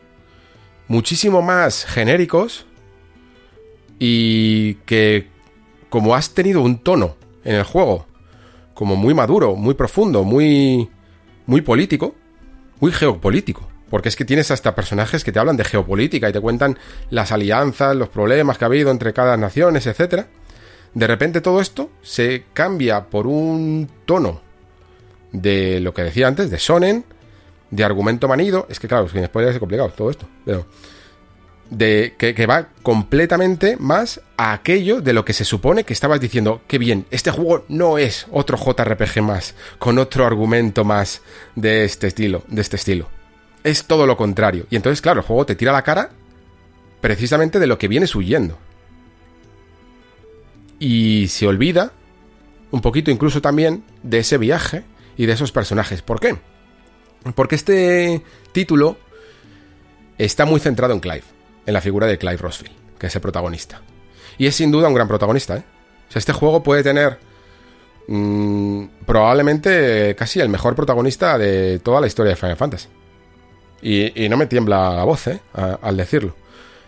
muchísimo 0.87 1.41
más 1.41 1.85
genéricos 1.85 2.65
y 3.99 4.75
que 4.85 5.27
como 5.89 6.15
has 6.15 6.33
tenido 6.33 6.61
un 6.61 6.79
tono 6.79 7.15
en 7.43 7.55
el 7.55 7.63
juego 7.63 8.05
como 8.73 8.95
muy 8.95 9.13
maduro, 9.13 9.55
muy 9.55 9.73
profundo, 9.73 10.23
muy 10.23 10.89
muy 11.45 11.61
político, 11.61 12.15
muy 12.79 12.91
geopolítico, 12.91 13.67
porque 13.89 14.07
es 14.07 14.15
que 14.15 14.23
tienes 14.23 14.51
hasta 14.51 14.75
personajes 14.75 15.23
que 15.23 15.31
te 15.31 15.39
hablan 15.39 15.57
de 15.57 15.63
geopolítica 15.63 16.29
y 16.29 16.31
te 16.31 16.39
cuentan 16.39 16.77
las 17.09 17.31
alianzas, 17.31 17.95
los 17.95 18.09
problemas 18.09 18.57
que 18.57 18.65
ha 18.65 18.67
habido 18.67 18.91
entre 18.91 19.13
cada 19.13 19.35
naciones, 19.35 19.87
etcétera. 19.87 20.27
De 20.93 21.07
repente 21.07 21.41
todo 21.41 21.59
esto 21.59 21.89
se 22.01 22.45
cambia 22.53 23.05
por 23.05 23.25
un 23.25 23.89
tono 24.05 24.41
de 25.31 25.79
lo 25.79 25.93
que 25.93 26.03
decía 26.03 26.27
antes, 26.27 26.49
de 26.49 26.59
Sonen, 26.59 27.03
de 27.71 27.83
argumento 27.83 28.27
manido. 28.27 28.67
Es 28.69 28.79
que, 28.79 28.87
claro, 28.87 29.07
sin 29.09 29.25
spoilers 29.25 29.55
es 29.55 29.59
complicado 29.59 29.89
todo 29.89 30.09
esto. 30.09 30.27
Pero. 30.45 30.65
De, 31.69 32.15
que, 32.17 32.47
va 32.47 32.69
completamente 32.81 33.77
más 33.77 34.21
a 34.37 34.53
aquello 34.53 35.01
de 35.01 35.13
lo 35.13 35.23
que 35.23 35.33
se 35.33 35.45
supone 35.45 35.83
que 35.83 35.93
estabas 35.93 36.19
diciendo. 36.19 36.61
Que 36.67 36.79
bien, 36.79 37.05
este 37.11 37.31
juego 37.31 37.65
no 37.69 37.97
es 37.97 38.25
otro 38.31 38.57
JRPG 38.57 39.21
más, 39.21 39.53
con 39.77 39.99
otro 39.99 40.25
argumento 40.25 40.83
más 40.83 41.21
de 41.55 41.85
este 41.85 42.07
estilo. 42.07 42.43
De 42.47 42.61
este 42.61 42.75
estilo. 42.75 43.07
Es 43.63 43.85
todo 43.85 44.07
lo 44.07 44.17
contrario. 44.17 44.65
Y 44.71 44.77
entonces, 44.77 45.01
claro, 45.01 45.19
el 45.19 45.25
juego 45.25 45.45
te 45.45 45.55
tira 45.55 45.71
la 45.71 45.83
cara 45.83 46.09
precisamente 47.01 47.59
de 47.59 47.67
lo 47.67 47.77
que 47.77 47.87
vienes 47.87 48.15
huyendo. 48.15 48.57
Y 50.79 51.27
se 51.27 51.45
olvida 51.45 51.91
un 52.71 52.81
poquito 52.81 53.11
incluso 53.11 53.41
también 53.41 53.83
de 54.03 54.19
ese 54.19 54.37
viaje 54.37 54.83
y 55.17 55.25
de 55.25 55.33
esos 55.33 55.51
personajes. 55.51 56.01
¿Por 56.01 56.19
qué? 56.19 56.37
Porque 57.35 57.55
este 57.55 58.23
título 58.51 58.97
está 60.17 60.45
muy 60.45 60.59
centrado 60.59 60.93
en 60.93 60.99
Clive, 60.99 61.23
en 61.65 61.73
la 61.73 61.81
figura 61.81 62.07
de 62.07 62.17
Clive 62.17 62.37
Rosfield, 62.37 62.75
que 62.97 63.07
es 63.07 63.15
el 63.15 63.21
protagonista. 63.21 63.81
Y 64.37 64.47
es 64.47 64.55
sin 64.55 64.71
duda 64.71 64.87
un 64.87 64.93
gran 64.93 65.07
protagonista, 65.07 65.57
¿eh? 65.57 65.63
O 66.07 66.11
sea, 66.11 66.19
este 66.19 66.33
juego 66.33 66.63
puede 66.63 66.81
tener 66.81 67.19
mm, 68.07 68.85
probablemente 69.05 70.15
casi 70.15 70.39
el 70.39 70.49
mejor 70.49 70.75
protagonista 70.75 71.37
de 71.37 71.79
toda 71.79 72.01
la 72.01 72.07
historia 72.07 72.31
de 72.31 72.35
Final 72.35 72.57
Fantasy. 72.57 72.87
Y, 73.81 74.27
no 74.27 74.37
me 74.37 74.47
tiembla 74.47 74.93
la 74.93 75.03
voz, 75.03 75.27
¿eh? 75.27 75.39
al 75.53 75.95
decirlo. 75.95 76.35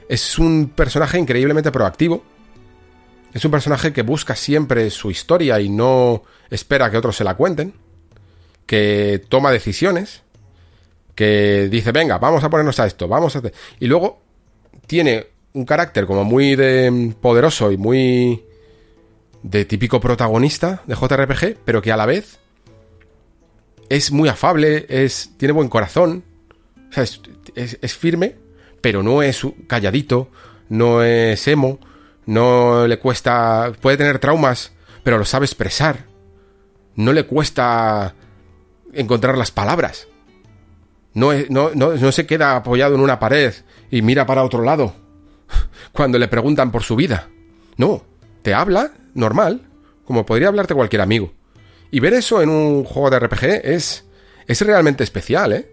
Es 0.10 0.38
un 0.40 0.74
personaje 0.76 1.18
increíblemente 1.18 1.72
proactivo. 1.72 2.24
Es 3.34 3.45
un 3.45 3.52
personaje 3.52 3.94
que 3.94 4.02
busca 4.02 4.36
siempre 4.36 4.90
su 4.90 5.10
historia 5.10 5.60
y 5.62 5.70
no 5.70 6.24
espera 6.49 6.91
que 6.91 6.98
otros 6.98 7.16
se 7.16 7.24
la 7.24 7.36
cuenten 7.36 7.74
que 8.72 9.22
toma 9.27 9.52
decisiones, 9.52 10.23
que 11.14 11.68
dice, 11.69 11.91
venga, 11.91 12.19
vamos 12.19 12.41
a 12.41 12.49
ponernos 12.49 12.80
a 12.80 12.85
esto, 12.85 13.06
vamos 13.06 13.35
a... 13.35 13.41
Y 13.81 13.88
luego 13.88 14.22
tiene 14.88 15.27
un 15.52 15.65
carácter 15.65 16.06
como 16.06 16.23
muy 16.23 16.56
de 16.56 17.14
poderoso 17.19 17.73
y 17.73 17.76
muy 17.76 18.45
de 19.43 19.65
típico 19.65 19.99
protagonista 19.99 20.84
de 20.88 20.95
JRPG, 20.95 21.57
pero 21.65 21.81
que 21.81 21.91
a 21.91 21.98
la 21.98 22.06
vez 22.06 22.39
es 23.89 24.14
muy 24.14 24.30
afable, 24.30 24.85
es 24.88 25.31
tiene 25.35 25.52
buen 25.52 25.68
corazón, 25.68 26.23
o 26.91 26.93
sea, 26.93 27.03
es, 27.03 27.19
es 27.56 27.93
firme, 27.93 28.38
pero 28.80 29.03
no 29.03 29.22
es 29.22 29.45
calladito, 29.68 30.30
no 30.69 31.03
es 31.03 31.45
emo, 31.49 31.77
no 32.26 32.88
le 32.88 32.99
cuesta, 32.99 33.73
puede 33.81 33.98
tener 33.98 34.19
traumas, 34.19 34.72
pero 35.03 35.18
lo 35.18 35.26
sabe 35.26 35.45
expresar, 35.45 36.06
no 36.95 37.11
le 37.11 37.26
cuesta 37.26 38.15
encontrar 38.94 39.38
las 39.38 39.52
palabras. 39.52 40.08
No, 41.14 41.32
no, 41.50 41.72
no, 41.76 42.12
se 42.12 42.26
queda 42.26 42.56
apoyado 42.56 42.96
en 42.96 43.02
una 43.02 43.20
pared 43.20 43.54
y 43.90 44.02
mira 44.02 44.26
para 44.26 44.44
otro 44.44 44.64
lado 44.64 44.96
cuando 45.92 46.18
le 46.18 46.28
preguntan 46.28 46.72
por 46.72 46.84
su 46.84 46.96
vida. 46.96 47.28
No, 47.78 48.04
te 48.42 48.54
habla 48.54 48.92
normal, 49.14 49.62
como 50.06 50.26
podría 50.26 50.48
hablarte 50.48 50.74
cualquier 50.74 51.02
amigo. 51.02 51.34
Y 51.92 52.00
ver 52.00 52.14
eso 52.14 52.42
en 52.42 52.50
un 52.50 52.86
juego 52.86 53.10
de 53.10 53.20
RPG 53.20 53.46
es, 53.64 54.06
es 54.48 54.62
realmente 54.62 55.04
especial, 55.04 55.52
¿eh? 55.52 55.68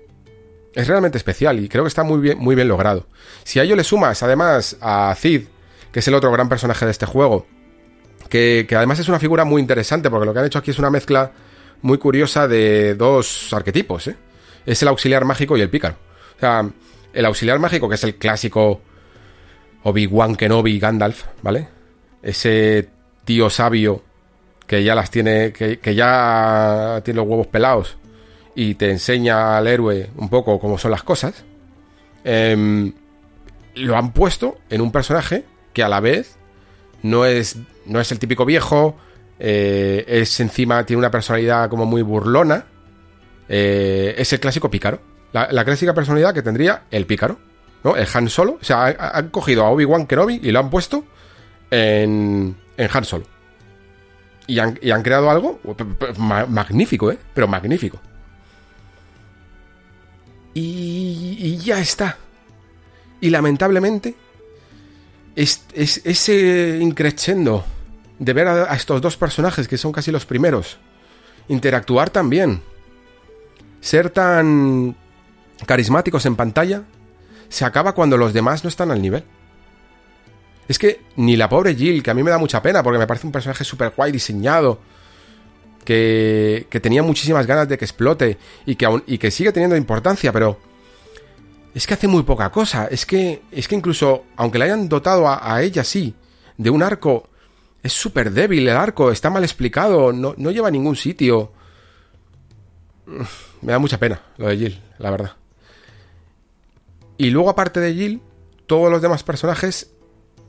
Es 0.74 0.86
realmente 0.89 1.19
especial 1.19 1.61
y 1.61 1.69
creo 1.69 1.85
que 1.85 1.89
está 1.89 2.03
muy 2.03 2.20
bien, 2.20 2.39
muy 2.39 2.55
bien 2.55 2.69
logrado. 2.69 3.07
Si 3.45 3.59
a 3.59 3.62
ello 3.62 3.77
le 3.77 3.85
sumas 3.85 4.23
además 4.23 4.77
a 4.81 5.15
Cid 5.16 5.43
que 5.93 6.01
es 6.01 6.09
el 6.09 6.15
otro 6.15 6.31
gran 6.31 6.49
personaje 6.49 6.85
de 6.85 6.90
este 6.90 7.07
juego. 7.07 7.47
Que, 8.28 8.66
que 8.69 8.77
además 8.77 8.99
es 8.99 9.09
una 9.09 9.19
figura 9.19 9.45
muy 9.45 9.62
interesante, 9.62 10.11
porque 10.11 10.27
lo 10.27 10.32
que 10.32 10.40
han 10.40 10.47
hecho 10.47 10.59
aquí 10.59 10.70
es 10.70 10.78
una 10.78 10.90
mezcla 10.90 11.32
muy 11.82 11.98
curiosa 11.98 12.48
de 12.48 12.94
dos 12.94 13.52
arquetipos, 13.52 14.09
¿eh? 14.09 14.16
Es 14.66 14.82
el 14.82 14.88
auxiliar 14.88 15.24
mágico 15.24 15.56
y 15.56 15.60
el 15.60 15.70
pícaro. 15.70 15.96
O 16.36 16.40
sea, 16.40 16.68
el 17.12 17.24
auxiliar 17.24 17.59
mágico, 17.59 17.88
que 17.88 17.94
es 17.94 18.05
el 18.05 18.16
clásico 18.16 18.80
Obi-Wan 19.82 20.36
Kenobi 20.36 20.78
Gandalf, 20.78 21.24
¿vale? 21.42 21.68
Ese 22.22 22.88
tío 23.24 23.48
sabio 23.50 24.02
que 24.66 24.84
ya 24.84 24.94
las 24.94 25.10
tiene, 25.10 25.52
que, 25.52 25.94
ya 25.94 27.00
tiene 27.05 27.18
los 27.18 27.28
huevos 27.28 27.46
pelados 27.46 27.96
y 28.55 28.74
te 28.74 28.90
enseña 28.90 29.56
al 29.56 29.66
héroe 29.66 30.10
un 30.16 30.28
poco 30.28 30.59
cómo 30.59 30.78
son 30.78 30.90
las 30.90 31.02
cosas, 31.02 31.44
em, 32.24 32.92
lo 33.74 33.96
han 33.96 34.12
puesto 34.12 34.59
en 34.68 34.80
un 34.80 34.92
personaje 34.92 35.44
que 35.72 35.82
a 35.82 35.88
la 35.88 36.00
vez 36.00 36.36
no 37.02 37.24
es, 37.24 37.56
no 37.86 38.00
es 38.00 38.12
el 38.12 38.18
típico 38.18 38.44
viejo, 38.44 38.96
eh, 39.39 40.05
es 40.06 40.40
encima, 40.40 40.85
tiene 40.85 40.98
una 40.98 41.10
personalidad 41.10 41.69
como 41.69 41.86
muy 41.86 42.02
burlona, 42.02 42.65
eh, 43.48 44.15
es 44.19 44.32
el 44.32 44.40
clásico 44.40 44.70
pícaro. 44.70 45.01
La, 45.32 45.65
clásica 45.65 45.94
personalidad 45.94 46.32
que 46.32 46.43
tendría 46.43 46.85
el 46.90 47.06
pícaro, 47.06 47.39
¿no? 47.85 47.97
El 47.97 48.09
Han 48.12 48.28
Solo. 48.28 48.59
O 48.60 48.65
sea, 48.65 48.86
han, 48.86 49.28
cogido 49.28 49.65
a 49.65 49.70
Obi-Wan 49.70 50.06
Kenobi 50.06 50.40
y 50.43 50.51
lo 50.51 50.59
han 50.59 50.70
puesto 50.70 51.05
en, 51.70 52.56
en 52.77 52.90
Han 52.93 53.05
Solo. 53.05 53.27
Y 54.47 54.59
han, 54.59 54.78
y 54.81 54.90
han 54.90 55.02
creado 55.02 55.31
algo 55.31 55.60
magnífico, 56.16 57.12
¿eh? 57.12 57.19
Pero 57.35 57.47
magnífico. 57.47 58.01
Y, 60.55 61.59
ya 61.59 61.78
está. 61.78 62.16
Y 63.20 63.31
lamentablemente, 63.31 64.15
es, 65.36 65.65
es, 65.74 66.01
ese 66.05 66.78
increchendo 66.81 67.65
de 68.19 68.32
ver 68.32 68.49
a, 68.49 68.74
estos 68.74 69.01
dos 69.01 69.16
personajes, 69.16 69.69
que 69.69 69.78
son 69.78 69.93
casi 69.93 70.11
los 70.11 70.27
primeros, 70.27 70.78
interactuar 71.49 72.11
también, 72.11 72.61
ser 73.81 74.11
tan 74.11 74.97
carismáticos 75.66 76.27
en 76.27 76.36
pantalla, 76.36 76.82
se 77.49 77.65
acaba 77.65 77.95
cuando 77.95 78.16
los 78.16 78.32
demás 78.32 78.65
no 78.65 78.69
están 78.69 78.90
al 78.90 79.01
nivel. 79.01 79.24
Es 80.66 80.78
que 80.78 81.01
ni 81.16 81.36
la 81.36 81.49
pobre 81.49 81.74
Jill, 81.74 82.03
que 82.03 82.11
a 82.11 82.15
mí 82.15 82.23
me 82.23 82.31
da 82.31 82.39
mucha 82.39 82.61
pena 82.61 82.82
porque 82.82 82.99
me 82.99 83.07
parece 83.07 83.27
un 83.27 83.32
personaje 83.32 83.65
súper 83.65 83.93
guay 83.97 84.12
diseñado, 84.12 84.81
que, 85.85 86.66
que, 86.69 86.81
tenía 86.81 87.03
muchísimas 87.03 87.47
ganas 87.47 87.66
de 87.66 87.78
que 87.78 87.86
explote 87.86 88.36
y 88.66 88.77
que, 88.77 89.03
y 89.07 89.16
que 89.16 89.31
sigue 89.31 89.53
teniendo 89.53 89.74
importancia, 89.74 90.31
pero 90.32 90.59
es 91.74 91.86
que 91.86 91.95
hace 91.95 92.09
muy 92.09 92.24
poca 92.24 92.51
cosa. 92.51 92.89
Es 92.90 93.07
que, 93.07 93.40
es 93.51 93.66
que 93.69 93.74
incluso, 93.74 94.24
aunque 94.36 94.59
le 94.59 94.66
hayan 94.66 94.89
dotado 94.90 95.27
a, 95.27 95.55
a 95.55 95.62
ella 95.62 95.85
sí 95.85 96.15
de 96.59 96.69
un 96.69 96.82
arco 96.82 97.31
es 97.89 97.94
súper 97.94 98.31
débil 98.31 98.69
el 98.69 98.77
arco, 98.77 99.10
está 99.10 99.31
mal 99.31 99.43
explicado, 99.44 100.12
no, 100.12 100.35
no 100.36 100.51
lleva 100.51 100.69
a 100.69 100.70
ningún 100.70 100.94
sitio. 100.94 101.52
Me 103.62 103.73
da 103.73 103.78
mucha 103.78 103.98
pena 103.98 104.20
lo 104.36 104.47
de 104.47 104.56
Jill, 104.56 104.81
la 104.98 105.10
verdad. 105.10 105.32
Y 107.16 107.31
luego, 107.31 107.51
aparte 107.51 107.81
de 107.81 107.94
Jill, 107.94 108.23
todos 108.66 108.90
los 108.90 109.02
demás 109.02 109.24
personajes 109.24 109.90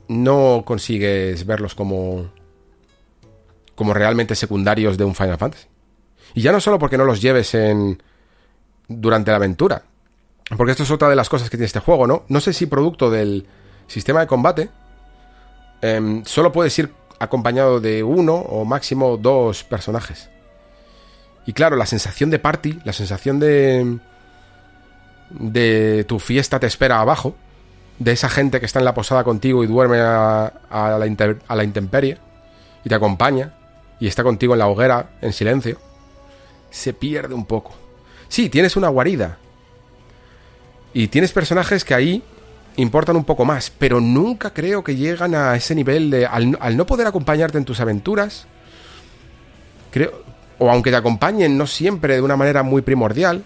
no 0.08 0.62
consigues 0.66 1.46
verlos 1.46 1.74
como. 1.74 2.30
como 3.74 3.94
realmente 3.94 4.34
secundarios 4.34 4.98
de 4.98 5.04
un 5.04 5.14
Final 5.14 5.38
Fantasy. 5.38 5.66
Y 6.34 6.42
ya 6.42 6.52
no 6.52 6.60
solo 6.60 6.78
porque 6.78 6.98
no 6.98 7.04
los 7.04 7.22
lleves 7.22 7.54
en. 7.54 8.02
durante 8.86 9.30
la 9.30 9.38
aventura. 9.38 9.82
Porque 10.56 10.72
esto 10.72 10.82
es 10.82 10.90
otra 10.90 11.08
de 11.08 11.16
las 11.16 11.28
cosas 11.28 11.48
que 11.48 11.56
tiene 11.56 11.66
este 11.66 11.80
juego, 11.80 12.06
¿no? 12.06 12.24
No 12.28 12.40
sé 12.40 12.52
si 12.52 12.66
producto 12.66 13.10
del 13.10 13.46
sistema 13.86 14.20
de 14.20 14.26
combate. 14.26 14.68
Em, 15.80 16.24
solo 16.24 16.52
puedes 16.52 16.78
ir 16.78 16.99
acompañado 17.20 17.80
de 17.80 18.02
uno 18.02 18.34
o 18.34 18.64
máximo 18.64 19.16
dos 19.16 19.62
personajes. 19.62 20.28
Y 21.46 21.52
claro, 21.52 21.76
la 21.76 21.86
sensación 21.86 22.30
de 22.30 22.40
party, 22.40 22.80
la 22.84 22.92
sensación 22.92 23.38
de. 23.38 23.98
de 25.30 26.04
tu 26.08 26.18
fiesta 26.18 26.58
te 26.58 26.66
espera 26.66 27.00
abajo, 27.00 27.36
de 27.98 28.12
esa 28.12 28.28
gente 28.28 28.58
que 28.58 28.66
está 28.66 28.80
en 28.80 28.84
la 28.84 28.94
posada 28.94 29.22
contigo 29.22 29.62
y 29.62 29.66
duerme 29.66 29.98
a, 29.98 30.52
la, 30.70 31.36
a 31.48 31.56
la 31.56 31.64
intemperie, 31.64 32.18
y 32.84 32.88
te 32.88 32.94
acompaña, 32.94 33.54
y 34.00 34.08
está 34.08 34.22
contigo 34.22 34.54
en 34.54 34.58
la 34.58 34.66
hoguera, 34.66 35.10
en 35.20 35.32
silencio, 35.32 35.78
se 36.70 36.92
pierde 36.94 37.34
un 37.34 37.44
poco. 37.44 37.72
Sí, 38.28 38.48
tienes 38.48 38.76
una 38.76 38.88
guarida. 38.88 39.38
Y 40.92 41.08
tienes 41.08 41.32
personajes 41.32 41.84
que 41.84 41.94
ahí 41.94 42.22
importan 42.76 43.16
un 43.16 43.24
poco 43.24 43.44
más, 43.44 43.70
pero 43.70 44.00
nunca 44.00 44.52
creo 44.52 44.82
que 44.84 44.96
llegan 44.96 45.34
a 45.34 45.54
ese 45.56 45.74
nivel 45.74 46.10
de... 46.10 46.26
Al, 46.26 46.76
no 46.76 46.86
poder 46.86 47.06
acompañarte 47.06 47.58
en 47.58 47.64
tus 47.64 47.80
aventuras, 47.80 48.46
creo... 49.90 50.30
O 50.58 50.70
aunque 50.70 50.90
te 50.90 50.96
acompañen 50.96 51.56
no 51.56 51.66
siempre 51.66 52.16
de 52.16 52.20
una 52.20 52.36
manera 52.36 52.62
muy 52.62 52.82
primordial, 52.82 53.42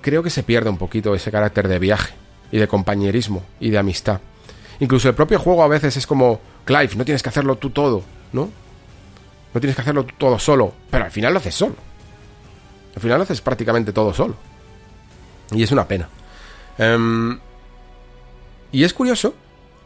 creo 0.00 0.22
que 0.22 0.30
se 0.30 0.44
pierde 0.44 0.70
un 0.70 0.78
poquito 0.78 1.12
ese 1.14 1.32
carácter 1.32 1.66
de 1.66 1.80
viaje 1.80 2.14
y 2.52 2.58
de 2.58 2.68
compañerismo 2.68 3.42
y 3.58 3.70
de 3.70 3.78
amistad. 3.78 4.20
Incluso 4.78 5.08
el 5.08 5.16
propio 5.16 5.40
juego 5.40 5.64
a 5.64 5.68
veces 5.68 5.96
es 5.96 6.06
como, 6.06 6.40
Clive, 6.64 6.94
no 6.94 7.04
tienes 7.04 7.22
que 7.22 7.28
hacerlo 7.30 7.56
tú 7.56 7.70
todo, 7.70 8.02
¿no? 8.32 8.48
No 9.52 9.60
tienes 9.60 9.74
que 9.74 9.82
hacerlo 9.82 10.04
tú 10.04 10.14
todo 10.16 10.38
solo, 10.38 10.72
pero 10.88 11.04
al 11.04 11.10
final 11.10 11.32
lo 11.32 11.40
haces 11.40 11.54
solo. 11.56 11.74
Al 12.94 13.02
final 13.02 13.18
lo 13.18 13.24
haces 13.24 13.40
prácticamente 13.40 13.92
todo 13.92 14.14
solo. 14.14 14.36
Y 15.50 15.62
es 15.64 15.72
una 15.72 15.86
pena. 15.86 16.08
Um, 16.78 17.38
y 18.72 18.84
es 18.84 18.92
curioso 18.92 19.34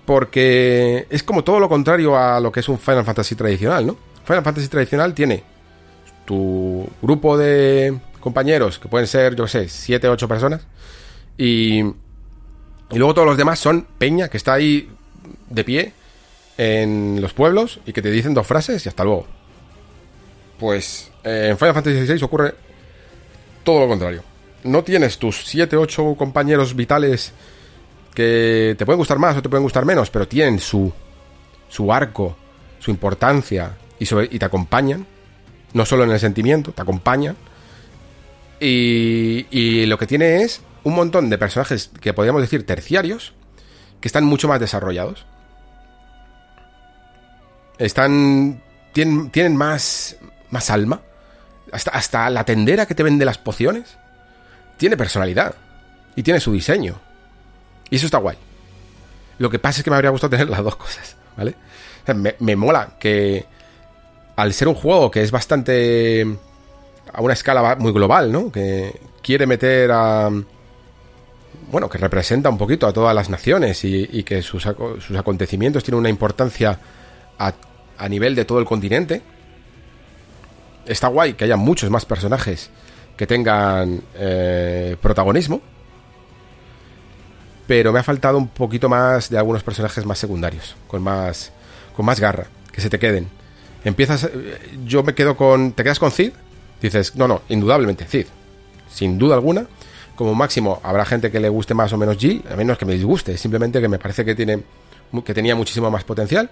porque 0.04 1.06
es 1.10 1.22
como 1.22 1.44
todo 1.44 1.60
lo 1.60 1.68
contrario 1.68 2.16
a 2.16 2.40
lo 2.40 2.52
que 2.52 2.60
es 2.60 2.68
un 2.68 2.78
Final 2.78 3.04
Fantasy 3.04 3.34
tradicional, 3.34 3.86
¿no? 3.86 3.96
Final 4.24 4.44
Fantasy 4.44 4.68
tradicional 4.68 5.14
tiene 5.14 5.42
tu 6.24 6.86
grupo 7.02 7.36
de 7.36 7.98
compañeros, 8.20 8.78
que 8.78 8.88
pueden 8.88 9.06
ser, 9.06 9.36
yo 9.36 9.46
sé, 9.46 9.68
7, 9.68 10.08
8 10.08 10.28
personas, 10.28 10.66
y, 11.36 11.80
y 11.80 12.96
luego 12.96 13.14
todos 13.14 13.26
los 13.28 13.36
demás 13.36 13.58
son 13.58 13.86
Peña, 13.98 14.28
que 14.28 14.36
está 14.36 14.54
ahí 14.54 14.90
de 15.50 15.64
pie 15.64 15.92
en 16.56 17.20
los 17.20 17.32
pueblos 17.32 17.80
y 17.86 17.92
que 17.92 18.02
te 18.02 18.10
dicen 18.10 18.34
dos 18.34 18.46
frases 18.46 18.84
y 18.86 18.88
hasta 18.88 19.04
luego. 19.04 19.26
Pues 20.58 21.10
eh, 21.24 21.48
en 21.50 21.58
Final 21.58 21.74
Fantasy 21.74 22.06
XVI 22.06 22.22
ocurre 22.24 22.54
todo 23.62 23.80
lo 23.80 23.88
contrario. 23.88 24.22
No 24.62 24.84
tienes 24.84 25.18
tus 25.18 25.44
7, 25.44 25.76
8 25.76 26.14
compañeros 26.16 26.74
vitales 26.74 27.32
que 28.14 28.74
te 28.78 28.86
pueden 28.86 28.98
gustar 28.98 29.18
más 29.18 29.36
o 29.36 29.42
te 29.42 29.48
pueden 29.48 29.64
gustar 29.64 29.84
menos, 29.84 30.10
pero 30.10 30.26
tienen 30.26 30.58
su, 30.58 30.92
su 31.68 31.92
arco, 31.92 32.36
su 32.78 32.90
importancia 32.90 33.76
y, 33.98 34.38
te 34.38 34.44
acompañan, 34.44 35.06
no 35.72 35.84
solo 35.84 36.04
en 36.04 36.10
el 36.10 36.20
sentimiento, 36.20 36.72
te 36.72 36.82
acompañan. 36.82 37.36
Y, 38.60 39.46
y 39.50 39.86
lo 39.86 39.98
que 39.98 40.06
tiene 40.06 40.42
es 40.42 40.62
un 40.84 40.94
montón 40.94 41.28
de 41.28 41.38
personajes 41.38 41.90
que 42.00 42.12
podríamos 42.12 42.42
decir 42.42 42.64
terciarios, 42.64 43.32
que 44.00 44.08
están 44.08 44.24
mucho 44.24 44.48
más 44.48 44.60
desarrollados. 44.60 45.26
Están. 47.78 48.62
Tienen, 48.92 49.30
tienen 49.30 49.56
más. 49.56 50.16
más 50.50 50.70
alma. 50.70 51.00
Hasta, 51.72 51.90
hasta 51.90 52.30
la 52.30 52.44
tendera 52.44 52.86
que 52.86 52.94
te 52.94 53.02
vende 53.02 53.24
las 53.24 53.38
pociones. 53.38 53.96
Tiene 54.76 54.96
personalidad. 54.96 55.56
Y 56.14 56.22
tiene 56.22 56.38
su 56.38 56.52
diseño. 56.52 57.00
Y 57.94 57.96
eso 57.96 58.06
está 58.06 58.18
guay. 58.18 58.36
Lo 59.38 59.48
que 59.48 59.60
pasa 59.60 59.78
es 59.78 59.84
que 59.84 59.90
me 59.90 59.94
habría 59.94 60.10
gustado 60.10 60.30
tener 60.30 60.50
las 60.50 60.64
dos 60.64 60.74
cosas, 60.74 61.16
¿vale? 61.36 61.54
me, 62.40 62.56
mola 62.56 62.96
que 62.98 63.46
al 64.34 64.52
ser 64.52 64.66
un 64.66 64.74
juego 64.74 65.12
que 65.12 65.22
es 65.22 65.30
bastante 65.30 66.26
a 67.12 67.22
una 67.22 67.34
escala 67.34 67.76
muy 67.76 67.92
global, 67.92 68.32
¿no? 68.32 68.50
Que 68.50 69.00
quiere 69.22 69.46
meter 69.46 69.92
a... 69.92 70.28
Bueno, 71.70 71.88
que 71.88 71.98
representa 71.98 72.50
un 72.50 72.58
poquito 72.58 72.88
a 72.88 72.92
todas 72.92 73.14
las 73.14 73.30
naciones 73.30 73.84
y, 73.84 74.24
que 74.24 74.42
sus, 74.42 74.66
acontecimientos 74.66 75.84
tienen 75.84 76.00
una 76.00 76.08
importancia 76.08 76.80
a, 77.38 78.08
nivel 78.08 78.34
de 78.34 78.44
todo 78.44 78.58
el 78.58 78.64
continente. 78.64 79.22
Está 80.84 81.06
guay 81.06 81.34
que 81.34 81.44
haya 81.44 81.56
muchos 81.56 81.90
más 81.90 82.04
personajes 82.04 82.70
que 83.16 83.28
tengan 83.28 84.02
eh, 84.16 84.96
protagonismo 85.00 85.62
pero 87.66 87.92
me 87.92 87.98
ha 87.98 88.02
faltado 88.02 88.38
un 88.38 88.48
poquito 88.48 88.88
más 88.88 89.30
de 89.30 89.38
algunos 89.38 89.62
personajes 89.62 90.04
más 90.04 90.18
secundarios, 90.18 90.76
con 90.86 91.02
más, 91.02 91.52
con 91.96 92.04
más 92.04 92.20
garra, 92.20 92.46
que 92.72 92.80
se 92.80 92.90
te 92.90 92.98
queden. 92.98 93.28
Empiezas, 93.84 94.24
eh, 94.24 94.78
yo 94.84 95.02
me 95.02 95.14
quedo 95.14 95.36
con, 95.36 95.72
¿te 95.72 95.82
quedas 95.82 95.98
con 95.98 96.10
Cid? 96.10 96.32
Dices, 96.80 97.16
no, 97.16 97.28
no, 97.28 97.42
indudablemente 97.48 98.04
Cid, 98.04 98.26
sin 98.90 99.18
duda 99.18 99.34
alguna. 99.34 99.66
Como 100.16 100.34
máximo 100.34 100.80
habrá 100.84 101.04
gente 101.04 101.30
que 101.30 101.40
le 101.40 101.48
guste 101.48 101.74
más 101.74 101.92
o 101.92 101.96
menos 101.96 102.16
Jill, 102.18 102.44
a 102.50 102.56
menos 102.56 102.78
que 102.78 102.84
me 102.84 102.94
disguste, 102.94 103.36
simplemente 103.36 103.80
que 103.80 103.88
me 103.88 103.98
parece 103.98 104.24
que 104.24 104.34
tiene, 104.34 104.62
que 105.24 105.34
tenía 105.34 105.56
muchísimo 105.56 105.90
más 105.90 106.04
potencial. 106.04 106.50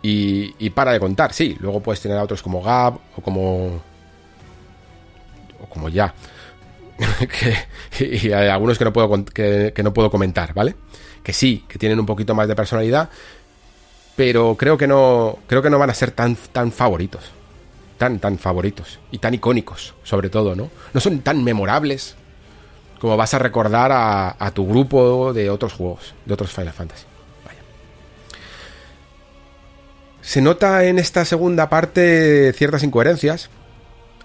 Y, 0.00 0.54
y 0.58 0.70
para 0.70 0.92
de 0.92 1.00
contar, 1.00 1.32
sí, 1.32 1.56
luego 1.60 1.80
puedes 1.80 2.00
tener 2.00 2.18
a 2.18 2.22
otros 2.22 2.42
como 2.42 2.62
Gab 2.62 2.98
o 3.16 3.22
como 3.22 3.80
o 5.60 5.66
como 5.68 5.88
ya, 5.88 6.14
que, 7.98 8.04
y 8.04 8.32
hay 8.32 8.48
algunos 8.48 8.78
que 8.78 8.84
no 8.84 8.92
puedo, 8.92 9.24
que, 9.24 9.72
no 9.82 9.92
puedo 9.92 10.10
comentar, 10.10 10.54
¿vale? 10.54 10.74
que 11.22 11.32
sí, 11.32 11.64
que 11.66 11.78
tienen 11.78 11.98
un 11.98 12.06
poquito 12.06 12.34
más 12.34 12.48
de 12.48 12.54
personalidad, 12.54 13.08
pero 14.14 14.56
creo 14.56 14.76
que 14.76 14.86
no, 14.86 15.38
creo 15.46 15.62
que 15.62 15.70
no 15.70 15.78
van 15.78 15.90
a 15.90 15.94
ser 15.94 16.10
tan, 16.10 16.36
tan 16.36 16.70
favoritos. 16.70 17.24
Tan, 17.98 18.18
tan 18.18 18.38
favoritos. 18.38 18.98
Y 19.10 19.18
tan 19.18 19.34
icónicos, 19.34 19.94
sobre 20.02 20.28
todo, 20.28 20.54
¿no? 20.54 20.70
No 20.92 21.00
son 21.00 21.20
tan 21.20 21.42
memorables 21.42 22.16
como 23.00 23.16
vas 23.16 23.34
a 23.34 23.38
recordar 23.38 23.92
a, 23.92 24.36
a 24.38 24.50
tu 24.50 24.66
grupo 24.66 25.32
de 25.32 25.48
otros 25.48 25.72
juegos, 25.72 26.14
de 26.26 26.34
otros 26.34 26.52
Final 26.52 26.72
Fantasy. 26.72 27.06
Se 30.24 30.40
nota 30.40 30.84
en 30.84 30.98
esta 30.98 31.26
segunda 31.26 31.68
parte 31.68 32.54
ciertas 32.54 32.82
incoherencias. 32.82 33.50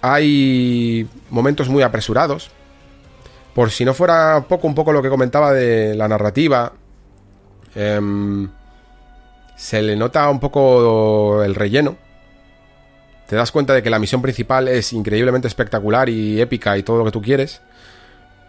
Hay 0.01 1.05
momentos 1.29 1.67
muy 1.67 1.83
apresurados. 1.83 2.51
Por 3.59 3.71
si 3.71 3.83
no 3.83 3.93
fuera 3.93 4.45
poco 4.47 4.67
un 4.67 4.73
poco 4.73 4.93
lo 4.93 5.01
que 5.01 5.09
comentaba 5.09 5.51
de 5.51 5.93
la 5.93 6.07
narrativa. 6.07 6.71
Em, 7.75 8.49
se 9.57 9.81
le 9.81 9.97
nota 9.97 10.29
un 10.29 10.39
poco 10.39 11.43
el 11.43 11.53
relleno. 11.55 11.97
Te 13.27 13.35
das 13.35 13.51
cuenta 13.51 13.73
de 13.73 13.83
que 13.83 13.89
la 13.89 13.99
misión 13.99 14.21
principal 14.21 14.69
es 14.69 14.93
increíblemente 14.93 15.49
espectacular 15.49 16.07
y 16.07 16.39
épica 16.39 16.77
y 16.77 16.83
todo 16.83 16.99
lo 16.99 17.03
que 17.03 17.11
tú 17.11 17.21
quieres. 17.21 17.59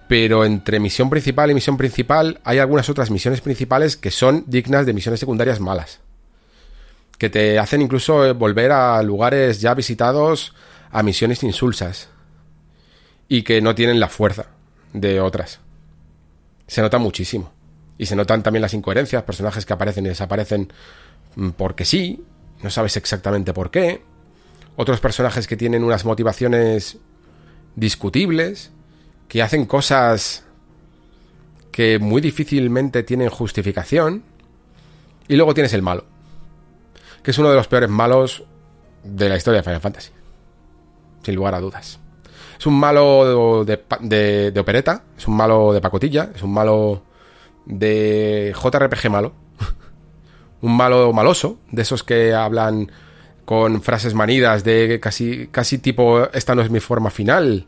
Pero 0.07 0.45
entre 0.45 0.79
misión 0.79 1.11
principal 1.11 1.51
y 1.51 1.55
misión 1.55 1.77
principal 1.77 2.39
hay 2.45 2.61
algunas 2.61 2.89
otras 2.89 3.11
misiones 3.11 3.41
principales 3.41 3.97
que 3.97 4.13
son 4.13 4.45
dignas 4.47 4.87
de 4.87 4.93
misiones 4.93 5.19
secundarias 5.19 5.59
malas. 5.59 5.99
Que 7.19 7.29
te 7.29 7.59
hacen 7.59 7.83
incluso 7.83 8.25
eh, 8.25 8.33
volver 8.33 8.71
a 8.71 9.03
lugares 9.03 9.61
ya 9.61 9.75
visitados 9.75 10.55
a 10.93 11.03
misiones 11.03 11.43
insulsas. 11.43 12.11
Y 13.27 13.43
que 13.43 13.61
no 13.61 13.75
tienen 13.75 13.99
la 13.99 14.07
fuerza 14.07 14.60
de 14.93 15.21
otras. 15.21 15.61
Se 16.67 16.83
nota 16.83 16.99
muchísimo. 16.99 17.53
Y 17.99 18.07
se 18.07 18.17
notan 18.17 18.43
también 18.43 18.63
las 18.63 18.75
incoherencias, 18.75 19.23
personajes 19.25 19.67
que 19.67 19.73
aparecen 19.73 20.07
y 20.07 20.09
desaparecen 20.09 20.73
mm, 21.37 21.51
porque 21.51 21.85
sí, 21.85 22.25
no 22.63 22.71
sabes 22.71 22.97
exactamente 22.97 23.53
por 23.53 23.71
qué. 23.71 24.03
Otros 24.77 25.01
personajes 25.01 25.47
que 25.47 25.57
tienen 25.57 25.85
unas 25.85 26.05
motivaciones 26.05 26.99
discutibles, 27.77 28.71
que 29.29 29.43
hacen 29.43 29.67
cosas 29.67 30.45
que 31.71 31.99
muy 31.99 32.21
difícilmente 32.21 33.03
tienen 33.03 33.29
justificación. 33.29 34.25
Y 35.29 35.37
luego 35.37 35.55
tienes 35.55 35.73
el 35.75 35.83
malo, 35.83 36.05
que 37.23 37.31
es 37.31 37.39
uno 37.39 37.51
de 37.51 37.57
los 37.57 37.69
peores 37.69 37.89
malos 37.89 38.45
de 39.05 39.29
la 39.29 39.37
historia 39.37 39.59
de 39.59 39.65
Final 39.65 39.81
Fantasy. 39.81 40.11
Sin 41.23 41.35
lugar 41.35 41.55
a 41.55 41.61
dudas. 41.61 42.01
Es 42.61 42.67
un 42.67 42.79
malo 42.79 43.65
de, 43.65 43.81
de, 44.01 44.51
de 44.51 44.61
opereta, 44.61 45.05
es 45.17 45.27
un 45.27 45.35
malo 45.35 45.73
de 45.73 45.81
pacotilla, 45.81 46.31
es 46.35 46.43
un 46.43 46.53
malo 46.53 47.03
de 47.65 48.55
JRPG 48.55 49.09
malo. 49.09 49.33
un 50.61 50.77
malo 50.77 51.11
maloso, 51.15 51.57
de 51.73 51.81
esos 51.81 52.05
que 52.05 52.35
hablan 52.35 52.93
con 53.47 53.81
frases 53.81 54.13
manidas 54.13 54.63
de 54.63 55.01
casi, 55.01 55.49
casi 55.51 55.79
tipo, 55.79 56.31
esta 56.35 56.55
no 56.55 56.61
es 56.61 56.71
mi 56.71 56.81
forma 56.81 57.09
final. 57.09 57.67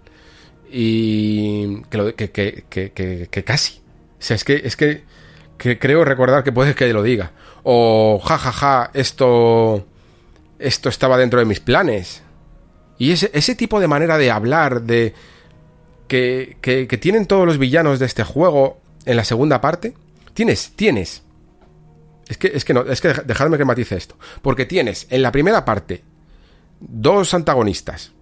Y 0.71 1.81
que, 1.85 1.97
lo, 1.97 2.15
que, 2.15 2.31
que, 2.31 2.65
que, 2.69 3.45
casi. 3.45 3.79
O 3.79 3.83
sea, 4.19 4.37
es 4.37 4.45
que, 4.45 4.61
es 4.63 4.77
que 4.77 5.05
creo 5.57 6.05
recordar 6.05 6.45
que 6.45 6.53
puede 6.53 6.75
que 6.75 6.93
lo 6.93 7.03
diga. 7.03 7.33
O 7.63 8.21
jajaja, 8.23 8.53
ja, 8.53 8.85
ja, 8.85 8.91
esto, 8.93 9.87
esto 10.59 10.91
estaba 10.91 11.17
dentro 11.17 11.39
de 11.39 11.47
mis 11.47 11.61
planes. 11.61 12.23
Y 13.03 13.11
ese, 13.11 13.33
ese 13.35 13.57
tipo 13.57 13.81
de 13.81 13.89
manera 13.89 14.17
de 14.17 14.31
hablar, 14.31 14.83
de 14.83 15.13
que, 16.07 16.57
que, 16.61 16.87
tienen 16.99 17.27
todos 17.27 17.45
los 17.45 17.59
villanos 17.59 17.99
de 17.99 18.07
este 18.07 18.23
juego, 18.23 18.81
en 19.05 19.17
la 19.17 19.25
segunda 19.25 19.61
parte, 19.61 19.95
tienes, 20.35 20.71
tienes. 20.77 21.25
Es 22.29 22.39
que, 22.39 22.53
es 22.55 22.65
que 22.65 22.75
no, 22.75 22.83
es 22.83 23.01
que 23.01 23.13
dejadme 23.13 23.59
que 23.59 23.65
matice 23.65 23.97
esto. 23.97 24.17
Porque 24.41 24.67
tienes 24.67 25.09
en 25.11 25.23
la 25.23 25.33
primera 25.33 25.65
parte 25.65 26.05
dos 26.79 27.35
antagonistas. 27.35 28.13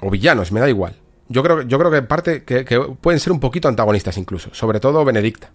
O 0.00 0.10
villanos, 0.10 0.50
me 0.50 0.58
da 0.58 0.68
igual. 0.68 0.96
Yo 1.28 1.44
creo, 1.44 1.62
yo 1.62 1.78
creo 1.78 1.92
que 1.92 1.98
en 1.98 2.06
parte 2.08 2.42
que, 2.42 2.64
que 2.64 2.80
pueden 2.80 3.20
ser 3.20 3.32
un 3.32 3.38
poquito 3.38 3.68
antagonistas 3.68 4.18
incluso. 4.18 4.52
Sobre 4.52 4.80
todo 4.80 5.04
Benedicta. 5.04 5.52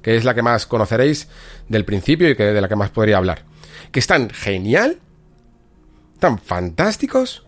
Que 0.00 0.16
es 0.16 0.24
la 0.24 0.34
que 0.34 0.40
más 0.40 0.64
conoceréis 0.64 1.28
del 1.68 1.84
principio 1.84 2.30
y 2.30 2.36
que 2.36 2.44
de 2.44 2.60
la 2.62 2.68
que 2.68 2.76
más 2.76 2.88
podría 2.88 3.18
hablar. 3.18 3.44
Que 3.92 4.00
están 4.00 4.30
genial. 4.30 4.98
Tan 6.18 6.38
fantásticos 6.38 7.44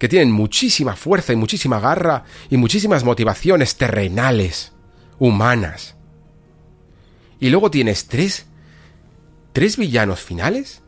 que 0.00 0.08
tienen 0.08 0.32
muchísima 0.32 0.96
fuerza 0.96 1.34
y 1.34 1.36
muchísima 1.36 1.78
garra 1.78 2.24
y 2.48 2.56
muchísimas 2.56 3.04
motivaciones 3.04 3.76
terrenales 3.76 4.72
humanas. 5.18 5.94
Y 7.38 7.50
luego 7.50 7.70
tienes 7.70 8.06
tres, 8.06 8.46
tres 9.52 9.76
villanos 9.76 10.20
finales, 10.20 10.80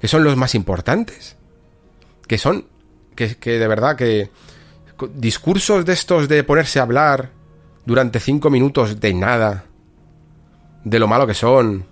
que 0.00 0.06
son 0.06 0.22
los 0.22 0.36
más 0.36 0.54
importantes, 0.54 1.36
que 2.28 2.36
son, 2.36 2.66
que, 3.16 3.34
de 3.42 3.66
verdad 3.66 3.96
que 3.96 4.30
discursos 5.14 5.86
de 5.86 5.94
estos 5.94 6.28
de 6.28 6.44
ponerse 6.44 6.78
a 6.78 6.82
hablar 6.82 7.30
durante 7.86 8.20
cinco 8.20 8.50
minutos 8.50 9.00
de 9.00 9.14
nada, 9.14 9.64
de 10.84 10.98
lo 10.98 11.08
malo 11.08 11.26
que 11.26 11.34
son, 11.34 11.86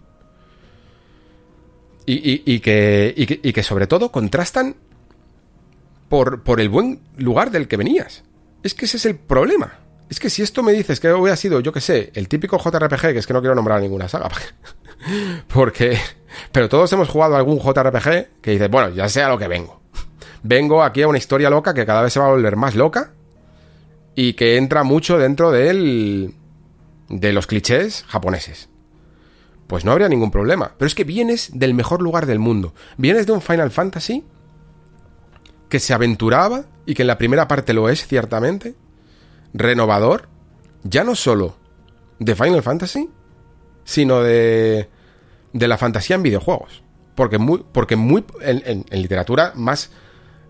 y, 2.05 2.43
y, 2.45 2.61
que, 2.61 3.15
y 3.17 3.53
que 3.53 3.63
sobre 3.63 3.87
todo 3.87 4.13
contrastan 4.13 4.77
por, 6.11 6.43
por 6.43 6.61
el 6.61 6.69
buen 6.69 7.01
lugar 7.17 7.51
del 7.51 7.69
que 7.69 7.79
venías. 7.79 8.25
Es 8.63 8.75
que 8.75 8.85
ese 8.85 8.99
es 8.99 9.07
el 9.07 9.17
problema. 9.17 9.79
Es 10.11 10.19
que 10.19 10.29
si 10.29 10.43
esto 10.43 10.63
me 10.63 10.73
dices 10.73 10.99
que 10.99 11.11
hubiera 11.13 11.37
sido, 11.37 11.61
yo 11.61 11.73
que 11.73 11.81
sé, 11.81 12.11
el 12.15 12.29
típico 12.29 12.59
JRPG, 12.59 13.13
que 13.13 13.19
es 13.19 13.27
que 13.29 13.33
no 13.33 13.41
quiero 13.41 13.55
nombrar 13.55 13.81
ninguna 13.81 14.09
saga, 14.09 14.29
porque... 15.55 15.99
Pero 16.53 16.69
todos 16.69 16.93
hemos 16.93 17.09
jugado 17.09 17.37
algún 17.37 17.61
JRPG 17.61 18.41
que 18.43 18.51
dice, 18.51 18.67
bueno, 18.67 18.91
ya 18.91 19.09
sea 19.09 19.29
lo 19.29 19.39
que 19.39 19.47
vengo. 19.47 19.81
Vengo 20.43 20.83
aquí 20.83 21.03
a 21.03 21.09
una 21.09 21.19
historia 21.19 21.49
loca 21.49 21.75
que 21.75 21.87
cada 21.87 22.03
vez 22.03 22.13
se 22.13 22.19
va 22.19 22.27
a 22.27 22.31
volver 22.31 22.57
más 22.57 22.75
loca 22.75 23.13
y 24.17 24.33
que 24.33 24.57
entra 24.57 24.83
mucho 24.83 25.17
dentro 25.17 25.53
del... 25.53 26.35
de 27.09 27.33
los 27.33 27.47
clichés 27.47 28.05
japoneses. 28.09 28.69
Pues 29.69 29.85
no 29.85 29.93
habría 29.93 30.09
ningún 30.09 30.33
problema. 30.33 30.73
Pero 30.77 30.89
es 30.89 30.97
que 30.97 31.05
vienes 31.05 31.51
del 31.55 31.73
mejor 31.73 32.03
lugar 32.03 32.27
del 32.27 32.41
mundo. 32.41 32.75
Vienes 32.97 33.27
de 33.27 33.33
un 33.33 33.41
Final 33.41 33.71
Fantasy 33.71 34.25
que 35.71 35.81
se 35.81 35.95
aventuraba 35.95 36.65
y 36.85 36.95
que 36.95 37.03
en 37.03 37.07
la 37.07 37.17
primera 37.17 37.49
parte 37.49 37.73
lo 37.73 37.89
es 37.89 38.07
ciertamente 38.07 38.75
renovador, 39.55 40.29
ya 40.83 41.05
no 41.05 41.15
solo 41.15 41.57
de 42.19 42.35
Final 42.35 42.63
Fantasy, 42.63 43.09
sino 43.85 44.23
de, 44.23 44.91
de 45.53 45.69
la 45.69 45.79
fantasía 45.79 46.17
en 46.17 46.23
videojuegos. 46.23 46.83
Porque 47.15 47.39
muy, 47.39 47.65
porque 47.73 47.97
muy 47.97 48.25
en, 48.41 48.63
en, 48.67 48.85
en, 48.89 49.03
literatura 49.03 49.53
más, 49.55 49.91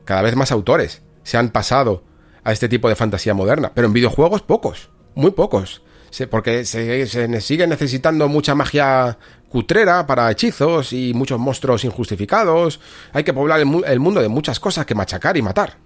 cada 0.04 0.22
vez 0.22 0.36
más 0.36 0.52
autores 0.52 1.02
se 1.22 1.36
han 1.36 1.50
pasado 1.50 2.02
a 2.42 2.52
este 2.52 2.68
tipo 2.68 2.88
de 2.88 2.96
fantasía 2.96 3.34
moderna, 3.34 3.72
pero 3.74 3.86
en 3.86 3.92
videojuegos 3.92 4.42
pocos, 4.42 4.90
muy 5.14 5.30
pocos. 5.30 5.82
Porque 6.30 6.64
se, 6.64 7.06
sigue 7.40 7.66
necesitando 7.66 8.28
mucha 8.28 8.54
magia 8.54 9.18
cutrera 9.48 10.06
para 10.06 10.30
hechizos 10.30 10.92
y 10.92 11.12
muchos 11.14 11.38
monstruos 11.38 11.84
injustificados. 11.84 12.80
Hay 13.12 13.24
que 13.24 13.32
poblar 13.32 13.60
el, 13.60 13.84
el 13.86 14.00
mundo 14.00 14.20
de 14.20 14.28
muchas 14.28 14.60
cosas 14.60 14.86
que 14.86 14.94
machacar 14.94 15.36
y 15.36 15.42
matar. 15.42 15.78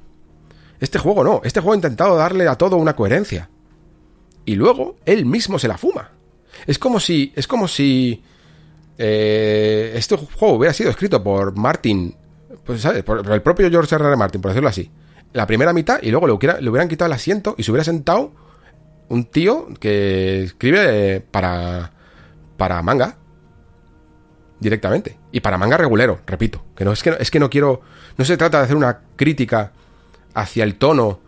Este 0.81 0.99
juego 0.99 1.25
no, 1.25 1.41
este 1.45 1.61
juego 1.61 1.73
ha 1.73 1.77
intentado 1.77 2.17
darle 2.17 2.49
a 2.49 2.57
todo 2.57 2.77
una 2.77 2.97
coherencia. 2.97 3.49
Y 4.45 4.55
luego 4.57 4.97
él 5.05 5.25
mismo 5.25 5.59
se 5.59 5.69
la 5.69 5.79
fuma. 5.79 6.11
Es 6.67 6.79
como 6.79 7.01
si. 7.01 7.33
Es 7.35 7.47
como 7.47 7.69
si. 7.69 8.23
Eh, 8.99 9.93
este 9.97 10.17
juego 10.17 10.57
hubiera 10.57 10.75
sido 10.75 10.91
escrito 10.91 11.23
por 11.23 11.57
Martin. 11.57 12.15
Pues, 12.65 12.83
¿sabes? 12.83 13.03
Por, 13.03 13.31
el 13.31 13.43
propio 13.43 13.71
George 13.71 13.95
R. 13.95 14.05
R. 14.05 14.17
Martin, 14.17 14.41
por 14.41 14.51
decirlo 14.51 14.69
así. 14.69 14.91
La 15.33 15.47
primera 15.47 15.73
mitad 15.73 16.01
y 16.01 16.11
luego 16.11 16.27
le, 16.27 16.33
hubiera, 16.33 16.61
le 16.61 16.71
hubieran 16.71 16.89
quitado 16.89 17.07
el 17.07 17.13
asiento 17.13 17.55
y 17.59 17.65
se 17.65 17.71
hubiera 17.71 17.85
sentado 17.85 18.33
un 19.09 19.25
tío 19.25 19.69
que 19.81 20.45
escribe 20.45 21.21
para. 21.21 21.93
para 22.57 22.83
manga. 22.83 23.19
Directamente. 24.61 25.19
Y 25.33 25.41
para 25.41 25.59
manga 25.59 25.77
regulero, 25.77 26.21
repito. 26.27 26.65
Que 26.77 26.85
no 26.85 26.93
es 26.93 27.03
que, 27.03 27.17
es 27.19 27.31
que 27.31 27.41
no 27.41 27.51
quiero. 27.51 27.83
No 28.17 28.25
se 28.25 28.37
trata 28.37 28.59
de 28.59 28.65
hacer 28.65 28.77
una 28.77 29.01
crítica 29.17 29.73
hacia 30.35 30.65
el 30.65 30.77
tono 30.77 31.21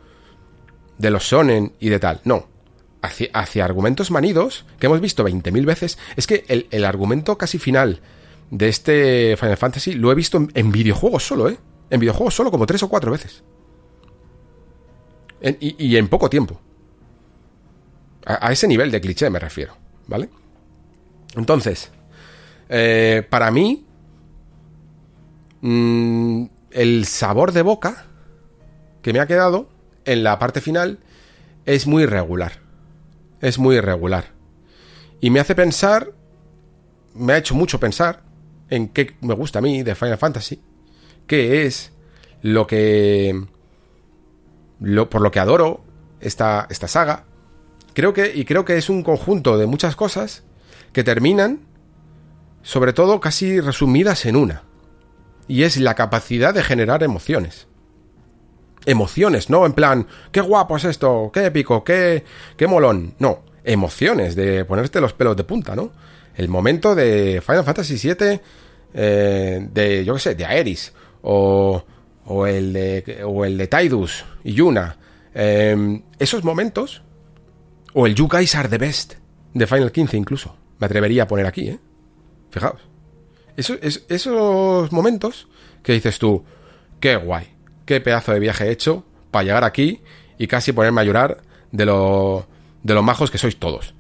de 0.99 1.11
los 1.11 1.29
sonen 1.29 1.75
y 1.81 1.89
de 1.89 1.99
tal. 1.99 2.21
No. 2.25 2.49
Hacia, 3.03 3.29
hacia 3.35 3.65
argumentos 3.65 4.11
manidos 4.11 4.65
que 4.81 4.87
hemos 4.87 5.01
visto 5.01 5.27
20.000 5.27 5.65
veces. 5.65 5.99
Es 6.17 6.27
que 6.27 6.45
el, 6.49 6.67
el, 6.71 6.85
argumento 6.85 7.39
casi 7.39 7.59
final 7.59 8.01
de 8.51 8.69
este 8.69 9.37
Final 9.37 9.57
Fantasy 9.57 9.93
lo 9.95 10.11
he 10.13 10.15
visto 10.15 10.47
en, 10.55 10.73
videojuegos 10.73 11.27
solo, 11.27 11.49
¿eh? 11.49 11.59
En 11.91 12.01
videojuegos 12.01 12.35
solo 12.35 12.51
como 12.51 12.67
tres 12.67 12.83
o 12.83 12.89
cuatro 12.89 13.13
veces. 13.13 13.43
Y, 15.61 15.97
en 15.97 16.09
poco 16.09 16.29
tiempo. 16.31 16.61
A, 18.27 18.51
ese 18.51 18.67
nivel 18.67 18.91
de 18.91 19.01
cliché 19.01 19.31
me 19.31 19.39
refiero, 19.39 19.77
¿vale? 20.09 20.29
Entonces, 21.37 21.93
eh, 22.69 23.25
para 23.31 23.51
mí, 23.53 23.87
mmm, 25.61 26.45
el 26.73 27.07
sabor 27.07 27.53
de 27.53 27.63
boca 27.63 28.07
que 29.01 29.13
me 29.13 29.21
ha 29.21 29.27
quedado 29.27 29.69
en 30.05 30.25
la 30.25 30.39
parte 30.41 30.61
final 30.61 30.99
es 31.65 31.87
muy 31.87 32.03
irregular. 32.03 32.53
Es 33.41 33.59
muy 33.59 33.77
irregular. 33.77 34.33
Y 35.21 35.31
me 35.31 35.41
hace 35.41 35.55
pensar, 35.55 36.13
me 37.15 37.33
ha 37.33 37.39
hecho 37.39 37.55
mucho 37.55 37.79
pensar 37.79 38.23
en 38.71 38.89
qué 38.89 39.17
me 39.21 39.35
gusta 39.35 39.61
a 39.61 39.63
mí 39.63 39.83
de 39.83 39.95
Final 39.95 40.19
Fantasy, 40.19 40.61
qué 41.27 41.65
es 41.67 41.93
lo 42.43 42.67
que... 42.67 43.47
Lo, 44.81 45.09
por 45.09 45.23
lo 45.23 45.31
que 45.31 45.41
adoro 45.41 45.85
esta, 46.21 46.67
esta 46.69 46.89
saga. 46.89 47.25
Creo 47.97 48.13
que, 48.13 48.31
y 48.35 48.45
creo 48.45 48.67
que 48.67 48.77
es 48.77 48.91
un 48.91 49.03
conjunto 49.03 49.57
de 49.57 49.65
muchas 49.65 49.97
cosas 49.97 50.43
que 50.93 51.03
terminan, 51.03 51.61
sobre 52.61 52.93
todo, 52.93 53.21
casi 53.21 53.59
resumidas 53.59 54.27
en 54.27 54.37
una. 54.37 54.65
Y 55.49 55.63
es 55.63 55.79
la 55.79 55.95
capacidad 55.95 56.53
de 56.53 56.63
generar 56.63 57.03
emociones. 57.03 57.69
Emociones, 58.85 59.49
¿no? 59.49 59.65
En 59.65 59.73
plan, 59.73 60.07
qué 60.31 60.43
guapo 60.43 60.77
es 60.77 60.85
esto, 60.85 61.31
qué 61.33 61.47
épico, 61.47 61.83
qué, 61.85 62.23
qué 62.59 62.67
molón. 62.67 63.15
No, 63.19 63.45
emociones, 63.65 64.37
de 64.37 64.67
ponerte 64.67 65.01
los 65.01 65.15
pelos 65.15 65.35
de 65.35 65.45
punta, 65.45 65.75
¿no? 65.75 65.91
El 66.35 66.51
momento 66.51 66.95
de 66.95 67.43
Final 67.47 67.65
Fantasy 67.65 67.95
VII, 67.95 68.41
eh, 68.93 69.69
de, 69.73 70.05
yo 70.05 70.13
qué 70.13 70.21
sé, 70.21 70.35
de 70.35 70.45
Aeris, 70.45 70.93
o, 71.23 71.83
o, 72.27 72.47
el 72.47 72.75
de, 72.75 73.23
o 73.25 73.47
el 73.47 73.57
de 73.57 73.67
Tidus 73.69 74.23
y 74.45 74.53
Yuna. 74.53 74.99
Em, 75.33 76.03
esos 76.19 76.45
momentos, 76.45 77.03
o 77.99 78.07
el 78.07 78.15
You 78.15 78.29
Guys 78.29 78.55
Are 78.55 78.69
the 78.69 78.77
Best 78.77 79.15
de 79.55 79.67
Final 79.67 79.91
15 79.91 80.19
incluso, 80.19 80.55
me 80.79 80.85
atrevería 80.85 81.23
a 81.23 81.27
poner 81.27 81.47
aquí, 81.47 81.71
¿eh? 81.71 81.79
Fijaos. 82.51 82.83
esos 83.57 84.93
momentos 84.93 85.49
que 85.83 85.95
dices 85.95 86.19
tú, 86.19 86.45
qué 87.01 87.17
guay, 87.17 87.55
qué 87.87 88.03
pedazo 88.03 88.35
de 88.35 88.41
viaje 88.41 88.67
he 88.67 88.71
hecho 88.71 89.03
para 89.31 89.45
llegar 89.45 89.65
aquí 89.65 90.03
y 90.37 90.47
casi 90.47 90.73
ponerme 90.73 91.01
a 91.01 91.05
llorar 91.05 91.39
de 91.73 91.87
lo, 91.87 92.47
de 92.83 92.93
lo 92.93 93.03
majos 93.03 93.31
que 93.31 93.39
sois 93.39 93.57
todos. 93.57 93.95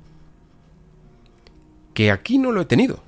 Que 1.95 2.11
aquí 2.11 2.37
no 2.37 2.53
lo 2.53 2.61
he 2.61 2.67
tenido. 2.67 3.03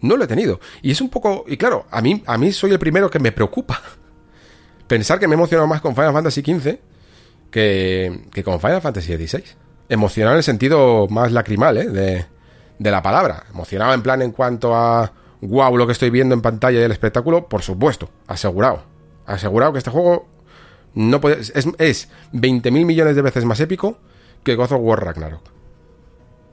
No 0.00 0.16
lo 0.16 0.24
he 0.24 0.26
tenido. 0.26 0.58
Y 0.82 0.90
es 0.90 1.00
un 1.00 1.10
poco. 1.10 1.44
Y 1.46 1.56
claro, 1.56 1.86
a 1.92 2.02
mí, 2.02 2.24
a 2.26 2.36
mí 2.36 2.52
soy 2.52 2.72
el 2.72 2.80
primero 2.80 3.08
que 3.08 3.20
me 3.20 3.30
preocupa. 3.30 3.80
Pensar 4.88 5.20
que 5.20 5.28
me 5.28 5.34
he 5.34 5.38
emocionado 5.38 5.68
más 5.68 5.80
con 5.80 5.94
Final 5.94 6.12
Fantasy 6.12 6.40
XV 6.40 6.93
que, 7.54 8.24
que 8.32 8.42
con 8.42 8.58
Final 8.58 8.82
Fantasy 8.82 9.16
XVI. 9.16 9.44
Emocionado 9.88 10.34
en 10.34 10.38
el 10.38 10.42
sentido 10.42 11.06
más 11.06 11.30
lacrimal, 11.30 11.76
¿eh? 11.76 12.26
De, 12.80 12.90
la 12.90 13.00
palabra. 13.00 13.44
Emocionado 13.52 13.94
en 13.94 14.02
plan 14.02 14.22
en 14.22 14.32
cuanto 14.32 14.74
a. 14.74 15.12
Wow, 15.40 15.76
lo 15.76 15.86
que 15.86 15.92
estoy 15.92 16.10
viendo 16.10 16.34
en 16.34 16.42
pantalla 16.42 16.80
del 16.80 16.90
espectáculo, 16.90 17.48
por 17.48 17.62
supuesto, 17.62 18.10
asegurado. 18.26 18.82
Asegurado 19.24 19.72
que 19.72 19.78
este 19.78 19.92
juego 19.92 20.26
no 20.94 21.20
puede, 21.20 21.42
es, 21.42 21.52
es 21.54 22.08
20.000 22.32 22.84
millones 22.84 23.14
de 23.14 23.22
veces 23.22 23.44
más 23.44 23.60
épico 23.60 23.98
que 24.42 24.56
God 24.56 24.72
of 24.72 24.80
War 24.80 25.04
Ragnarok. 25.04 25.42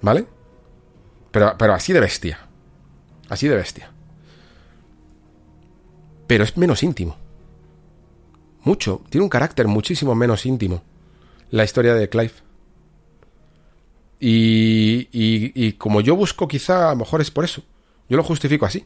¿Vale? 0.03 0.27
Pero, 1.31 1.55
pero 1.57 1.73
así 1.73 1.93
de 1.93 1.99
bestia. 1.99 2.41
Así 3.27 3.47
de 3.47 3.55
bestia. 3.55 3.91
Pero 6.27 6.43
es 6.43 6.55
menos 6.57 6.83
íntimo. 6.83 7.17
Mucho. 8.63 9.01
Tiene 9.09 9.23
un 9.23 9.29
carácter 9.29 9.67
muchísimo 9.67 10.13
menos 10.13 10.45
íntimo. 10.45 10.83
La 11.51 11.63
historia 11.63 11.93
de 11.93 12.09
Clive. 12.09 12.33
Y, 14.19 15.07
y, 15.11 15.51
y, 15.55 15.73
como 15.73 16.01
yo 16.01 16.15
busco, 16.15 16.47
quizá 16.47 16.87
a 16.87 16.91
lo 16.91 16.97
mejor 16.97 17.21
es 17.21 17.31
por 17.31 17.45
eso. 17.45 17.63
Yo 18.09 18.17
lo 18.17 18.23
justifico 18.23 18.65
así. 18.65 18.85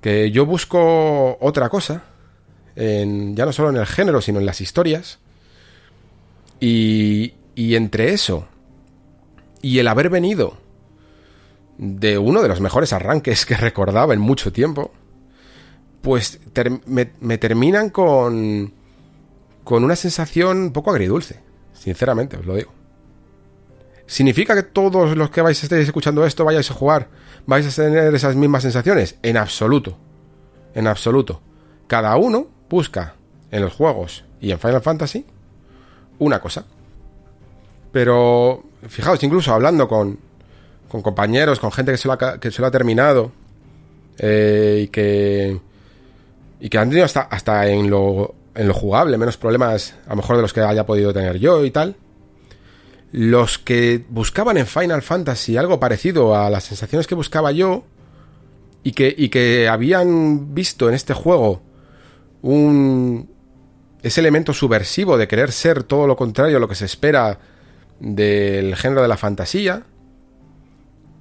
Que 0.00 0.30
yo 0.30 0.46
busco 0.46 1.38
otra 1.40 1.68
cosa. 1.68 2.04
En, 2.74 3.34
ya 3.34 3.46
no 3.46 3.52
solo 3.52 3.70
en 3.70 3.76
el 3.76 3.86
género, 3.86 4.20
sino 4.20 4.38
en 4.38 4.46
las 4.46 4.60
historias. 4.60 5.18
Y, 6.60 7.34
y 7.54 7.74
entre 7.74 8.12
eso 8.12 8.48
y 9.66 9.80
el 9.80 9.88
haber 9.88 10.10
venido 10.10 10.56
de 11.76 12.18
uno 12.18 12.40
de 12.40 12.48
los 12.48 12.60
mejores 12.60 12.92
arranques 12.92 13.44
que 13.44 13.56
recordaba 13.56 14.14
en 14.14 14.20
mucho 14.20 14.52
tiempo, 14.52 14.92
pues 16.02 16.38
me, 16.86 17.10
me, 17.20 17.38
terminan 17.38 17.90
con, 17.90 18.72
con 19.64 19.82
una 19.82 19.96
sensación 19.96 20.58
un 20.58 20.72
poco 20.72 20.92
agridulce, 20.92 21.40
sinceramente, 21.86 22.36
os 22.36 22.44
lo 22.44 22.56
digo. 22.56 22.72
¿Significa 24.06 24.56
que 24.56 24.64
todos 24.64 25.16
los 25.16 25.30
que 25.30 25.40
vais 25.40 25.62
a 25.62 25.66
estar 25.66 25.78
escuchando 25.78 26.26
esto 26.26 26.44
vayáis 26.44 26.68
a 26.72 26.74
jugar, 26.74 27.06
vais 27.46 27.64
a 27.64 27.82
tener 27.82 28.12
esas 28.12 28.34
mismas 28.34 28.62
sensaciones? 28.62 29.14
En 29.22 29.36
absoluto. 29.36 29.96
En 30.74 30.88
absoluto. 30.88 31.40
Cada 31.86 32.16
uno 32.16 32.48
busca 32.68 33.14
en 33.52 33.62
los 33.62 33.72
juegos 33.72 34.24
y 34.40 34.50
en 34.50 34.58
Final 34.58 34.82
Fantasy 34.82 35.26
una 36.18 36.40
cosa. 36.40 36.64
Pero, 37.92 38.64
fijaos, 38.88 39.22
incluso 39.22 39.54
hablando 39.54 39.86
con, 39.86 40.18
con 40.88 41.02
compañeros, 41.02 41.60
con 41.60 41.70
gente 41.70 41.92
que 41.92 41.98
se 41.98 42.08
lo 42.08 42.14
ha, 42.14 42.40
que 42.40 42.50
se 42.50 42.64
ha 42.64 42.70
terminado, 42.72 43.30
eh, 44.18 44.80
y 44.82 44.88
que 44.88 45.60
y 46.58 46.68
que 46.68 46.78
han 46.78 46.88
tenido 46.88 47.04
hasta, 47.04 47.20
hasta 47.20 47.68
en, 47.68 47.88
lo, 47.90 48.34
en 48.56 48.68
lo 48.68 48.74
jugable 48.74 49.18
menos 49.18 49.36
problemas 49.36 49.94
a 50.06 50.10
lo 50.10 50.16
mejor 50.16 50.36
de 50.36 50.42
los 50.42 50.52
que 50.52 50.60
haya 50.60 50.86
podido 50.86 51.12
tener 51.12 51.38
yo 51.38 51.64
y 51.64 51.70
tal. 51.70 51.96
Los 53.12 53.58
que 53.58 54.04
buscaban 54.08 54.56
en 54.56 54.66
Final 54.66 55.02
Fantasy 55.02 55.56
algo 55.56 55.78
parecido 55.78 56.34
a 56.36 56.50
las 56.50 56.64
sensaciones 56.64 57.06
que 57.06 57.14
buscaba 57.14 57.52
yo 57.52 57.84
y 58.82 58.92
que, 58.92 59.14
y 59.16 59.28
que 59.28 59.68
habían 59.68 60.54
visto 60.54 60.88
en 60.88 60.94
este 60.94 61.14
juego 61.14 61.62
un 62.42 63.30
ese 64.02 64.20
elemento 64.20 64.52
subversivo 64.52 65.18
de 65.18 65.26
querer 65.26 65.50
ser 65.50 65.82
todo 65.82 66.06
lo 66.06 66.16
contrario 66.16 66.58
a 66.58 66.60
lo 66.60 66.68
que 66.68 66.76
se 66.76 66.84
espera 66.84 67.40
del 67.98 68.76
género 68.76 69.02
de 69.02 69.08
la 69.08 69.16
fantasía. 69.16 69.84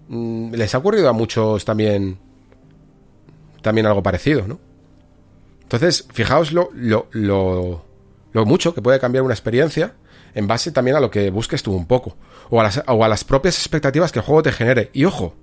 Mm, 0.08 0.54
les 0.54 0.76
ha 0.76 0.78
ocurrido 0.78 1.10
a 1.10 1.14
muchos 1.14 1.66
también 1.66 2.20
también 3.62 3.88
algo 3.88 4.04
parecido, 4.04 4.48
¿no? 4.48 4.60
Entonces, 5.66 6.08
fijaos 6.14 6.54
lo, 6.54 6.70
mucho 8.34 8.76
que 8.76 8.82
puede 8.82 9.00
cambiar 9.00 9.24
una 9.24 9.34
experiencia 9.34 9.96
en 10.36 10.48
base 10.48 10.72
también 10.72 10.96
a 10.96 11.00
lo 11.00 11.10
que 11.10 11.32
busques 11.32 11.64
tú 11.64 11.74
un 11.74 11.88
poco, 11.88 12.16
o 12.50 12.60
a, 12.60 12.64
las, 12.64 12.84
o 12.88 13.04
a 13.04 13.08
las 13.08 13.24
propias 13.24 13.58
expectativas 13.58 14.12
que 14.12 14.20
el 14.20 14.26
juego 14.26 14.44
te 14.44 14.52
genere. 14.52 14.92
Y 14.94 15.06
ojo, 15.06 15.34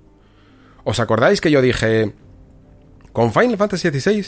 ¿os 0.85 0.99
acordáis 0.99 1.41
que 1.41 1.51
yo 1.51 1.61
dije, 1.61 2.13
con 3.11 3.33
Final 3.33 3.57
Fantasy 3.57 3.89
XVI 3.89 4.25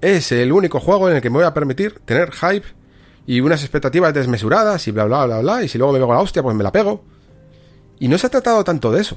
es 0.00 0.32
el 0.32 0.52
único 0.52 0.78
juego 0.78 1.08
en 1.08 1.16
el 1.16 1.22
que 1.22 1.30
me 1.30 1.38
voy 1.38 1.46
a 1.46 1.54
permitir 1.54 2.00
tener 2.04 2.30
hype 2.32 2.66
y 3.26 3.40
unas 3.40 3.62
expectativas 3.62 4.14
desmesuradas 4.14 4.86
y 4.88 4.90
bla 4.90 5.04
bla 5.04 5.26
bla 5.26 5.40
bla 5.40 5.62
y 5.62 5.68
si 5.68 5.78
luego 5.78 5.92
me 5.92 6.00
pego 6.00 6.12
la 6.12 6.20
hostia 6.20 6.42
pues 6.42 6.56
me 6.56 6.64
la 6.64 6.72
pego 6.72 7.04
y 8.00 8.08
no 8.08 8.18
se 8.18 8.26
ha 8.26 8.30
tratado 8.30 8.64
tanto 8.64 8.90
de 8.90 9.00
eso 9.00 9.16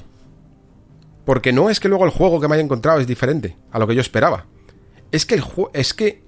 porque 1.25 1.51
no 1.51 1.71
es 1.71 1.79
que 1.79 1.89
luego 1.89 2.05
el 2.05 2.11
juego 2.11 2.39
que 2.39 2.47
me 2.47 2.53
haya 2.53 2.63
encontrado 2.63 2.99
es 2.99 3.07
diferente 3.07 3.57
a 3.71 3.79
lo 3.79 3.87
que 3.87 3.95
yo 3.95 4.01
esperaba 4.01 4.45
es 5.11 5.25
que 5.25 5.35
el 5.35 5.41
juego 5.41 5.71
es 5.73 5.93
que 5.93 6.23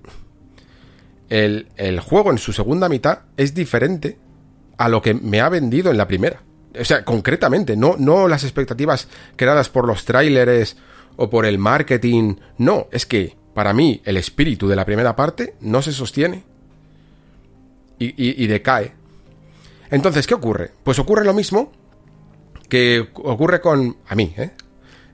el, 1.30 1.68
el 1.76 2.00
juego 2.00 2.32
en 2.32 2.38
su 2.38 2.54
segunda 2.54 2.90
mitad 2.90 3.20
es 3.36 3.54
diferente 3.54 4.18
a 4.78 4.90
lo 4.90 5.02
que 5.02 5.14
me 5.14 5.42
ha 5.42 5.50
vendido 5.50 5.92
en 5.92 5.98
la 5.98 6.08
primera 6.08 6.42
o 6.80 6.86
sea 6.86 7.04
concretamente 7.04 7.76
no 7.76 7.96
no 7.98 8.28
las 8.28 8.44
expectativas 8.44 9.08
creadas 9.36 9.70
por 9.70 9.88
los 9.88 10.06
tráileres 10.06 10.78
o 11.16 11.30
por 11.30 11.46
el 11.46 11.58
marketing 11.58 12.36
no 12.58 12.88
es 12.92 13.06
que 13.06 13.36
para 13.54 13.74
mí 13.74 14.02
el 14.06 14.18
espíritu 14.18 14.68
de 14.68 14.76
la 14.76 14.86
primera 14.86 15.16
parte 15.16 15.56
no 15.62 15.82
se 15.82 15.92
sostiene 15.92 16.44
y, 18.00 18.48
decae. 18.48 18.94
Entonces, 19.90 20.28
¿qué 20.28 20.36
ocurre? 20.36 20.72
Pues 20.84 21.00
ocurre 21.00 21.26
lo 21.26 21.34
mismo 21.34 21.72
que 22.70 23.10
ocurre 23.16 23.60
con 23.62 23.98
a 24.08 24.14
mí, 24.14 24.34
¿eh? 24.38 24.52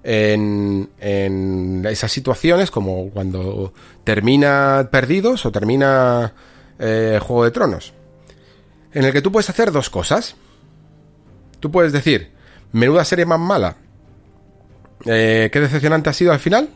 En, 0.03 0.89
en, 0.99 1.85
esas 1.89 2.11
situaciones 2.11 2.69
como 2.71 3.09
cuando 3.09 3.73
termina 4.03 4.89
Perdidos 4.91 5.45
o 5.45 5.51
termina 5.51 6.33
eh, 6.77 7.19
Juego 7.21 7.45
de 7.45 7.51
Tronos, 7.51 7.93
en 8.91 9.05
el 9.05 9.13
que 9.13 9.21
tú 9.21 9.31
puedes 9.31 9.49
hacer 9.49 9.71
dos 9.71 9.89
cosas. 9.89 10.35
Tú 11.61 11.71
puedes 11.71 11.93
decir, 11.93 12.31
menuda 12.73 13.05
serie 13.05 13.25
más 13.25 13.39
mala, 13.39 13.77
eh, 15.05 15.49
qué 15.51 15.59
decepcionante 15.61 16.09
ha 16.09 16.13
sido 16.13 16.33
al 16.33 16.39
final, 16.39 16.69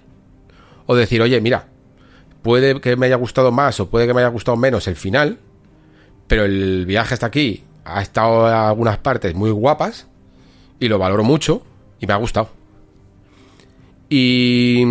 o 0.86 0.96
decir, 0.96 1.22
oye, 1.22 1.40
mira, 1.42 1.68
puede 2.42 2.80
que 2.80 2.96
me 2.96 3.08
haya 3.08 3.16
gustado 3.16 3.52
más 3.52 3.80
o 3.80 3.90
puede 3.90 4.08
que 4.08 4.14
me 4.14 4.22
haya 4.22 4.30
gustado 4.30 4.58
menos 4.58 4.88
el 4.88 4.96
final, 4.96 5.40
pero 6.28 6.46
el 6.46 6.86
viaje 6.86 7.14
hasta 7.14 7.26
aquí 7.26 7.66
ha 7.84 8.02
estado 8.02 8.48
en 8.48 8.54
algunas 8.54 8.98
partes 8.98 9.36
muy 9.36 9.52
guapas 9.52 10.08
y 10.80 10.88
lo 10.88 11.00
valoro 11.00 11.24
mucho 11.24 11.64
y 12.00 12.08
me 12.08 12.14
ha 12.14 12.18
gustado. 12.18 12.50
Y, 14.10 14.84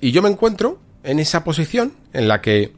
y 0.00 0.12
yo 0.12 0.22
me 0.22 0.28
encuentro 0.28 0.78
en 1.02 1.18
esa 1.18 1.44
posición 1.44 1.94
en 2.12 2.28
la 2.28 2.40
que 2.40 2.72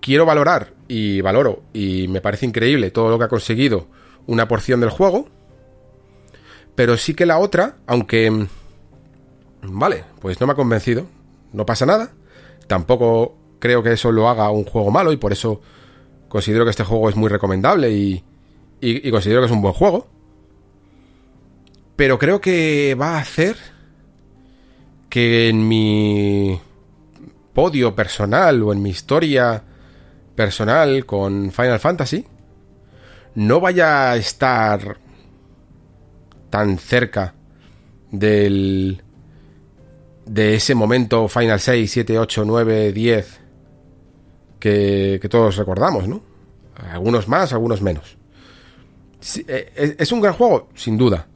quiero 0.00 0.26
valorar 0.26 0.72
y 0.88 1.20
valoro 1.20 1.62
y 1.72 2.08
me 2.08 2.20
parece 2.20 2.46
increíble 2.46 2.90
todo 2.90 3.10
lo 3.10 3.18
que 3.18 3.24
ha 3.24 3.28
conseguido 3.28 3.86
una 4.26 4.48
porción 4.48 4.80
del 4.80 4.90
juego, 4.90 5.28
pero 6.74 6.96
sí 6.96 7.14
que 7.14 7.26
la 7.26 7.38
otra, 7.38 7.76
aunque... 7.86 8.46
Vale, 9.62 10.04
pues 10.20 10.40
no 10.40 10.46
me 10.46 10.54
ha 10.54 10.56
convencido, 10.56 11.06
no 11.52 11.66
pasa 11.66 11.84
nada, 11.84 12.12
tampoco 12.66 13.36
creo 13.58 13.82
que 13.82 13.92
eso 13.92 14.10
lo 14.10 14.28
haga 14.28 14.50
un 14.50 14.64
juego 14.64 14.90
malo 14.90 15.12
y 15.12 15.18
por 15.18 15.32
eso 15.32 15.60
considero 16.28 16.64
que 16.64 16.70
este 16.70 16.84
juego 16.84 17.10
es 17.10 17.16
muy 17.16 17.28
recomendable 17.28 17.90
y, 17.90 18.24
y, 18.80 19.10
considero 19.10 19.40
que 19.40 19.46
es 19.46 19.52
un 19.52 19.60
buen 19.60 19.74
juego. 19.74 20.08
Pero 21.96 22.18
creo 22.18 22.40
que 22.40 22.96
va 22.98 23.16
a 23.16 23.20
hacer 23.20 23.56
que 25.10 25.48
en 25.48 25.68
mi 25.68 26.58
podio 27.52 27.94
personal 27.94 28.62
o 28.62 28.72
en 28.72 28.80
mi 28.80 28.90
historia 28.90 29.62
personal 30.36 31.04
con 31.04 31.50
Final 31.50 31.80
Fantasy 31.80 32.24
no 33.34 33.60
vaya 33.60 34.12
a 34.12 34.16
estar 34.16 34.98
tan 36.48 36.78
cerca 36.78 37.34
del 38.10 39.02
de 40.26 40.54
ese 40.54 40.74
momento 40.76 41.28
Final 41.28 41.58
6, 41.58 41.90
7, 41.90 42.18
8, 42.18 42.44
9, 42.46 42.92
10 42.92 43.40
que, 44.60 45.18
que 45.20 45.28
todos 45.28 45.56
recordamos, 45.56 46.06
¿no? 46.06 46.22
Algunos 46.92 47.26
más, 47.26 47.52
algunos 47.52 47.82
menos. 47.82 48.16
Eh, 49.48 49.96
¿Es 49.98 50.12
un 50.12 50.20
gran 50.20 50.34
juego? 50.34 50.68
Sin 50.74 50.96
duda. 50.96 51.26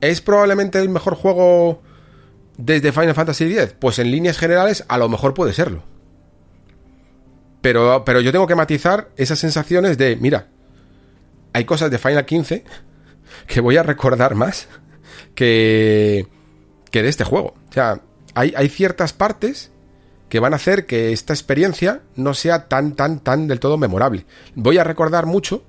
¿Es 0.00 0.20
probablemente 0.20 0.80
el 0.80 0.88
mejor 0.88 1.14
juego 1.14 1.82
desde 2.60 2.92
Final 2.92 3.14
Fantasy 3.14 3.44
X? 3.44 3.74
Pues 3.78 3.98
en 3.98 4.10
líneas 4.10 4.38
generales 4.38 4.84
a 4.88 4.98
lo 4.98 5.08
mejor 5.08 5.34
puede 5.34 5.52
serlo. 5.52 5.82
Pero, 7.60 8.04
pero 8.04 8.20
yo 8.20 8.32
tengo 8.32 8.46
que 8.46 8.54
matizar 8.54 9.10
esas 9.16 9.38
sensaciones 9.38 9.98
de, 9.98 10.16
mira, 10.16 10.48
hay 11.52 11.64
cosas 11.64 11.90
de 11.90 11.98
Final 11.98 12.24
15 12.24 12.64
que 13.46 13.60
voy 13.60 13.76
a 13.76 13.82
recordar 13.82 14.34
más 14.34 14.68
que, 15.34 16.26
que 16.90 17.02
de 17.02 17.08
este 17.08 17.24
juego. 17.24 17.54
O 17.68 17.72
sea, 17.72 18.02
hay, 18.34 18.54
hay 18.56 18.68
ciertas 18.68 19.12
partes 19.12 19.70
que 20.28 20.40
van 20.40 20.52
a 20.52 20.56
hacer 20.56 20.86
que 20.86 21.12
esta 21.12 21.32
experiencia 21.32 22.02
no 22.14 22.34
sea 22.34 22.68
tan, 22.68 22.94
tan, 22.94 23.20
tan 23.20 23.48
del 23.48 23.60
todo 23.60 23.76
memorable. 23.76 24.26
Voy 24.54 24.78
a 24.78 24.84
recordar 24.84 25.26
mucho, 25.26 25.64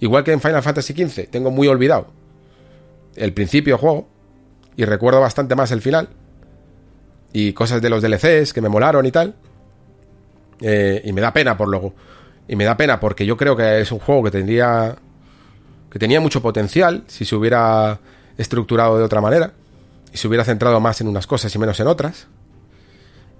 igual 0.00 0.24
que 0.24 0.32
en 0.32 0.40
Final 0.40 0.62
Fantasy 0.62 0.94
XV, 0.94 1.28
tengo 1.30 1.50
muy 1.50 1.68
olvidado 1.68 2.12
el 3.16 3.32
principio 3.32 3.74
del 3.74 3.80
juego 3.80 4.08
y 4.76 4.84
recuerdo 4.84 5.20
bastante 5.20 5.54
más 5.54 5.70
el 5.72 5.80
final 5.80 6.08
y 7.32 7.52
cosas 7.52 7.82
de 7.82 7.90
los 7.90 8.02
DLCs 8.02 8.52
que 8.52 8.60
me 8.60 8.68
molaron 8.68 9.04
y 9.06 9.10
tal. 9.10 9.34
Eh, 10.60 11.02
y 11.04 11.12
me 11.12 11.20
da 11.20 11.32
pena 11.32 11.56
por 11.56 11.68
luego. 11.68 11.94
Y 12.48 12.56
me 12.56 12.64
da 12.64 12.76
pena 12.76 13.00
porque 13.00 13.26
yo 13.26 13.36
creo 13.36 13.56
que 13.56 13.80
es 13.80 13.92
un 13.92 13.98
juego 13.98 14.24
que 14.24 14.30
tendría. 14.30 14.96
que 15.90 15.98
tenía 15.98 16.20
mucho 16.20 16.40
potencial 16.40 17.04
si 17.06 17.24
se 17.24 17.36
hubiera 17.36 18.00
estructurado 18.38 18.98
de 18.98 19.04
otra 19.04 19.20
manera. 19.20 19.52
Y 20.12 20.16
se 20.18 20.28
hubiera 20.28 20.44
centrado 20.44 20.80
más 20.80 21.00
en 21.00 21.08
unas 21.08 21.26
cosas 21.26 21.54
y 21.54 21.58
menos 21.58 21.78
en 21.80 21.88
otras. 21.88 22.26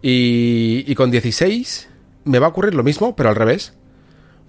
Y, 0.03 0.85
y 0.87 0.95
con 0.95 1.11
16 1.11 1.89
me 2.25 2.39
va 2.39 2.47
a 2.47 2.51
ocurrir 2.51 2.75
lo 2.75 2.83
mismo, 2.83 3.17
pero 3.17 3.29
al 3.29 3.37
revés. 3.37 3.73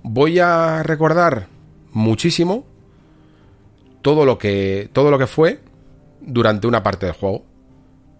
Voy 0.03 0.39
a 0.39 0.83
recordar 0.83 1.47
muchísimo 1.91 2.65
todo 4.01 4.25
lo 4.25 4.37
que. 4.37 4.89
todo 4.91 5.09
lo 5.11 5.17
que 5.17 5.27
fue 5.27 5.61
durante 6.21 6.67
una 6.67 6.83
parte 6.83 7.05
del 7.05 7.15
juego. 7.15 7.45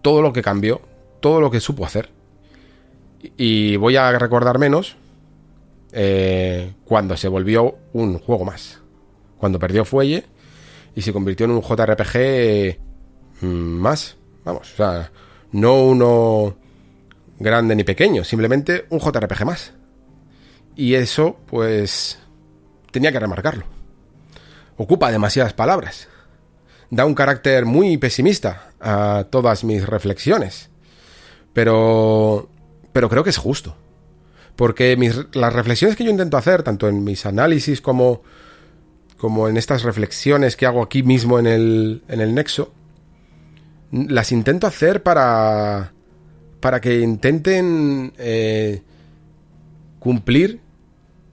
Todo 0.02 0.22
lo 0.22 0.32
que 0.32 0.42
cambió. 0.42 0.80
Todo 1.20 1.40
lo 1.40 1.50
que 1.50 1.60
supo 1.60 1.84
hacer. 1.84 2.10
Y 3.36 3.76
voy 3.76 3.96
a 3.96 4.16
recordar 4.18 4.58
menos 4.58 4.96
eh, 5.92 6.74
cuando 6.84 7.16
se 7.16 7.28
volvió 7.28 7.76
un 7.92 8.18
juego 8.18 8.44
más. 8.44 8.80
Cuando 9.38 9.58
perdió 9.58 9.84
fuelle 9.84 10.24
y 10.94 11.02
se 11.02 11.12
convirtió 11.12 11.46
en 11.46 11.52
un 11.52 11.62
JRPG 11.62 12.78
mm, 13.40 13.46
más. 13.46 14.16
Vamos, 14.44 14.72
o 14.72 14.76
sea, 14.76 15.10
no 15.52 15.82
uno 15.82 16.56
grande 17.38 17.76
ni 17.76 17.84
pequeño, 17.84 18.24
simplemente 18.24 18.86
un 18.90 18.98
JRPG 18.98 19.44
más. 19.44 19.72
Y 20.76 20.94
eso, 20.94 21.36
pues, 21.46 22.18
tenía 22.90 23.12
que 23.12 23.20
remarcarlo. 23.20 23.64
Ocupa 24.76 25.10
demasiadas 25.10 25.52
palabras. 25.52 26.08
Da 26.90 27.04
un 27.04 27.14
carácter 27.14 27.66
muy 27.66 27.98
pesimista 27.98 28.70
a 28.80 29.26
todas 29.30 29.64
mis 29.64 29.86
reflexiones. 29.86 30.70
Pero 31.52 32.48
pero 32.98 33.08
creo 33.08 33.22
que 33.22 33.30
es 33.30 33.36
justo. 33.36 33.76
Porque 34.56 34.96
las 35.34 35.52
reflexiones 35.52 35.96
que 35.96 36.02
yo 36.02 36.10
intento 36.10 36.36
hacer, 36.36 36.64
tanto 36.64 36.88
en 36.88 37.04
mis 37.04 37.26
análisis 37.26 37.80
como, 37.80 38.22
como 39.16 39.48
en 39.48 39.56
estas 39.56 39.84
reflexiones 39.84 40.56
que 40.56 40.66
hago 40.66 40.82
aquí 40.82 41.04
mismo 41.04 41.38
en 41.38 41.46
el, 41.46 42.02
en 42.08 42.20
el 42.20 42.34
nexo, 42.34 42.72
las 43.92 44.32
intento 44.32 44.66
hacer 44.66 45.04
para, 45.04 45.92
para 46.58 46.80
que 46.80 46.98
intenten 46.98 48.12
eh, 48.18 48.82
cumplir 50.00 50.60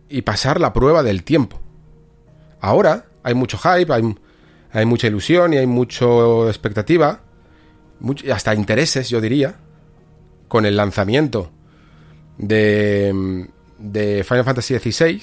y 0.08 0.22
pasar 0.22 0.60
la 0.60 0.72
prueba 0.72 1.02
del 1.02 1.24
tiempo. 1.24 1.60
Ahora 2.62 3.06
hay 3.24 3.34
mucho 3.34 3.58
hype, 3.58 3.92
hay, 3.92 4.04
hay 4.76 4.86
mucha 4.86 5.08
ilusión 5.08 5.54
y 5.54 5.58
hay 5.58 5.68
mucha 5.68 6.06
expectativa, 6.48 7.22
hasta 8.32 8.54
intereses, 8.54 9.10
yo 9.10 9.22
diría, 9.22 9.56
con 10.50 10.66
el 10.66 10.76
lanzamiento 10.76 11.50
de, 12.38 13.48
de 13.78 14.26
Final 14.26 14.44
Fantasy 14.44 14.78
XVI, 14.78 15.22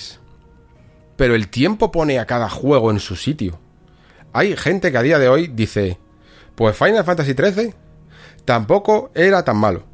pero 1.16 1.34
el 1.34 1.48
tiempo 1.48 1.92
pone 1.92 2.18
a 2.18 2.24
cada 2.24 2.48
juego 2.48 2.90
en 2.90 2.98
su 2.98 3.14
sitio. 3.14 3.58
Hay 4.32 4.56
gente 4.56 4.90
que 4.90 4.96
a 4.96 5.02
día 5.02 5.18
de 5.18 5.28
hoy 5.28 5.48
dice, 5.48 5.98
pues 6.54 6.74
Final 6.74 7.04
Fantasy 7.04 7.34
XIII 7.34 7.74
tampoco 8.46 9.10
era 9.14 9.44
tan 9.44 9.58
malo. 9.58 9.84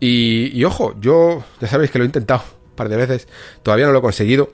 Y, 0.00 0.62
ojo, 0.64 0.96
yo 1.00 1.44
ya 1.60 1.68
sabéis 1.68 1.92
que 1.92 1.98
lo 1.98 2.04
he 2.04 2.06
intentado 2.06 2.42
un 2.66 2.74
par 2.74 2.88
de 2.88 2.96
veces, 2.96 3.28
todavía 3.62 3.86
no 3.86 3.92
lo 3.92 4.00
he 4.00 4.02
conseguido. 4.02 4.52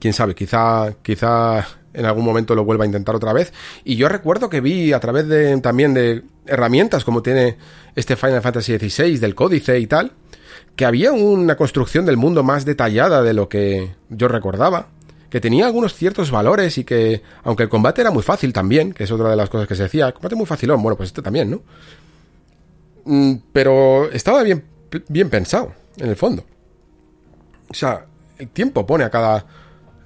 Quién 0.00 0.14
sabe, 0.14 0.34
quizá, 0.34 0.94
quizá 1.02 1.81
en 1.94 2.04
algún 2.06 2.24
momento 2.24 2.54
lo 2.54 2.64
vuelva 2.64 2.84
a 2.84 2.86
intentar 2.86 3.14
otra 3.14 3.32
vez. 3.32 3.52
Y 3.84 3.96
yo 3.96 4.08
recuerdo 4.08 4.48
que 4.48 4.60
vi 4.60 4.92
a 4.92 5.00
través 5.00 5.28
de 5.28 5.58
también 5.60 5.94
de 5.94 6.22
herramientas 6.46 7.04
como 7.04 7.22
tiene 7.22 7.56
este 7.94 8.16
Final 8.16 8.42
Fantasy 8.42 8.78
XVI, 8.78 9.18
del 9.18 9.34
códice 9.34 9.78
y 9.78 9.86
tal, 9.86 10.12
que 10.76 10.84
había 10.84 11.12
una 11.12 11.56
construcción 11.56 12.06
del 12.06 12.16
mundo 12.16 12.42
más 12.42 12.64
detallada 12.64 13.22
de 13.22 13.34
lo 13.34 13.48
que 13.48 13.94
yo 14.08 14.28
recordaba, 14.28 14.88
que 15.30 15.40
tenía 15.40 15.66
algunos 15.66 15.94
ciertos 15.94 16.30
valores 16.30 16.76
y 16.78 16.84
que, 16.84 17.22
aunque 17.44 17.64
el 17.64 17.68
combate 17.68 18.00
era 18.00 18.10
muy 18.10 18.22
fácil 18.22 18.52
también, 18.52 18.92
que 18.92 19.04
es 19.04 19.10
otra 19.10 19.30
de 19.30 19.36
las 19.36 19.48
cosas 19.48 19.68
que 19.68 19.74
se 19.74 19.84
decía, 19.84 20.12
combate 20.12 20.34
muy 20.34 20.46
facilón, 20.46 20.82
bueno, 20.82 20.96
pues 20.96 21.08
este 21.08 21.22
también, 21.22 21.50
¿no? 21.50 21.62
Mm, 23.04 23.34
pero 23.52 24.10
estaba 24.12 24.42
bien, 24.42 24.64
bien 25.08 25.30
pensado, 25.30 25.72
en 25.96 26.08
el 26.08 26.16
fondo. 26.16 26.44
O 27.68 27.74
sea, 27.74 28.06
el 28.38 28.48
tiempo 28.48 28.86
pone 28.86 29.04
a 29.04 29.10
cada 29.10 29.46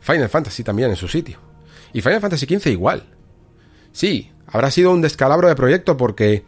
Final 0.01 0.29
Fantasy 0.29 0.63
también 0.63 0.91
en 0.91 0.97
su 0.97 1.09
sitio. 1.09 1.46
Y 1.93 2.01
Final 2.01 2.21
Fantasy 2.21 2.47
XV 2.47 2.71
igual. 2.71 3.05
Sí, 3.93 4.31
habrá 4.47 4.71
sido 4.71 4.93
un 4.93 5.03
descalabro 5.03 5.49
de 5.49 5.57
proyecto 5.57 5.97
porque 5.97 6.45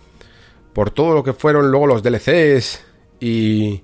por 0.72 0.90
todo 0.90 1.14
lo 1.14 1.24
que 1.24 1.32
fueron 1.32 1.70
luego 1.70 1.86
los 1.86 2.02
DLCs 2.02 2.80
y, 3.20 3.82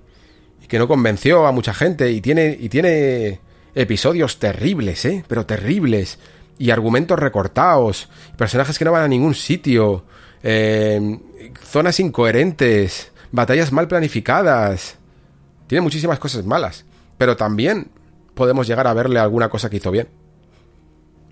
y 0.62 0.66
que 0.68 0.78
no 0.78 0.88
convenció 0.88 1.46
a 1.46 1.52
mucha 1.52 1.74
gente 1.74 2.10
y 2.10 2.20
tiene, 2.20 2.56
y 2.58 2.68
tiene 2.68 3.40
episodios 3.74 4.38
terribles, 4.38 5.04
¿eh? 5.04 5.24
Pero 5.26 5.46
terribles. 5.46 6.18
Y 6.58 6.70
argumentos 6.70 7.18
recortados, 7.18 8.08
personajes 8.36 8.78
que 8.78 8.84
no 8.84 8.92
van 8.92 9.02
a 9.02 9.08
ningún 9.08 9.34
sitio, 9.34 10.04
eh, 10.42 11.18
zonas 11.62 11.98
incoherentes, 11.98 13.10
batallas 13.32 13.72
mal 13.72 13.88
planificadas. 13.88 14.96
Tiene 15.66 15.82
muchísimas 15.82 16.18
cosas 16.18 16.44
malas, 16.44 16.84
pero 17.18 17.36
también 17.36 17.88
podemos 18.34 18.66
llegar 18.66 18.86
a 18.86 18.94
verle 18.94 19.18
alguna 19.18 19.48
cosa 19.48 19.68
que 19.68 19.78
hizo 19.78 19.90
bien. 19.90 20.08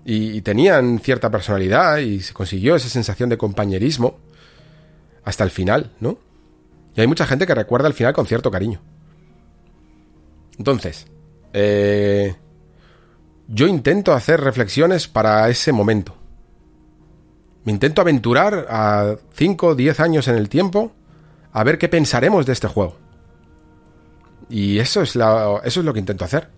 Y, 0.05 0.41
tenían 0.41 0.99
cierta 0.99 1.31
personalidad 1.31 1.97
y 1.97 2.19
se 2.19 2.33
consiguió 2.33 2.75
esa 2.75 2.89
sensación 2.89 3.29
de 3.29 3.37
compañerismo 3.37 4.17
hasta 5.23 5.45
el 5.45 5.49
final, 5.49 5.91
¿no? 6.01 6.17
Y 6.95 7.01
hay 7.01 7.07
mucha 7.07 7.25
gente 7.25 7.47
que 7.47 7.55
recuerda 7.55 7.87
el 7.87 7.93
final 7.93 8.13
con 8.13 8.25
cierto 8.25 8.51
cariño. 8.51 8.81
Entonces, 10.57 11.07
eh, 11.53 12.35
yo 13.47 13.67
intento 13.67 14.13
hacer 14.13 14.41
reflexiones 14.41 15.07
para 15.07 15.47
ese 15.49 15.71
momento. 15.71 16.15
Me 17.63 17.71
intento 17.71 18.01
aventurar 18.01 18.67
a 18.69 19.15
5 19.33 19.67
o 19.67 19.75
10 19.75 19.99
años 20.01 20.27
en 20.27 20.35
el 20.35 20.49
tiempo 20.49 20.91
a 21.53 21.63
ver 21.63 21.77
qué 21.77 21.87
pensaremos 21.87 22.45
de 22.45 22.53
este 22.53 22.67
juego. 22.67 22.97
Y 24.49 24.79
eso 24.79 25.01
es, 25.01 25.15
eso 25.15 25.61
es 25.63 25.77
lo 25.77 25.93
que 25.93 25.99
intento 25.99 26.25
hacer. 26.25 26.49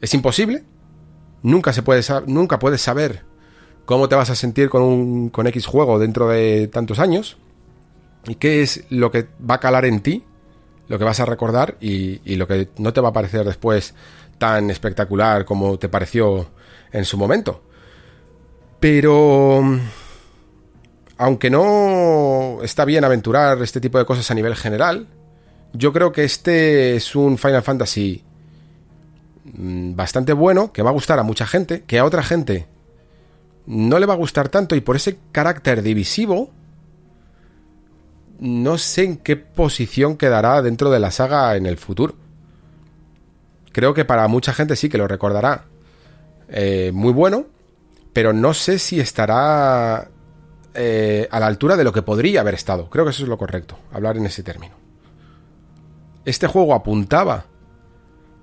Es 0.00 0.12
imposible. 0.14 0.64
Nunca, 1.42 1.72
se 1.72 1.82
puede, 1.82 2.02
nunca 2.26 2.58
puedes 2.58 2.80
saber 2.80 3.22
cómo 3.84 4.08
te 4.08 4.14
vas 4.14 4.30
a 4.30 4.34
sentir 4.34 4.68
con, 4.68 4.82
un, 4.82 5.28
con 5.30 5.46
X 5.46 5.66
juego 5.66 5.98
dentro 5.98 6.28
de 6.28 6.68
tantos 6.68 6.98
años. 6.98 7.36
Y 8.26 8.36
qué 8.36 8.62
es 8.62 8.84
lo 8.90 9.10
que 9.10 9.26
va 9.48 9.56
a 9.56 9.60
calar 9.60 9.84
en 9.84 10.00
ti 10.00 10.24
lo 10.92 10.98
que 10.98 11.04
vas 11.04 11.20
a 11.20 11.24
recordar 11.24 11.76
y, 11.80 12.36
lo 12.36 12.46
que 12.46 12.68
no 12.76 12.92
te 12.92 13.00
va 13.00 13.08
a 13.08 13.12
parecer 13.14 13.46
después 13.46 13.94
tan 14.36 14.70
espectacular 14.70 15.46
como 15.46 15.78
te 15.78 15.88
pareció 15.88 16.50
en 16.92 17.06
su 17.06 17.16
momento. 17.16 17.62
Pero... 18.78 19.62
Aunque 21.16 21.50
no 21.50 22.58
está 22.62 22.84
bien 22.84 23.04
aventurar 23.04 23.62
este 23.62 23.80
tipo 23.80 23.96
de 23.96 24.04
cosas 24.04 24.30
a 24.30 24.34
nivel 24.34 24.56
general, 24.56 25.06
yo 25.72 25.92
creo 25.92 26.10
que 26.12 26.24
este 26.24 26.96
es 26.96 27.14
un 27.14 27.38
Final 27.38 27.62
Fantasy 27.62 28.24
bastante 29.52 30.32
bueno, 30.32 30.72
que 30.72 30.82
va 30.82 30.90
a 30.90 30.94
gustar 30.94 31.18
a 31.18 31.22
mucha 31.22 31.46
gente, 31.46 31.82
que 31.82 31.98
a 31.98 32.04
otra 32.04 32.22
gente 32.22 32.66
no 33.66 33.98
le 33.98 34.06
va 34.06 34.14
a 34.14 34.16
gustar 34.16 34.48
tanto 34.48 34.74
y 34.74 34.80
por 34.80 34.96
ese 34.96 35.18
carácter 35.30 35.82
divisivo 35.82 36.50
no 38.42 38.76
sé 38.76 39.04
en 39.04 39.16
qué 39.18 39.36
posición 39.36 40.16
quedará 40.16 40.62
dentro 40.62 40.90
de 40.90 40.98
la 40.98 41.12
saga 41.12 41.54
en 41.54 41.64
el 41.64 41.76
futuro. 41.76 42.16
Creo 43.70 43.94
que 43.94 44.04
para 44.04 44.26
mucha 44.26 44.52
gente 44.52 44.74
sí 44.74 44.88
que 44.88 44.98
lo 44.98 45.06
recordará 45.06 45.66
eh, 46.48 46.90
muy 46.92 47.12
bueno, 47.12 47.46
pero 48.12 48.32
no 48.32 48.52
sé 48.52 48.80
si 48.80 48.98
estará 48.98 50.10
eh, 50.74 51.28
a 51.30 51.38
la 51.38 51.46
altura 51.46 51.76
de 51.76 51.84
lo 51.84 51.92
que 51.92 52.02
podría 52.02 52.40
haber 52.40 52.54
estado. 52.54 52.90
Creo 52.90 53.04
que 53.04 53.12
eso 53.12 53.22
es 53.22 53.28
lo 53.28 53.38
correcto, 53.38 53.78
hablar 53.92 54.16
en 54.16 54.26
ese 54.26 54.42
término. 54.42 54.74
Este 56.24 56.48
juego 56.48 56.74
apuntaba, 56.74 57.46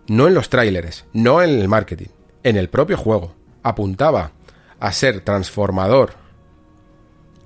no 0.10 0.28
en 0.28 0.34
los 0.34 0.50
tráileres, 0.50 1.06
no 1.14 1.42
en 1.42 1.52
el 1.52 1.68
marketing, 1.68 2.10
en 2.44 2.58
el 2.58 2.70
propio 2.70 2.98
juego, 2.98 3.36
apuntaba 3.64 4.32
a 4.80 4.92
ser 4.92 5.22
transformador 5.22 6.14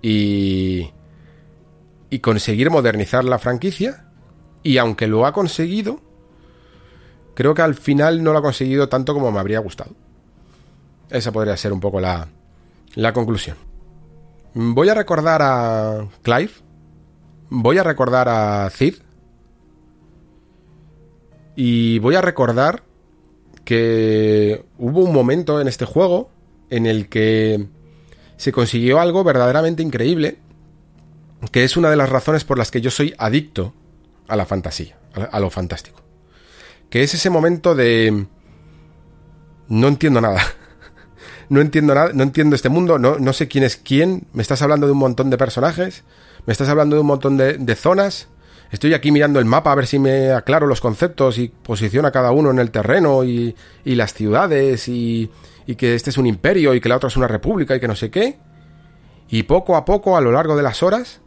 y 0.01 0.89
y 2.13 2.19
conseguir 2.19 2.69
modernizar 2.69 3.23
la 3.23 3.39
franquicia. 3.39 4.05
Y 4.61 4.77
aunque 4.77 5.07
lo 5.07 5.25
ha 5.25 5.33
conseguido, 5.33 5.99
creo 7.33 7.55
que 7.55 7.63
al 7.63 7.73
final 7.73 8.21
no 8.21 8.33
lo 8.33 8.37
ha 8.37 8.43
conseguido 8.43 8.87
tanto 8.87 9.15
como 9.15 9.31
me 9.31 9.39
habría 9.39 9.57
gustado. 9.57 9.95
Esa 11.09 11.31
podría 11.31 11.57
ser 11.57 11.73
un 11.73 11.79
poco 11.79 11.99
la, 11.99 12.27
la 12.93 13.13
conclusión. 13.13 13.57
Voy 14.53 14.89
a 14.89 14.93
recordar 14.93 15.41
a 15.41 16.07
Clive. 16.21 16.51
Voy 17.49 17.79
a 17.79 17.83
recordar 17.83 18.29
a 18.29 18.69
Cid. 18.69 18.97
Y 21.55 21.99
voy 21.99 22.15
a 22.15 22.21
recordar 22.21 22.83
que 23.63 24.65
hubo 24.77 25.01
un 25.01 25.13
momento 25.13 25.61
en 25.61 25.67
este 25.67 25.85
juego 25.85 26.29
en 26.69 26.85
el 26.85 27.07
que 27.09 27.67
se 28.37 28.51
consiguió 28.51 28.99
algo 28.99 29.23
verdaderamente 29.23 29.83
increíble 29.83 30.39
que 31.51 31.63
es 31.63 31.77
una 31.77 31.89
de 31.89 31.95
las 31.95 32.09
razones 32.09 32.43
por 32.43 32.57
las 32.57 32.71
que 32.71 32.81
yo 32.81 32.91
soy 32.91 33.13
adicto 33.17 33.73
a 34.27 34.35
la 34.35 34.45
fantasía, 34.45 34.97
a 35.31 35.39
lo 35.39 35.49
fantástico. 35.49 36.01
Que 36.89 37.03
es 37.03 37.13
ese 37.13 37.29
momento 37.29 37.75
de... 37.75 38.25
No 39.67 39.87
entiendo 39.87 40.21
nada. 40.21 40.41
No 41.49 41.59
entiendo 41.59 41.93
nada, 41.93 42.11
no 42.13 42.23
entiendo 42.23 42.55
este 42.55 42.69
mundo, 42.69 42.97
no, 42.97 43.19
no 43.19 43.33
sé 43.33 43.47
quién 43.47 43.63
es 43.63 43.75
quién. 43.75 44.25
Me 44.33 44.41
estás 44.41 44.61
hablando 44.63 44.87
de 44.87 44.93
un 44.93 44.97
montón 44.97 45.29
de 45.29 45.37
personajes, 45.37 46.03
me 46.47 46.53
estás 46.53 46.69
hablando 46.69 46.95
de 46.95 47.01
un 47.01 47.07
montón 47.07 47.37
de, 47.37 47.75
zonas. 47.75 48.29
Estoy 48.73 48.95
aquí 48.95 49.11
mirando 49.11 49.37
el 49.37 49.45
mapa 49.45 49.71
a 49.71 49.75
ver 49.75 49.85
si 49.85 49.99
me 49.99 50.31
aclaro 50.31 50.65
los 50.65 50.81
conceptos 50.81 51.37
y 51.37 51.47
posiciona 51.47 52.09
cada 52.09 52.31
uno 52.31 52.49
en 52.49 52.57
el 52.57 52.71
terreno 52.71 53.23
y, 53.23 53.55
las 53.85 54.15
ciudades 54.15 54.87
y, 54.87 55.29
que 55.77 55.93
este 55.93 56.09
es 56.09 56.17
un 56.17 56.25
imperio 56.25 56.73
y 56.73 56.81
que 56.81 56.89
la 56.89 56.95
otra 56.95 57.09
es 57.09 57.15
una 57.15 57.27
república 57.27 57.75
y 57.75 57.79
que 57.79 57.87
no 57.87 57.95
sé 57.95 58.09
qué. 58.09 58.39
Y 59.29 59.43
poco 59.43 59.75
a 59.75 59.85
poco, 59.85 60.17
a 60.17 60.21
lo 60.21 60.31
largo 60.31 60.57
de 60.57 60.63
las 60.63 60.81
horas, 60.81 61.21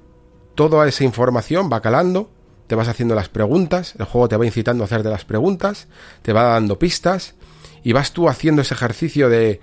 toda 0.56 0.88
esa 0.88 1.04
información 1.04 1.70
va 1.72 1.80
calando, 1.80 2.32
te 2.66 2.74
vas 2.74 2.88
haciendo 2.88 3.14
las 3.14 3.28
preguntas, 3.28 3.94
el 3.96 4.06
juego 4.06 4.28
te 4.28 4.36
va 4.36 4.44
incitando 4.44 4.82
a 4.82 4.86
hacerte 4.86 5.08
las 5.08 5.24
preguntas, 5.24 5.86
te 6.22 6.32
va 6.32 6.42
dando 6.42 6.80
pistas 6.80 7.36
y 7.84 7.92
vas 7.92 8.12
tú 8.12 8.28
haciendo 8.28 8.62
ese 8.62 8.74
ejercicio 8.74 9.28
de, 9.28 9.60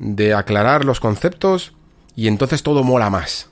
de 0.00 0.34
aclarar 0.34 0.84
los 0.84 0.98
conceptos 0.98 1.76
y 2.16 2.26
entonces 2.26 2.64
todo 2.64 2.82
mola 2.82 3.08
más. 3.08 3.50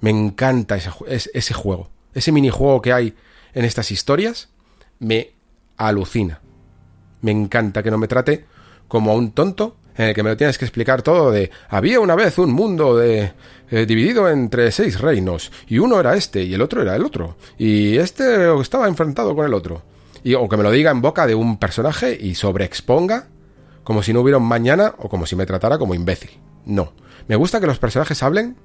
Me 0.00 0.10
encanta 0.10 0.76
ese 0.76 1.54
juego. 1.54 1.91
Ese 2.14 2.32
minijuego 2.32 2.82
que 2.82 2.92
hay 2.92 3.14
en 3.54 3.64
estas 3.64 3.90
historias 3.90 4.48
me 4.98 5.32
alucina. 5.76 6.40
Me 7.20 7.30
encanta 7.30 7.82
que 7.82 7.90
no 7.90 7.98
me 7.98 8.08
trate 8.08 8.46
como 8.88 9.12
a 9.12 9.14
un 9.14 9.32
tonto 9.32 9.76
en 9.96 10.08
el 10.08 10.14
que 10.14 10.22
me 10.22 10.30
lo 10.30 10.36
tienes 10.36 10.58
que 10.58 10.64
explicar 10.64 11.02
todo 11.02 11.30
de 11.30 11.50
había 11.68 12.00
una 12.00 12.14
vez 12.14 12.38
un 12.38 12.52
mundo 12.52 12.96
de 12.96 13.32
eh, 13.70 13.86
dividido 13.86 14.28
entre 14.28 14.70
seis 14.72 15.00
reinos 15.00 15.52
y 15.68 15.78
uno 15.78 16.00
era 16.00 16.14
este 16.14 16.42
y 16.42 16.54
el 16.54 16.62
otro 16.62 16.82
era 16.82 16.96
el 16.96 17.04
otro 17.04 17.36
y 17.58 17.98
este 17.98 18.58
estaba 18.60 18.88
enfrentado 18.88 19.34
con 19.34 19.44
el 19.44 19.54
otro 19.54 19.82
y 20.24 20.34
o 20.34 20.48
que 20.48 20.56
me 20.56 20.62
lo 20.62 20.70
diga 20.70 20.90
en 20.90 21.02
boca 21.02 21.26
de 21.26 21.34
un 21.34 21.58
personaje 21.58 22.16
y 22.18 22.34
sobreexponga 22.34 23.26
como 23.84 24.02
si 24.02 24.12
no 24.12 24.20
hubiera 24.20 24.38
un 24.38 24.46
mañana 24.46 24.94
o 24.98 25.08
como 25.08 25.26
si 25.26 25.36
me 25.36 25.46
tratara 25.46 25.78
como 25.78 25.94
imbécil. 25.94 26.30
No, 26.64 26.92
me 27.26 27.36
gusta 27.36 27.60
que 27.60 27.66
los 27.66 27.78
personajes 27.78 28.22
hablen 28.22 28.56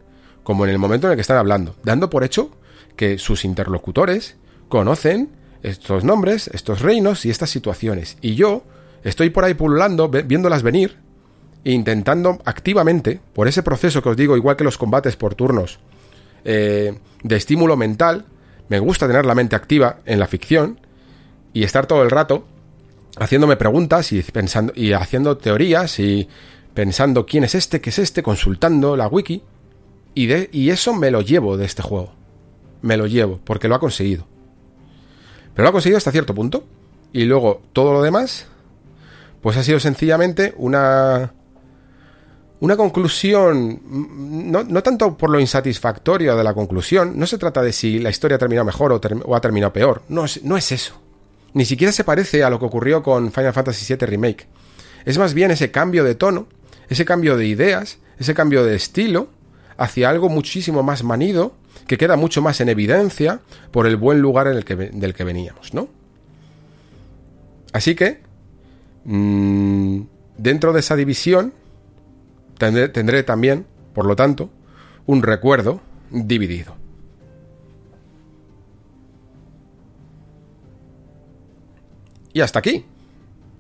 como 0.44 0.66
en 0.66 0.72
el 0.72 0.78
momento 0.78 1.08
en 1.08 1.12
el 1.12 1.18
que 1.18 1.22
están 1.22 1.38
hablando, 1.38 1.76
dando 1.84 2.10
por 2.10 2.24
hecho 2.24 2.52
que 2.98 3.18
sus 3.18 3.46
interlocutores 3.46 4.36
conocen 4.68 5.30
estos 5.64 6.04
nombres, 6.04 6.50
estos 6.50 6.82
reinos 6.82 7.26
y 7.26 7.30
estas 7.30 7.50
situaciones 7.50 8.18
y 8.22 8.36
yo 8.36 8.64
estoy 9.06 9.30
por 9.30 9.46
ahí 9.46 9.54
pululando 9.54 10.10
viéndolas 10.10 10.64
venir 10.64 11.08
intentando 11.64 12.40
activamente, 12.46 13.20
por 13.34 13.48
ese 13.48 13.64
proceso 13.64 14.02
que 14.02 14.10
os 14.10 14.18
digo, 14.18 14.38
igual 14.38 14.56
que 14.56 14.64
los 14.64 14.78
combates 14.78 15.18
por 15.18 15.36
turnos, 15.36 15.80
eh, 16.46 16.98
de 17.24 17.36
estímulo 17.36 17.76
mental, 17.76 18.26
me 18.70 18.80
gusta 18.80 19.08
tener 19.08 19.26
la 19.26 19.36
mente 19.36 19.56
activa 19.56 20.00
en 20.06 20.20
la 20.20 20.28
ficción 20.28 20.80
y 21.54 21.64
estar 21.64 21.86
todo 21.86 22.04
el 22.04 22.12
rato 22.12 22.46
haciéndome 23.18 23.58
preguntas 23.58 24.12
y 24.12 24.22
pensando 24.22 24.72
y 24.76 24.94
haciendo 24.94 25.38
teorías 25.38 26.00
y 26.00 26.30
pensando 26.74 27.26
quién 27.26 27.44
es 27.44 27.56
este, 27.56 27.82
qué 27.82 27.90
es 27.90 28.00
este, 28.00 28.24
consultando 28.24 28.96
la 28.96 29.08
wiki 29.08 29.42
y 30.14 30.28
de 30.28 30.50
y 30.54 30.70
eso 30.70 30.94
me 30.94 31.12
lo 31.12 31.22
llevo 31.22 31.58
de 31.58 31.66
este 31.66 31.82
juego. 31.82 32.17
Me 32.88 32.96
lo 32.96 33.06
llevo 33.06 33.42
porque 33.44 33.68
lo 33.68 33.76
ha 33.76 33.80
conseguido. 33.80 34.26
Pero 35.54 35.64
lo 35.64 35.70
ha 35.70 35.74
conseguido 35.74 35.98
hasta 35.98 36.14
cierto 36.14 36.34
punto 36.34 36.64
y 37.12 37.26
luego 37.26 37.62
todo 37.74 37.92
lo 37.92 38.02
demás 38.02 38.48
pues 39.42 39.58
ha 39.58 39.64
sido 39.64 39.82
sencillamente 39.82 40.54
una 40.56 41.34
una 42.60 42.78
conclusión, 42.78 43.82
no, 43.86 44.64
no, 44.64 44.82
tanto 44.82 45.18
por 45.18 45.30
lo 45.30 45.40
insatisfactorio 45.40 46.36
de 46.38 46.44
la 46.46 46.54
conclusión, 46.54 47.20
no 47.20 47.28
se 47.28 47.38
trata 47.38 47.62
de 47.62 47.74
si 47.74 48.00
la 48.00 48.10
historia 48.10 48.36
ha 48.36 48.40
terminado 48.40 48.66
mejor 48.66 48.94
o, 48.94 49.36
ha 49.36 49.42
terminado 49.42 49.74
peor, 49.74 50.02
no 50.08 50.26
es, 50.26 50.42
no 50.44 50.56
es 50.56 50.72
eso. 50.72 51.00
Ni 51.54 51.66
siquiera 51.66 51.92
se 51.92 52.06
parece 52.06 52.44
a 52.46 52.50
lo 52.50 52.58
que 52.58 52.66
ocurrió 52.66 53.04
con 53.04 53.34
Final 53.34 53.54
Fantasy 53.54 53.94
VII 53.94 54.08
Remake. 54.08 54.48
Es 55.06 55.18
más 55.18 55.34
bien 55.34 55.52
ese 55.52 55.72
cambio 55.72 56.04
de 56.04 56.16
tono, 56.16 56.48
ese 56.90 57.06
cambio 57.06 57.38
de 57.38 57.46
ideas, 57.46 58.00
ese 58.18 58.34
cambio 58.34 58.64
de 58.64 58.76
estilo, 58.76 59.30
hacia 59.78 60.10
algo 60.10 60.30
muchísimo 60.30 60.84
más 60.84 61.04
manido, 61.04 61.54
que 61.86 61.98
queda 61.98 62.16
mucho 62.18 62.42
más 62.42 62.60
en 62.62 62.70
evidencia 62.70 63.42
por 63.72 63.88
el 63.88 63.96
buen 63.96 64.20
lugar 64.20 64.48
en 64.48 64.58
el 64.58 64.66
que, 64.66 64.76
del 64.76 65.14
que 65.14 65.24
veníamos, 65.24 65.74
¿no? 65.74 65.88
Así 67.74 67.96
que, 67.96 68.22
mmm, 69.06 70.02
dentro 70.38 70.74
de 70.74 70.80
esa 70.80 70.96
división, 70.96 71.54
tendré, 72.58 73.24
también, 73.24 73.66
por 73.94 74.06
lo 74.06 74.16
tanto, 74.16 74.50
un 75.06 75.22
recuerdo 75.22 75.82
dividido. 76.10 76.76
Y 82.34 82.42
hasta 82.42 82.60
aquí, 82.60 82.86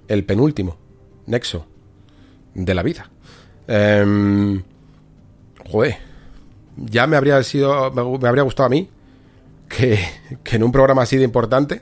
el 0.07 0.23
penúltimo 0.23 0.77
nexo 1.25 1.65
de 2.53 2.73
la 2.73 2.83
vida. 2.83 3.09
Eh, 3.67 4.61
joder, 5.69 6.06
ya 6.77 7.07
me 7.07 7.17
habría 7.17 7.41
sido, 7.43 7.91
me, 7.91 8.27
habría 8.27 8.43
gustado 8.43 8.67
a 8.67 8.69
mí 8.69 8.89
que, 9.67 9.99
en 10.51 10.63
un 10.63 10.71
programa 10.71 11.01
así 11.01 11.17
de 11.17 11.23
importante 11.23 11.81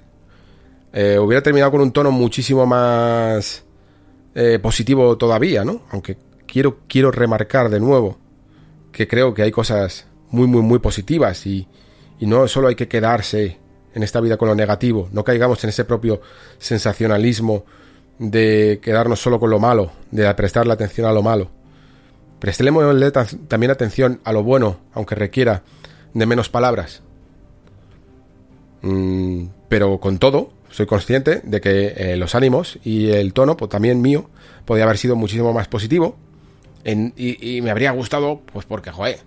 eh, 0.94 1.20
hubiera 1.20 1.44
terminado 1.44 1.72
con 1.72 1.82
un 1.82 1.92
tono 1.92 2.12
muchísimo 2.12 2.66
más 2.66 3.64
eh, 4.34 4.60
positivo 4.60 5.18
todavía, 5.18 5.66
¿no? 5.66 5.82
Aunque 5.92 6.18
quiero, 6.48 6.80
quiero 6.88 7.12
remarcar 7.12 7.70
de 7.70 7.80
nuevo 7.80 8.18
que 8.92 9.08
creo 9.08 9.34
que 9.34 9.42
hay 9.42 9.52
cosas 9.52 10.08
muy, 10.30 10.48
muy, 10.48 10.62
muy 10.62 10.80
positivas 10.80 11.46
y, 11.46 11.68
y 12.20 12.26
no 12.26 12.48
solo 12.48 12.70
hay 12.70 12.76
que 12.76 12.88
quedarse 12.88 13.60
en 13.94 14.04
esta 14.04 14.22
vida 14.22 14.38
con 14.38 14.48
lo 14.48 14.56
negativo, 14.56 15.10
no 15.12 15.24
caigamos 15.24 15.64
en 15.64 15.70
ese 15.70 15.86
propio 15.86 16.22
sensacionalismo 16.58 17.66
de 18.20 18.80
quedarnos 18.82 19.20
solo 19.20 19.40
con 19.40 19.50
lo 19.50 19.60
malo, 19.60 19.92
de 20.12 20.34
prestarle 20.34 20.74
atención 20.74 21.08
a 21.08 21.12
lo 21.12 21.22
malo. 21.22 21.50
Prestemos 22.40 22.84
también 23.48 23.72
atención 23.72 24.20
a 24.24 24.34
lo 24.34 24.44
bueno, 24.44 24.78
aunque 24.94 25.16
requiera 25.16 25.64
de 26.14 26.26
menos 26.26 26.50
palabras. 26.50 27.02
Mm, 28.82 29.48
pero 29.68 30.00
con 30.00 30.20
todo, 30.20 30.52
soy 30.70 30.86
consciente 30.86 31.42
de 31.44 31.62
que 31.62 31.94
eh, 31.96 32.18
los 32.18 32.36
ánimos 32.36 32.78
y 32.84 33.10
el 33.10 33.34
tono, 33.34 33.58
pues, 33.58 33.70
también 33.70 34.02
mío, 34.02 34.30
podría 34.66 34.86
haber 34.86 34.98
sido 34.98 35.16
muchísimo 35.16 35.54
más 35.54 35.68
positivo 35.68 36.18
y, 36.86 37.62
me 37.64 37.72
habría 37.72 37.92
gustado, 37.92 38.42
pues 38.52 38.66
porque, 38.66 38.92
joder, 38.92 39.20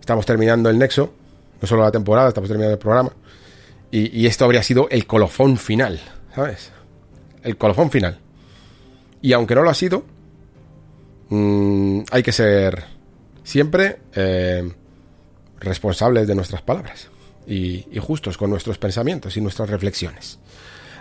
estamos 0.00 0.24
terminando 0.24 0.70
el 0.70 0.78
nexo, 0.78 1.12
no 1.60 1.68
solo 1.68 1.82
la 1.82 1.90
temporada, 1.90 2.28
estamos 2.28 2.48
terminando 2.48 2.74
el 2.74 2.78
programa. 2.78 3.12
Y, 3.90 4.26
esto 4.26 4.44
habría 4.44 4.62
sido 4.62 4.88
el 4.90 5.06
colofón 5.06 5.56
final, 5.56 6.00
¿sabes? 6.34 6.72
El 7.42 7.56
colofón 7.56 7.90
final. 7.90 8.18
Y 9.20 9.32
aunque 9.34 9.54
no 9.54 9.62
lo 9.62 9.70
ha 9.70 9.74
sido, 9.74 10.04
mm, 11.34 12.04
hay 12.10 12.22
que 12.22 12.32
ser 12.32 12.84
siempre 13.42 14.00
eh, 14.14 14.72
responsables 15.60 16.26
de 16.26 16.34
nuestras 16.34 16.62
palabras 16.62 17.08
y, 17.46 17.86
y 17.90 17.98
justos 17.98 18.36
con 18.38 18.50
nuestros 18.50 18.78
pensamientos 18.78 19.36
y 19.36 19.40
nuestras 19.40 19.70
reflexiones. 19.70 20.38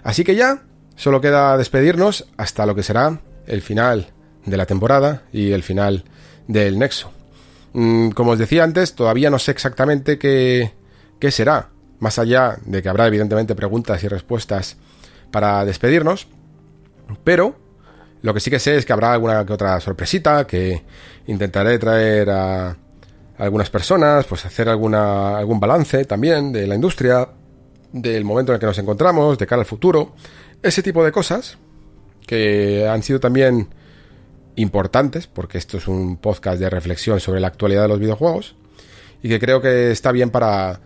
Así 0.03 0.23
que 0.23 0.35
ya, 0.35 0.63
solo 0.95 1.21
queda 1.21 1.57
despedirnos 1.57 2.27
hasta 2.37 2.65
lo 2.65 2.75
que 2.75 2.83
será 2.83 3.21
el 3.47 3.61
final 3.61 4.07
de 4.45 4.57
la 4.57 4.65
temporada 4.65 5.23
y 5.31 5.51
el 5.51 5.63
final 5.63 6.03
del 6.47 6.77
Nexo. 6.77 7.11
Mm, 7.73 8.09
como 8.09 8.31
os 8.31 8.39
decía 8.39 8.63
antes, 8.63 8.93
todavía 8.95 9.29
no 9.29 9.39
sé 9.39 9.51
exactamente 9.51 10.17
qué, 10.17 10.73
qué 11.19 11.31
será, 11.31 11.69
más 11.99 12.19
allá 12.19 12.57
de 12.65 12.81
que 12.81 12.89
habrá 12.89 13.07
evidentemente 13.07 13.55
preguntas 13.55 14.03
y 14.03 14.07
respuestas 14.07 14.77
para 15.31 15.65
despedirnos, 15.65 16.27
pero 17.23 17.55
lo 18.23 18.33
que 18.33 18.39
sí 18.39 18.49
que 18.49 18.57
sé 18.57 18.77
es 18.77 18.85
que 18.85 18.93
habrá 18.93 19.13
alguna 19.13 19.45
que 19.45 19.51
otra 19.51 19.79
sorpresita, 19.81 20.47
que 20.47 20.81
intentaré 21.27 21.77
traer 21.77 22.29
a 22.29 22.75
algunas 23.37 23.69
personas, 23.69 24.25
pues 24.25 24.45
hacer 24.45 24.69
alguna, 24.69 25.37
algún 25.37 25.59
balance 25.59 26.05
también 26.05 26.53
de 26.53 26.65
la 26.65 26.75
industria, 26.75 27.27
del 27.91 28.23
momento 28.23 28.51
en 28.51 28.55
el 28.55 28.59
que 28.61 28.65
nos 28.65 28.77
encontramos, 28.77 29.37
de 29.37 29.45
cara 29.45 29.61
al 29.61 29.65
futuro, 29.65 30.15
ese 30.61 30.81
tipo 30.81 31.03
de 31.03 31.11
cosas 31.11 31.57
que 32.25 32.87
han 32.87 33.03
sido 33.03 33.19
también 33.19 33.67
importantes, 34.55 35.27
porque 35.27 35.57
esto 35.57 35.77
es 35.77 35.89
un 35.89 36.15
podcast 36.15 36.61
de 36.61 36.69
reflexión 36.69 37.19
sobre 37.19 37.41
la 37.41 37.47
actualidad 37.47 37.81
de 37.81 37.87
los 37.89 37.99
videojuegos, 37.99 38.55
y 39.21 39.27
que 39.27 39.39
creo 39.39 39.61
que 39.61 39.91
está 39.91 40.13
bien 40.13 40.29
para, 40.29 40.79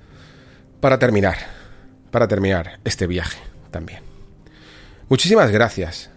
para 0.80 0.98
terminar, 0.98 1.38
para 2.10 2.28
terminar 2.28 2.80
este 2.84 3.06
viaje 3.06 3.38
también. 3.70 4.00
Muchísimas 5.08 5.52
gracias 5.52 6.10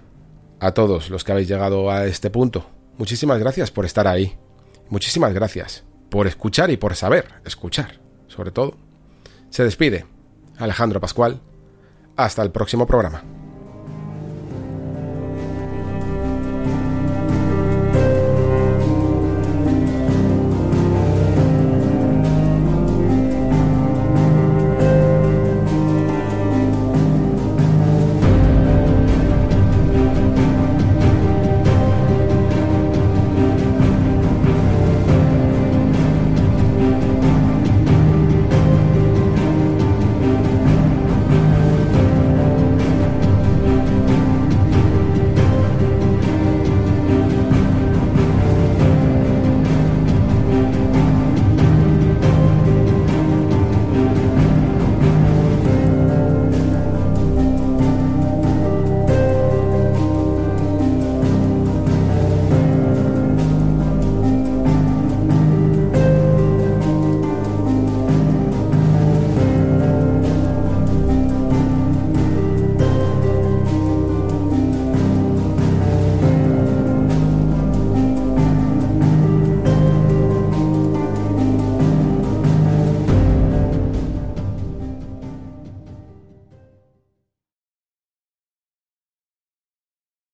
a 0.61 0.73
todos 0.73 1.11
los 1.11 1.24
que 1.24 1.32
habéis 1.32 1.49
llegado 1.49 1.91
a 1.91 2.07
este 2.07 2.31
punto. 2.31 2.66
Muchísimas 2.99 3.39
gracias 3.39 3.70
por 3.70 3.87
estar 3.87 4.07
ahí. 4.07 4.39
Muchísimas 4.91 5.32
gracias 5.32 5.85
por 6.11 6.27
escuchar 6.27 6.70
y 6.70 6.77
por 6.77 6.95
saber 6.95 7.27
escuchar, 7.45 8.01
sobre 8.28 8.51
todo. 8.51 8.77
Se 9.49 9.65
despide 9.65 10.07
Alejandro 10.59 11.01
Pascual. 11.01 11.41
Hasta 12.16 12.43
el 12.43 12.51
próximo 12.51 12.87
programa. 12.87 13.40